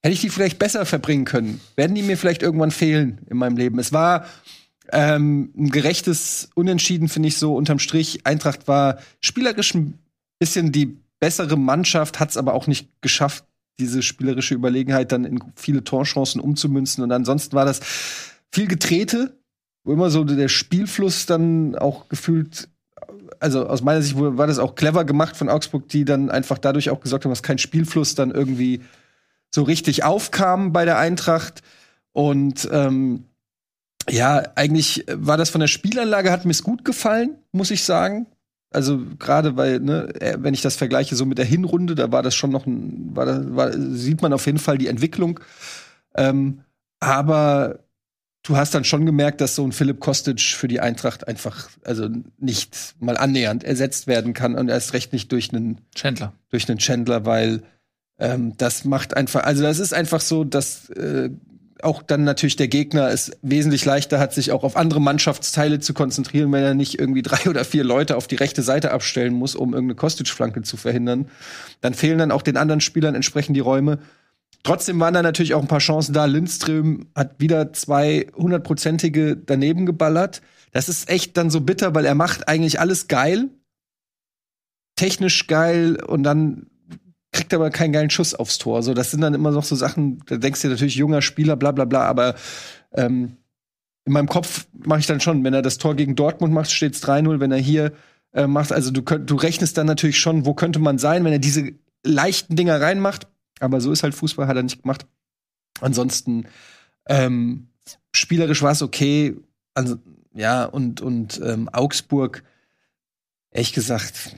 hätte 0.03 0.13
ich 0.13 0.21
die 0.21 0.29
vielleicht 0.29 0.59
besser 0.59 0.85
verbringen 0.85 1.25
können. 1.25 1.61
Werden 1.77 1.95
die 1.95 2.03
mir 2.03 2.17
vielleicht 2.17 2.43
irgendwann 2.43 2.71
fehlen 2.71 3.21
in 3.31 3.37
meinem 3.39 3.57
Leben? 3.57 3.79
Es 3.79 3.93
war 3.93 4.27
ähm, 4.93 5.53
ein 5.57 5.71
gerechtes 5.71 6.51
Unentschieden, 6.55 7.09
finde 7.09 7.29
ich 7.29 7.39
so 7.39 7.55
unterm 7.55 7.79
Strich. 7.79 8.27
Eintracht 8.27 8.69
war 8.69 8.99
spielerisch 9.21 9.75
ein 9.75 9.99
bisschen 10.39 10.73
die 10.73 10.99
bessere 11.21 11.57
Mannschaft, 11.57 12.19
hat 12.19 12.31
es 12.31 12.37
aber 12.37 12.55
auch 12.55 12.67
nicht 12.67 12.89
geschafft, 13.03 13.45
diese 13.81 14.03
spielerische 14.03 14.55
Überlegenheit 14.55 15.11
dann 15.13 15.25
in 15.25 15.41
viele 15.57 15.83
Torchancen 15.83 16.41
umzumünzen. 16.41 17.03
Und 17.03 17.11
ansonsten 17.11 17.57
war 17.57 17.65
das 17.65 17.81
viel 18.53 18.69
Getrete, 18.69 19.37
wo 19.85 19.93
immer 19.93 20.11
so 20.11 20.25
der 20.25 20.49
Spielfluss 20.49 21.27
dann 21.27 21.75
auch 21.75 22.09
gefühlt, 22.09 22.69
also 23.41 23.67
aus 23.67 23.83
meiner 23.83 24.03
Sicht 24.03 24.17
war 24.17 24.47
das 24.47 24.59
auch 24.59 24.75
clever 24.75 25.05
gemacht 25.05 25.37
von 25.37 25.49
Augsburg, 25.49 25.89
die 25.89 26.05
dann 26.05 26.31
einfach 26.31 26.59
dadurch 26.59 26.91
auch 26.91 27.01
gesorgt 27.01 27.25
haben, 27.25 27.33
dass 27.33 27.43
kein 27.43 27.59
Spielfluss 27.59 28.15
dann 28.15 28.31
irgendwie 28.31 28.83
so 29.53 29.63
richtig 29.63 30.05
aufkam 30.05 30.73
bei 30.73 30.85
der 30.85 30.99
Eintracht. 30.99 31.63
Und 32.13 32.69
ähm, 32.71 33.25
ja, 34.09 34.43
eigentlich 34.55 35.07
war 35.13 35.37
das 35.37 35.51
von 35.51 35.61
der 35.61 35.69
Spielanlage, 35.69 36.31
hat 36.31 36.45
mir 36.45 36.51
es 36.53 36.63
gut 36.63 36.85
gefallen, 36.85 37.39
muss 37.53 37.71
ich 37.71 37.85
sagen. 37.85 38.27
Also 38.71 39.03
gerade 39.19 39.57
weil, 39.57 39.81
ne, 39.81 40.09
äh, 40.21 40.37
wenn 40.39 40.55
ich 40.55 40.63
das 40.63 40.77
vergleiche 40.77 41.17
so 41.17 41.27
mit 41.27 41.39
der 41.39 41.45
Hinrunde, 41.45 41.97
da 41.97 42.13
war 42.13 42.23
das 42.23 42.35
schon 42.35 42.51
noch 42.51 42.67
ein, 42.67 43.11
war, 43.15 43.27
da, 43.27 43.43
war 43.57 43.73
sieht 43.73 44.23
man 44.23 44.33
auf 44.33 44.47
jeden 44.47 44.59
Fall 44.59 44.79
die 44.79 44.87
Entwicklung. 44.87 45.41
Ähm, 46.15 46.61
aber 47.01 47.81
du 48.43 48.57
hast 48.57 48.75
dann 48.75 48.85
schon 48.85 49.07
gemerkt, 49.07 49.41
dass 49.41 49.57
so 49.57 49.65
ein 49.65 49.73
Philipp 49.73 49.99
Kostic 49.99 50.41
für 50.41 50.69
die 50.69 50.81
Eintracht 50.81 51.27
einfach 51.27 51.69
also 51.85 52.09
nicht 52.39 52.95
mal 53.01 53.17
annähernd 53.17 53.65
ersetzt 53.65 54.07
werden 54.07 54.35
kann 54.35 54.55
und 54.55 54.69
erst 54.69 54.93
recht 54.93 55.13
nicht 55.13 55.33
durch 55.33 55.53
einen 55.53 55.81
Chandler. 55.95 56.33
durch 56.51 56.69
einen 56.69 56.79
Chandler, 56.79 57.27
weil 57.27 57.63
ähm, 58.19 58.57
das 58.57 58.85
macht 58.85 59.17
einfach, 59.17 59.45
also 59.45 59.63
das 59.63 59.79
ist 59.79 59.95
einfach 59.95 60.21
so, 60.21 60.45
dass 60.45 60.91
äh, 60.91 61.31
auch 61.83 62.03
dann 62.03 62.25
natürlich 62.25 62.57
der 62.57 62.69
Gegner 62.69 63.09
es 63.09 63.33
wesentlich 63.43 63.85
leichter 63.85 64.19
hat, 64.19 64.33
sich 64.33 64.53
auch 64.53 64.65
auf 64.65 64.77
andere 64.77 65.01
Mannschaftsteile 65.01 65.81
zu 65.81 65.95
konzentrieren, 65.95 66.53
wenn 66.53 66.63
er 66.63 66.75
nicht 66.75 66.99
irgendwie 66.99 67.23
drei 67.23 67.49
oder 67.49 67.65
vier 67.65 67.85
Leute 67.85 68.17
auf 68.17 68.27
die 68.27 68.37
rechte 68.37 68.63
Seite 68.63 68.93
abstellen 68.93 69.35
muss, 69.35 69.55
um 69.55 69.73
irgendeine 69.73 69.97
Kostic-Flanke 69.97 70.63
zu 70.63 70.77
verhindern. 70.77 71.29
Dann 71.81 71.95
fehlen 71.95 72.19
dann 72.19 72.33
auch 72.33 72.43
den 72.43 72.57
anderen 72.57 72.81
Spielern 72.81 73.15
entsprechend 73.15 73.57
die 73.57 73.61
Räume. 73.61 73.99
Trotzdem 74.63 75.01
waren 75.01 75.15
da 75.15 75.23
natürlich 75.23 75.55
auch 75.55 75.63
ein 75.63 75.69
paar 75.69 75.79
Chancen 75.79 76.13
da. 76.13 76.27
Lindström 76.27 77.09
hat 77.15 77.41
wieder 77.41 77.73
zwei 77.73 78.27
hundertprozentige 78.35 79.37
daneben 79.37 79.87
geballert. 79.87 80.43
Das 80.73 80.89
ist 80.89 81.09
echt 81.09 81.37
dann 81.37 81.51
so 81.51 81.61
bitter, 81.61 81.95
weil 81.95 82.05
er 82.05 82.15
macht 82.15 82.49
eigentlich 82.49 82.79
alles 82.79 83.09
geil. 83.09 83.49
Technisch 84.97 85.47
geil 85.47 86.03
und 86.03 86.23
dann 86.23 86.70
kriegt 87.33 87.55
aber 87.55 87.71
keinen 87.71 87.93
geilen 87.93 88.11
Schuss 88.11 88.35
aufs 88.35 88.59
Tor. 88.59 88.83
So, 88.83 88.95
das 88.95 89.11
sind 89.11 89.21
dann 89.21 89.35
immer 89.35 89.51
noch 89.51 89.65
so 89.65 89.77
Sachen, 89.77 90.23
da 90.27 90.37
denkst 90.37 90.63
du 90.63 90.69
dir 90.69 90.75
natürlich 90.75 90.97
junger 90.97 91.23
Spieler, 91.23 91.57
bla 91.57 91.73
bla 91.73 91.85
bla, 91.85 92.05
aber 92.05 92.35
ähm, 92.93 93.37
in 94.05 94.13
meinem 94.13 94.29
Kopf 94.29 94.67
mache 94.73 95.01
ich 95.01 95.07
dann 95.07 95.21
schon, 95.21 95.45
wenn 95.45 95.55
er 95.55 95.63
das 95.63 95.79
Tor 95.79 95.95
gegen 95.95 96.17
Dortmund 96.17 96.53
macht, 96.53 96.71
steht 96.71 96.95
es 96.95 97.03
3-0, 97.03 97.41
wenn 97.41 97.53
er 97.53 97.59
hier 97.59 97.93
äh, 98.33 98.47
macht, 98.47 98.73
also 98.73 98.91
du, 98.91 99.03
könnt, 99.03 99.31
du 99.31 99.37
rechnest 99.37 99.77
dann 99.77 99.87
natürlich 99.87 100.19
schon, 100.19 100.47
wo 100.47 100.55
könnte 100.55 100.79
man 100.79 100.99
sein, 100.99 101.25
wenn 101.25 101.33
er 101.33 101.39
diese 101.39 101.73
leichten 102.05 102.57
Dinger 102.57 102.81
reinmacht, 102.81 103.29
aber 103.61 103.81
so 103.81 103.93
ist 103.93 104.03
halt 104.03 104.15
Fußball, 104.15 104.47
hat 104.47 104.57
er 104.57 104.63
nicht 104.63 104.83
gemacht. 104.83 105.07
Ansonsten 105.81 106.47
ähm, 107.07 107.69
spielerisch 108.13 108.63
war 108.63 108.73
es 108.73 108.83
okay, 108.83 109.37
also, 109.75 109.97
ja, 110.35 110.65
und, 110.65 111.01
und 111.01 111.41
ähm, 111.45 111.69
Augsburg, 111.69 112.43
ehrlich 113.51 113.73
gesagt, 113.73 114.37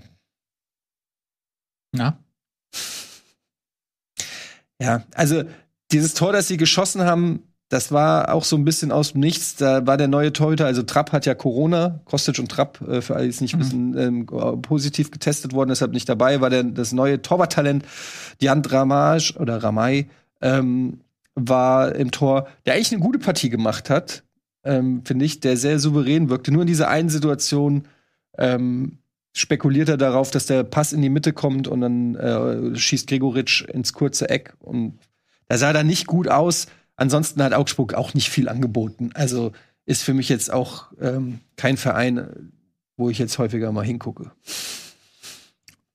Ja. 1.94 2.18
Ja, 4.82 5.04
also 5.14 5.44
dieses 5.92 6.14
Tor, 6.14 6.32
das 6.32 6.48
sie 6.48 6.56
geschossen 6.56 7.02
haben, 7.02 7.42
das 7.68 7.90
war 7.90 8.34
auch 8.34 8.44
so 8.44 8.56
ein 8.56 8.64
bisschen 8.64 8.92
aus 8.92 9.12
dem 9.12 9.20
Nichts. 9.22 9.56
Da 9.56 9.86
war 9.86 9.96
der 9.96 10.08
neue 10.08 10.32
Torhüter, 10.32 10.66
also 10.66 10.82
Trapp 10.82 11.12
hat 11.12 11.24
ja 11.24 11.34
Corona, 11.34 12.00
Kostic 12.04 12.38
und 12.38 12.50
Trapp, 12.50 12.80
äh, 12.86 13.00
für 13.00 13.14
alle, 13.14 13.24
die 13.24 13.30
es 13.30 13.40
nicht 13.40 13.56
Mhm. 13.56 13.60
wissen, 13.60 13.98
ähm, 13.98 14.26
positiv 14.60 15.10
getestet 15.10 15.54
worden, 15.54 15.70
deshalb 15.70 15.92
nicht 15.92 16.08
dabei, 16.08 16.40
war 16.42 16.50
der, 16.50 16.64
das 16.64 16.92
neue 16.92 17.22
Torwarttalent, 17.22 17.84
Jan 18.40 18.62
Ramaj 18.62 19.36
oder 19.38 19.62
Ramay, 19.62 20.08
ähm, 20.42 21.00
war 21.34 21.94
im 21.94 22.10
Tor, 22.10 22.46
der 22.66 22.74
eigentlich 22.74 22.92
eine 22.92 23.00
gute 23.00 23.18
Partie 23.18 23.48
gemacht 23.48 23.88
hat, 23.88 24.22
ähm, 24.64 25.02
finde 25.04 25.24
ich, 25.24 25.40
der 25.40 25.56
sehr 25.56 25.78
souverän 25.78 26.28
wirkte. 26.28 26.52
Nur 26.52 26.62
in 26.62 26.68
dieser 26.68 26.88
einen 26.88 27.08
Situation 27.08 27.84
ähm, 28.36 28.98
spekuliert 29.32 29.88
er 29.88 29.96
darauf, 29.96 30.30
dass 30.30 30.46
der 30.46 30.62
Pass 30.62 30.92
in 30.92 31.02
die 31.02 31.08
Mitte 31.08 31.32
kommt 31.32 31.68
und 31.68 31.80
dann 31.80 32.14
äh, 32.16 32.76
schießt 32.76 33.08
Gregoritsch 33.08 33.62
ins 33.62 33.92
kurze 33.92 34.28
Eck. 34.28 34.54
Und 34.60 34.98
da 35.48 35.58
sah 35.58 35.72
er 35.72 35.84
nicht 35.84 36.06
gut 36.06 36.28
aus. 36.28 36.66
Ansonsten 36.96 37.42
hat 37.42 37.54
Augsburg 37.54 37.94
auch 37.94 38.14
nicht 38.14 38.30
viel 38.30 38.48
angeboten. 38.48 39.10
Also 39.14 39.52
ist 39.86 40.02
für 40.02 40.14
mich 40.14 40.28
jetzt 40.28 40.52
auch 40.52 40.92
ähm, 41.00 41.40
kein 41.56 41.76
Verein, 41.76 42.52
wo 42.96 43.10
ich 43.10 43.18
jetzt 43.18 43.38
häufiger 43.38 43.72
mal 43.72 43.84
hingucke. 43.84 44.30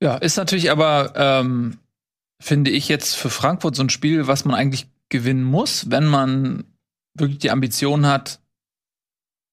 Ja, 0.02 0.18
ist 0.18 0.38
natürlich 0.38 0.72
aber, 0.72 1.14
ähm, 1.16 1.78
finde 2.40 2.72
ich 2.72 2.88
jetzt 2.88 3.16
für 3.16 3.30
Frankfurt 3.30 3.76
so 3.76 3.84
ein 3.84 3.90
Spiel, 3.90 4.28
was 4.28 4.46
man 4.46 4.56
eigentlich 4.56 4.88
gewinnen 5.10 5.44
muss, 5.44 5.90
wenn 5.90 6.06
man 6.06 6.66
wirklich 7.14 7.40
die 7.40 7.52
Ambition 7.52 8.06
hat, 8.06 8.40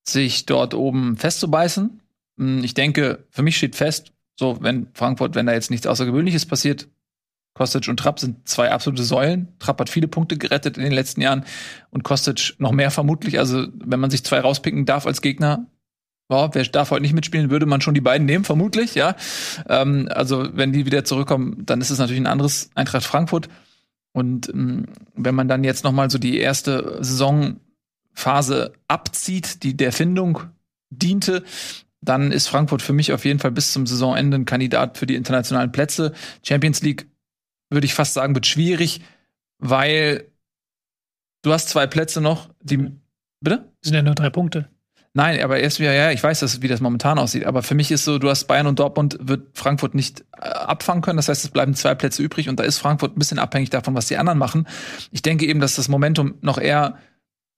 sich 0.07 0.45
dort 0.45 0.75
oben 0.75 1.17
festzubeißen. 1.17 2.01
Hm, 2.39 2.63
Ich 2.65 2.75
denke, 2.75 3.27
für 3.31 3.43
mich 3.43 3.57
steht 3.57 3.77
fest, 3.77 4.13
so 4.37 4.59
wenn 4.61 4.89
Frankfurt, 4.95 5.35
wenn 5.35 5.47
da 5.47 5.53
jetzt 5.53 5.71
nichts 5.71 5.87
Außergewöhnliches 5.87 6.47
passiert, 6.47 6.89
Kostic 7.55 7.87
und 7.89 7.99
Trapp 7.99 8.19
sind 8.19 8.49
zwei 8.49 8.73
absolute 8.73 9.05
Säulen. 9.05 9.55
Trapp 9.61 9.81
hat 9.81 9.89
viele 9.89 10.09
Punkte 10.09 10.37
gerettet 10.37 10.77
in 10.77 10.83
den 10.83 10.93
letzten 10.93 11.21
Jahren 11.21 11.45
und 11.91 12.03
Kostic 12.03 12.55
noch 12.59 12.73
mehr 12.73 12.91
vermutlich. 12.91 13.39
Also 13.39 13.69
wenn 13.75 14.01
man 14.01 14.11
sich 14.11 14.25
zwei 14.25 14.41
rauspicken 14.41 14.87
darf 14.87 15.07
als 15.07 15.23
Gegner, 15.23 15.67
ja, 16.31 16.53
wer 16.55 16.65
darf 16.65 16.91
heute 16.91 17.03
nicht 17.03 17.13
mitspielen, 17.13 17.51
würde 17.51 17.67
man 17.67 17.81
schon 17.81 17.95
die 17.95 18.01
beiden 18.01 18.27
nehmen, 18.27 18.45
vermutlich, 18.45 18.95
ja. 18.95 19.15
Ähm, 19.69 20.09
also, 20.11 20.49
wenn 20.57 20.73
die 20.73 20.87
wieder 20.87 21.05
zurückkommen, 21.05 21.65
dann 21.67 21.81
ist 21.81 21.91
es 21.91 21.99
natürlich 21.99 22.23
ein 22.23 22.27
anderes 22.27 22.71
Eintracht 22.75 23.05
Frankfurt. 23.05 23.49
Und 24.13 24.49
ähm, 24.49 24.87
wenn 25.15 25.35
man 25.35 25.49
dann 25.49 25.65
jetzt 25.65 25.85
noch 25.85 25.93
mal 25.93 26.11
so 26.11 26.19
die 26.19 26.39
erste 26.39 26.99
Saisonphase 27.01 28.73
abzieht, 28.89 29.63
die 29.63 29.77
der 29.77 29.93
Findung 29.93 30.41
diente, 30.89 31.45
dann 32.05 32.33
ist 32.33 32.49
Frankfurt 32.49 32.83
für 32.83 32.93
mich 32.93 33.13
auf 33.13 33.25
jeden 33.25 33.39
Fall 33.39 33.51
bis 33.51 33.73
zum 33.73 33.87
Saisonende 33.87 34.37
ein 34.37 34.45
Kandidat 34.45 34.99
für 34.99 35.07
die 35.07 35.15
internationalen 35.15 35.73
Plätze. 35.73 36.13
Champions 36.43 36.83
League 36.83 37.07
würde 37.71 37.87
ich 37.87 37.95
fast 37.95 38.15
sagen, 38.15 38.35
wird 38.35 38.47
schwierig, 38.47 39.01
weil 39.59 40.31
du 41.43 41.53
hast 41.53 41.69
zwei 41.69 41.87
Plätze 41.87 42.21
noch, 42.21 42.51
die 42.61 42.93
bitte? 43.41 43.73
sind 43.83 43.95
ja 43.95 44.03
nur 44.03 44.15
drei 44.15 44.31
Punkte. 44.31 44.69
Nein, 45.17 45.41
aber 45.41 45.61
erst 45.61 45.79
wieder, 45.79 45.93
ja, 45.93 46.11
ich 46.11 46.21
weiß, 46.21 46.41
dass, 46.41 46.61
wie 46.61 46.67
das 46.67 46.81
momentan 46.81 47.21
aussieht. 47.21 47.45
Aber 47.45 47.63
für 47.63 47.77
mich 47.77 47.93
ist 47.93 48.05
so, 48.05 48.19
du 48.19 48.29
hast 48.29 48.47
Bayern 48.47 48.67
und 48.67 48.81
Dortmund, 48.81 49.17
wird 49.21 49.57
Frankfurt 49.57 49.95
nicht 49.95 50.25
äh, 50.33 50.49
abfangen 50.49 51.03
können. 51.03 51.19
Das 51.19 51.29
heißt, 51.29 51.45
es 51.45 51.51
bleiben 51.51 51.75
zwei 51.75 51.95
Plätze 51.95 52.21
übrig 52.21 52.49
und 52.49 52.59
da 52.59 52.65
ist 52.65 52.79
Frankfurt 52.79 53.17
ein 53.17 53.19
bisschen 53.21 53.39
abhängig 53.39 53.71
davon, 53.71 53.95
was 53.95 54.07
die 54.07 54.17
anderen 54.17 54.41
machen. 54.41 54.67
Ich 55.13 55.23
denke 55.23 55.47
eben, 55.47 55.61
dass 55.61 55.77
das 55.77 55.89
Momentum 55.89 56.35
noch 56.41 56.59
eher 56.59 56.99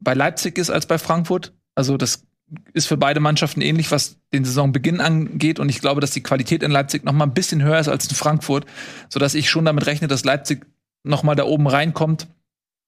bei 0.01 0.12
Leipzig 0.12 0.59
ist 0.59 0.68
als 0.68 0.85
bei 0.85 0.98
Frankfurt. 0.98 1.55
Also 1.74 1.97
das 1.97 2.26
ist 2.73 2.86
für 2.86 2.97
beide 2.97 3.20
Mannschaften 3.20 3.60
ähnlich, 3.60 3.90
was 3.90 4.18
den 4.32 4.44
Saisonbeginn 4.44 5.01
angeht. 5.01 5.59
Und 5.59 5.68
ich 5.68 5.81
glaube, 5.81 6.01
dass 6.01 6.12
die 6.12 6.23
Qualität 6.23 6.62
in 6.62 6.70
Leipzig 6.70 7.05
noch 7.05 7.12
mal 7.12 7.24
ein 7.24 7.35
bisschen 7.35 7.62
höher 7.62 7.78
ist 7.78 7.89
als 7.89 8.09
in 8.09 8.14
Frankfurt, 8.14 8.66
sodass 9.09 9.35
ich 9.35 9.51
schon 9.51 9.64
damit 9.64 9.86
rechne, 9.86 10.09
dass 10.09 10.24
Leipzig 10.24 10.66
noch 11.02 11.23
mal 11.23 11.35
da 11.35 11.44
oben 11.44 11.66
reinkommt 11.66 12.28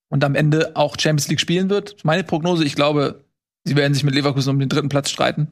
und 0.09 0.24
am 0.24 0.35
Ende 0.35 0.76
auch 0.76 0.97
Champions 0.98 1.28
League 1.28 1.40
spielen 1.40 1.70
wird. 1.70 2.05
Meine 2.05 2.24
Prognose, 2.24 2.64
ich 2.64 2.74
glaube, 2.74 3.24
sie 3.64 3.76
werden 3.76 3.94
sich 3.94 4.05
mit 4.05 4.14
Leverkusen 4.14 4.51
um 4.51 4.59
den 4.59 4.68
dritten 4.68 4.89
Platz 4.89 5.10
streiten. 5.10 5.48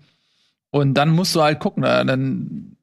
Und 0.70 0.94
dann 0.94 1.10
musst 1.10 1.34
du 1.34 1.42
halt 1.42 1.60
gucken, 1.60 1.82
dann 1.82 2.76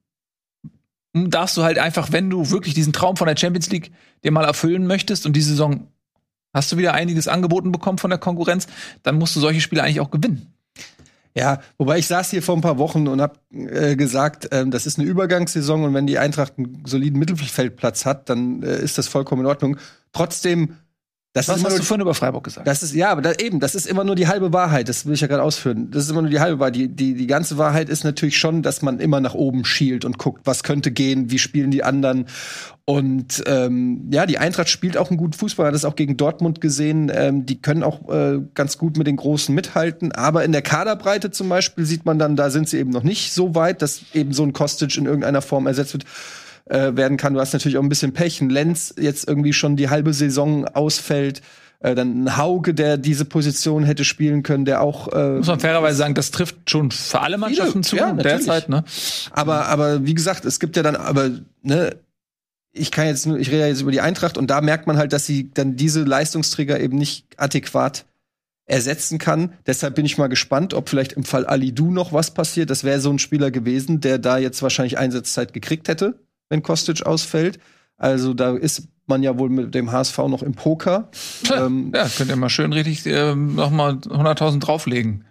darfst 1.12 1.56
du 1.56 1.62
halt 1.62 1.78
einfach, 1.78 2.12
wenn 2.12 2.28
du 2.28 2.50
wirklich 2.50 2.74
diesen 2.74 2.92
Traum 2.92 3.16
von 3.16 3.28
der 3.28 3.36
Champions 3.36 3.70
League 3.70 3.92
dir 4.24 4.32
mal 4.32 4.44
erfüllen 4.44 4.86
möchtest 4.86 5.26
und 5.26 5.34
diese 5.34 5.50
Saison 5.50 5.88
hast 6.52 6.72
du 6.72 6.76
wieder 6.76 6.94
einiges 6.94 7.28
angeboten 7.28 7.72
bekommen 7.72 7.98
von 7.98 8.10
der 8.10 8.18
Konkurrenz, 8.18 8.66
dann 9.02 9.18
musst 9.18 9.36
du 9.36 9.40
solche 9.40 9.60
Spiele 9.60 9.82
eigentlich 9.82 10.00
auch 10.00 10.10
gewinnen. 10.10 10.53
Ja, 11.36 11.60
wobei 11.78 11.98
ich 11.98 12.06
saß 12.06 12.30
hier 12.30 12.42
vor 12.42 12.54
ein 12.54 12.60
paar 12.60 12.78
Wochen 12.78 13.08
und 13.08 13.20
habe 13.20 13.38
äh, 13.52 13.96
gesagt, 13.96 14.48
ähm, 14.52 14.70
das 14.70 14.86
ist 14.86 15.00
eine 15.00 15.08
Übergangssaison 15.08 15.84
und 15.84 15.92
wenn 15.92 16.06
die 16.06 16.18
Eintracht 16.18 16.54
einen 16.56 16.84
soliden 16.86 17.18
Mittelfeldplatz 17.18 18.06
hat, 18.06 18.28
dann 18.28 18.62
äh, 18.62 18.78
ist 18.78 18.98
das 18.98 19.08
vollkommen 19.08 19.42
in 19.42 19.46
Ordnung. 19.48 19.76
Trotzdem 20.12 20.76
das 21.34 21.48
Was 21.48 21.56
ist 21.56 21.60
immer 21.62 21.66
hast 21.66 21.72
nur, 21.72 21.80
du 21.80 21.84
vorhin 21.86 22.02
über 22.02 22.14
Freiburg 22.14 22.44
gesagt? 22.44 22.64
das 22.64 22.84
ist 22.84 22.94
ja, 22.94 23.10
aber 23.10 23.20
da, 23.20 23.32
eben, 23.32 23.58
das 23.58 23.74
ist 23.74 23.86
immer 23.86 24.04
nur 24.04 24.14
die 24.14 24.28
halbe 24.28 24.52
Wahrheit. 24.52 24.88
Das 24.88 25.04
will 25.04 25.14
ich 25.14 25.20
ja 25.20 25.26
gerade 25.26 25.42
ausführen. 25.42 25.90
Das 25.90 26.04
ist 26.04 26.10
immer 26.10 26.22
nur 26.22 26.30
die 26.30 26.38
halbe 26.38 26.60
Wahrheit. 26.60 26.76
Die, 26.76 26.86
die, 26.86 27.14
die 27.14 27.26
ganze 27.26 27.58
Wahrheit 27.58 27.88
ist 27.88 28.04
natürlich 28.04 28.38
schon, 28.38 28.62
dass 28.62 28.82
man 28.82 29.00
immer 29.00 29.18
nach 29.18 29.34
oben 29.34 29.64
schielt 29.64 30.04
und 30.04 30.16
guckt, 30.16 30.42
was 30.44 30.62
könnte 30.62 30.92
gehen, 30.92 31.32
wie 31.32 31.40
spielen 31.40 31.72
die 31.72 31.82
anderen. 31.82 32.26
Und 32.84 33.42
ähm, 33.46 34.08
ja, 34.12 34.26
die 34.26 34.38
Eintracht 34.38 34.68
spielt 34.68 34.96
auch 34.96 35.10
einen 35.10 35.16
guten 35.16 35.32
Fußball. 35.32 35.66
Hat 35.66 35.74
das 35.74 35.84
auch 35.84 35.96
gegen 35.96 36.16
Dortmund 36.16 36.60
gesehen. 36.60 37.10
Ähm, 37.12 37.46
die 37.46 37.60
können 37.60 37.82
auch 37.82 38.08
äh, 38.08 38.38
ganz 38.54 38.78
gut 38.78 38.96
mit 38.96 39.08
den 39.08 39.16
Großen 39.16 39.52
mithalten. 39.52 40.12
Aber 40.12 40.44
in 40.44 40.52
der 40.52 40.62
Kaderbreite 40.62 41.32
zum 41.32 41.48
Beispiel 41.48 41.84
sieht 41.84 42.04
man 42.04 42.20
dann, 42.20 42.36
da 42.36 42.48
sind 42.48 42.68
sie 42.68 42.78
eben 42.78 42.90
noch 42.90 43.02
nicht 43.02 43.32
so 43.32 43.56
weit, 43.56 43.82
dass 43.82 44.02
eben 44.14 44.32
so 44.32 44.44
ein 44.44 44.52
Kostic 44.52 44.96
in 44.96 45.06
irgendeiner 45.06 45.42
Form 45.42 45.66
ersetzt 45.66 45.94
wird 45.94 46.04
äh, 46.66 46.96
werden 46.96 47.16
kann. 47.16 47.34
Du 47.34 47.40
hast 47.40 47.52
natürlich 47.52 47.78
auch 47.78 47.82
ein 47.82 47.88
bisschen 47.88 48.12
Pech. 48.12 48.40
Ein 48.40 48.50
Lenz 48.50 48.94
jetzt 48.98 49.28
irgendwie 49.28 49.52
schon 49.52 49.76
die 49.76 49.90
halbe 49.90 50.12
Saison 50.12 50.66
ausfällt. 50.66 51.42
Äh, 51.80 51.94
dann 51.94 52.24
ein 52.24 52.36
Hauge, 52.36 52.72
der 52.72 52.96
diese 52.96 53.26
Position 53.26 53.84
hätte 53.84 54.04
spielen 54.04 54.42
können, 54.42 54.64
der 54.64 54.80
auch. 54.80 55.12
Äh, 55.12 55.36
Muss 55.36 55.46
man 55.46 55.60
fairerweise 55.60 55.98
sagen, 55.98 56.14
das 56.14 56.30
trifft 56.30 56.70
schon 56.70 56.90
für 56.90 57.20
alle 57.20 57.36
Mannschaften 57.36 57.82
zu 57.82 57.96
ja, 57.96 58.12
natürlich. 58.12 58.46
derzeit, 58.46 58.68
ne? 58.70 58.84
aber, 59.32 59.66
aber 59.66 60.06
wie 60.06 60.14
gesagt, 60.14 60.46
es 60.46 60.60
gibt 60.60 60.76
ja 60.76 60.82
dann, 60.82 60.96
aber 60.96 61.30
ne, 61.62 61.96
ich 62.72 62.90
kann 62.90 63.06
jetzt 63.06 63.26
nur, 63.26 63.38
ich 63.38 63.48
rede 63.48 63.60
ja 63.60 63.66
jetzt 63.68 63.82
über 63.82 63.92
die 63.92 64.00
Eintracht 64.00 64.38
und 64.38 64.48
da 64.48 64.60
merkt 64.60 64.86
man 64.86 64.96
halt, 64.96 65.12
dass 65.12 65.26
sie 65.26 65.50
dann 65.52 65.76
diese 65.76 66.02
Leistungsträger 66.02 66.80
eben 66.80 66.96
nicht 66.96 67.26
adäquat 67.36 68.06
ersetzen 68.66 69.18
kann. 69.18 69.52
Deshalb 69.66 69.94
bin 69.94 70.06
ich 70.06 70.16
mal 70.16 70.28
gespannt, 70.28 70.74
ob 70.74 70.88
vielleicht 70.88 71.12
im 71.12 71.24
Fall 71.24 71.44
Ali 71.46 71.72
Du 71.72 71.90
noch 71.90 72.12
was 72.12 72.32
passiert. 72.32 72.70
Das 72.70 72.82
wäre 72.82 73.00
so 73.00 73.10
ein 73.10 73.18
Spieler 73.18 73.50
gewesen, 73.50 74.00
der 74.00 74.18
da 74.18 74.38
jetzt 74.38 74.62
wahrscheinlich 74.62 74.96
Einsatzzeit 74.96 75.52
gekriegt 75.52 75.88
hätte, 75.88 76.18
wenn 76.48 76.62
Kostic 76.62 77.04
ausfällt. 77.06 77.58
Also 77.96 78.34
da 78.34 78.56
ist 78.56 78.88
man 79.06 79.22
ja 79.22 79.38
wohl 79.38 79.50
mit 79.50 79.74
dem 79.74 79.92
HSV 79.92 80.18
noch 80.28 80.42
im 80.42 80.54
Poker. 80.54 81.10
ähm, 81.54 81.92
Ja, 81.94 82.08
könnt 82.08 82.30
ihr 82.30 82.36
mal 82.36 82.48
schön 82.48 82.72
richtig 82.72 83.06
ähm, 83.06 83.54
noch 83.54 83.70
mal 83.70 83.92
100.000 83.94 84.60
drauflegen. 84.60 85.24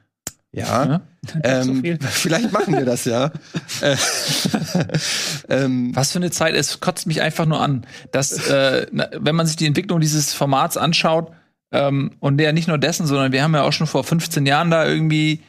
ja. 0.51 0.85
Ja? 0.85 1.01
Ähm, 1.43 1.63
so 1.63 1.73
viel. 1.75 1.99
vielleicht 2.01 2.51
machen 2.51 2.77
wir 2.77 2.85
das 2.85 3.05
ja. 3.05 3.31
Äh, 3.81 3.95
ähm, 5.49 5.95
Was 5.95 6.11
für 6.11 6.19
eine 6.19 6.31
Zeit, 6.31 6.55
es 6.55 6.79
kotzt 6.79 7.07
mich 7.07 7.21
einfach 7.21 7.45
nur 7.45 7.59
an, 7.59 7.85
dass, 8.11 8.47
äh, 8.49 8.87
wenn 8.91 9.35
man 9.35 9.47
sich 9.47 9.55
die 9.55 9.65
Entwicklung 9.65 9.99
dieses 9.99 10.33
Formats 10.33 10.77
anschaut, 10.77 11.31
ähm, 11.73 12.11
und 12.19 12.37
der 12.37 12.53
nicht 12.53 12.67
nur 12.67 12.77
dessen, 12.77 13.07
sondern 13.07 13.31
wir 13.31 13.43
haben 13.43 13.55
ja 13.55 13.63
auch 13.63 13.73
schon 13.73 13.87
vor 13.87 14.03
15 14.03 14.45
Jahren 14.45 14.69
da 14.69 14.85
irgendwie 14.87 15.41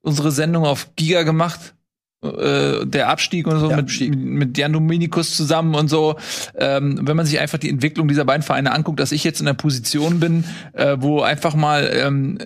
unsere 0.00 0.30
Sendung 0.30 0.64
auf 0.64 0.94
Giga 0.96 1.24
gemacht, 1.24 1.74
äh, 2.22 2.86
der 2.86 3.08
Abstieg 3.08 3.46
und 3.46 3.58
so 3.60 3.68
Der 3.68 3.76
mit, 3.76 3.86
Abstieg. 3.86 4.14
mit 4.14 4.58
Jan 4.58 4.72
Dominikus 4.72 5.36
zusammen 5.36 5.74
und 5.74 5.88
so. 5.88 6.16
Ähm, 6.54 7.00
wenn 7.02 7.16
man 7.16 7.26
sich 7.26 7.40
einfach 7.40 7.58
die 7.58 7.70
Entwicklung 7.70 8.08
dieser 8.08 8.24
beiden 8.24 8.42
Vereine 8.42 8.72
anguckt, 8.72 9.00
dass 9.00 9.12
ich 9.12 9.24
jetzt 9.24 9.40
in 9.40 9.46
der 9.46 9.54
Position 9.54 10.20
bin, 10.20 10.44
äh, 10.72 10.96
wo 11.00 11.22
einfach 11.22 11.54
mal 11.54 11.90
ähm, 11.94 12.38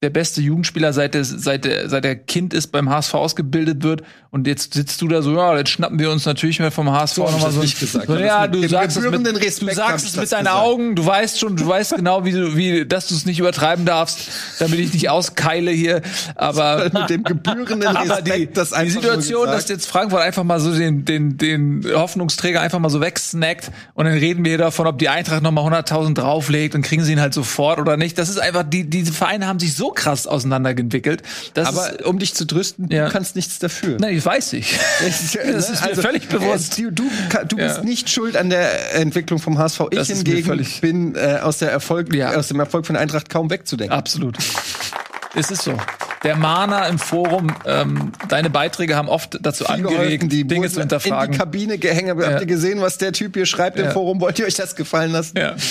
der 0.00 0.10
beste 0.10 0.40
Jugendspieler 0.40 0.92
seit 0.92 1.14
der, 1.14 1.24
seit 1.24 1.64
der, 1.64 1.88
seit 1.88 2.04
der 2.04 2.14
Kind 2.14 2.54
ist 2.54 2.68
beim 2.68 2.88
HSV 2.88 3.14
ausgebildet 3.14 3.82
wird 3.82 4.02
und 4.30 4.46
jetzt 4.46 4.74
sitzt 4.74 5.02
du 5.02 5.08
da 5.08 5.22
so, 5.22 5.34
ja, 5.34 5.56
jetzt 5.56 5.70
schnappen 5.70 5.98
wir 5.98 6.12
uns 6.12 6.24
natürlich 6.24 6.60
mehr 6.60 6.70
vom 6.70 6.92
HSV 6.92 7.14
So 7.16 7.22
nochmal 7.24 7.50
so. 7.50 7.60
nicht 7.60 7.80
gesagt. 7.80 8.06
So, 8.06 8.16
ja, 8.16 8.46
du 8.46 8.68
sagst 8.68 8.96
es 8.96 9.10
mit, 9.10 9.26
du 9.26 9.30
Respekt 9.30 9.74
sagst 9.74 10.06
es 10.06 10.16
mit 10.16 10.30
deinen 10.30 10.44
gesagt. 10.44 10.62
Augen, 10.62 10.94
du 10.94 11.04
weißt 11.04 11.40
schon, 11.40 11.56
du 11.56 11.66
weißt 11.66 11.96
genau, 11.96 12.24
wie 12.24 12.30
du, 12.30 12.54
wie, 12.54 12.86
dass 12.86 13.08
du 13.08 13.16
es 13.16 13.26
nicht 13.26 13.40
übertreiben 13.40 13.86
darfst, 13.86 14.28
damit 14.60 14.78
ich 14.78 14.92
nicht 14.92 15.10
auskeile 15.10 15.72
hier, 15.72 16.02
aber 16.36 16.90
mit 16.92 17.10
dem 17.10 17.24
gebührenden 17.24 17.88
aber 17.96 18.22
die, 18.22 18.30
Respekt, 18.30 18.56
das 18.56 18.68
die 18.68 18.76
einfach 18.76 19.00
Situation, 19.00 19.46
dass 19.46 19.68
jetzt 19.68 19.86
Frankfurt 19.86 20.20
einfach 20.20 20.44
mal 20.44 20.60
so 20.60 20.72
den, 20.72 21.04
den, 21.06 21.38
den 21.38 21.84
Hoffnungsträger 21.92 22.60
einfach 22.60 22.78
mal 22.78 22.90
so 22.90 23.00
wegsnackt 23.00 23.72
und 23.94 24.04
dann 24.04 24.14
reden 24.14 24.44
wir 24.44 24.58
davon, 24.58 24.86
ob 24.86 24.98
die 24.98 25.08
Eintracht 25.08 25.42
noch 25.42 25.50
mal 25.50 25.64
100.000 25.64 26.14
drauflegt 26.14 26.76
und 26.76 26.82
kriegen 26.82 27.02
sie 27.02 27.12
ihn 27.12 27.20
halt 27.20 27.34
sofort 27.34 27.80
oder 27.80 27.96
nicht. 27.96 28.16
Das 28.16 28.28
ist 28.28 28.38
einfach, 28.38 28.62
die, 28.62 28.88
diese 28.88 29.12
Vereine 29.12 29.48
haben 29.48 29.58
sich 29.58 29.74
so 29.74 29.87
krass 29.92 30.26
auseinanderentwickelt. 30.26 31.22
Das 31.54 31.68
aber 31.68 31.92
ist, 31.94 32.02
um 32.04 32.18
dich 32.18 32.34
zu 32.34 32.46
trösten, 32.46 32.88
Ja. 32.90 33.06
du 33.06 33.12
kannst 33.12 33.36
nichts 33.36 33.58
dafür. 33.58 33.96
nein, 34.00 34.14
das 34.16 34.24
weiß 34.26 34.52
ich. 34.54 34.78
Das 35.02 35.34
ist 35.34 35.84
mir 35.96 35.96
völlig 36.02 36.28
bewusst. 36.28 36.78
äh, 36.78 36.82
Du, 36.82 36.90
du, 36.90 37.10
du 37.48 37.56
Ja. 37.58 37.66
bist 37.68 37.84
nicht 37.84 38.10
schuld 38.10 38.36
an 38.36 38.50
der 38.50 38.94
Entwicklung 38.96 39.38
vom 39.38 39.58
HSV. 39.58 39.80
Ich 39.90 39.98
Das 39.98 40.10
ist 40.10 40.26
hingegen 40.26 40.66
bin 40.80 41.14
äh, 41.14 41.38
aus, 41.42 41.58
der 41.58 41.70
Erfolg, 41.70 42.14
Ja. 42.14 42.34
aus 42.34 42.48
dem 42.48 42.60
Erfolg 42.60 42.86
von 42.86 42.96
Eintracht 42.96 43.28
kaum 43.30 43.50
wegzudenken. 43.50 43.96
Absolut. 43.96 44.36
Es 45.38 45.50
ist 45.52 45.62
so. 45.62 45.76
Der 46.24 46.34
Mahner 46.34 46.88
im 46.88 46.98
Forum, 46.98 47.46
ähm, 47.64 48.10
deine 48.28 48.50
Beiträge 48.50 48.96
haben 48.96 49.08
oft 49.08 49.38
dazu 49.40 49.64
Viel 49.64 49.74
angeregt, 49.76 50.00
geholfen, 50.00 50.28
die 50.28 50.44
Dinge 50.44 50.68
zu 50.68 50.80
hinterfragen. 50.80 51.26
In 51.26 51.32
die 51.32 51.38
Kabine 51.38 51.78
gehängt. 51.78 52.10
Habt 52.10 52.20
Ja. 52.20 52.40
ihr 52.40 52.46
gesehen, 52.46 52.80
was 52.80 52.98
der 52.98 53.12
Typ 53.12 53.34
hier 53.36 53.46
schreibt 53.46 53.78
Ja. 53.78 53.86
im 53.86 53.92
Forum? 53.92 54.20
Wollt 54.20 54.36
ihr 54.40 54.46
euch 54.46 54.54
das 54.56 54.74
gefallen 54.74 55.12
lassen? 55.12 55.38
Ja. 55.38 55.54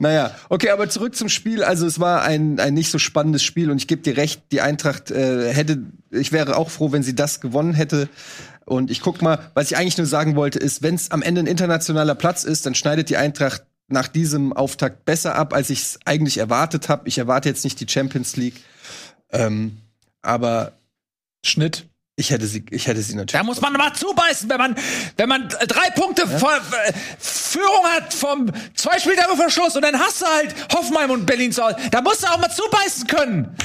Naja, 0.00 0.30
okay, 0.48 0.70
aber 0.70 0.88
zurück 0.88 1.16
zum 1.16 1.28
Spiel. 1.28 1.64
Also 1.64 1.84
es 1.84 1.98
war 1.98 2.22
ein, 2.22 2.60
ein 2.60 2.72
nicht 2.74 2.92
so 2.92 3.00
spannendes 3.00 3.42
Spiel 3.42 3.68
und 3.72 3.78
ich 3.78 3.88
gebe 3.88 4.00
dir 4.00 4.16
recht, 4.16 4.42
die 4.52 4.60
Eintracht 4.60 5.10
äh, 5.10 5.52
hätte, 5.52 5.78
ich 6.12 6.30
wäre 6.30 6.56
auch 6.56 6.70
froh, 6.70 6.92
wenn 6.92 7.02
sie 7.02 7.16
das 7.16 7.40
gewonnen 7.40 7.74
hätte. 7.74 8.08
Und 8.64 8.92
ich 8.92 9.00
guck 9.00 9.22
mal, 9.22 9.40
was 9.54 9.72
ich 9.72 9.76
eigentlich 9.76 9.98
nur 9.98 10.06
sagen 10.06 10.36
wollte, 10.36 10.60
ist, 10.60 10.84
wenn 10.84 10.94
es 10.94 11.10
am 11.10 11.22
Ende 11.22 11.40
ein 11.42 11.46
internationaler 11.48 12.14
Platz 12.14 12.44
ist, 12.44 12.64
dann 12.66 12.76
schneidet 12.76 13.10
die 13.10 13.16
Eintracht 13.16 13.64
nach 13.88 14.06
diesem 14.06 14.52
Auftakt 14.52 15.04
besser 15.04 15.34
ab, 15.34 15.52
als 15.52 15.68
ich 15.70 15.80
es 15.80 15.98
eigentlich 16.04 16.38
erwartet 16.38 16.88
habe. 16.88 17.08
Ich 17.08 17.18
erwarte 17.18 17.48
jetzt 17.48 17.64
nicht 17.64 17.80
die 17.80 17.88
Champions 17.88 18.36
League, 18.36 18.62
ähm, 19.32 19.78
aber 20.22 20.72
Schnitt. 21.44 21.86
ich 22.16 22.30
hätte 22.30 22.46
sie, 22.46 22.64
ich 22.70 22.86
hätte 22.86 23.00
sie 23.02 23.12
Da 23.14 23.18
natürlich. 23.20 23.46
muss 23.46 23.60
man 23.60 23.72
mal 23.74 23.92
zubeißen, 23.94 24.48
wenn 24.50 24.58
man, 24.58 24.76
wenn 25.16 25.28
man 25.28 25.48
drei 25.48 25.90
Punkte 25.90 26.26
vor, 26.26 26.52
äh, 26.56 26.92
Führung 27.18 27.84
hat 27.84 28.12
vom 28.12 28.50
zwei 28.74 28.98
Spieltage 28.98 29.36
vor 29.36 29.50
Schluss 29.50 29.76
und 29.76 29.82
dann 29.82 29.98
hast 29.98 30.20
du 30.22 30.26
halt 30.26 30.54
Hoffenheim 30.74 31.10
und 31.10 31.26
Berlin 31.26 31.52
zu 31.52 31.62
Hause. 31.64 31.76
Da 31.90 32.00
musst 32.00 32.22
du 32.22 32.26
auch 32.26 32.38
mal 32.38 32.50
zubeißen 32.50 33.06
können. 33.06 33.56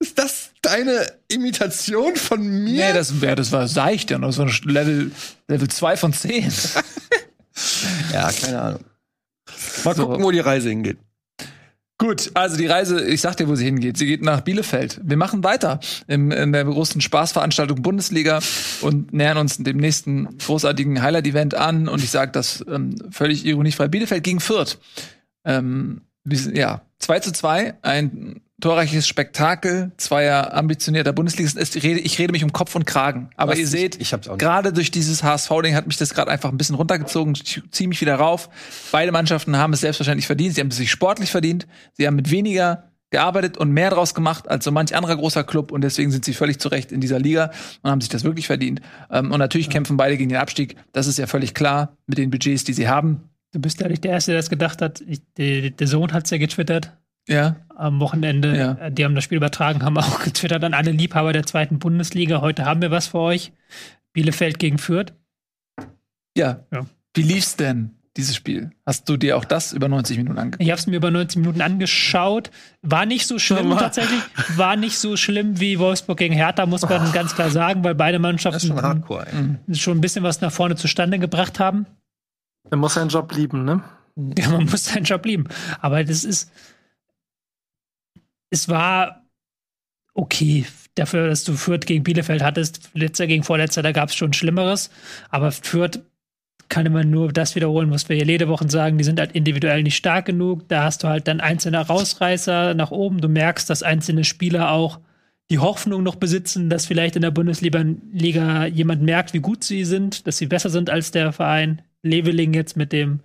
Ist 0.00 0.18
das 0.18 0.50
deine 0.60 1.06
Imitation 1.28 2.14
von 2.16 2.42
mir? 2.42 2.88
Nee, 2.88 2.92
das, 2.92 3.12
ja, 3.20 3.34
das 3.34 3.50
war 3.52 3.66
seicht, 3.68 4.10
ja, 4.10 4.18
das 4.18 4.36
war 4.36 4.46
ein 4.46 4.52
Level, 4.64 5.12
Level 5.48 5.68
2 5.68 5.96
von 5.96 6.12
10. 6.12 6.52
ja, 8.12 8.30
keine 8.32 8.60
Ahnung. 8.60 8.84
Mal 9.84 9.94
So. 9.96 10.06
gucken, 10.06 10.24
wo 10.24 10.30
die 10.30 10.40
Reise 10.40 10.68
hingeht. 10.68 10.98
Gut, 11.96 12.32
also 12.34 12.56
die 12.56 12.66
Reise, 12.66 13.06
ich 13.06 13.20
sag 13.20 13.36
dir, 13.36 13.48
wo 13.48 13.54
sie 13.54 13.64
hingeht. 13.64 13.96
Sie 13.96 14.06
geht 14.06 14.20
nach 14.20 14.40
Bielefeld. 14.40 15.00
Wir 15.04 15.16
machen 15.16 15.44
weiter 15.44 15.78
im, 16.08 16.32
in 16.32 16.52
der 16.52 16.64
großen 16.64 17.00
Spaßveranstaltung 17.00 17.82
Bundesliga 17.82 18.40
und 18.80 19.12
nähern 19.12 19.38
uns 19.38 19.58
dem 19.58 19.76
nächsten 19.76 20.36
großartigen 20.38 21.00
Highlight-Event 21.00 21.54
an. 21.54 21.86
Und 21.86 22.02
ich 22.02 22.10
sage 22.10 22.32
das 22.32 22.64
ähm, 22.68 22.96
völlig 23.10 23.46
ironiefrei. 23.46 23.86
Bielefeld 23.86 24.24
gegen 24.24 24.40
Fürth. 24.40 24.78
Ähm, 25.44 26.00
ja, 26.24 26.82
2 26.98 27.20
zu 27.20 27.32
2, 27.32 27.74
ein 27.82 28.40
torreiches 28.60 29.06
Spektakel 29.08 29.92
zweier 29.96 30.54
ambitionierter 30.54 31.12
Bundesligisten. 31.12 31.60
Es 31.60 31.74
rede- 31.74 32.00
Ich 32.00 32.18
rede 32.18 32.32
mich 32.32 32.44
um 32.44 32.52
Kopf 32.52 32.74
und 32.76 32.86
Kragen. 32.86 33.30
Aber 33.36 33.52
Was? 33.52 33.58
ihr 33.58 33.64
Ich- 33.64 33.70
seht, 33.70 34.00
ich 34.00 34.14
gerade 34.38 34.72
durch 34.72 34.90
dieses 34.90 35.22
HSV-Ding 35.22 35.74
hat 35.74 35.86
mich 35.86 35.96
das 35.96 36.14
gerade 36.14 36.30
einfach 36.30 36.50
ein 36.50 36.56
bisschen 36.58 36.76
runtergezogen. 36.76 37.34
Ich 37.42 37.62
ziehe 37.70 37.88
mich 37.88 38.00
wieder 38.00 38.14
rauf. 38.16 38.48
Beide 38.92 39.12
Mannschaften 39.12 39.56
haben 39.56 39.72
es 39.72 39.80
selbstverständlich 39.80 40.26
verdient. 40.26 40.54
Sie 40.54 40.60
haben 40.60 40.68
es 40.68 40.76
sich 40.76 40.90
sportlich 40.90 41.30
verdient. 41.30 41.66
Sie 41.94 42.06
haben 42.06 42.16
mit 42.16 42.30
weniger 42.30 42.90
gearbeitet 43.10 43.58
und 43.58 43.70
mehr 43.70 43.90
draus 43.90 44.12
gemacht 44.14 44.48
als 44.48 44.64
so 44.64 44.72
manch 44.72 44.94
anderer 44.96 45.16
großer 45.16 45.44
Club 45.44 45.70
und 45.70 45.82
deswegen 45.82 46.10
sind 46.10 46.24
sie 46.24 46.32
völlig 46.34 46.58
zu 46.58 46.68
Recht 46.68 46.90
in 46.90 47.00
dieser 47.00 47.20
Liga 47.20 47.52
und 47.82 47.90
haben 47.90 48.00
sich 48.00 48.08
das 48.10 48.24
wirklich 48.24 48.46
verdient. 48.48 48.80
Ähm, 49.10 49.30
und 49.30 49.38
natürlich 49.38 49.70
kämpfen 49.70 49.96
beide 49.96 50.16
gegen 50.16 50.30
den 50.30 50.38
Abstieg. 50.38 50.76
Das 50.92 51.06
ist 51.06 51.18
ja 51.18 51.26
völlig 51.28 51.54
klar 51.54 51.96
mit 52.06 52.18
den 52.18 52.30
Budgets, 52.30 52.64
die 52.64 52.72
sie 52.72 52.88
haben. 52.88 53.20
Du 53.52 53.60
bist 53.60 53.80
ja 53.80 53.86
nicht 53.88 54.02
der 54.02 54.12
Erste, 54.12 54.32
der 54.32 54.40
das 54.40 54.50
gedacht 54.50 54.82
hat. 54.82 55.00
Ich, 55.06 55.20
der, 55.36 55.70
der 55.70 55.86
Sohn 55.86 56.12
hat 56.12 56.24
es 56.24 56.30
ja 56.30 56.38
getwittert 56.38 56.92
Ja, 57.28 57.56
am 57.76 58.00
Wochenende. 58.00 58.56
Ja. 58.56 58.72
Äh, 58.74 58.92
Die 58.92 59.04
haben 59.04 59.14
das 59.14 59.24
Spiel 59.24 59.36
übertragen, 59.36 59.82
haben 59.82 59.96
auch 59.98 60.20
getwittert 60.24 60.62
an 60.64 60.74
alle 60.74 60.90
Liebhaber 60.90 61.32
der 61.32 61.44
zweiten 61.46 61.78
Bundesliga. 61.78 62.40
Heute 62.40 62.64
haben 62.64 62.82
wir 62.82 62.90
was 62.90 63.06
für 63.08 63.18
euch. 63.18 63.52
Bielefeld 64.12 64.58
gegen 64.58 64.78
Fürth. 64.78 65.12
ja. 66.36 66.60
Ja. 66.72 66.86
Wie 67.16 67.22
lief's 67.22 67.54
denn, 67.56 67.92
dieses 68.16 68.34
Spiel? 68.34 68.70
Hast 68.84 69.08
du 69.08 69.16
dir 69.16 69.36
auch 69.36 69.44
das 69.44 69.72
über 69.72 69.88
90 69.88 70.16
Minuten 70.18 70.36
angeguckt? 70.38 70.62
Ich 70.62 70.70
habe 70.70 70.80
es 70.80 70.86
mir 70.88 70.96
über 70.96 71.12
90 71.12 71.38
Minuten 71.40 71.60
angeschaut. 71.60 72.50
War 72.82 73.06
nicht 73.06 73.26
so 73.28 73.38
schlimm 73.38 73.68
Mal. 73.68 73.78
tatsächlich. 73.78 74.20
War 74.56 74.74
nicht 74.74 74.98
so 74.98 75.16
schlimm 75.16 75.60
wie 75.60 75.78
Wolfsburg 75.78 76.18
gegen 76.18 76.34
Hertha, 76.34 76.66
muss 76.66 76.82
man 76.82 77.12
ganz 77.12 77.36
klar 77.36 77.50
sagen, 77.50 77.84
weil 77.84 77.94
beide 77.94 78.18
Mannschaften 78.18 78.66
schon 78.66 78.82
hardcore. 78.82 79.26
Ey. 79.68 79.74
schon 79.76 79.98
ein 79.98 80.00
bisschen 80.00 80.24
was 80.24 80.40
nach 80.40 80.50
vorne 80.52 80.74
zustande 80.74 81.20
gebracht 81.20 81.60
haben. 81.60 81.86
Der 82.68 82.78
muss 82.78 82.94
seinen 82.94 83.10
Job 83.10 83.32
lieben, 83.32 83.64
ne? 83.64 83.82
Ja, 84.36 84.48
man 84.50 84.64
muss 84.64 84.86
seinen 84.86 85.04
Job 85.04 85.24
lieben. 85.24 85.44
Aber 85.80 86.02
das 86.02 86.24
ist. 86.24 86.50
Es 88.50 88.68
war 88.68 89.24
okay. 90.14 90.66
Dafür, 90.96 91.26
dass 91.26 91.42
du 91.42 91.54
Fürth 91.54 91.86
gegen 91.86 92.04
Bielefeld 92.04 92.40
hattest, 92.40 92.90
letzter 92.94 93.26
gegen 93.26 93.42
vorletzter, 93.42 93.82
da 93.82 93.90
gab 93.90 94.10
es 94.10 94.14
schon 94.14 94.32
Schlimmeres. 94.32 94.90
Aber 95.28 95.50
Fürth 95.50 96.00
kann 96.68 96.86
immer 96.86 97.04
nur 97.04 97.32
das 97.32 97.56
wiederholen, 97.56 97.90
was 97.90 98.08
wir 98.08 98.16
hier 98.16 98.26
jede 98.26 98.48
Woche 98.48 98.68
sagen. 98.70 98.96
Die 98.96 99.04
sind 99.04 99.18
halt 99.18 99.32
individuell 99.32 99.82
nicht 99.82 99.96
stark 99.96 100.26
genug. 100.26 100.68
Da 100.68 100.84
hast 100.84 101.02
du 101.02 101.08
halt 101.08 101.26
dann 101.26 101.40
einzelne 101.40 101.78
Rausreißer 101.78 102.74
nach 102.74 102.90
oben. 102.90 103.20
Du 103.20 103.28
merkst, 103.28 103.68
dass 103.68 103.82
einzelne 103.82 104.24
Spieler 104.24 104.70
auch 104.70 105.00
die 105.50 105.58
Hoffnung 105.58 106.02
noch 106.02 106.16
besitzen, 106.16 106.70
dass 106.70 106.86
vielleicht 106.86 107.16
in 107.16 107.22
der 107.22 107.30
Bundesliga 107.30 107.84
Liga 108.12 108.66
jemand 108.66 109.02
merkt, 109.02 109.34
wie 109.34 109.40
gut 109.40 109.62
sie 109.62 109.84
sind, 109.84 110.26
dass 110.26 110.38
sie 110.38 110.46
besser 110.46 110.70
sind 110.70 110.90
als 110.90 111.10
der 111.10 111.32
Verein. 111.32 111.82
Leveling 112.02 112.54
jetzt 112.54 112.76
mit 112.76 112.92
dem 112.92 113.20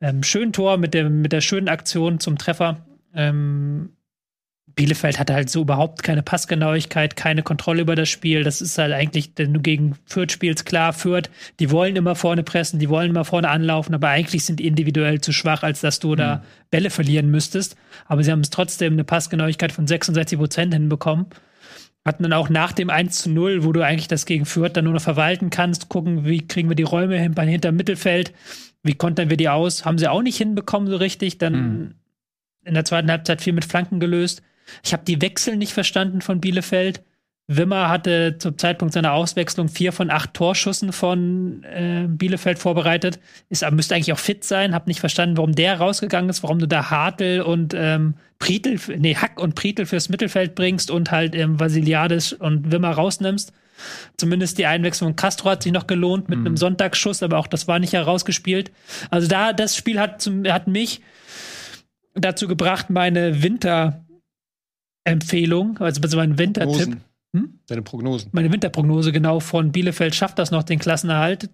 ähm, 0.00 0.22
schönen 0.22 0.52
Tor, 0.52 0.76
mit, 0.76 0.94
dem, 0.94 1.22
mit 1.22 1.32
der 1.32 1.40
schönen 1.40 1.68
Aktion 1.68 2.20
zum 2.20 2.36
Treffer. 2.36 2.86
Ähm, 3.14 3.90
Bielefeld 4.76 5.18
hatte 5.18 5.32
halt 5.32 5.48
so 5.48 5.62
überhaupt 5.62 6.02
keine 6.02 6.22
Passgenauigkeit, 6.22 7.16
keine 7.16 7.42
Kontrolle 7.42 7.80
über 7.80 7.96
das 7.96 8.10
Spiel. 8.10 8.44
Das 8.44 8.60
ist 8.60 8.76
halt 8.76 8.92
eigentlich, 8.92 9.30
wenn 9.36 9.54
du 9.54 9.60
gegen 9.60 9.96
Fürth 10.04 10.32
spielst, 10.32 10.66
klar, 10.66 10.92
Fürth, 10.92 11.30
die 11.58 11.70
wollen 11.70 11.96
immer 11.96 12.14
vorne 12.14 12.42
pressen, 12.42 12.78
die 12.78 12.90
wollen 12.90 13.10
immer 13.10 13.24
vorne 13.24 13.48
anlaufen, 13.48 13.94
aber 13.94 14.08
eigentlich 14.08 14.44
sind 14.44 14.60
die 14.60 14.66
individuell 14.66 15.22
zu 15.22 15.32
schwach, 15.32 15.62
als 15.62 15.80
dass 15.80 15.98
du 15.98 16.12
mhm. 16.12 16.16
da 16.16 16.44
Bälle 16.70 16.90
verlieren 16.90 17.30
müsstest. 17.30 17.74
Aber 18.04 18.22
sie 18.22 18.30
haben 18.30 18.40
es 18.40 18.50
trotzdem 18.50 18.92
eine 18.92 19.04
Passgenauigkeit 19.04 19.72
von 19.72 19.86
66 19.86 20.38
Prozent 20.38 20.74
hinbekommen. 20.74 21.24
Hatten 22.04 22.24
dann 22.24 22.34
auch 22.34 22.50
nach 22.50 22.72
dem 22.72 22.90
1 22.90 23.22
zu 23.22 23.30
0, 23.30 23.64
wo 23.64 23.72
du 23.72 23.80
eigentlich 23.80 24.08
das 24.08 24.26
gegen 24.26 24.44
Fürth 24.44 24.74
dann 24.74 24.84
nur 24.84 24.92
noch 24.92 25.00
verwalten 25.00 25.48
kannst, 25.48 25.88
gucken, 25.88 26.26
wie 26.26 26.46
kriegen 26.46 26.68
wir 26.68 26.76
die 26.76 26.82
Räume 26.82 27.18
hin, 27.18 27.34
hinter 27.34 27.72
Mittelfeld, 27.72 28.34
wie 28.82 28.94
kontern 28.94 29.30
wir 29.30 29.38
die 29.38 29.48
aus, 29.48 29.86
haben 29.86 29.96
sie 29.96 30.06
auch 30.06 30.22
nicht 30.22 30.36
hinbekommen 30.36 30.90
so 30.90 30.96
richtig. 30.96 31.38
Dann 31.38 31.54
mhm. 31.54 31.94
in 32.62 32.74
der 32.74 32.84
zweiten 32.84 33.10
Halbzeit 33.10 33.40
viel 33.40 33.54
mit 33.54 33.64
Flanken 33.64 34.00
gelöst. 34.00 34.42
Ich 34.84 34.92
habe 34.92 35.04
die 35.04 35.20
Wechsel 35.22 35.56
nicht 35.56 35.72
verstanden 35.72 36.20
von 36.20 36.40
Bielefeld. 36.40 37.02
Wimmer 37.48 37.88
hatte 37.88 38.38
zum 38.38 38.58
Zeitpunkt 38.58 38.92
seiner 38.92 39.12
Auswechslung 39.12 39.68
vier 39.68 39.92
von 39.92 40.10
acht 40.10 40.34
Torschüssen 40.34 40.92
von 40.92 41.62
äh, 41.62 42.06
Bielefeld 42.08 42.58
vorbereitet. 42.58 43.20
Ist, 43.48 43.68
müsste 43.70 43.94
eigentlich 43.94 44.12
auch 44.12 44.18
fit 44.18 44.42
sein. 44.42 44.74
Hab 44.74 44.88
nicht 44.88 44.98
verstanden, 44.98 45.36
warum 45.36 45.54
der 45.54 45.78
rausgegangen 45.78 46.28
ist, 46.28 46.42
warum 46.42 46.58
du 46.58 46.66
da 46.66 46.90
Hartl 46.90 47.42
und 47.42 47.72
ähm, 47.72 48.14
Prietl, 48.40 48.80
nee, 48.98 49.14
Hack 49.14 49.40
und 49.40 49.54
Prietl 49.54 49.86
fürs 49.86 50.08
Mittelfeld 50.08 50.56
bringst 50.56 50.90
und 50.90 51.12
halt 51.12 51.36
ähm, 51.36 51.60
Vasiliadis 51.60 52.32
und 52.32 52.72
Wimmer 52.72 52.90
rausnimmst. 52.90 53.52
Zumindest 54.16 54.58
die 54.58 54.66
Einwechslung 54.66 55.10
von 55.10 55.16
Castro 55.16 55.50
hat 55.50 55.62
sich 55.62 55.70
noch 55.70 55.86
gelohnt 55.86 56.28
mit 56.28 56.40
mhm. 56.40 56.46
einem 56.46 56.56
Sonntagsschuss, 56.56 57.22
aber 57.22 57.38
auch 57.38 57.46
das 57.46 57.68
war 57.68 57.78
nicht 57.78 57.92
herausgespielt. 57.92 58.72
Also 59.10 59.28
da, 59.28 59.52
das 59.52 59.76
Spiel 59.76 60.00
hat, 60.00 60.20
zum, 60.20 60.44
hat 60.50 60.66
mich 60.66 61.00
dazu 62.14 62.48
gebracht, 62.48 62.90
meine 62.90 63.44
Winter- 63.44 64.02
Empfehlung, 65.06 65.78
also 65.78 66.16
mein 66.16 66.38
Wintertipp. 66.38 66.96
Hm? 67.34 67.60
Deine 67.66 67.82
Prognosen. 67.82 68.30
Meine 68.32 68.52
Winterprognose, 68.52 69.12
genau, 69.12 69.40
von 69.40 69.72
Bielefeld 69.72 70.14
schafft 70.14 70.38
das 70.38 70.50
noch 70.50 70.62
den 70.62 70.78
Klassenerhalt. 70.78 71.50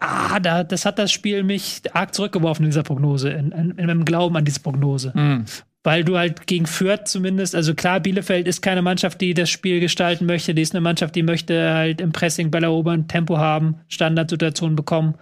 Ah, 0.00 0.40
da, 0.40 0.64
das 0.64 0.84
hat 0.84 0.98
das 0.98 1.12
Spiel 1.12 1.44
mich 1.44 1.82
arg 1.92 2.14
zurückgeworfen 2.14 2.64
in 2.64 2.70
dieser 2.70 2.82
Prognose, 2.82 3.30
in, 3.30 3.52
in, 3.52 3.70
in 3.72 3.86
meinem 3.86 4.04
Glauben 4.04 4.36
an 4.36 4.44
diese 4.44 4.60
Prognose. 4.60 5.12
Mhm. 5.14 5.44
Weil 5.86 6.02
du 6.02 6.16
halt 6.16 6.46
gegen 6.46 6.66
Fürth 6.66 7.06
zumindest, 7.06 7.54
also 7.54 7.74
klar, 7.74 8.00
Bielefeld 8.00 8.48
ist 8.48 8.62
keine 8.62 8.80
Mannschaft, 8.80 9.20
die 9.20 9.34
das 9.34 9.50
Spiel 9.50 9.80
gestalten 9.80 10.24
möchte. 10.24 10.54
Die 10.54 10.62
ist 10.62 10.74
eine 10.74 10.80
Mannschaft, 10.80 11.14
die 11.14 11.22
möchte 11.22 11.74
halt 11.74 12.00
im 12.00 12.10
Pressing 12.10 12.50
Ball 12.50 12.64
erobern, 12.64 13.06
Tempo 13.06 13.36
haben, 13.36 13.76
Standardsituationen 13.88 14.76
bekommen. 14.76 15.14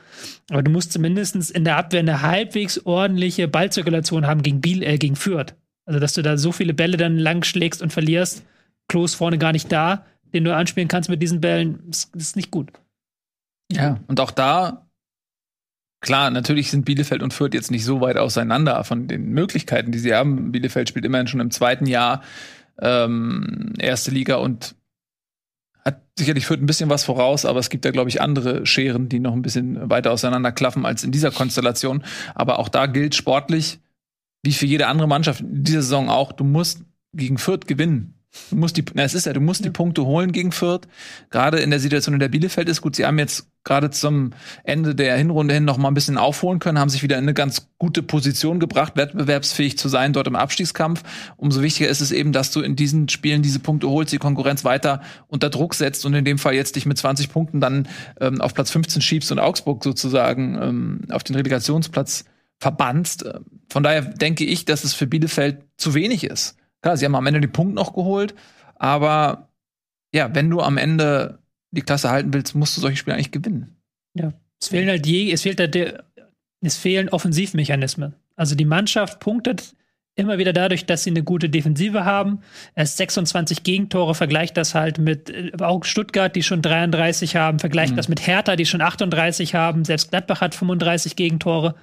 Aber 0.50 0.62
du 0.62 0.70
musst 0.70 0.92
zumindest 0.92 1.50
in 1.50 1.64
der 1.64 1.76
Abwehr 1.76 2.00
eine 2.00 2.22
halbwegs 2.22 2.86
ordentliche 2.86 3.48
Ballzirkulation 3.48 4.26
haben 4.26 4.42
gegen, 4.42 4.60
Biel, 4.60 4.84
äh, 4.84 4.98
gegen 4.98 5.16
Fürth. 5.16 5.54
Also, 5.84 5.98
dass 5.98 6.14
du 6.14 6.22
da 6.22 6.36
so 6.36 6.52
viele 6.52 6.74
Bälle 6.74 6.96
dann 6.96 7.18
lang 7.18 7.42
schlägst 7.44 7.82
und 7.82 7.92
verlierst, 7.92 8.44
Klos 8.88 9.14
vorne 9.14 9.38
gar 9.38 9.52
nicht 9.52 9.70
da, 9.72 10.04
den 10.32 10.44
du 10.44 10.54
anspielen 10.54 10.88
kannst 10.88 11.08
mit 11.08 11.22
diesen 11.22 11.40
Bällen, 11.40 11.82
das 11.86 12.10
ist 12.14 12.36
nicht 12.36 12.50
gut. 12.50 12.70
Ja, 13.70 14.00
und 14.06 14.20
auch 14.20 14.30
da, 14.30 14.86
klar, 16.00 16.30
natürlich 16.30 16.70
sind 16.70 16.84
Bielefeld 16.84 17.22
und 17.22 17.32
Fürth 17.32 17.54
jetzt 17.54 17.70
nicht 17.70 17.84
so 17.84 18.00
weit 18.00 18.16
auseinander 18.16 18.82
von 18.84 19.08
den 19.08 19.30
Möglichkeiten, 19.30 19.92
die 19.92 19.98
sie 19.98 20.14
haben. 20.14 20.52
Bielefeld 20.52 20.88
spielt 20.88 21.04
immerhin 21.04 21.26
schon 21.26 21.40
im 21.40 21.50
zweiten 21.50 21.86
Jahr 21.86 22.22
ähm, 22.80 23.72
erste 23.78 24.10
Liga 24.10 24.36
und 24.36 24.74
hat 25.84 26.02
sicherlich 26.18 26.46
Fürth 26.46 26.60
ein 26.60 26.66
bisschen 26.66 26.90
was 26.90 27.04
voraus, 27.04 27.44
aber 27.44 27.58
es 27.58 27.70
gibt 27.70 27.84
da, 27.84 27.90
glaube 27.90 28.10
ich, 28.10 28.20
andere 28.20 28.66
Scheren, 28.66 29.08
die 29.08 29.20
noch 29.20 29.32
ein 29.32 29.42
bisschen 29.42 29.90
weiter 29.90 30.12
auseinanderklaffen 30.12 30.86
als 30.86 31.02
in 31.02 31.12
dieser 31.12 31.30
Konstellation. 31.30 32.04
Aber 32.34 32.58
auch 32.58 32.68
da 32.68 32.86
gilt 32.86 33.14
sportlich, 33.14 33.80
wie 34.42 34.52
für 34.52 34.66
jede 34.66 34.86
andere 34.86 35.08
Mannschaft 35.08 35.40
in 35.40 35.64
dieser 35.64 35.82
Saison 35.82 36.08
auch, 36.08 36.32
du 36.32 36.44
musst 36.44 36.82
gegen 37.12 37.38
Fürth 37.38 37.66
gewinnen. 37.66 38.18
Du 38.50 38.56
musst 38.56 38.78
die, 38.78 38.84
na, 38.94 39.02
es 39.02 39.12
ist 39.12 39.26
ja, 39.26 39.34
du 39.34 39.40
musst 39.40 39.60
ja. 39.60 39.64
die 39.64 39.72
Punkte 39.72 40.06
holen 40.06 40.32
gegen 40.32 40.52
Fürth. 40.52 40.88
Gerade 41.30 41.58
in 41.58 41.68
der 41.68 41.80
Situation, 41.80 42.14
in 42.14 42.20
der 42.20 42.28
Bielefeld 42.28 42.68
ist 42.68 42.80
gut. 42.80 42.96
Sie 42.96 43.04
haben 43.04 43.18
jetzt 43.18 43.46
gerade 43.62 43.90
zum 43.90 44.30
Ende 44.64 44.94
der 44.94 45.16
Hinrunde 45.18 45.52
hin 45.52 45.66
noch 45.66 45.76
mal 45.76 45.88
ein 45.88 45.94
bisschen 45.94 46.16
aufholen 46.16 46.58
können, 46.58 46.78
haben 46.78 46.88
sich 46.88 47.02
wieder 47.02 47.18
in 47.18 47.24
eine 47.24 47.34
ganz 47.34 47.68
gute 47.78 48.02
Position 48.02 48.58
gebracht, 48.58 48.96
wettbewerbsfähig 48.96 49.76
zu 49.76 49.88
sein 49.88 50.14
dort 50.14 50.26
im 50.26 50.34
Abstiegskampf. 50.34 51.02
Umso 51.36 51.60
wichtiger 51.60 51.90
ist 51.90 52.00
es 52.00 52.10
eben, 52.10 52.32
dass 52.32 52.50
du 52.50 52.60
in 52.60 52.74
diesen 52.74 53.10
Spielen 53.10 53.42
diese 53.42 53.60
Punkte 53.60 53.88
holst, 53.90 54.12
die 54.12 54.18
Konkurrenz 54.18 54.64
weiter 54.64 55.02
unter 55.28 55.50
Druck 55.50 55.74
setzt 55.74 56.06
und 56.06 56.14
in 56.14 56.24
dem 56.24 56.38
Fall 56.38 56.54
jetzt 56.54 56.74
dich 56.74 56.86
mit 56.86 56.96
20 56.96 57.30
Punkten 57.30 57.60
dann 57.60 57.86
ähm, 58.18 58.40
auf 58.40 58.54
Platz 58.54 58.70
15 58.70 59.02
schiebst 59.02 59.30
und 59.30 59.38
Augsburg 59.38 59.84
sozusagen 59.84 60.58
ähm, 60.60 61.00
auf 61.10 61.22
den 61.22 61.36
Relegationsplatz 61.36 62.24
verbannst. 62.62 63.24
Von 63.68 63.82
daher 63.82 64.02
denke 64.02 64.44
ich, 64.44 64.64
dass 64.64 64.84
es 64.84 64.94
für 64.94 65.08
Bielefeld 65.08 65.64
zu 65.76 65.94
wenig 65.94 66.22
ist. 66.22 66.56
Klar, 66.80 66.96
sie 66.96 67.04
haben 67.04 67.16
am 67.16 67.26
Ende 67.26 67.40
den 67.40 67.50
Punkt 67.50 67.74
noch 67.74 67.92
geholt, 67.92 68.36
aber 68.76 69.48
ja, 70.14 70.32
wenn 70.32 70.48
du 70.48 70.60
am 70.60 70.78
Ende 70.78 71.40
die 71.72 71.82
Klasse 71.82 72.10
halten 72.10 72.32
willst, 72.32 72.54
musst 72.54 72.76
du 72.76 72.80
solche 72.80 72.96
Spiele 72.96 73.16
eigentlich 73.16 73.32
gewinnen. 73.32 73.76
Ja, 74.14 74.32
es 74.60 74.68
fehlen 74.68 74.88
halt 74.88 75.06
je, 75.08 75.32
es 75.32 75.42
fehlt 75.42 75.58
halt 75.58 75.74
der, 75.74 76.04
es 76.60 76.76
fehlen 76.76 77.08
Offensivmechanismen. 77.08 78.14
Also 78.36 78.54
die 78.54 78.64
Mannschaft 78.64 79.18
punktet 79.18 79.74
immer 80.14 80.38
wieder 80.38 80.52
dadurch, 80.52 80.84
dass 80.84 81.04
sie 81.04 81.10
eine 81.10 81.22
gute 81.22 81.48
Defensive 81.48 82.04
haben. 82.04 82.40
Erst 82.74 82.96
26 82.98 83.62
Gegentore, 83.62 84.14
vergleicht 84.14 84.56
das 84.56 84.74
halt 84.74 84.98
mit 84.98 85.30
äh, 85.30 85.52
auch 85.60 85.84
Stuttgart, 85.84 86.34
die 86.34 86.42
schon 86.42 86.62
33 86.62 87.36
haben, 87.36 87.58
vergleicht 87.58 87.92
mhm. 87.92 87.96
das 87.96 88.08
mit 88.08 88.26
Hertha, 88.26 88.56
die 88.56 88.66
schon 88.66 88.82
38 88.82 89.54
haben. 89.54 89.84
Selbst 89.84 90.10
Gladbach 90.10 90.40
hat 90.40 90.54
35 90.54 91.16
Gegentore. 91.16 91.74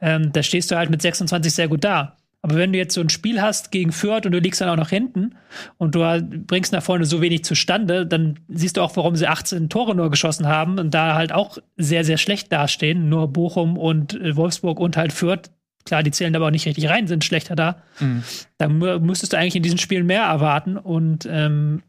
Ähm, 0.00 0.32
da 0.32 0.42
stehst 0.42 0.70
du 0.70 0.76
halt 0.76 0.90
mit 0.90 1.02
26 1.02 1.54
sehr 1.54 1.68
gut 1.68 1.84
da. 1.84 2.16
Aber 2.40 2.54
wenn 2.54 2.72
du 2.72 2.78
jetzt 2.78 2.94
so 2.94 3.00
ein 3.00 3.08
Spiel 3.08 3.42
hast 3.42 3.72
gegen 3.72 3.90
Fürth 3.90 4.24
und 4.24 4.32
du 4.32 4.38
liegst 4.38 4.60
dann 4.60 4.68
auch 4.68 4.76
noch 4.76 4.90
hinten 4.90 5.34
und 5.76 5.96
du 5.96 6.22
bringst 6.46 6.72
nach 6.72 6.82
vorne 6.82 7.04
so 7.04 7.20
wenig 7.20 7.44
zustande, 7.44 8.06
dann 8.06 8.38
siehst 8.48 8.76
du 8.76 8.80
auch, 8.80 8.96
warum 8.96 9.16
sie 9.16 9.26
18 9.26 9.68
Tore 9.68 9.96
nur 9.96 10.08
geschossen 10.08 10.46
haben 10.46 10.78
und 10.78 10.94
da 10.94 11.14
halt 11.14 11.32
auch 11.32 11.58
sehr, 11.76 12.04
sehr 12.04 12.16
schlecht 12.16 12.52
dastehen. 12.52 13.08
Nur 13.08 13.28
Bochum 13.32 13.76
und 13.76 14.14
äh, 14.14 14.36
Wolfsburg 14.36 14.78
und 14.78 14.96
halt 14.96 15.12
Fürth 15.12 15.50
klar, 15.88 16.02
die 16.02 16.10
zählen 16.10 16.34
aber 16.36 16.46
auch 16.46 16.50
nicht 16.50 16.66
richtig 16.66 16.88
rein, 16.88 17.08
sind 17.08 17.24
schlechter 17.24 17.56
da. 17.56 17.82
Mhm. 17.98 18.22
Da 18.58 18.68
müsstest 18.68 19.32
du 19.32 19.38
eigentlich 19.38 19.56
in 19.56 19.62
diesen 19.62 19.78
Spielen 19.78 20.06
mehr 20.06 20.22
erwarten 20.22 20.76
und 20.76 21.26
ähm, 21.30 21.82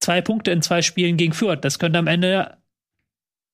zwei 0.00 0.20
Punkte 0.20 0.50
in 0.50 0.62
zwei 0.62 0.82
Spielen 0.82 1.16
gegen 1.16 1.32
Fürth. 1.32 1.60
Das 1.62 1.78
könnte 1.78 1.98
am 1.98 2.06
Ende 2.06 2.56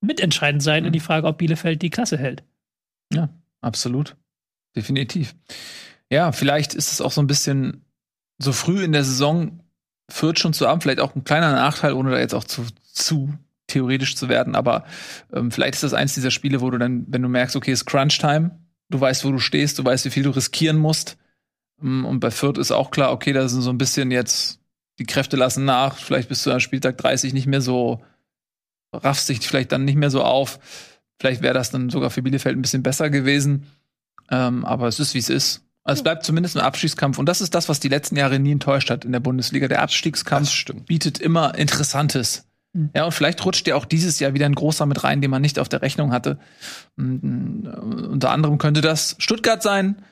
mitentscheidend 0.00 0.62
sein 0.62 0.82
mhm. 0.82 0.88
in 0.88 0.92
die 0.92 1.00
Frage, 1.00 1.26
ob 1.26 1.38
Bielefeld 1.38 1.82
die 1.82 1.90
Klasse 1.90 2.18
hält. 2.18 2.42
Ja, 3.12 3.28
absolut. 3.60 4.16
Definitiv. 4.74 5.34
Ja, 6.10 6.32
vielleicht 6.32 6.74
ist 6.74 6.92
es 6.92 7.00
auch 7.00 7.12
so 7.12 7.20
ein 7.20 7.26
bisschen 7.26 7.84
so 8.38 8.52
früh 8.52 8.84
in 8.84 8.92
der 8.92 9.04
Saison 9.04 9.60
Fürth 10.08 10.38
schon 10.38 10.52
zu 10.52 10.68
haben, 10.68 10.80
vielleicht 10.80 11.00
auch 11.00 11.14
ein 11.16 11.24
kleiner 11.24 11.52
Nachteil, 11.52 11.94
ohne 11.94 12.10
da 12.10 12.18
jetzt 12.18 12.34
auch 12.34 12.44
zu, 12.44 12.64
zu 12.82 13.34
theoretisch 13.66 14.14
zu 14.14 14.28
werden, 14.28 14.54
aber 14.54 14.84
ähm, 15.32 15.50
vielleicht 15.50 15.74
ist 15.74 15.82
das 15.82 15.94
eins 15.94 16.14
dieser 16.14 16.30
Spiele, 16.30 16.60
wo 16.60 16.70
du 16.70 16.78
dann, 16.78 17.06
wenn 17.08 17.22
du 17.22 17.28
merkst, 17.28 17.56
okay, 17.56 17.72
es 17.72 17.80
ist 17.80 17.86
Crunch-Time, 17.86 18.52
du 18.88 19.00
weißt, 19.00 19.24
wo 19.24 19.30
du 19.30 19.38
stehst, 19.38 19.78
du 19.78 19.84
weißt, 19.84 20.04
wie 20.04 20.10
viel 20.10 20.22
du 20.22 20.30
riskieren 20.30 20.78
musst. 20.78 21.16
Mm, 21.80 22.04
und 22.04 22.20
bei 22.20 22.30
Fürth 22.30 22.58
ist 22.58 22.72
auch 22.72 22.90
klar, 22.90 23.12
okay, 23.12 23.32
da 23.32 23.48
sind 23.48 23.62
so 23.62 23.70
ein 23.70 23.78
bisschen 23.78 24.10
jetzt, 24.10 24.60
die 24.98 25.06
Kräfte 25.06 25.36
lassen 25.36 25.64
nach, 25.64 25.96
vielleicht 25.98 26.28
bist 26.28 26.44
du 26.46 26.50
am 26.50 26.60
Spieltag 26.60 26.96
30 26.98 27.32
nicht 27.34 27.46
mehr 27.46 27.60
so, 27.60 28.02
raffst 28.92 29.28
dich 29.28 29.40
vielleicht 29.40 29.72
dann 29.72 29.84
nicht 29.84 29.96
mehr 29.96 30.10
so 30.10 30.22
auf. 30.22 30.58
Vielleicht 31.18 31.42
wäre 31.42 31.54
das 31.54 31.70
dann 31.70 31.90
sogar 31.90 32.10
für 32.10 32.22
Bielefeld 32.22 32.56
ein 32.56 32.62
bisschen 32.62 32.82
besser 32.82 33.10
gewesen. 33.10 33.66
Ähm, 34.30 34.64
aber 34.64 34.88
es 34.88 35.00
ist, 35.00 35.14
wie 35.14 35.18
es 35.18 35.28
ist. 35.28 35.62
Also 35.82 36.00
es 36.00 36.02
bleibt 36.02 36.24
zumindest 36.24 36.56
ein 36.56 36.64
Abstiegskampf. 36.64 37.18
Und 37.18 37.26
das 37.26 37.40
ist 37.40 37.54
das, 37.54 37.68
was 37.68 37.80
die 37.80 37.88
letzten 37.88 38.16
Jahre 38.16 38.38
nie 38.38 38.52
enttäuscht 38.52 38.90
hat 38.90 39.04
in 39.04 39.12
der 39.12 39.20
Bundesliga. 39.20 39.68
Der 39.68 39.82
Abstiegskampf 39.82 40.64
bietet 40.86 41.18
immer 41.18 41.54
Interessantes. 41.54 42.44
Mhm. 42.76 42.90
Ja, 42.94 43.04
und 43.04 43.12
vielleicht 43.12 43.44
rutscht 43.44 43.66
ja 43.66 43.74
auch 43.74 43.84
dieses 43.84 44.20
Jahr 44.20 44.34
wieder 44.34 44.46
ein 44.46 44.54
großer 44.54 44.86
mit 44.86 45.02
rein, 45.02 45.20
den 45.20 45.30
man 45.30 45.42
nicht 45.42 45.58
auf 45.58 45.68
der 45.68 45.82
Rechnung 45.82 46.12
hatte. 46.12 46.38
Und, 46.96 47.66
äh, 47.66 48.06
unter 48.06 48.30
anderem 48.30 48.58
könnte 48.58 48.80
das 48.80 49.16
Stuttgart 49.18 49.62
sein. 49.62 50.02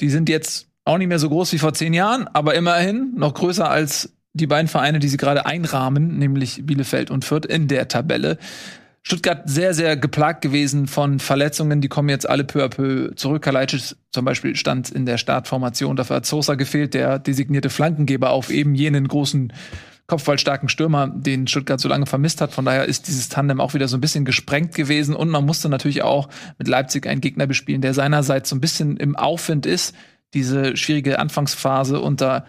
Die 0.00 0.10
sind 0.10 0.28
jetzt 0.28 0.68
auch 0.84 0.98
nicht 0.98 1.08
mehr 1.08 1.18
so 1.18 1.28
groß 1.28 1.52
wie 1.52 1.58
vor 1.58 1.74
zehn 1.74 1.92
Jahren, 1.92 2.28
aber 2.28 2.54
immerhin 2.54 3.14
noch 3.16 3.34
größer 3.34 3.68
als 3.68 4.14
die 4.32 4.46
beiden 4.46 4.68
Vereine, 4.68 5.00
die 5.00 5.08
sie 5.08 5.16
gerade 5.16 5.44
einrahmen, 5.44 6.18
nämlich 6.18 6.64
Bielefeld 6.64 7.10
und 7.10 7.24
Fürth 7.24 7.46
in 7.46 7.66
der 7.66 7.88
Tabelle. 7.88 8.38
Stuttgart 9.02 9.48
sehr, 9.48 9.74
sehr 9.74 9.96
geplagt 9.96 10.42
gewesen 10.42 10.86
von 10.86 11.18
Verletzungen. 11.18 11.80
Die 11.80 11.88
kommen 11.88 12.08
jetzt 12.10 12.28
alle 12.28 12.44
peu 12.44 12.62
à 12.62 12.68
peu 12.68 13.14
zurück. 13.14 13.42
Kalajdzic 13.42 13.96
zum 14.10 14.24
Beispiel 14.24 14.54
stand 14.54 14.90
in 14.90 15.06
der 15.06 15.18
Startformation. 15.18 15.96
Dafür 15.96 16.16
hat 16.16 16.26
Sosa 16.26 16.56
gefehlt, 16.56 16.94
der 16.94 17.18
designierte 17.18 17.70
Flankengeber 17.70 18.30
auf 18.30 18.50
eben 18.50 18.74
jenen 18.74 19.08
großen 19.08 19.52
kopfballstarken 20.08 20.70
Stürmer, 20.70 21.06
den 21.06 21.46
Stuttgart 21.46 21.78
so 21.78 21.88
lange 21.88 22.06
vermisst 22.06 22.40
hat. 22.40 22.52
Von 22.52 22.64
daher 22.64 22.86
ist 22.86 23.08
dieses 23.08 23.28
Tandem 23.28 23.60
auch 23.60 23.74
wieder 23.74 23.88
so 23.88 23.96
ein 23.96 24.00
bisschen 24.00 24.24
gesprengt 24.24 24.74
gewesen. 24.74 25.14
Und 25.14 25.28
man 25.28 25.44
musste 25.44 25.68
natürlich 25.68 26.02
auch 26.02 26.28
mit 26.56 26.66
Leipzig 26.66 27.06
einen 27.06 27.20
Gegner 27.20 27.46
bespielen, 27.46 27.82
der 27.82 27.92
seinerseits 27.92 28.48
so 28.48 28.56
ein 28.56 28.60
bisschen 28.60 28.96
im 28.96 29.16
Aufwind 29.16 29.66
ist. 29.66 29.94
Diese 30.32 30.76
schwierige 30.76 31.18
Anfangsphase 31.18 32.00
unter 32.00 32.46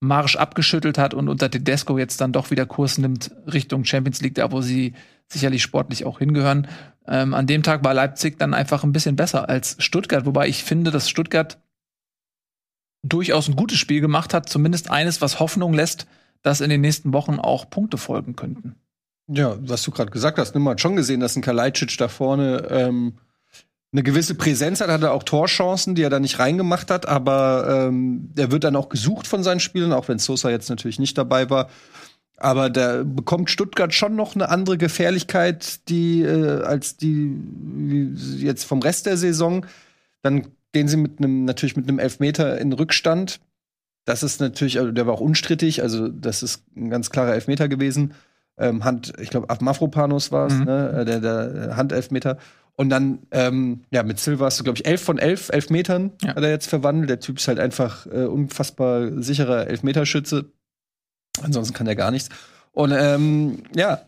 Marsch 0.00 0.36
abgeschüttelt 0.36 0.98
hat 0.98 1.12
und 1.14 1.28
unter 1.28 1.50
Tedesco 1.50 1.98
jetzt 1.98 2.20
dann 2.20 2.32
doch 2.32 2.50
wieder 2.50 2.66
Kurs 2.66 2.98
nimmt 2.98 3.30
Richtung 3.46 3.84
Champions 3.84 4.20
League, 4.22 4.34
da 4.34 4.50
wo 4.50 4.62
sie 4.62 4.94
sicherlich 5.28 5.62
sportlich 5.62 6.06
auch 6.06 6.18
hingehören. 6.18 6.66
Ähm, 7.06 7.34
an 7.34 7.46
dem 7.46 7.62
Tag 7.62 7.84
war 7.84 7.94
Leipzig 7.94 8.38
dann 8.38 8.54
einfach 8.54 8.84
ein 8.84 8.92
bisschen 8.92 9.16
besser 9.16 9.48
als 9.48 9.76
Stuttgart, 9.78 10.26
wobei 10.26 10.48
ich 10.48 10.64
finde, 10.64 10.90
dass 10.90 11.08
Stuttgart 11.08 11.58
durchaus 13.04 13.48
ein 13.48 13.56
gutes 13.56 13.78
Spiel 13.78 14.00
gemacht 14.00 14.34
hat, 14.34 14.48
zumindest 14.48 14.90
eines, 14.90 15.20
was 15.20 15.40
Hoffnung 15.40 15.72
lässt, 15.74 16.06
dass 16.42 16.60
in 16.60 16.70
den 16.70 16.80
nächsten 16.80 17.12
Wochen 17.12 17.38
auch 17.38 17.70
Punkte 17.70 17.98
folgen 17.98 18.36
könnten. 18.36 18.76
Ja, 19.28 19.56
was 19.60 19.82
du 19.82 19.90
gerade 19.90 20.10
gesagt 20.10 20.38
hast, 20.38 20.54
ne, 20.54 20.60
man 20.60 20.72
hat 20.72 20.80
schon 20.80 20.96
gesehen, 20.96 21.20
dass 21.20 21.36
ein 21.36 21.42
Kalajdzic 21.42 21.96
da 21.96 22.08
vorne 22.08 22.66
ähm, 22.70 23.14
eine 23.92 24.02
gewisse 24.02 24.34
Präsenz 24.34 24.80
hat, 24.80 24.88
hat 24.88 25.02
er 25.02 25.12
auch 25.12 25.22
Torchancen, 25.22 25.94
die 25.94 26.02
er 26.02 26.10
da 26.10 26.18
nicht 26.18 26.38
reingemacht 26.38 26.90
hat, 26.90 27.06
aber 27.06 27.88
ähm, 27.88 28.30
er 28.36 28.50
wird 28.50 28.64
dann 28.64 28.76
auch 28.76 28.88
gesucht 28.88 29.26
von 29.26 29.42
seinen 29.42 29.60
Spielern, 29.60 29.92
auch 29.92 30.08
wenn 30.08 30.18
Sosa 30.18 30.50
jetzt 30.50 30.70
natürlich 30.70 30.98
nicht 30.98 31.16
dabei 31.18 31.50
war. 31.50 31.68
Aber 32.38 32.70
da 32.70 33.04
bekommt 33.04 33.50
Stuttgart 33.50 33.94
schon 33.94 34.16
noch 34.16 34.34
eine 34.34 34.48
andere 34.48 34.78
Gefährlichkeit, 34.78 35.88
die 35.88 36.22
äh, 36.22 36.62
als 36.62 36.96
die 36.96 37.36
jetzt 38.38 38.64
vom 38.64 38.80
Rest 38.80 39.06
der 39.06 39.16
Saison. 39.16 39.66
Dann 40.22 40.48
gehen 40.72 40.88
sie 40.88 40.96
mit 40.96 41.18
einem 41.18 41.44
natürlich 41.44 41.76
mit 41.76 41.88
einem 41.88 41.98
Elfmeter 41.98 42.58
in 42.58 42.72
Rückstand. 42.72 43.40
Das 44.04 44.22
ist 44.22 44.40
natürlich, 44.40 44.78
also 44.78 44.90
der 44.90 45.06
war 45.06 45.14
auch 45.14 45.20
unstrittig, 45.20 45.82
also 45.82 46.08
das 46.08 46.42
ist 46.42 46.64
ein 46.76 46.90
ganz 46.90 47.10
klarer 47.10 47.34
Elfmeter 47.34 47.68
gewesen. 47.68 48.14
Ähm, 48.58 48.84
Hand, 48.84 49.12
ich 49.20 49.30
glaube, 49.30 49.46
Mafropanos 49.60 50.32
war 50.32 50.48
es, 50.48 50.54
mhm. 50.54 50.64
ne? 50.64 50.88
Äh, 51.00 51.04
der, 51.04 51.20
der 51.20 51.76
Handelfmeter. 51.76 52.38
Und 52.74 52.88
dann, 52.88 53.20
ähm, 53.30 53.82
ja, 53.90 54.02
mit 54.02 54.18
Silva 54.18 54.46
hast 54.46 54.58
du, 54.58 54.64
glaube 54.64 54.78
ich, 54.78 54.86
elf 54.86 55.02
von 55.02 55.18
elf 55.18 55.50
Elfmetern 55.50 56.12
ja. 56.22 56.34
hat 56.34 56.42
er 56.42 56.50
jetzt 56.50 56.68
verwandelt. 56.68 57.10
Der 57.10 57.20
Typ 57.20 57.38
ist 57.38 57.48
halt 57.48 57.58
einfach 57.58 58.06
äh, 58.06 58.24
unfassbar 58.24 59.22
sicherer 59.22 59.66
Elfmeterschütze. 59.66 60.46
Ansonsten 61.42 61.74
kann 61.74 61.86
er 61.86 61.96
gar 61.96 62.10
nichts. 62.10 62.30
Und 62.72 62.92
ähm, 62.92 63.64
ja, 63.74 64.02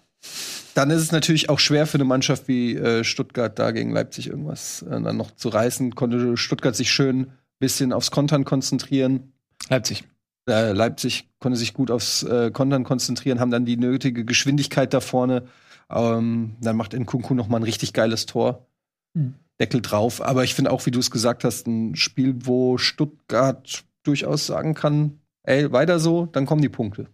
dann 0.74 0.90
ist 0.90 1.02
es 1.02 1.12
natürlich 1.12 1.50
auch 1.50 1.58
schwer 1.58 1.86
für 1.86 1.98
eine 1.98 2.04
Mannschaft 2.04 2.48
wie 2.48 2.74
äh, 2.74 3.04
Stuttgart 3.04 3.58
da 3.58 3.70
gegen 3.70 3.92
Leipzig 3.92 4.28
irgendwas 4.28 4.82
äh, 4.82 5.00
dann 5.00 5.16
noch 5.16 5.30
zu 5.30 5.50
reißen. 5.50 5.94
Konnte 5.94 6.36
Stuttgart 6.36 6.74
sich 6.74 6.90
schön 6.90 7.20
ein 7.20 7.32
bisschen 7.58 7.92
aufs 7.92 8.10
Kontern 8.10 8.44
konzentrieren. 8.44 9.33
Leipzig. 9.68 10.04
Äh, 10.48 10.72
Leipzig 10.72 11.28
konnte 11.38 11.58
sich 11.58 11.72
gut 11.72 11.90
aufs 11.90 12.22
äh, 12.22 12.50
Kontern 12.50 12.84
konzentrieren, 12.84 13.40
haben 13.40 13.50
dann 13.50 13.64
die 13.64 13.76
nötige 13.76 14.24
Geschwindigkeit 14.24 14.92
da 14.92 15.00
vorne. 15.00 15.44
Ähm, 15.90 16.56
dann 16.60 16.76
macht 16.76 16.92
Nkunku 16.92 17.34
noch 17.34 17.48
mal 17.48 17.58
ein 17.58 17.62
richtig 17.62 17.92
geiles 17.92 18.26
Tor. 18.26 18.66
Mhm. 19.14 19.34
Deckel 19.60 19.80
drauf. 19.80 20.20
Aber 20.20 20.44
ich 20.44 20.54
finde 20.54 20.70
auch, 20.70 20.84
wie 20.86 20.90
du 20.90 20.98
es 20.98 21.10
gesagt 21.10 21.44
hast, 21.44 21.66
ein 21.66 21.94
Spiel, 21.96 22.34
wo 22.40 22.78
Stuttgart 22.78 23.84
durchaus 24.02 24.46
sagen 24.46 24.74
kann, 24.74 25.20
ey, 25.44 25.70
weiter 25.72 25.98
so, 25.98 26.26
dann 26.26 26.46
kommen 26.46 26.62
die 26.62 26.68
Punkte. 26.68 27.06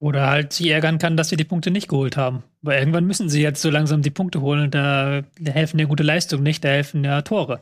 Oder 0.00 0.26
halt 0.28 0.52
sich 0.52 0.66
ärgern 0.66 0.98
kann, 0.98 1.16
dass 1.16 1.30
sie 1.30 1.36
die 1.36 1.44
Punkte 1.44 1.70
nicht 1.70 1.88
geholt 1.88 2.16
haben. 2.16 2.42
Weil 2.60 2.78
irgendwann 2.78 3.06
müssen 3.06 3.30
sie 3.30 3.40
jetzt 3.40 3.62
so 3.62 3.70
langsam 3.70 4.02
die 4.02 4.10
Punkte 4.10 4.42
holen 4.42 4.64
und 4.64 4.74
da, 4.74 5.22
da 5.40 5.52
helfen 5.52 5.78
ja 5.78 5.86
gute 5.86 6.02
Leistungen 6.02 6.42
nicht, 6.42 6.62
da 6.62 6.68
helfen 6.68 7.04
ja 7.04 7.22
Tore. 7.22 7.60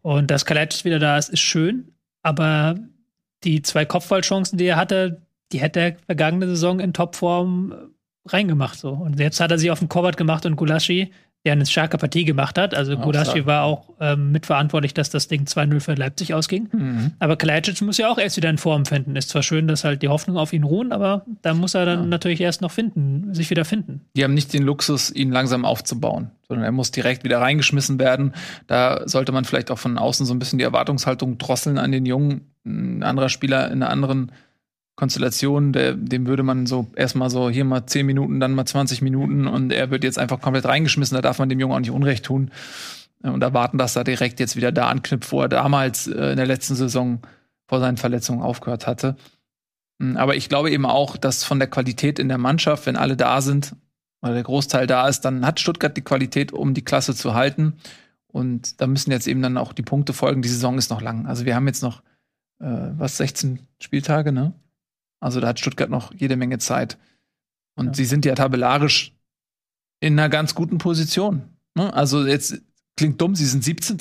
Und 0.00 0.30
dass 0.30 0.44
Kalajdzic 0.44 0.84
wieder 0.84 1.00
da 1.00 1.18
ist, 1.18 1.30
ist 1.30 1.40
schön, 1.40 1.91
aber 2.22 2.76
die 3.44 3.62
zwei 3.62 3.84
Kopfballchancen, 3.84 4.58
die 4.58 4.66
er 4.66 4.76
hatte, 4.76 5.22
die 5.52 5.60
hätte 5.60 5.80
er 5.80 5.96
vergangene 6.06 6.46
Saison 6.46 6.80
in 6.80 6.92
Topform 6.92 7.74
reingemacht. 8.26 8.78
So. 8.78 8.90
Und 8.90 9.18
jetzt 9.18 9.40
hat 9.40 9.50
er 9.50 9.58
sie 9.58 9.70
auf 9.70 9.80
den 9.80 9.88
Korbert 9.88 10.16
gemacht 10.16 10.46
und 10.46 10.56
Gulaschi, 10.56 11.12
der 11.44 11.52
eine 11.52 11.66
starke 11.66 11.98
Partie 11.98 12.24
gemacht 12.24 12.56
hat. 12.56 12.72
Also 12.72 12.96
Gulaschi 12.96 13.46
war 13.46 13.64
auch 13.64 13.88
ähm, 14.00 14.30
mitverantwortlich, 14.30 14.94
dass 14.94 15.10
das 15.10 15.26
Ding 15.26 15.44
2-0 15.44 15.80
für 15.80 15.94
Leipzig 15.94 16.34
ausging. 16.34 16.68
Mhm. 16.72 17.12
Aber 17.18 17.36
Kalajdzic 17.36 17.82
muss 17.82 17.98
ja 17.98 18.08
auch 18.08 18.18
erst 18.18 18.36
wieder 18.36 18.48
in 18.48 18.58
Form 18.58 18.86
finden. 18.86 19.16
Ist 19.16 19.30
zwar 19.30 19.42
schön, 19.42 19.66
dass 19.66 19.82
halt 19.82 20.02
die 20.02 20.08
Hoffnung 20.08 20.36
auf 20.36 20.52
ihn 20.52 20.62
ruhen, 20.62 20.92
aber 20.92 21.24
da 21.42 21.52
muss 21.52 21.74
er 21.74 21.84
dann 21.84 22.00
ja. 22.00 22.06
natürlich 22.06 22.40
erst 22.40 22.60
noch 22.60 22.70
finden, 22.70 23.34
sich 23.34 23.50
wieder 23.50 23.64
finden. 23.64 24.02
Die 24.14 24.22
haben 24.22 24.34
nicht 24.34 24.52
den 24.52 24.62
Luxus, 24.62 25.10
ihn 25.10 25.32
langsam 25.32 25.64
aufzubauen, 25.64 26.30
sondern 26.46 26.64
er 26.64 26.72
muss 26.72 26.92
direkt 26.92 27.24
wieder 27.24 27.40
reingeschmissen 27.40 27.98
werden. 27.98 28.34
Da 28.68 29.02
sollte 29.08 29.32
man 29.32 29.44
vielleicht 29.44 29.72
auch 29.72 29.78
von 29.78 29.98
außen 29.98 30.24
so 30.24 30.34
ein 30.34 30.38
bisschen 30.38 30.58
die 30.58 30.64
Erwartungshaltung 30.64 31.38
drosseln 31.38 31.78
an 31.78 31.90
den 31.90 32.06
Jungen. 32.06 32.52
Ein 32.64 33.02
anderer 33.02 33.28
Spieler 33.28 33.66
in 33.66 33.82
einer 33.82 33.90
anderen 33.90 34.30
Konstellation, 34.94 35.72
der, 35.72 35.94
dem 35.94 36.26
würde 36.26 36.42
man 36.42 36.66
so 36.66 36.86
erstmal 36.96 37.30
so 37.30 37.48
hier 37.48 37.64
mal 37.64 37.86
10 37.86 38.04
Minuten, 38.04 38.40
dann 38.40 38.54
mal 38.54 38.66
20 38.66 39.00
Minuten 39.02 39.46
und 39.46 39.72
er 39.72 39.90
wird 39.90 40.04
jetzt 40.04 40.18
einfach 40.18 40.40
komplett 40.40 40.66
reingeschmissen. 40.66 41.14
Da 41.14 41.22
darf 41.22 41.38
man 41.38 41.48
dem 41.48 41.60
Jungen 41.60 41.74
auch 41.74 41.80
nicht 41.80 41.90
Unrecht 41.90 42.24
tun 42.24 42.50
und 43.22 43.42
erwarten, 43.42 43.78
dass 43.78 43.96
er 43.96 44.04
direkt 44.04 44.40
jetzt 44.40 44.56
wieder 44.56 44.72
da 44.72 44.88
anknüpft, 44.88 45.32
wo 45.32 45.40
er 45.40 45.48
damals 45.48 46.06
äh, 46.06 46.30
in 46.30 46.36
der 46.36 46.46
letzten 46.46 46.74
Saison 46.74 47.20
vor 47.66 47.80
seinen 47.80 47.96
Verletzungen 47.96 48.42
aufgehört 48.42 48.86
hatte. 48.86 49.16
Hm, 50.00 50.16
aber 50.16 50.36
ich 50.36 50.48
glaube 50.48 50.70
eben 50.70 50.86
auch, 50.86 51.16
dass 51.16 51.44
von 51.44 51.58
der 51.58 51.68
Qualität 51.68 52.18
in 52.18 52.28
der 52.28 52.38
Mannschaft, 52.38 52.86
wenn 52.86 52.96
alle 52.96 53.16
da 53.16 53.40
sind 53.40 53.74
oder 54.20 54.34
der 54.34 54.42
Großteil 54.42 54.86
da 54.86 55.08
ist, 55.08 55.20
dann 55.22 55.46
hat 55.46 55.60
Stuttgart 55.60 55.96
die 55.96 56.02
Qualität, 56.02 56.52
um 56.52 56.74
die 56.74 56.84
Klasse 56.84 57.14
zu 57.14 57.34
halten. 57.34 57.74
Und 58.26 58.80
da 58.80 58.86
müssen 58.86 59.10
jetzt 59.10 59.28
eben 59.28 59.42
dann 59.42 59.58
auch 59.58 59.72
die 59.72 59.82
Punkte 59.82 60.12
folgen. 60.12 60.42
Die 60.42 60.48
Saison 60.48 60.78
ist 60.78 60.90
noch 60.90 61.02
lang. 61.02 61.26
Also 61.26 61.44
wir 61.44 61.54
haben 61.54 61.66
jetzt 61.66 61.82
noch, 61.82 62.02
äh, 62.60 62.90
was, 62.96 63.18
16 63.18 63.60
Spieltage, 63.80 64.32
ne? 64.32 64.54
Also 65.22 65.40
da 65.40 65.48
hat 65.48 65.60
Stuttgart 65.60 65.88
noch 65.88 66.12
jede 66.14 66.36
Menge 66.36 66.58
Zeit. 66.58 66.98
Und 67.76 67.86
ja. 67.86 67.94
sie 67.94 68.04
sind 68.04 68.24
ja 68.24 68.34
tabellarisch 68.34 69.14
in 70.00 70.18
einer 70.18 70.28
ganz 70.28 70.54
guten 70.54 70.78
Position. 70.78 71.42
Ne? 71.74 71.92
Also 71.94 72.26
jetzt 72.26 72.60
klingt 72.96 73.20
dumm, 73.20 73.34
sie 73.36 73.46
sind 73.46 73.62
17. 73.62 73.98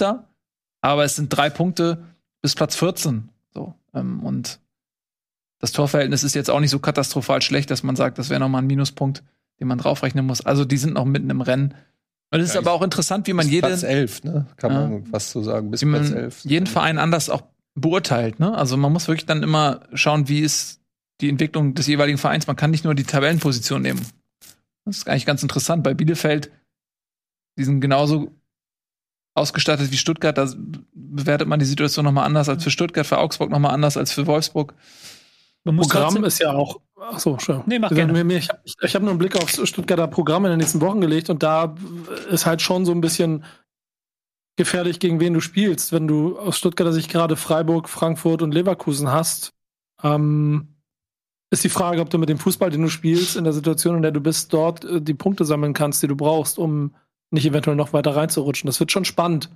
Aber 0.82 1.04
es 1.04 1.16
sind 1.16 1.30
drei 1.30 1.50
Punkte 1.50 2.04
bis 2.42 2.56
Platz 2.56 2.76
14. 2.76 3.30
So. 3.54 3.76
Ähm, 3.94 4.24
und 4.24 4.60
das 5.60 5.72
Torverhältnis 5.72 6.24
ist 6.24 6.34
jetzt 6.34 6.50
auch 6.50 6.60
nicht 6.60 6.72
so 6.72 6.80
katastrophal 6.80 7.44
schlecht, 7.44 7.70
dass 7.70 7.84
man 7.84 7.96
sagt, 7.96 8.18
das 8.18 8.32
wäre 8.32 8.40
nochmal 8.40 8.64
ein 8.64 8.68
Minuspunkt, 8.68 9.24
den 9.60 9.68
man 9.68 9.78
draufrechnen 9.78 10.26
muss. 10.26 10.42
Also 10.44 10.66
die 10.66 10.78
sind 10.78 10.96
noch 10.96 11.06
mitten 11.06 11.30
im 11.30 11.42
Rennen. 11.42 11.76
Und 12.32 12.40
es 12.40 12.50
ist 12.50 12.56
ja, 12.56 12.62
aber 12.62 12.72
auch 12.72 12.82
interessant, 12.82 13.28
wie 13.28 13.34
man 13.34 13.48
jeden. 13.48 13.68
Platz 13.68 13.84
11, 13.84 14.24
ne? 14.24 14.48
Kann 14.58 14.72
ja, 14.72 14.88
man 14.88 15.14
was 15.14 15.32
so 15.32 15.44
sagen. 15.44 15.70
Bis 15.70 15.82
Platz 15.82 16.10
11. 16.10 16.46
Jeden 16.46 16.66
Verein 16.66 16.98
anders 16.98 17.30
auch 17.30 17.44
beurteilt, 17.76 18.40
ne? 18.40 18.58
Also 18.58 18.76
man 18.76 18.92
muss 18.92 19.08
wirklich 19.08 19.28
dann 19.28 19.44
immer 19.44 19.82
schauen, 19.94 20.28
wie 20.28 20.40
ist 20.40 20.81
die 21.22 21.30
Entwicklung 21.30 21.74
des 21.74 21.88
jeweiligen 21.88 22.18
Vereins. 22.18 22.48
Man 22.48 22.56
kann 22.56 22.72
nicht 22.72 22.84
nur 22.84 22.96
die 22.96 23.04
Tabellenposition 23.04 23.82
nehmen. 23.82 24.06
Das 24.86 24.98
ist 24.98 25.08
eigentlich 25.08 25.26
ganz 25.26 25.44
interessant. 25.44 25.84
Bei 25.84 25.94
Bielefeld, 25.94 26.52
die 27.58 27.64
sind 27.64 27.82
genauso 27.82 28.32
ausgestattet 29.34 29.92
wie 29.92 29.98
Stuttgart. 29.98 30.38
Da 30.38 30.52
bewertet 30.94 31.48
man 31.48 31.60
die 31.60 31.66
Situation 31.66 32.06
nochmal 32.06 32.26
anders 32.26 32.50
als 32.50 32.64
für 32.64 32.72
Stuttgart, 32.72 33.06
für 33.06 33.20
Augsburg 33.20 33.50
nochmal 33.50 33.74
anders 33.74 33.98
als 33.98 34.12
für 34.12 34.28
Wolfsburg. 34.28 34.74
Programm 35.64 36.24
ist 36.24 36.40
ja 36.40 36.52
auch. 36.54 36.82
Ach 37.00 37.20
so, 37.20 37.38
schön. 37.38 37.62
Nee, 37.66 37.80
mach 37.80 37.90
gerne. 37.90 38.12
Ich 38.34 38.50
habe 38.50 38.62
hab 38.66 39.02
nur 39.02 39.12
einen 39.12 39.20
Blick 39.20 39.36
aufs 39.36 39.68
Stuttgarter 39.68 40.08
Programm 40.08 40.46
in 40.46 40.52
den 40.52 40.60
nächsten 40.60 40.82
Wochen 40.82 41.02
gelegt 41.02 41.30
und 41.30 41.44
da 41.44 41.76
ist 42.30 42.46
halt 42.46 42.62
schon 42.62 42.86
so 42.86 42.92
ein 42.92 43.02
bisschen 43.02 43.44
gefährlich, 44.56 45.00
gegen 45.00 45.20
wen 45.20 45.34
du 45.34 45.40
spielst. 45.40 45.92
Wenn 45.92 46.08
du 46.08 46.38
aus 46.38 46.58
Stuttgarter 46.58 46.94
Sicht 46.94 47.12
gerade 47.12 47.36
Freiburg, 47.36 47.90
Frankfurt 47.90 48.42
und 48.42 48.54
Leverkusen 48.54 49.12
hast, 49.12 49.54
ähm, 50.04 50.71
ist 51.52 51.64
die 51.64 51.70
Frage, 51.70 52.02
ob 52.02 52.10
du 52.10 52.18
mit 52.18 52.30
dem 52.30 52.40
Fußball, 52.40 52.70
den 52.70 52.82
du 52.82 52.90
spielst, 52.90 53.36
in 53.36 53.44
der 53.44 53.54
Situation, 53.54 53.98
in 53.98 54.02
der 54.02 54.12
du 54.12 54.22
bist, 54.22 54.52
dort 54.54 54.86
äh, 54.86 55.02
die 55.02 55.14
Punkte 55.14 55.46
sammeln 55.46 55.74
kannst, 55.74 56.02
die 56.02 56.08
du 56.08 56.16
brauchst, 56.16 56.58
um 56.58 56.96
nicht 57.30 57.46
eventuell 57.46 57.76
noch 57.76 57.94
weiter 57.94 58.16
reinzurutschen. 58.16 58.68
Das 58.68 58.80
wird 58.80 58.92
schon 58.92 59.06
spannend. 59.06 59.50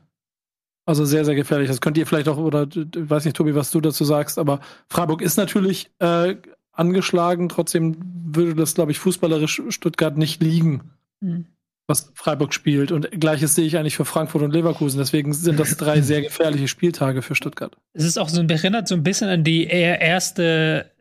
Also 0.85 1.03
sehr, 1.03 1.25
sehr 1.25 1.35
gefährlich. 1.35 1.67
Das 1.67 1.81
könnt 1.81 1.97
ihr 1.97 2.05
vielleicht 2.05 2.27
auch, 2.27 2.37
oder 2.37 2.67
ich 2.73 2.87
weiß 2.93 3.25
nicht, 3.25 3.35
Tobi, 3.35 3.55
was 3.55 3.71
du 3.71 3.81
dazu 3.81 4.03
sagst, 4.05 4.37
aber 4.37 4.59
Freiburg 4.87 5.21
ist 5.21 5.37
natürlich 5.37 5.89
äh, 5.99 6.35
angeschlagen. 6.73 7.49
Trotzdem 7.49 7.97
würde 8.25 8.55
das, 8.55 8.75
glaube 8.75 8.91
ich, 8.91 8.99
fußballerisch 8.99 9.63
Stuttgart 9.69 10.15
nicht 10.15 10.43
liegen, 10.43 10.91
mhm. 11.21 11.47
was 11.87 12.11
Freiburg 12.13 12.53
spielt. 12.53 12.91
Und 12.91 13.09
gleiches 13.19 13.55
sehe 13.55 13.65
ich 13.65 13.77
eigentlich 13.77 13.95
für 13.95 14.05
Frankfurt 14.05 14.43
und 14.43 14.51
Leverkusen. 14.51 14.99
Deswegen 14.99 15.33
sind 15.33 15.59
das 15.59 15.75
drei 15.75 16.01
sehr 16.03 16.21
gefährliche 16.21 16.67
Spieltage 16.67 17.23
für 17.23 17.35
Stuttgart. 17.35 17.75
Es 17.93 18.03
ist 18.03 18.19
auch 18.19 18.29
so, 18.29 18.43
erinnert 18.43 18.87
so 18.87 18.95
ein 18.95 19.03
bisschen 19.03 19.29
an 19.29 19.43
die 19.43 19.65
eher 19.65 20.01
erste 20.01 20.91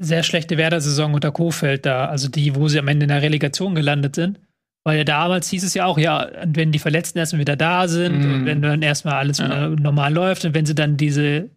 sehr 0.00 0.22
schlechte 0.22 0.56
Werder-Saison 0.56 1.12
unter 1.14 1.30
Kofeld 1.30 1.84
da, 1.84 2.06
also 2.06 2.28
die, 2.28 2.56
wo 2.56 2.68
sie 2.68 2.78
am 2.78 2.88
Ende 2.88 3.04
in 3.04 3.10
der 3.10 3.22
Relegation 3.22 3.74
gelandet 3.74 4.16
sind. 4.16 4.40
Weil 4.82 4.96
ja 4.96 5.04
damals 5.04 5.50
hieß 5.50 5.62
es 5.62 5.74
ja 5.74 5.84
auch, 5.84 5.98
ja, 5.98 6.28
wenn 6.46 6.72
die 6.72 6.78
Verletzten 6.78 7.18
erstmal 7.18 7.40
wieder 7.40 7.56
da 7.56 7.86
sind 7.86 8.18
mm. 8.18 8.34
und 8.34 8.46
wenn 8.46 8.62
dann 8.62 8.80
erstmal 8.80 9.14
alles 9.14 9.36
ja. 9.36 9.44
wieder 9.44 9.68
normal 9.68 10.12
läuft 10.14 10.46
und 10.46 10.54
wenn 10.54 10.64
sie 10.64 10.74
dann 10.74 10.96
diese 10.96 11.50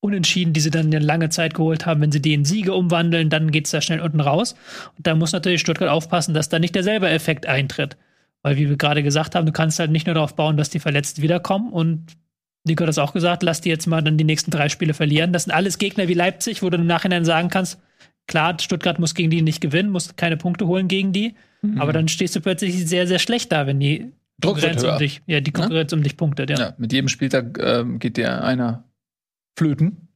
Unentschieden, 0.00 0.52
die 0.52 0.60
sie 0.60 0.70
dann 0.70 0.86
eine 0.86 0.98
lange 0.98 1.28
Zeit 1.28 1.54
geholt 1.54 1.86
haben, 1.86 2.00
wenn 2.00 2.10
sie 2.10 2.20
die 2.20 2.34
in 2.34 2.44
Siege 2.44 2.74
umwandeln, 2.74 3.30
dann 3.30 3.52
geht 3.52 3.66
es 3.66 3.70
da 3.70 3.80
schnell 3.80 4.00
unten 4.00 4.20
raus. 4.20 4.56
Und 4.96 5.06
da 5.06 5.14
muss 5.14 5.32
natürlich 5.32 5.60
Stuttgart 5.60 5.90
aufpassen, 5.90 6.34
dass 6.34 6.48
da 6.48 6.58
nicht 6.58 6.74
derselbe 6.74 7.08
Effekt 7.08 7.46
eintritt. 7.46 7.96
Weil, 8.42 8.56
wie 8.56 8.68
wir 8.68 8.76
gerade 8.76 9.02
gesagt 9.02 9.34
haben, 9.34 9.46
du 9.46 9.52
kannst 9.52 9.78
halt 9.78 9.90
nicht 9.92 10.06
nur 10.06 10.14
darauf 10.14 10.34
bauen, 10.34 10.56
dass 10.56 10.70
die 10.70 10.80
Verletzten 10.80 11.22
wiederkommen. 11.22 11.70
Und 11.70 12.16
Nico 12.64 12.82
hat 12.82 12.88
das 12.88 12.98
auch 12.98 13.12
gesagt, 13.12 13.42
lass 13.42 13.60
die 13.60 13.70
jetzt 13.70 13.86
mal 13.86 14.02
dann 14.02 14.18
die 14.18 14.24
nächsten 14.24 14.50
drei 14.50 14.68
Spiele 14.68 14.94
verlieren. 14.94 15.32
Das 15.32 15.44
sind 15.44 15.52
alles 15.52 15.78
Gegner 15.78 16.08
wie 16.08 16.14
Leipzig, 16.14 16.62
wo 16.62 16.70
du 16.70 16.76
im 16.76 16.86
Nachhinein 16.86 17.24
sagen 17.24 17.48
kannst, 17.48 17.80
klar, 18.26 18.56
Stuttgart 18.60 18.98
muss 18.98 19.14
gegen 19.14 19.30
die 19.30 19.42
nicht 19.42 19.60
gewinnen, 19.60 19.90
muss 19.90 20.16
keine 20.16 20.36
Punkte 20.36 20.66
holen 20.66 20.88
gegen 20.88 21.12
die. 21.12 21.34
Mhm. 21.62 21.80
Aber 21.80 21.92
dann 21.92 22.08
stehst 22.08 22.36
du 22.36 22.40
plötzlich 22.40 22.86
sehr, 22.86 23.06
sehr 23.06 23.18
schlecht 23.18 23.52
da, 23.52 23.66
wenn 23.66 23.80
die 23.80 24.12
Konkurrenz 24.42 24.82
um 24.82 24.98
dich, 24.98 25.22
ja, 25.26 25.40
die 25.40 25.52
Konkurrenz 25.52 25.92
ja? 25.92 25.98
um 25.98 26.02
dich 26.02 26.16
punktet, 26.16 26.50
ja. 26.50 26.58
ja. 26.58 26.74
Mit 26.78 26.92
jedem 26.92 27.08
Spieltag 27.08 27.58
ähm, 27.58 27.98
geht 27.98 28.16
dir 28.16 28.42
einer 28.42 28.84
flöten. 29.58 30.08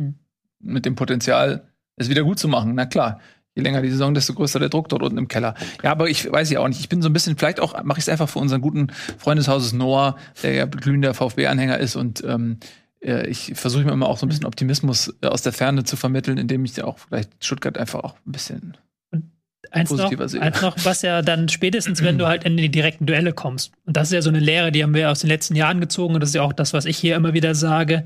Hm. 0.00 0.14
Mit 0.60 0.86
dem 0.86 0.94
Potenzial, 0.94 1.68
es 1.96 2.08
wieder 2.08 2.22
gut 2.22 2.38
zu 2.38 2.48
machen. 2.48 2.74
Na 2.74 2.86
klar. 2.86 3.20
Je 3.56 3.62
länger 3.62 3.82
die 3.82 3.90
Saison, 3.90 4.14
desto 4.14 4.34
größer 4.34 4.60
der 4.60 4.68
Druck 4.68 4.88
dort 4.88 5.02
unten 5.02 5.18
im 5.18 5.26
Keller. 5.26 5.54
Ja, 5.82 5.90
aber 5.90 6.08
ich 6.08 6.30
weiß 6.30 6.50
ja 6.50 6.60
auch 6.60 6.68
nicht. 6.68 6.78
Ich 6.78 6.88
bin 6.88 7.02
so 7.02 7.08
ein 7.08 7.12
bisschen, 7.12 7.36
vielleicht 7.36 7.58
auch 7.58 7.82
mache 7.82 7.98
ich 7.98 8.04
es 8.04 8.08
einfach 8.08 8.28
für 8.28 8.38
unseren 8.38 8.60
guten 8.60 8.88
Freund 9.18 9.38
des 9.38 9.48
Hauses 9.48 9.72
Noah, 9.72 10.16
der 10.42 10.52
ja 10.52 10.66
glühender 10.66 11.14
VfB-Anhänger 11.14 11.78
ist 11.78 11.96
und 11.96 12.22
ähm, 12.24 12.58
äh, 13.02 13.26
ich 13.26 13.52
versuche 13.54 13.84
mir 13.84 13.92
immer 13.92 14.08
auch 14.08 14.18
so 14.18 14.26
ein 14.26 14.28
bisschen 14.28 14.46
Optimismus 14.46 15.14
äh, 15.22 15.26
aus 15.26 15.42
der 15.42 15.52
Ferne 15.52 15.84
zu 15.84 15.96
vermitteln, 15.96 16.38
indem 16.38 16.64
ich 16.64 16.76
ja 16.76 16.84
auch 16.84 16.98
vielleicht 16.98 17.44
Stuttgart 17.44 17.76
einfach 17.78 18.04
auch 18.04 18.14
ein 18.26 18.32
bisschen 18.32 18.76
eins 19.72 19.90
noch, 19.90 20.10
eins 20.10 20.62
noch, 20.62 20.76
was 20.84 21.02
ja 21.02 21.22
dann 21.22 21.48
spätestens, 21.48 22.02
wenn 22.02 22.18
du 22.18 22.26
halt 22.26 22.44
in 22.44 22.56
die 22.56 22.68
direkten 22.68 23.04
Duelle 23.04 23.32
kommst. 23.32 23.72
Und 23.84 23.96
das 23.96 24.08
ist 24.08 24.12
ja 24.12 24.22
so 24.22 24.28
eine 24.28 24.38
Lehre, 24.38 24.70
die 24.70 24.82
haben 24.82 24.94
wir 24.94 25.10
aus 25.10 25.20
den 25.20 25.28
letzten 25.28 25.56
Jahren 25.56 25.80
gezogen 25.80 26.14
und 26.14 26.20
das 26.20 26.30
ist 26.30 26.36
ja 26.36 26.42
auch 26.42 26.52
das, 26.52 26.72
was 26.72 26.84
ich 26.84 26.96
hier 26.96 27.16
immer 27.16 27.34
wieder 27.34 27.54
sage 27.54 28.04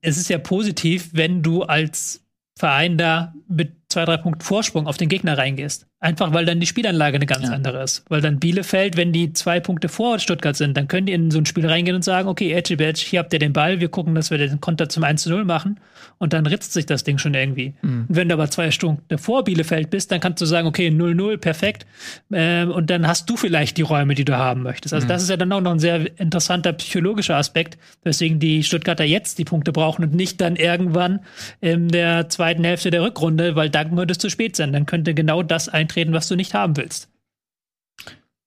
es 0.00 0.16
ist 0.16 0.28
ja 0.28 0.38
positiv, 0.38 1.10
wenn 1.12 1.42
du 1.42 1.62
als 1.62 2.24
Verein 2.56 2.98
da 2.98 3.34
mit 3.48 3.72
zwei, 3.88 4.04
drei 4.04 4.16
Punkten 4.16 4.42
Vorsprung 4.42 4.86
auf 4.86 4.96
den 4.96 5.08
Gegner 5.08 5.36
reingehst. 5.36 5.87
Einfach 6.00 6.32
weil 6.32 6.44
dann 6.44 6.60
die 6.60 6.66
Spielanlage 6.66 7.16
eine 7.16 7.26
ganz 7.26 7.48
ja. 7.48 7.52
andere 7.52 7.82
ist. 7.82 8.04
Weil 8.08 8.20
dann 8.20 8.38
Bielefeld, 8.38 8.96
wenn 8.96 9.12
die 9.12 9.32
zwei 9.32 9.58
Punkte 9.58 9.88
vor 9.88 10.20
Stuttgart 10.20 10.56
sind, 10.56 10.76
dann 10.76 10.86
können 10.86 11.06
die 11.06 11.12
in 11.12 11.32
so 11.32 11.38
ein 11.38 11.46
Spiel 11.46 11.66
reingehen 11.66 11.96
und 11.96 12.02
sagen, 12.02 12.28
okay, 12.28 12.52
Edgy 12.52 12.76
Badge, 12.76 13.00
hier 13.04 13.18
habt 13.18 13.32
ihr 13.32 13.40
den 13.40 13.52
Ball, 13.52 13.80
wir 13.80 13.88
gucken, 13.88 14.14
dass 14.14 14.30
wir 14.30 14.38
den 14.38 14.60
Konter 14.60 14.88
zum 14.88 15.02
1 15.02 15.22
zu 15.22 15.30
0 15.30 15.44
machen 15.44 15.80
und 16.18 16.32
dann 16.32 16.46
ritzt 16.46 16.72
sich 16.72 16.86
das 16.86 17.04
Ding 17.04 17.18
schon 17.18 17.34
irgendwie. 17.34 17.74
Mhm. 17.82 18.06
Und 18.08 18.16
wenn 18.16 18.28
du 18.28 18.34
aber 18.34 18.50
zwei 18.50 18.70
Stunden 18.70 19.18
vor 19.18 19.44
Bielefeld 19.44 19.90
bist, 19.90 20.12
dann 20.12 20.20
kannst 20.20 20.40
du 20.40 20.46
sagen, 20.46 20.68
okay, 20.68 20.88
0-0, 20.88 21.36
perfekt. 21.38 21.86
Ähm, 22.32 22.70
und 22.70 22.90
dann 22.90 23.06
hast 23.06 23.30
du 23.30 23.36
vielleicht 23.36 23.76
die 23.76 23.82
Räume, 23.82 24.14
die 24.14 24.24
du 24.24 24.36
haben 24.36 24.62
möchtest. 24.62 24.94
Also 24.94 25.04
mhm. 25.04 25.08
das 25.08 25.22
ist 25.22 25.30
ja 25.30 25.36
dann 25.36 25.52
auch 25.52 25.60
noch 25.60 25.72
ein 25.72 25.78
sehr 25.78 26.18
interessanter 26.20 26.72
psychologischer 26.74 27.36
Aspekt, 27.36 27.78
weswegen 28.04 28.38
die 28.38 28.62
Stuttgarter 28.62 29.04
jetzt 29.04 29.38
die 29.38 29.44
Punkte 29.44 29.72
brauchen 29.72 30.04
und 30.04 30.14
nicht 30.14 30.40
dann 30.40 30.56
irgendwann 30.56 31.20
in 31.60 31.88
der 31.88 32.28
zweiten 32.28 32.64
Hälfte 32.64 32.90
der 32.90 33.02
Rückrunde, 33.02 33.56
weil 33.56 33.70
dann 33.70 33.96
würde 33.96 34.12
es 34.12 34.18
zu 34.18 34.30
spät 34.30 34.56
sein. 34.56 34.72
Dann 34.72 34.86
könnte 34.86 35.14
genau 35.14 35.42
das 35.42 35.68
eintreten, 35.88 36.12
was 36.12 36.28
du 36.28 36.36
nicht 36.36 36.54
haben 36.54 36.76
willst. 36.76 37.08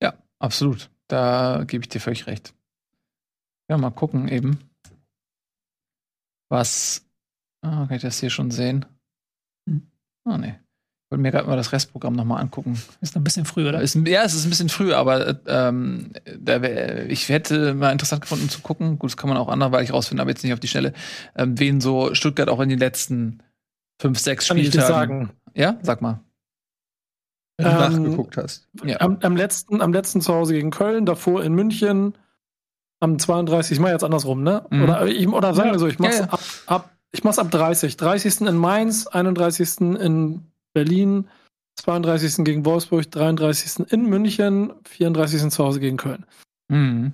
Ja, 0.01 0.13
absolut. 0.39 0.89
Da 1.07 1.63
gebe 1.65 1.83
ich 1.83 1.89
dir 1.89 1.99
völlig 1.99 2.27
recht. 2.27 2.53
Ja, 3.69 3.77
mal 3.77 3.89
gucken 3.89 4.27
eben, 4.27 4.59
was. 6.49 7.05
Ah, 7.63 7.85
kann 7.87 7.95
ich 7.95 8.01
das 8.01 8.19
hier 8.19 8.29
schon 8.29 8.51
sehen? 8.51 8.85
Hm. 9.67 9.87
Ah, 10.25 10.37
nee. 10.37 10.49
Ich 10.57 11.11
wollte 11.11 11.21
mir 11.21 11.31
gerade 11.31 11.47
mal 11.47 11.57
das 11.57 11.73
Restprogramm 11.73 12.15
nochmal 12.15 12.41
angucken. 12.41 12.81
Ist 13.01 13.15
noch 13.15 13.21
ein 13.21 13.25
bisschen 13.25 13.45
früh, 13.45 13.67
oder? 13.67 13.81
Ist, 13.81 13.95
ja, 13.95 14.23
es 14.23 14.33
ist 14.33 14.45
ein 14.45 14.49
bisschen 14.49 14.69
früh, 14.69 14.93
aber 14.93 15.39
ähm, 15.45 16.13
da 16.39 16.61
wär, 16.61 17.09
ich 17.09 17.27
hätte 17.27 17.73
mal 17.73 17.91
interessant 17.91 18.21
gefunden 18.21 18.49
zu 18.49 18.61
gucken. 18.61 18.97
Gut, 18.97 19.11
das 19.11 19.17
kann 19.17 19.29
man 19.29 19.37
auch 19.37 19.49
anderweitig 19.49 19.91
rausfinden, 19.91 20.21
aber 20.21 20.31
jetzt 20.31 20.43
nicht 20.43 20.53
auf 20.53 20.61
die 20.61 20.69
Schnelle, 20.69 20.93
ähm, 21.35 21.59
wen 21.59 21.81
so 21.81 22.13
Stuttgart 22.15 22.49
auch 22.49 22.61
in 22.61 22.69
den 22.69 22.79
letzten 22.79 23.43
fünf, 24.01 24.19
sechs 24.19 24.47
Spieltagen. 24.47 24.63
Kann 24.63 24.67
ich 24.67 24.71
dir 24.71 24.87
sagen. 24.87 25.31
Ja, 25.53 25.77
sag 25.81 26.01
mal. 26.01 26.21
Ähm, 27.65 28.03
nachgeguckt 28.03 28.37
hast. 28.37 28.67
Ja. 28.83 28.99
Am, 29.01 29.17
am, 29.21 29.35
letzten, 29.35 29.81
am 29.81 29.93
letzten 29.93 30.21
zu 30.21 30.33
Hause 30.33 30.53
gegen 30.53 30.71
Köln, 30.71 31.05
davor 31.05 31.43
in 31.43 31.53
München, 31.53 32.13
am 32.99 33.19
32. 33.19 33.73
Ich 33.73 33.79
mache 33.79 33.91
jetzt 33.91 34.03
andersrum, 34.03 34.43
ne? 34.43 34.65
Mhm. 34.69 34.83
Oder, 34.83 35.07
ich, 35.07 35.27
oder 35.27 35.53
sagen 35.53 35.71
wir 35.71 35.79
so, 35.79 35.87
ich 35.87 35.99
mach's 35.99 36.19
ja, 36.19 36.25
ja. 36.25 36.31
ab, 36.31 36.41
ab, 36.67 36.91
ich 37.11 37.23
mach's 37.23 37.39
ab 37.39 37.51
30. 37.51 37.97
30. 37.97 38.41
in 38.41 38.57
Mainz, 38.57 39.07
31. 39.07 39.81
in 39.81 40.41
Berlin, 40.73 41.27
32. 41.75 42.43
gegen 42.45 42.65
Wolfsburg, 42.65 43.09
33. 43.09 43.91
in 43.91 44.05
München, 44.07 44.73
34. 44.85 45.49
zu 45.49 45.63
Hause 45.63 45.79
gegen 45.79 45.97
Köln. 45.97 46.25
Mhm. 46.69 47.13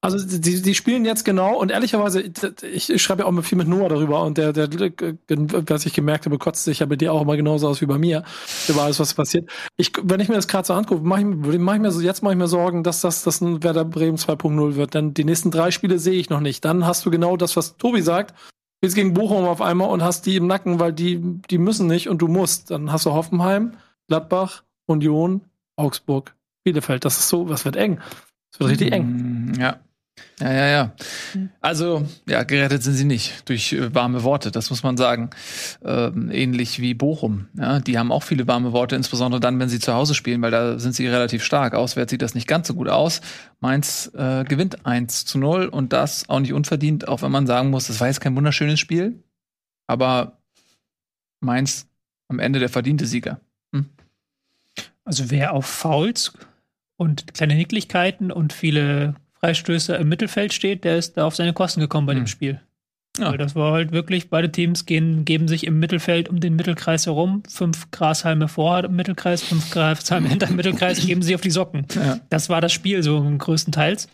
Also 0.00 0.24
die, 0.24 0.62
die 0.62 0.74
spielen 0.76 1.04
jetzt 1.04 1.24
genau 1.24 1.58
und 1.58 1.72
ehrlicherweise, 1.72 2.22
ich, 2.62 3.02
schreibe 3.02 3.22
ja 3.22 3.26
auch 3.26 3.32
mal 3.32 3.42
viel 3.42 3.58
mit 3.58 3.66
Noah 3.66 3.88
darüber 3.88 4.22
und 4.22 4.38
der, 4.38 4.52
der, 4.52 4.68
was 4.68 5.86
ich 5.86 5.92
gemerkt 5.92 6.24
habe, 6.24 6.38
kotzt 6.38 6.62
sich 6.62 6.78
ja 6.78 6.86
bei 6.86 6.94
dir 6.94 7.12
auch 7.12 7.22
immer 7.22 7.36
genauso 7.36 7.66
aus 7.66 7.80
wie 7.80 7.86
bei 7.86 7.98
mir, 7.98 8.22
über 8.68 8.82
alles, 8.82 9.00
was 9.00 9.14
passiert. 9.14 9.50
Ich, 9.76 9.90
wenn 10.00 10.20
ich 10.20 10.28
mir 10.28 10.36
das 10.36 10.46
gerade 10.46 10.64
so 10.64 10.74
angucke, 10.74 11.04
mache 11.04 11.22
ich, 11.22 11.58
mach 11.58 11.74
ich 11.74 11.80
mir 11.80 11.90
so, 11.90 12.00
jetzt 12.00 12.22
mache 12.22 12.34
ich 12.34 12.38
mir 12.38 12.46
Sorgen, 12.46 12.84
dass 12.84 13.00
das, 13.00 13.24
das 13.24 13.40
ein 13.40 13.64
Werder 13.64 13.84
Bremen 13.84 14.18
2.0 14.18 14.76
wird. 14.76 14.94
Denn 14.94 15.14
die 15.14 15.24
nächsten 15.24 15.50
drei 15.50 15.72
Spiele 15.72 15.98
sehe 15.98 16.14
ich 16.14 16.30
noch 16.30 16.40
nicht. 16.40 16.64
Dann 16.64 16.86
hast 16.86 17.04
du 17.04 17.10
genau 17.10 17.36
das, 17.36 17.56
was 17.56 17.76
Tobi 17.76 18.00
sagt. 18.00 18.34
Jetzt 18.80 18.94
gegen 18.94 19.14
Bochum 19.14 19.46
auf 19.46 19.60
einmal 19.60 19.90
und 19.90 20.04
hast 20.04 20.26
die 20.26 20.36
im 20.36 20.46
Nacken, 20.46 20.78
weil 20.78 20.92
die, 20.92 21.20
die 21.50 21.58
müssen 21.58 21.88
nicht 21.88 22.08
und 22.08 22.22
du 22.22 22.28
musst. 22.28 22.70
Dann 22.70 22.92
hast 22.92 23.04
du 23.04 23.10
Hoffenheim, 23.10 23.72
Gladbach, 24.06 24.62
Union, 24.86 25.40
Augsburg, 25.74 26.36
Bielefeld. 26.62 27.04
Das 27.04 27.18
ist 27.18 27.28
so, 27.28 27.48
was 27.48 27.64
wird 27.64 27.74
eng. 27.74 27.98
Das 28.52 28.60
wird 28.60 28.70
richtig 28.70 28.92
eng. 28.92 29.54
Ja. 29.58 29.80
Ja, 30.40 30.52
ja, 30.52 30.66
ja. 30.68 30.92
Hm. 31.32 31.50
Also, 31.60 32.06
ja, 32.28 32.44
gerettet 32.44 32.82
sind 32.82 32.94
sie 32.94 33.04
nicht 33.04 33.48
durch 33.48 33.72
äh, 33.72 33.94
warme 33.94 34.22
Worte, 34.22 34.50
das 34.50 34.70
muss 34.70 34.82
man 34.82 34.96
sagen. 34.96 35.30
Ähm, 35.84 36.30
ähnlich 36.30 36.80
wie 36.80 36.94
Bochum. 36.94 37.48
Ja, 37.54 37.80
die 37.80 37.98
haben 37.98 38.12
auch 38.12 38.22
viele 38.22 38.46
warme 38.46 38.72
Worte, 38.72 38.94
insbesondere 38.94 39.40
dann, 39.40 39.58
wenn 39.58 39.68
sie 39.68 39.80
zu 39.80 39.94
Hause 39.94 40.14
spielen, 40.14 40.40
weil 40.42 40.50
da 40.50 40.78
sind 40.78 40.94
sie 40.94 41.06
relativ 41.08 41.42
stark. 41.42 41.74
Auswärts 41.74 42.10
sieht 42.10 42.22
das 42.22 42.34
nicht 42.34 42.46
ganz 42.46 42.68
so 42.68 42.74
gut 42.74 42.88
aus. 42.88 43.20
Mainz 43.60 44.10
äh, 44.14 44.44
gewinnt 44.44 44.86
1 44.86 45.24
zu 45.24 45.38
0 45.38 45.66
und 45.66 45.92
das 45.92 46.28
auch 46.28 46.40
nicht 46.40 46.52
unverdient, 46.52 47.08
auch 47.08 47.22
wenn 47.22 47.32
man 47.32 47.46
sagen 47.46 47.70
muss, 47.70 47.88
das 47.88 48.00
war 48.00 48.06
jetzt 48.06 48.20
kein 48.20 48.36
wunderschönes 48.36 48.78
Spiel, 48.78 49.22
aber 49.88 50.38
Mainz 51.40 51.88
am 52.28 52.38
Ende 52.38 52.60
der 52.60 52.68
verdiente 52.68 53.06
Sieger. 53.06 53.40
Hm? 53.74 53.86
Also 55.04 55.30
wer 55.30 55.54
auf 55.54 55.66
Fouls 55.66 56.32
und 56.96 57.34
kleine 57.34 57.54
Nicklichkeiten 57.56 58.30
und 58.30 58.52
viele 58.52 59.14
Freistöße 59.40 59.94
im 59.96 60.08
Mittelfeld 60.08 60.52
steht, 60.52 60.84
der 60.84 60.96
ist 60.96 61.16
da 61.16 61.26
auf 61.26 61.36
seine 61.36 61.52
Kosten 61.52 61.80
gekommen 61.80 62.06
bei 62.06 62.14
hm. 62.14 62.20
dem 62.20 62.26
Spiel. 62.26 62.60
Ja. 63.18 63.30
Weil 63.30 63.38
das 63.38 63.56
war 63.56 63.72
halt 63.72 63.92
wirklich, 63.92 64.30
beide 64.30 64.50
Teams 64.52 64.86
gehen, 64.86 65.24
geben 65.24 65.48
sich 65.48 65.66
im 65.66 65.78
Mittelfeld 65.78 66.28
um 66.28 66.40
den 66.40 66.54
Mittelkreis 66.54 67.06
herum. 67.06 67.42
Fünf 67.48 67.90
Grashalme 67.90 68.48
vor 68.48 68.82
dem 68.82 68.94
Mittelkreis, 68.94 69.42
fünf 69.42 69.70
Grashalme 69.70 70.28
hinter 70.30 70.46
dem 70.46 70.56
Mittelkreis, 70.56 71.04
geben 71.04 71.22
sie 71.22 71.34
auf 71.34 71.40
die 71.40 71.50
Socken. 71.50 71.86
Ja. 71.94 72.20
Das 72.30 72.48
war 72.48 72.60
das 72.60 72.72
Spiel 72.72 73.02
so 73.02 73.20
größtenteils. 73.20 74.08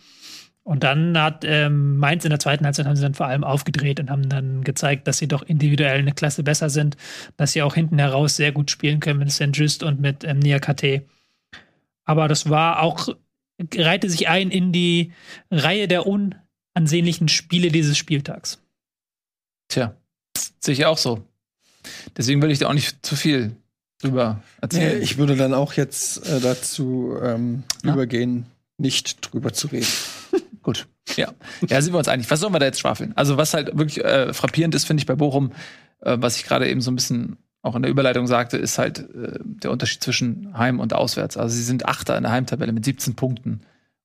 Und 0.63 0.83
dann 0.83 1.15
hat 1.15 1.45
ähm, 1.45 1.97
Mainz 1.97 2.25
in 2.25 2.31
der 2.31 2.39
zweiten 2.39 2.65
Halbzeit 2.65 2.87
haben 2.87 2.95
sie 2.95 3.03
dann 3.03 3.13
vor 3.13 3.27
allem 3.27 3.43
aufgedreht 3.43 3.99
und 3.99 4.09
haben 4.09 4.27
dann 4.29 4.63
gezeigt, 4.63 5.07
dass 5.07 5.19
sie 5.19 5.27
doch 5.27 5.43
individuell 5.43 5.99
eine 5.99 6.11
Klasse 6.11 6.41
besser 6.41 6.71
sind, 6.71 6.97
dass 7.37 7.51
sie 7.51 7.61
auch 7.61 7.75
hinten 7.75 7.99
heraus 7.99 8.35
sehr 8.35 8.51
gut 8.51 8.71
spielen 8.71 8.99
können 8.99 9.19
mit 9.19 9.31
St. 9.31 9.49
Just 9.53 9.83
und 9.83 10.01
mit 10.01 10.23
ähm, 10.23 10.39
Nia 10.39 10.57
KT. 10.57 11.03
Aber 12.03 12.27
das 12.27 12.49
war 12.49 12.81
auch 12.81 13.09
reihte 13.75 14.09
sich 14.09 14.27
ein 14.27 14.51
in 14.51 14.71
die 14.71 15.13
Reihe 15.51 15.87
der 15.87 16.05
unansehnlichen 16.05 17.27
Spiele 17.27 17.69
dieses 17.69 17.97
Spieltags. 17.97 18.59
Tja, 19.69 19.95
sehe 20.59 20.73
ich 20.73 20.85
auch 20.85 20.97
so. 20.97 21.23
Deswegen 22.17 22.41
will 22.41 22.51
ich 22.51 22.59
da 22.59 22.67
auch 22.67 22.73
nicht 22.73 23.05
zu 23.05 23.15
viel 23.15 23.55
drüber 24.01 24.41
erzählen. 24.61 24.97
Nee, 24.97 25.03
ich 25.03 25.17
würde 25.17 25.35
dann 25.35 25.53
auch 25.53 25.73
jetzt 25.73 26.27
äh, 26.27 26.39
dazu 26.39 27.17
ähm, 27.21 27.63
übergehen, 27.83 28.45
nicht 28.77 29.19
drüber 29.21 29.53
zu 29.53 29.67
reden. 29.67 29.87
Gut. 30.63 30.87
Ja. 31.15 31.33
Ja, 31.69 31.81
sind 31.81 31.93
wir 31.93 31.99
uns 31.99 32.07
einig. 32.07 32.29
Was 32.29 32.39
sollen 32.39 32.53
wir 32.53 32.59
da 32.59 32.65
jetzt 32.65 32.79
schwafeln? 32.79 33.13
Also, 33.15 33.37
was 33.37 33.53
halt 33.53 33.77
wirklich 33.77 34.03
äh, 34.03 34.33
frappierend 34.33 34.73
ist, 34.75 34.85
finde 34.85 35.01
ich 35.01 35.05
bei 35.05 35.15
Bochum, 35.15 35.51
äh, 36.01 36.17
was 36.19 36.37
ich 36.37 36.45
gerade 36.45 36.67
eben 36.67 36.81
so 36.81 36.91
ein 36.91 36.95
bisschen 36.95 37.37
auch 37.65 37.75
in 37.75 37.81
der 37.81 37.91
Überleitung 37.91 38.27
sagte, 38.27 38.57
ist 38.57 38.77
halt 38.77 38.99
äh, 38.99 39.39
der 39.41 39.71
Unterschied 39.71 40.03
zwischen 40.03 40.55
Heim 40.57 40.79
und 40.79 40.93
Auswärts. 40.93 41.35
Also 41.35 41.55
sie 41.55 41.63
sind 41.63 41.87
Achter 41.87 42.15
in 42.15 42.23
der 42.23 42.31
Heimtabelle 42.31 42.71
mit 42.71 42.85
17 42.85 43.15
Punkten 43.15 43.61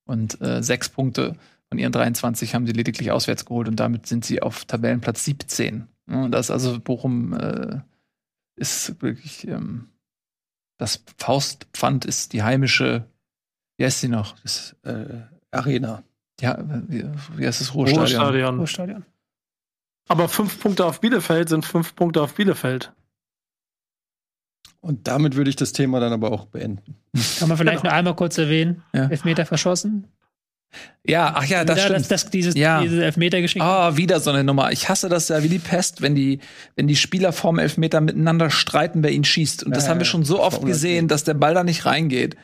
und 0.06 0.40
äh, 0.40 0.62
sechs 0.62 0.88
Punkte 0.88 1.36
von 1.68 1.78
ihren 1.78 1.92
23 1.92 2.54
haben 2.54 2.66
sie 2.66 2.72
lediglich 2.72 3.10
auswärts 3.10 3.44
geholt 3.44 3.68
und 3.68 3.76
damit 3.76 4.06
sind 4.06 4.24
sie 4.24 4.40
auf 4.42 4.64
Tabellenplatz 4.64 5.24
17. 5.24 5.86
Und 6.06 6.32
das 6.32 6.50
also 6.50 6.80
Bochum 6.80 7.34
äh, 7.34 7.80
ist 8.56 9.02
wirklich 9.02 9.46
ähm, 9.46 9.90
das 10.78 11.04
Faustpfand 11.18 12.06
ist 12.06 12.32
die 12.32 12.42
heimische, 12.42 13.04
wie 13.76 13.84
heißt 13.84 14.00
sie 14.00 14.08
noch? 14.08 14.36
Das, 14.40 14.74
äh, 14.84 15.20
Arena. 15.50 16.02
Ja, 16.40 16.58
wie, 16.88 17.04
wie 17.36 17.46
heißt 17.46 17.60
es? 17.60 17.74
Ruhestadion. 17.74 18.22
Ruhestadion. 18.22 18.58
Ruhestadion. 18.58 19.06
Aber 20.08 20.28
fünf 20.28 20.58
Punkte 20.58 20.86
auf 20.86 21.00
Bielefeld 21.00 21.50
sind 21.50 21.66
fünf 21.66 21.94
Punkte 21.94 22.22
auf 22.22 22.34
Bielefeld. 22.34 22.94
Und 24.80 25.06
damit 25.08 25.36
würde 25.36 25.50
ich 25.50 25.56
das 25.56 25.72
Thema 25.72 26.00
dann 26.00 26.12
aber 26.12 26.32
auch 26.32 26.46
beenden. 26.46 26.96
Kann 27.38 27.48
man 27.48 27.58
vielleicht 27.58 27.78
genau. 27.82 27.90
nur 27.90 27.98
einmal 27.98 28.16
kurz 28.16 28.38
erwähnen? 28.38 28.82
Ja. 28.94 29.08
Elfmeter 29.08 29.44
verschossen. 29.44 30.06
Ja, 31.04 31.32
ach 31.36 31.44
ja, 31.46 31.64
das 31.64 31.78
ja, 31.78 31.84
stimmt. 31.84 32.00
das, 32.00 32.08
das, 32.08 32.30
dieses, 32.30 32.54
Ja. 32.54 32.80
diese 32.80 33.04
Elfmetergeschichte. 33.04 33.66
Ah, 33.66 33.96
wieder 33.96 34.20
so 34.20 34.30
eine 34.30 34.44
Nummer. 34.44 34.70
Ich 34.70 34.88
hasse 34.88 35.08
das 35.08 35.28
ja 35.28 35.42
wie 35.42 35.48
die 35.48 35.58
Pest, 35.58 36.00
wenn 36.00 36.14
die, 36.14 36.38
wenn 36.76 36.86
die 36.86 36.94
Spieler 36.96 37.32
vorm 37.32 37.58
Elfmeter 37.58 38.00
miteinander 38.00 38.50
streiten, 38.50 39.02
wer 39.02 39.10
ihn 39.10 39.24
schießt. 39.24 39.64
Und 39.64 39.74
das 39.74 39.84
Ja, 39.84 39.90
haben 39.90 39.98
wir 39.98 40.04
schon 40.06 40.24
so 40.24 40.40
oft 40.40 40.64
gesehen, 40.64 41.08
dass 41.08 41.24
der 41.24 41.34
Ball 41.34 41.54
da 41.54 41.64
nicht 41.64 41.86
reingeht. 41.86 42.36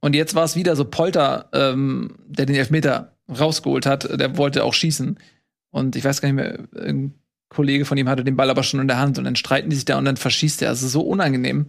Und 0.00 0.14
jetzt 0.14 0.34
war 0.34 0.44
es 0.44 0.56
wieder 0.56 0.74
so 0.76 0.84
Polter, 0.84 1.48
ähm, 1.52 2.16
der 2.26 2.46
den 2.46 2.56
Elfmeter 2.56 3.12
rausgeholt 3.28 3.86
hat. 3.86 4.18
Der 4.20 4.36
wollte 4.36 4.64
auch 4.64 4.74
schießen. 4.74 5.18
Und 5.70 5.94
ich 5.96 6.04
weiß 6.04 6.20
gar 6.20 6.32
nicht 6.32 6.36
mehr, 6.36 6.58
Kollege 7.52 7.84
von 7.84 7.98
ihm 7.98 8.08
hatte 8.08 8.24
den 8.24 8.36
Ball 8.36 8.50
aber 8.50 8.62
schon 8.62 8.80
in 8.80 8.88
der 8.88 8.98
Hand 8.98 9.18
und 9.18 9.24
dann 9.24 9.36
streiten 9.36 9.70
die 9.70 9.76
sich 9.76 9.84
da 9.84 9.98
und 9.98 10.04
dann 10.04 10.16
verschießt 10.16 10.62
er. 10.62 10.70
Also 10.70 10.88
so 10.88 11.02
unangenehm. 11.02 11.66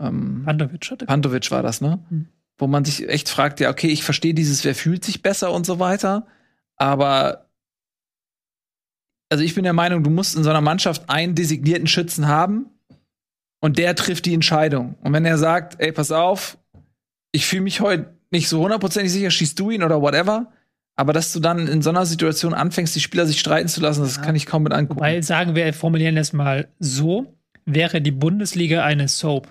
Ähm, 0.00 0.42
Pantovic 0.44 0.90
hatte. 0.90 1.06
Pantovic 1.06 1.50
war 1.50 1.62
das, 1.62 1.80
ne? 1.80 2.02
Hm. 2.08 2.28
Wo 2.58 2.66
man 2.66 2.84
sich 2.84 3.08
echt 3.08 3.28
fragt, 3.28 3.60
ja, 3.60 3.70
okay, 3.70 3.88
ich 3.88 4.04
verstehe 4.04 4.34
dieses, 4.34 4.64
wer 4.64 4.74
fühlt 4.74 5.04
sich 5.04 5.22
besser 5.22 5.52
und 5.52 5.66
so 5.66 5.78
weiter, 5.78 6.26
aber 6.76 7.44
also 9.28 9.42
ich 9.42 9.54
bin 9.54 9.64
der 9.64 9.72
Meinung, 9.72 10.04
du 10.04 10.10
musst 10.10 10.36
in 10.36 10.44
so 10.44 10.50
einer 10.50 10.60
Mannschaft 10.60 11.10
einen 11.10 11.34
designierten 11.34 11.88
Schützen 11.88 12.28
haben 12.28 12.66
und 13.60 13.78
der 13.78 13.96
trifft 13.96 14.26
die 14.26 14.34
Entscheidung. 14.34 14.94
Und 15.02 15.12
wenn 15.12 15.24
er 15.24 15.38
sagt, 15.38 15.80
ey, 15.80 15.90
pass 15.90 16.12
auf, 16.12 16.58
ich 17.32 17.46
fühle 17.46 17.62
mich 17.62 17.80
heute 17.80 18.14
nicht 18.30 18.48
so 18.48 18.62
hundertprozentig 18.62 19.12
sicher, 19.12 19.30
schießt 19.30 19.58
du 19.58 19.70
ihn 19.70 19.82
oder 19.82 20.00
whatever, 20.00 20.52
aber 20.96 21.12
dass 21.12 21.32
du 21.32 21.40
dann 21.40 21.66
in 21.66 21.82
so 21.82 21.90
einer 21.90 22.06
Situation 22.06 22.54
anfängst, 22.54 22.94
die 22.94 23.00
Spieler 23.00 23.26
sich 23.26 23.40
streiten 23.40 23.68
zu 23.68 23.80
lassen, 23.80 24.02
das 24.02 24.22
kann 24.22 24.36
ich 24.36 24.46
kaum 24.46 24.62
mit 24.62 24.72
angucken. 24.72 25.00
Weil 25.00 25.22
sagen 25.22 25.54
wir, 25.54 25.72
formulieren 25.72 26.16
es 26.16 26.32
mal 26.32 26.68
so, 26.78 27.34
wäre 27.64 28.00
die 28.00 28.12
Bundesliga 28.12 28.84
eine 28.84 29.08
Soap 29.08 29.48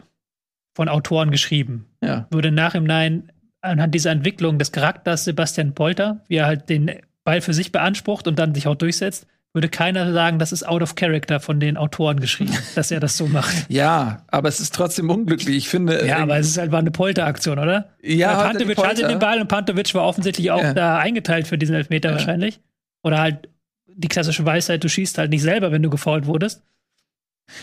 von 0.76 0.90
Autoren 0.90 1.32
geschrieben, 1.32 1.86
ja. 2.02 2.28
würde 2.32 2.52
nach 2.52 2.76
im 2.76 2.86
Nein 2.86 3.32
anhand 3.62 3.94
dieser 3.94 4.12
Entwicklung 4.12 4.58
des 4.58 4.72
Charakters 4.72 5.26
Sebastian 5.26 5.74
Polter, 5.74 6.22
wie 6.28 6.36
er 6.36 6.48
halt 6.48 6.70
den 6.70 6.92
Ball 7.24 7.42
für 7.42 7.54
sich 7.54 7.72
beansprucht 7.72 8.28
und 8.28 8.40
dann 8.40 8.54
sich 8.54 8.68
auch 8.68 8.76
durchsetzt, 8.76 9.28
würde 9.54 9.70
keiner 9.70 10.12
sagen, 10.14 10.40
das 10.40 10.52
ist 10.52 10.68
out 10.68 10.82
of 10.82 10.96
character 10.96 11.40
von 11.40 11.60
den 11.60 11.78
Autoren 11.78 12.20
geschrieben, 12.20 12.54
dass 12.76 12.90
er 12.92 13.00
das 13.00 13.16
so 13.18 13.28
macht. 13.28 13.54
ja, 13.70 14.24
aber 14.28 14.50
es 14.50 14.60
ist 14.60 14.74
trotzdem 14.74 15.10
unglücklich. 15.10 15.56
Ich 15.56 15.70
finde, 15.70 16.06
Ja, 16.08 16.18
äh, 16.20 16.22
aber 16.22 16.38
es 16.38 16.48
ist 16.48 16.58
halt 16.58 16.72
war 16.72 16.80
eine 16.80 16.92
Polteraktion, 16.92 17.60
oder? 17.60 17.90
Ja, 18.02 18.30
Weil 18.30 18.38
die 18.38 18.44
Pantovic 18.58 18.76
Polter. 18.76 18.90
hatte 18.90 19.08
den 19.08 19.20
Ball 19.20 19.40
und 19.40 19.48
Pantovic 19.48 19.94
war 19.94 20.04
offensichtlich 20.06 20.50
auch 20.52 20.62
Ja. 20.62 20.74
da 20.74 20.98
eingeteilt 20.98 21.48
für 21.48 21.58
diesen 21.58 21.76
Elfmeter 21.76 22.10
Ja. 22.10 22.16
wahrscheinlich. 22.16 22.60
Oder 23.04 23.20
halt 23.20 23.50
die 23.88 24.08
klassische 24.08 24.44
Weisheit, 24.46 24.84
du 24.84 24.90
schießt 24.90 25.20
halt 25.20 25.30
nicht 25.30 25.44
selber, 25.44 25.72
wenn 25.72 25.84
du 25.84 25.90
gefault 25.92 26.26
wurdest. 26.26 26.64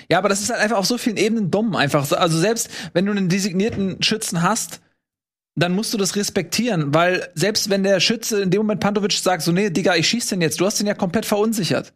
Ja, 0.08 0.18
aber 0.18 0.28
das 0.28 0.40
ist 0.42 0.50
halt 0.50 0.60
einfach 0.60 0.76
auf 0.76 0.86
so 0.86 0.96
vielen 0.98 1.16
Ebenen 1.16 1.50
dumm 1.50 1.74
einfach. 1.74 2.04
So- 2.04 2.16
Also 2.16 2.38
selbst 2.38 2.70
wenn 2.92 3.06
du 3.06 3.12
einen 3.12 3.28
designierten 3.28 4.00
Schützen 4.02 4.42
hast, 4.42 4.80
dann 5.56 5.72
musst 5.74 5.92
du 5.92 5.98
das 5.98 6.16
respektieren, 6.16 6.94
weil 6.94 7.28
selbst 7.34 7.70
wenn 7.70 7.82
der 7.82 8.00
Schütze 8.00 8.40
in 8.42 8.50
dem 8.50 8.60
Moment 8.62 8.80
Pantovic 8.80 9.12
sagt, 9.12 9.42
so, 9.42 9.52
nee, 9.52 9.70
Digga, 9.70 9.96
ich 9.96 10.08
schieß 10.08 10.28
den 10.28 10.40
jetzt, 10.40 10.60
du 10.60 10.66
hast 10.66 10.78
den 10.80 10.86
ja 10.86 10.94
komplett 10.94 11.26
verunsichert. 11.26 11.92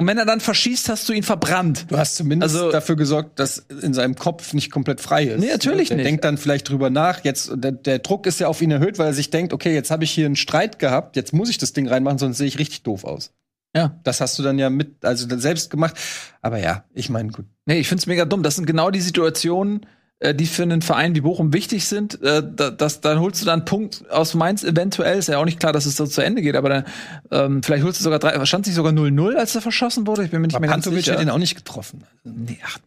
Und 0.00 0.06
wenn 0.06 0.16
er 0.16 0.24
dann 0.24 0.38
verschießt, 0.38 0.88
hast 0.90 1.08
du 1.08 1.12
ihn 1.12 1.24
verbrannt. 1.24 1.86
Du 1.88 1.98
hast 1.98 2.14
zumindest 2.14 2.54
Also- 2.54 2.70
dafür 2.70 2.94
gesorgt, 2.94 3.40
dass 3.40 3.58
in 3.82 3.92
seinem 3.92 4.14
Kopf 4.14 4.52
nicht 4.52 4.70
komplett 4.70 5.00
frei 5.00 5.24
ist. 5.24 5.40
Nee, 5.40 5.48
natürlich 5.50 5.88
der 5.88 5.96
nicht. 5.96 6.06
denkt 6.06 6.22
dann 6.24 6.38
vielleicht 6.38 6.68
drüber 6.68 6.88
nach. 6.88 7.24
Jetzt 7.24 7.50
der, 7.52 7.72
der 7.72 7.98
Druck 7.98 8.26
ist 8.28 8.38
ja 8.38 8.46
auf 8.46 8.62
ihn 8.62 8.70
erhöht, 8.70 8.98
weil 9.00 9.06
er 9.08 9.12
sich 9.14 9.30
denkt, 9.30 9.52
okay, 9.52 9.74
jetzt 9.74 9.90
habe 9.90 10.04
ich 10.04 10.12
hier 10.12 10.26
einen 10.26 10.36
Streit 10.36 10.78
gehabt, 10.78 11.16
jetzt 11.16 11.32
muss 11.32 11.50
ich 11.50 11.58
das 11.58 11.72
Ding 11.72 11.88
reinmachen, 11.88 12.18
sonst 12.18 12.38
sehe 12.38 12.46
ich 12.46 12.60
richtig 12.60 12.84
doof 12.84 13.02
aus. 13.02 13.32
Ja. 13.74 13.98
Das 14.04 14.20
hast 14.20 14.38
du 14.38 14.44
dann 14.44 14.56
ja 14.60 14.70
mit, 14.70 15.04
also 15.04 15.26
selbst 15.36 15.68
gemacht. 15.68 15.96
Aber 16.42 16.58
ja, 16.58 16.84
ich 16.94 17.10
meine, 17.10 17.30
gut. 17.32 17.46
Nee, 17.66 17.80
ich 17.80 17.88
find's 17.88 18.06
mega 18.06 18.24
dumm. 18.24 18.44
Das 18.44 18.54
sind 18.54 18.66
genau 18.66 18.92
die 18.92 19.00
Situationen, 19.00 19.84
die 20.34 20.46
für 20.46 20.62
einen 20.64 20.82
Verein 20.82 21.14
wie 21.14 21.20
Bochum 21.20 21.52
wichtig 21.52 21.86
sind. 21.86 22.20
Äh, 22.22 22.42
da, 22.54 22.70
das, 22.70 23.00
dann 23.00 23.20
holst 23.20 23.40
du 23.40 23.46
dann 23.46 23.60
einen 23.60 23.64
Punkt 23.64 24.10
aus 24.10 24.34
Mainz 24.34 24.64
eventuell. 24.64 25.18
Ist 25.18 25.28
ja 25.28 25.38
auch 25.38 25.44
nicht 25.44 25.60
klar, 25.60 25.72
dass 25.72 25.86
es 25.86 25.96
so 25.96 26.06
zu 26.06 26.20
Ende 26.22 26.42
geht, 26.42 26.56
aber 26.56 26.68
dann 26.68 26.84
ähm, 27.30 27.62
vielleicht 27.62 27.84
holst 27.84 28.00
du 28.00 28.04
sogar 28.04 28.18
drei, 28.18 28.44
stand 28.44 28.64
sich 28.66 28.74
sogar 28.74 28.92
0-0, 28.92 29.34
als 29.36 29.54
er 29.54 29.60
verschossen 29.60 30.06
wurde. 30.06 30.24
Ich 30.24 30.30
bin 30.30 30.40
mir 30.40 30.48
nicht 30.48 30.56
Aber 30.56 30.62
mehr 30.62 30.70
ganz 30.70 30.84
Pantovic 30.84 31.04
sicher. 31.04 31.16
hat 31.16 31.22
ihn 31.22 31.30
auch 31.30 31.38
nicht 31.38 31.54
getroffen. 31.56 32.04
Nee, 32.24 32.58
ach, 32.64 32.78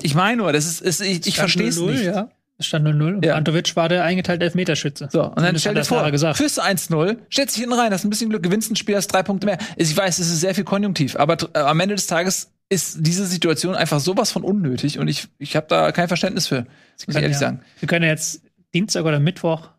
ich 0.00 0.14
meine 0.14 0.38
nur, 0.38 0.52
das 0.52 0.66
ist, 0.66 0.80
ist 0.80 1.00
ich, 1.02 1.26
ich 1.26 1.36
verstehe 1.38 1.68
es 1.68 1.78
0-0, 1.78 1.90
nicht. 1.90 2.04
Ja. 2.04 2.28
Es 2.58 2.64
stand 2.66 2.88
0-0 2.88 3.16
und 3.16 3.24
Ja. 3.24 3.34
Pantovic 3.34 3.76
war 3.76 3.90
der 3.90 4.04
eingeteilte 4.04 4.44
Elfmeterschütze. 4.44 5.10
So, 5.12 5.24
und 5.24 5.42
dann 5.42 5.58
stell 5.58 5.74
dir 5.74 5.84
vor, 5.84 6.10
gesagt. 6.10 6.38
führst 6.38 6.56
du 6.56 6.62
1-0, 6.62 7.18
stellst 7.30 7.54
dich 7.54 7.60
hinten 7.62 7.78
rein, 7.78 7.92
hast 7.92 8.04
ein 8.04 8.10
bisschen 8.10 8.30
Glück, 8.30 8.42
gewinnst 8.42 8.70
ein 8.70 8.76
Spiel, 8.76 8.96
hast 8.96 9.08
drei 9.08 9.22
Punkte 9.22 9.46
mehr. 9.46 9.58
Ich 9.76 9.94
weiß, 9.94 10.18
es 10.18 10.28
ist 10.30 10.40
sehr 10.40 10.54
viel 10.54 10.64
konjunktiv, 10.64 11.16
aber 11.16 11.36
äh, 11.52 11.58
am 11.58 11.78
Ende 11.80 11.96
des 11.96 12.06
Tages 12.06 12.50
ist 12.68 12.98
diese 13.00 13.26
Situation 13.26 13.74
einfach 13.74 14.00
sowas 14.00 14.32
von 14.32 14.42
unnötig 14.42 14.98
und 14.98 15.08
ich, 15.08 15.28
ich 15.38 15.54
habe 15.56 15.66
da 15.68 15.92
kein 15.92 16.08
Verständnis 16.08 16.46
für, 16.48 16.62
muss 16.62 17.08
ich 17.08 17.14
ehrlich 17.14 17.32
ja, 17.32 17.38
sagen. 17.38 17.62
Wir 17.78 17.88
können 17.88 18.04
ja 18.04 18.10
jetzt 18.10 18.42
Dienstag 18.74 19.04
oder 19.04 19.20
Mittwoch 19.20 19.70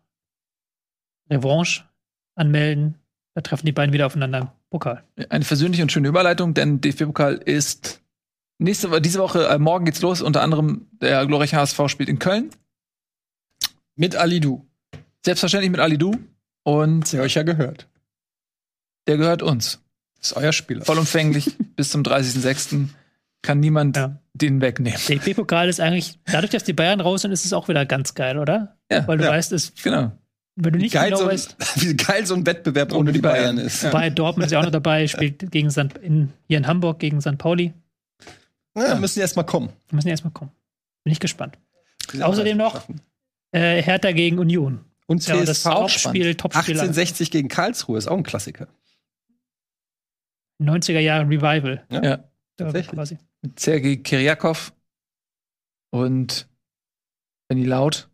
Revanche 1.30 1.84
anmelden. 2.34 2.96
Da 3.34 3.42
treffen 3.42 3.66
die 3.66 3.72
beiden 3.72 3.92
wieder 3.92 4.06
aufeinander 4.06 4.38
im 4.38 4.48
Pokal. 4.70 5.04
Eine 5.28 5.44
versöhnliche 5.44 5.82
und 5.82 5.92
schöne 5.92 6.08
Überleitung, 6.08 6.54
denn 6.54 6.80
DFB-Pokal 6.80 7.34
ist 7.34 8.00
nächste 8.58 8.90
Woche, 8.90 9.00
diese 9.02 9.20
Woche, 9.20 9.46
äh, 9.48 9.58
morgen 9.58 9.84
geht's 9.84 10.00
los, 10.00 10.22
unter 10.22 10.42
anderem 10.42 10.88
der 10.92 11.26
glorreiche 11.26 11.56
HSV 11.56 11.88
spielt 11.88 12.08
in 12.08 12.18
Köln, 12.18 12.50
Mit 13.96 14.16
Alidu. 14.16 14.66
selbstverständlich 15.24 15.70
mit 15.70 15.80
Ali 15.80 15.98
Du 15.98 16.12
und 16.64 17.12
Der 17.12 17.22
euch 17.22 17.34
ja 17.34 17.42
gehört. 17.42 17.88
der 19.06 19.16
gehört 19.18 19.42
uns. 19.42 19.80
Das 20.20 20.32
ist 20.32 20.36
euer 20.36 20.52
Spieler. 20.52 20.84
Vollumfänglich 20.84 21.56
bis 21.76 21.90
zum 21.90 22.02
30.06. 22.02 22.88
kann 23.42 23.60
niemand 23.60 23.96
Ja. 23.96 24.18
den 24.34 24.60
wegnehmen. 24.60 24.98
DFB-Pokal 25.08 25.68
ist 25.68 25.80
eigentlich, 25.80 26.18
dadurch, 26.26 26.50
dass 26.50 26.64
die 26.64 26.72
Bayern 26.72 27.00
raus 27.00 27.22
sind, 27.22 27.32
ist 27.32 27.44
es 27.44 27.52
auch 27.52 27.68
wieder 27.68 27.86
ganz 27.86 28.14
geil, 28.14 28.38
oder? 28.38 28.76
Ja, 28.90 29.06
Weil 29.06 29.18
du 29.18 29.24
ja. 29.24 29.30
weißt, 29.30 29.52
es, 29.52 29.72
Genau. 29.82 30.12
wenn 30.56 30.72
du 30.72 30.78
Wie 30.78 30.82
nicht 30.84 30.92
geil, 30.94 31.10
genau 31.10 31.22
so, 31.22 31.26
weißt, 31.26 31.56
wie 31.82 31.94
geil 31.96 32.26
so 32.26 32.34
ein 32.34 32.44
Wettbewerb 32.46 32.92
ohne 32.92 33.12
die 33.12 33.20
Bayern 33.20 33.58
ist. 33.58 33.88
bei 33.90 34.10
Dortmund 34.10 34.46
ist 34.46 34.52
ja 34.52 34.58
auch 34.60 34.64
noch 34.64 34.72
dabei, 34.72 35.06
spielt 35.08 35.50
gegen 35.52 35.70
St. 35.70 35.96
In, 36.02 36.32
hier 36.48 36.58
in 36.58 36.66
Hamburg 36.66 36.98
gegen 36.98 37.20
St. 37.20 37.38
Pauli. 37.38 37.72
Ja, 38.76 38.94
müssen 38.96 39.14
die 39.14 39.20
erst 39.22 39.36
mal 39.36 39.42
kommen. 39.44 39.70
Wir 39.88 39.96
müssen 39.96 40.08
erstmal 40.08 40.32
kommen. 40.32 40.52
Bin 41.04 41.12
ich 41.12 41.20
gespannt. 41.20 41.58
Außerdem 42.20 42.56
noch 42.56 42.84
äh, 43.52 43.82
Hertha 43.82 44.12
gegen 44.12 44.38
Union. 44.38 44.80
Und 45.06 45.26
Ja, 45.26 45.36
das 45.36 45.62
CSV 45.62 45.74
Topspiel, 45.74 46.34
Topspiel 46.34 46.74
1860 46.74 47.30
gegen 47.30 47.48
Karlsruhe 47.48 47.98
ist 47.98 48.06
auch 48.08 48.16
ein 48.16 48.22
Klassiker. 48.22 48.68
90er 50.60 50.98
Jahre 51.00 51.24
Revival. 51.28 51.84
Ja. 51.90 52.02
Ja. 52.02 52.10
Ja, 52.10 52.24
Tatsächlich. 52.56 52.94
quasi. 52.94 53.18
Mit 53.42 53.60
Sergei 53.60 53.96
Kiriakov 53.96 54.72
und 55.90 56.48
Benny 57.48 57.64
Laut. 57.64 58.08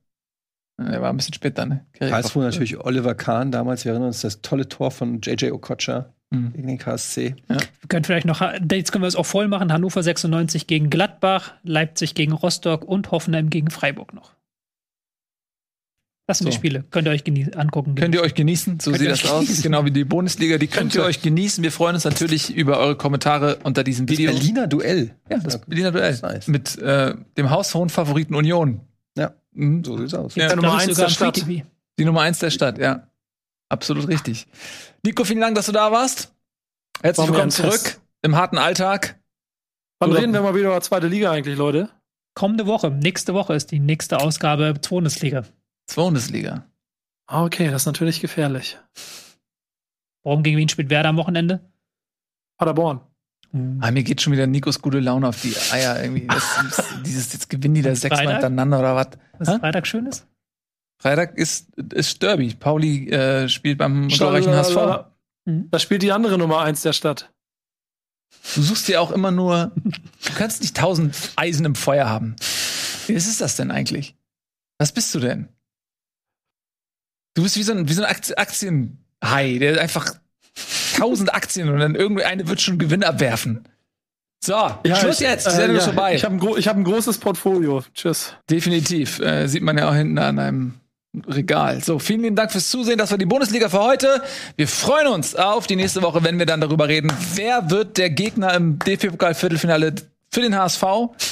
Ja, 0.79 0.91
Der 0.91 1.03
war 1.03 1.11
ein 1.11 1.16
bisschen 1.16 1.35
später, 1.35 1.65
ne? 1.66 1.87
Kiriakov. 1.93 2.11
Karlsruhe 2.23 2.45
natürlich 2.45 2.79
Oliver 2.79 3.15
Kahn 3.15 3.51
damals. 3.53 3.85
Wir 3.85 3.93
erinnern 3.93 4.09
uns 4.09 4.21
das 4.21 4.43
tolle 4.43 4.69
Tor 4.69 4.91
von 4.91 5.21
JJ 5.23 5.51
Okocha 5.53 6.12
Mhm. 6.31 6.53
gegen 6.53 6.66
den 6.69 6.79
KSC. 6.79 7.37
Wir 7.49 7.59
können 7.89 8.05
vielleicht 8.05 8.27
noch, 8.27 8.41
jetzt 8.41 8.91
können 8.93 9.03
wir 9.05 9.09
es 9.09 9.15
auch 9.15 9.27
voll 9.27 9.47
machen. 9.47 9.73
Hannover 9.73 10.03
96 10.03 10.66
gegen 10.66 10.91
Gladbach, 10.91 11.55
Leipzig 11.62 12.15
gegen 12.15 12.33
Rostock 12.33 12.85
und 12.85 13.11
Hoffenheim 13.12 13.51
gegen 13.51 13.71
Freiburg 13.71 14.15
noch. 14.15 14.35
Das 16.26 16.38
sind 16.38 16.46
So. 16.46 16.51
die 16.52 16.56
Spiele. 16.56 16.84
Könnt 16.90 17.06
ihr 17.06 17.10
euch 17.10 17.22
genießen- 17.22 17.55
angucken. 17.56 17.94
Könnt 17.96 18.14
ihr 18.14 18.22
euch 18.22 18.34
genießen, 18.34 18.80
so 18.80 18.90
Könnt 18.92 19.01
sieht 19.02 19.10
das 19.10 19.24
euch 19.24 19.30
aus. 19.30 19.40
genießen. 19.44 19.62
Genau 19.62 19.84
wie 19.84 19.90
die 19.90 20.05
Bundesliga, 20.05 20.56
die 20.56 20.68
könnt 20.68 20.94
ihr 20.94 21.02
euch 21.05 21.20
genießen. 21.20 21.62
Wir 21.62 21.70
freuen 21.70 21.94
uns 21.96 22.05
natürlich 22.05 22.55
über 22.55 22.78
eure 22.78 22.96
Kommentare 22.96 23.56
unter 23.62 23.84
diesem 23.84 24.09
Video. 24.09 24.32
Berliner 24.32 24.66
Duell. 24.66 25.14
Ja, 25.28 25.36
das 25.38 25.59
Berliner 25.60 25.92
Duell. 25.92 26.06
Das 26.09 26.16
ist 26.16 26.22
nice. 26.22 26.46
Mit 26.48 26.78
äh, 26.78 27.14
dem 27.36 27.51
haushohen 27.51 27.90
Favoriten 27.90 28.34
Union. 28.34 28.80
Ja. 29.18 29.34
Mhm. 29.52 29.84
So 29.84 29.98
sieht's 29.98 30.14
aus. 30.14 30.34
Ja, 30.34 30.46
Glaub 30.46 30.62
Nummer 30.62 30.76
ich, 30.78 30.88
eins 30.88 30.96
sogar 30.96 30.96
der 30.96 31.06
im 31.09 31.14
Stadt. 31.14 31.34
TV. 31.34 31.66
Die 31.98 32.05
Nummer 32.06 32.20
eins 32.22 32.38
der 32.38 32.51
Stadt, 32.51 32.78
ja. 32.78 33.06
Absolut 33.68 34.09
richtig. 34.09 34.46
Nico, 35.05 35.24
vielen 35.24 35.40
Dank, 35.40 35.56
dass 35.56 35.66
du 35.66 35.72
da 35.72 35.92
warst. 35.92 36.32
Herzlich 37.02 37.28
willkommen 37.28 37.51
zurück 37.51 37.72
Fest. 37.72 38.01
im 38.22 38.34
harten 38.36 38.56
Alltag. 38.56 39.18
Wann 40.01 40.12
reden 40.12 40.32
wir 40.32 40.40
mal 40.40 40.55
wieder 40.55 40.68
über 40.68 40.80
zweite 40.80 41.06
Liga 41.06 41.30
eigentlich, 41.30 41.59
Leute? 41.59 41.90
Kommende 42.34 42.66
Woche, 42.66 42.90
nächste 42.90 43.34
Woche 43.34 43.55
ist 43.55 43.70
die 43.70 43.78
nächste 43.78 44.18
Ausgabe 44.20 44.74
Bundesliga. 44.88 45.44
Bundesliga. 45.94 46.66
Ah, 47.27 47.44
okay, 47.44 47.70
das 47.70 47.82
ist 47.82 47.86
natürlich 47.86 48.20
gefährlich. 48.20 48.78
Warum 50.23 50.43
gegen 50.43 50.56
wen 50.56 50.69
spielt 50.69 50.90
Werder 50.90 51.11
am 51.11 51.16
Wochenende? 51.16 51.61
Paderborn. 52.59 53.01
Ah, 53.81 53.93
mir 53.93 54.02
geht 54.02 54.20
schon 54.20 54.32
wieder 54.32 54.48
Nikos 54.48 54.82
gute 54.82 54.98
Laune 54.98 55.28
auf 55.28 55.40
die 55.40 55.55
Eier 55.70 56.02
irgendwie. 56.02 56.27
Das, 56.35 56.85
dieses, 57.05 57.32
jetzt 57.32 57.48
gewinnen 57.48 57.74
die 57.74 57.82
da 57.82 57.94
sechsmal 57.94 58.24
Freitag? 58.24 58.32
hintereinander 58.43 58.81
oder 58.81 58.97
was? 58.97 59.09
Was 59.39 59.48
Hä? 59.48 59.59
Freitag 59.61 59.86
schön 59.86 60.06
ist? 60.06 60.27
Freitag 61.01 61.39
ist, 61.39 61.69
ist 61.93 62.20
Derby. 62.23 62.55
Pauli 62.55 63.11
äh, 63.11 63.48
spielt 63.48 63.78
beim 63.78 64.09
glorreichen 64.09 64.52
HSV. 64.52 65.06
Mhm. 65.44 65.69
Da 65.70 65.78
spielt 65.78 66.02
die 66.02 66.11
andere 66.11 66.36
Nummer 66.36 66.61
eins 66.62 66.82
der 66.82 66.93
Stadt. 66.93 67.32
Du 68.55 68.62
suchst 68.62 68.89
dir 68.89 69.01
auch 69.01 69.12
immer 69.12 69.31
nur, 69.31 69.73
du 69.77 70.32
kannst 70.35 70.62
nicht 70.62 70.77
tausend 70.77 71.15
Eisen 71.36 71.65
im 71.65 71.77
Feuer 71.77 72.09
haben. 72.09 72.35
Wie 73.06 73.12
ist 73.12 73.40
das 73.40 73.55
denn 73.55 73.70
eigentlich? 73.70 74.16
Was 74.78 74.93
bist 74.93 75.15
du 75.15 75.20
denn? 75.20 75.48
Du 77.35 77.43
bist 77.43 77.56
wie 77.56 77.62
so 77.62 77.73
ein, 77.73 77.89
wie 77.89 77.93
so 77.93 78.02
ein 78.02 78.09
Aktien- 78.09 78.39
Aktienhai, 78.39 79.59
der 79.59 79.81
einfach 79.81 80.15
tausend 80.97 81.35
Aktien 81.35 81.69
und 81.69 81.78
dann 81.81 81.94
irgendwie 81.94 82.24
eine 82.24 82.47
wird 82.48 82.61
schon 82.61 82.78
Gewinn 82.78 83.02
abwerfen. 83.05 83.65
So, 84.44 84.55
Schluss 84.94 85.20
ich- 85.20 85.27
jetzt, 85.27 85.47
die 85.47 85.51
äh, 85.51 85.55
Sendung 85.55 85.77
ist 85.78 85.86
ja, 85.86 85.93
vorbei. 85.93 86.15
Ich 86.15 86.24
habe 86.24 86.35
ein, 86.36 86.59
ich 86.59 86.69
hab 86.69 86.77
ein 86.77 86.85
großes 86.85 87.19
Portfolio. 87.19 87.82
Tschüss. 87.94 88.35
Definitiv. 88.48 89.19
Äh, 89.20 89.47
sieht 89.48 89.62
man 89.62 89.77
ja 89.78 89.89
auch 89.89 89.94
hinten 89.94 90.19
an 90.19 90.39
einem 90.39 90.74
Regal. 91.28 91.82
So, 91.82 91.98
vielen 91.98 92.23
lieben 92.23 92.36
Dank 92.36 92.52
fürs 92.52 92.69
Zusehen. 92.70 92.98
Das 92.98 93.11
war 93.11 93.19
die 93.19 93.24
Bundesliga 93.27 93.69
für 93.69 93.81
heute. 93.81 94.23
Wir 94.56 94.66
freuen 94.69 95.06
uns 95.06 95.35
auf 95.36 95.66
die 95.66 95.77
nächste 95.77 96.02
Woche, 96.02 96.23
wenn 96.24 96.39
wir 96.39 96.47
dann 96.47 96.61
darüber 96.61 96.89
reden, 96.89 97.11
wer 97.35 97.70
wird 97.70 97.97
der 97.98 98.11
Gegner 98.11 98.52
im 98.55 98.78
DFB-Pokal-Viertelfinale 98.81 99.94
für 100.31 100.40
den 100.40 100.56
HSV? 100.59 100.82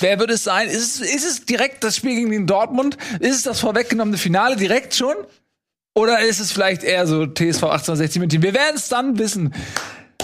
Wer 0.00 0.18
wird 0.20 0.30
es 0.30 0.44
sein? 0.44 0.68
Ist 0.68 1.00
es, 1.02 1.14
ist 1.14 1.24
es 1.26 1.44
direkt 1.44 1.82
das 1.84 1.96
Spiel 1.96 2.14
gegen 2.14 2.30
den 2.30 2.46
Dortmund? 2.46 2.96
Ist 3.18 3.34
es 3.36 3.42
das 3.42 3.58
vorweggenommene 3.60 4.16
Finale 4.18 4.54
direkt 4.56 4.94
schon? 4.94 5.16
Oder 5.94 6.20
ist 6.20 6.40
es 6.40 6.52
vielleicht 6.52 6.84
eher 6.84 7.06
so 7.06 7.26
TSV 7.26 7.64
1860 7.64 8.20
München? 8.20 8.42
Wir 8.42 8.54
werden 8.54 8.76
es 8.76 8.88
dann 8.88 9.18
wissen, 9.18 9.52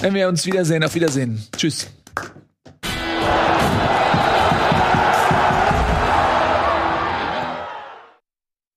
wenn 0.01 0.15
wir 0.15 0.29
uns 0.29 0.47
wiedersehen. 0.47 0.83
Auf 0.83 0.95
Wiedersehen. 0.95 1.47
Tschüss. 1.57 1.89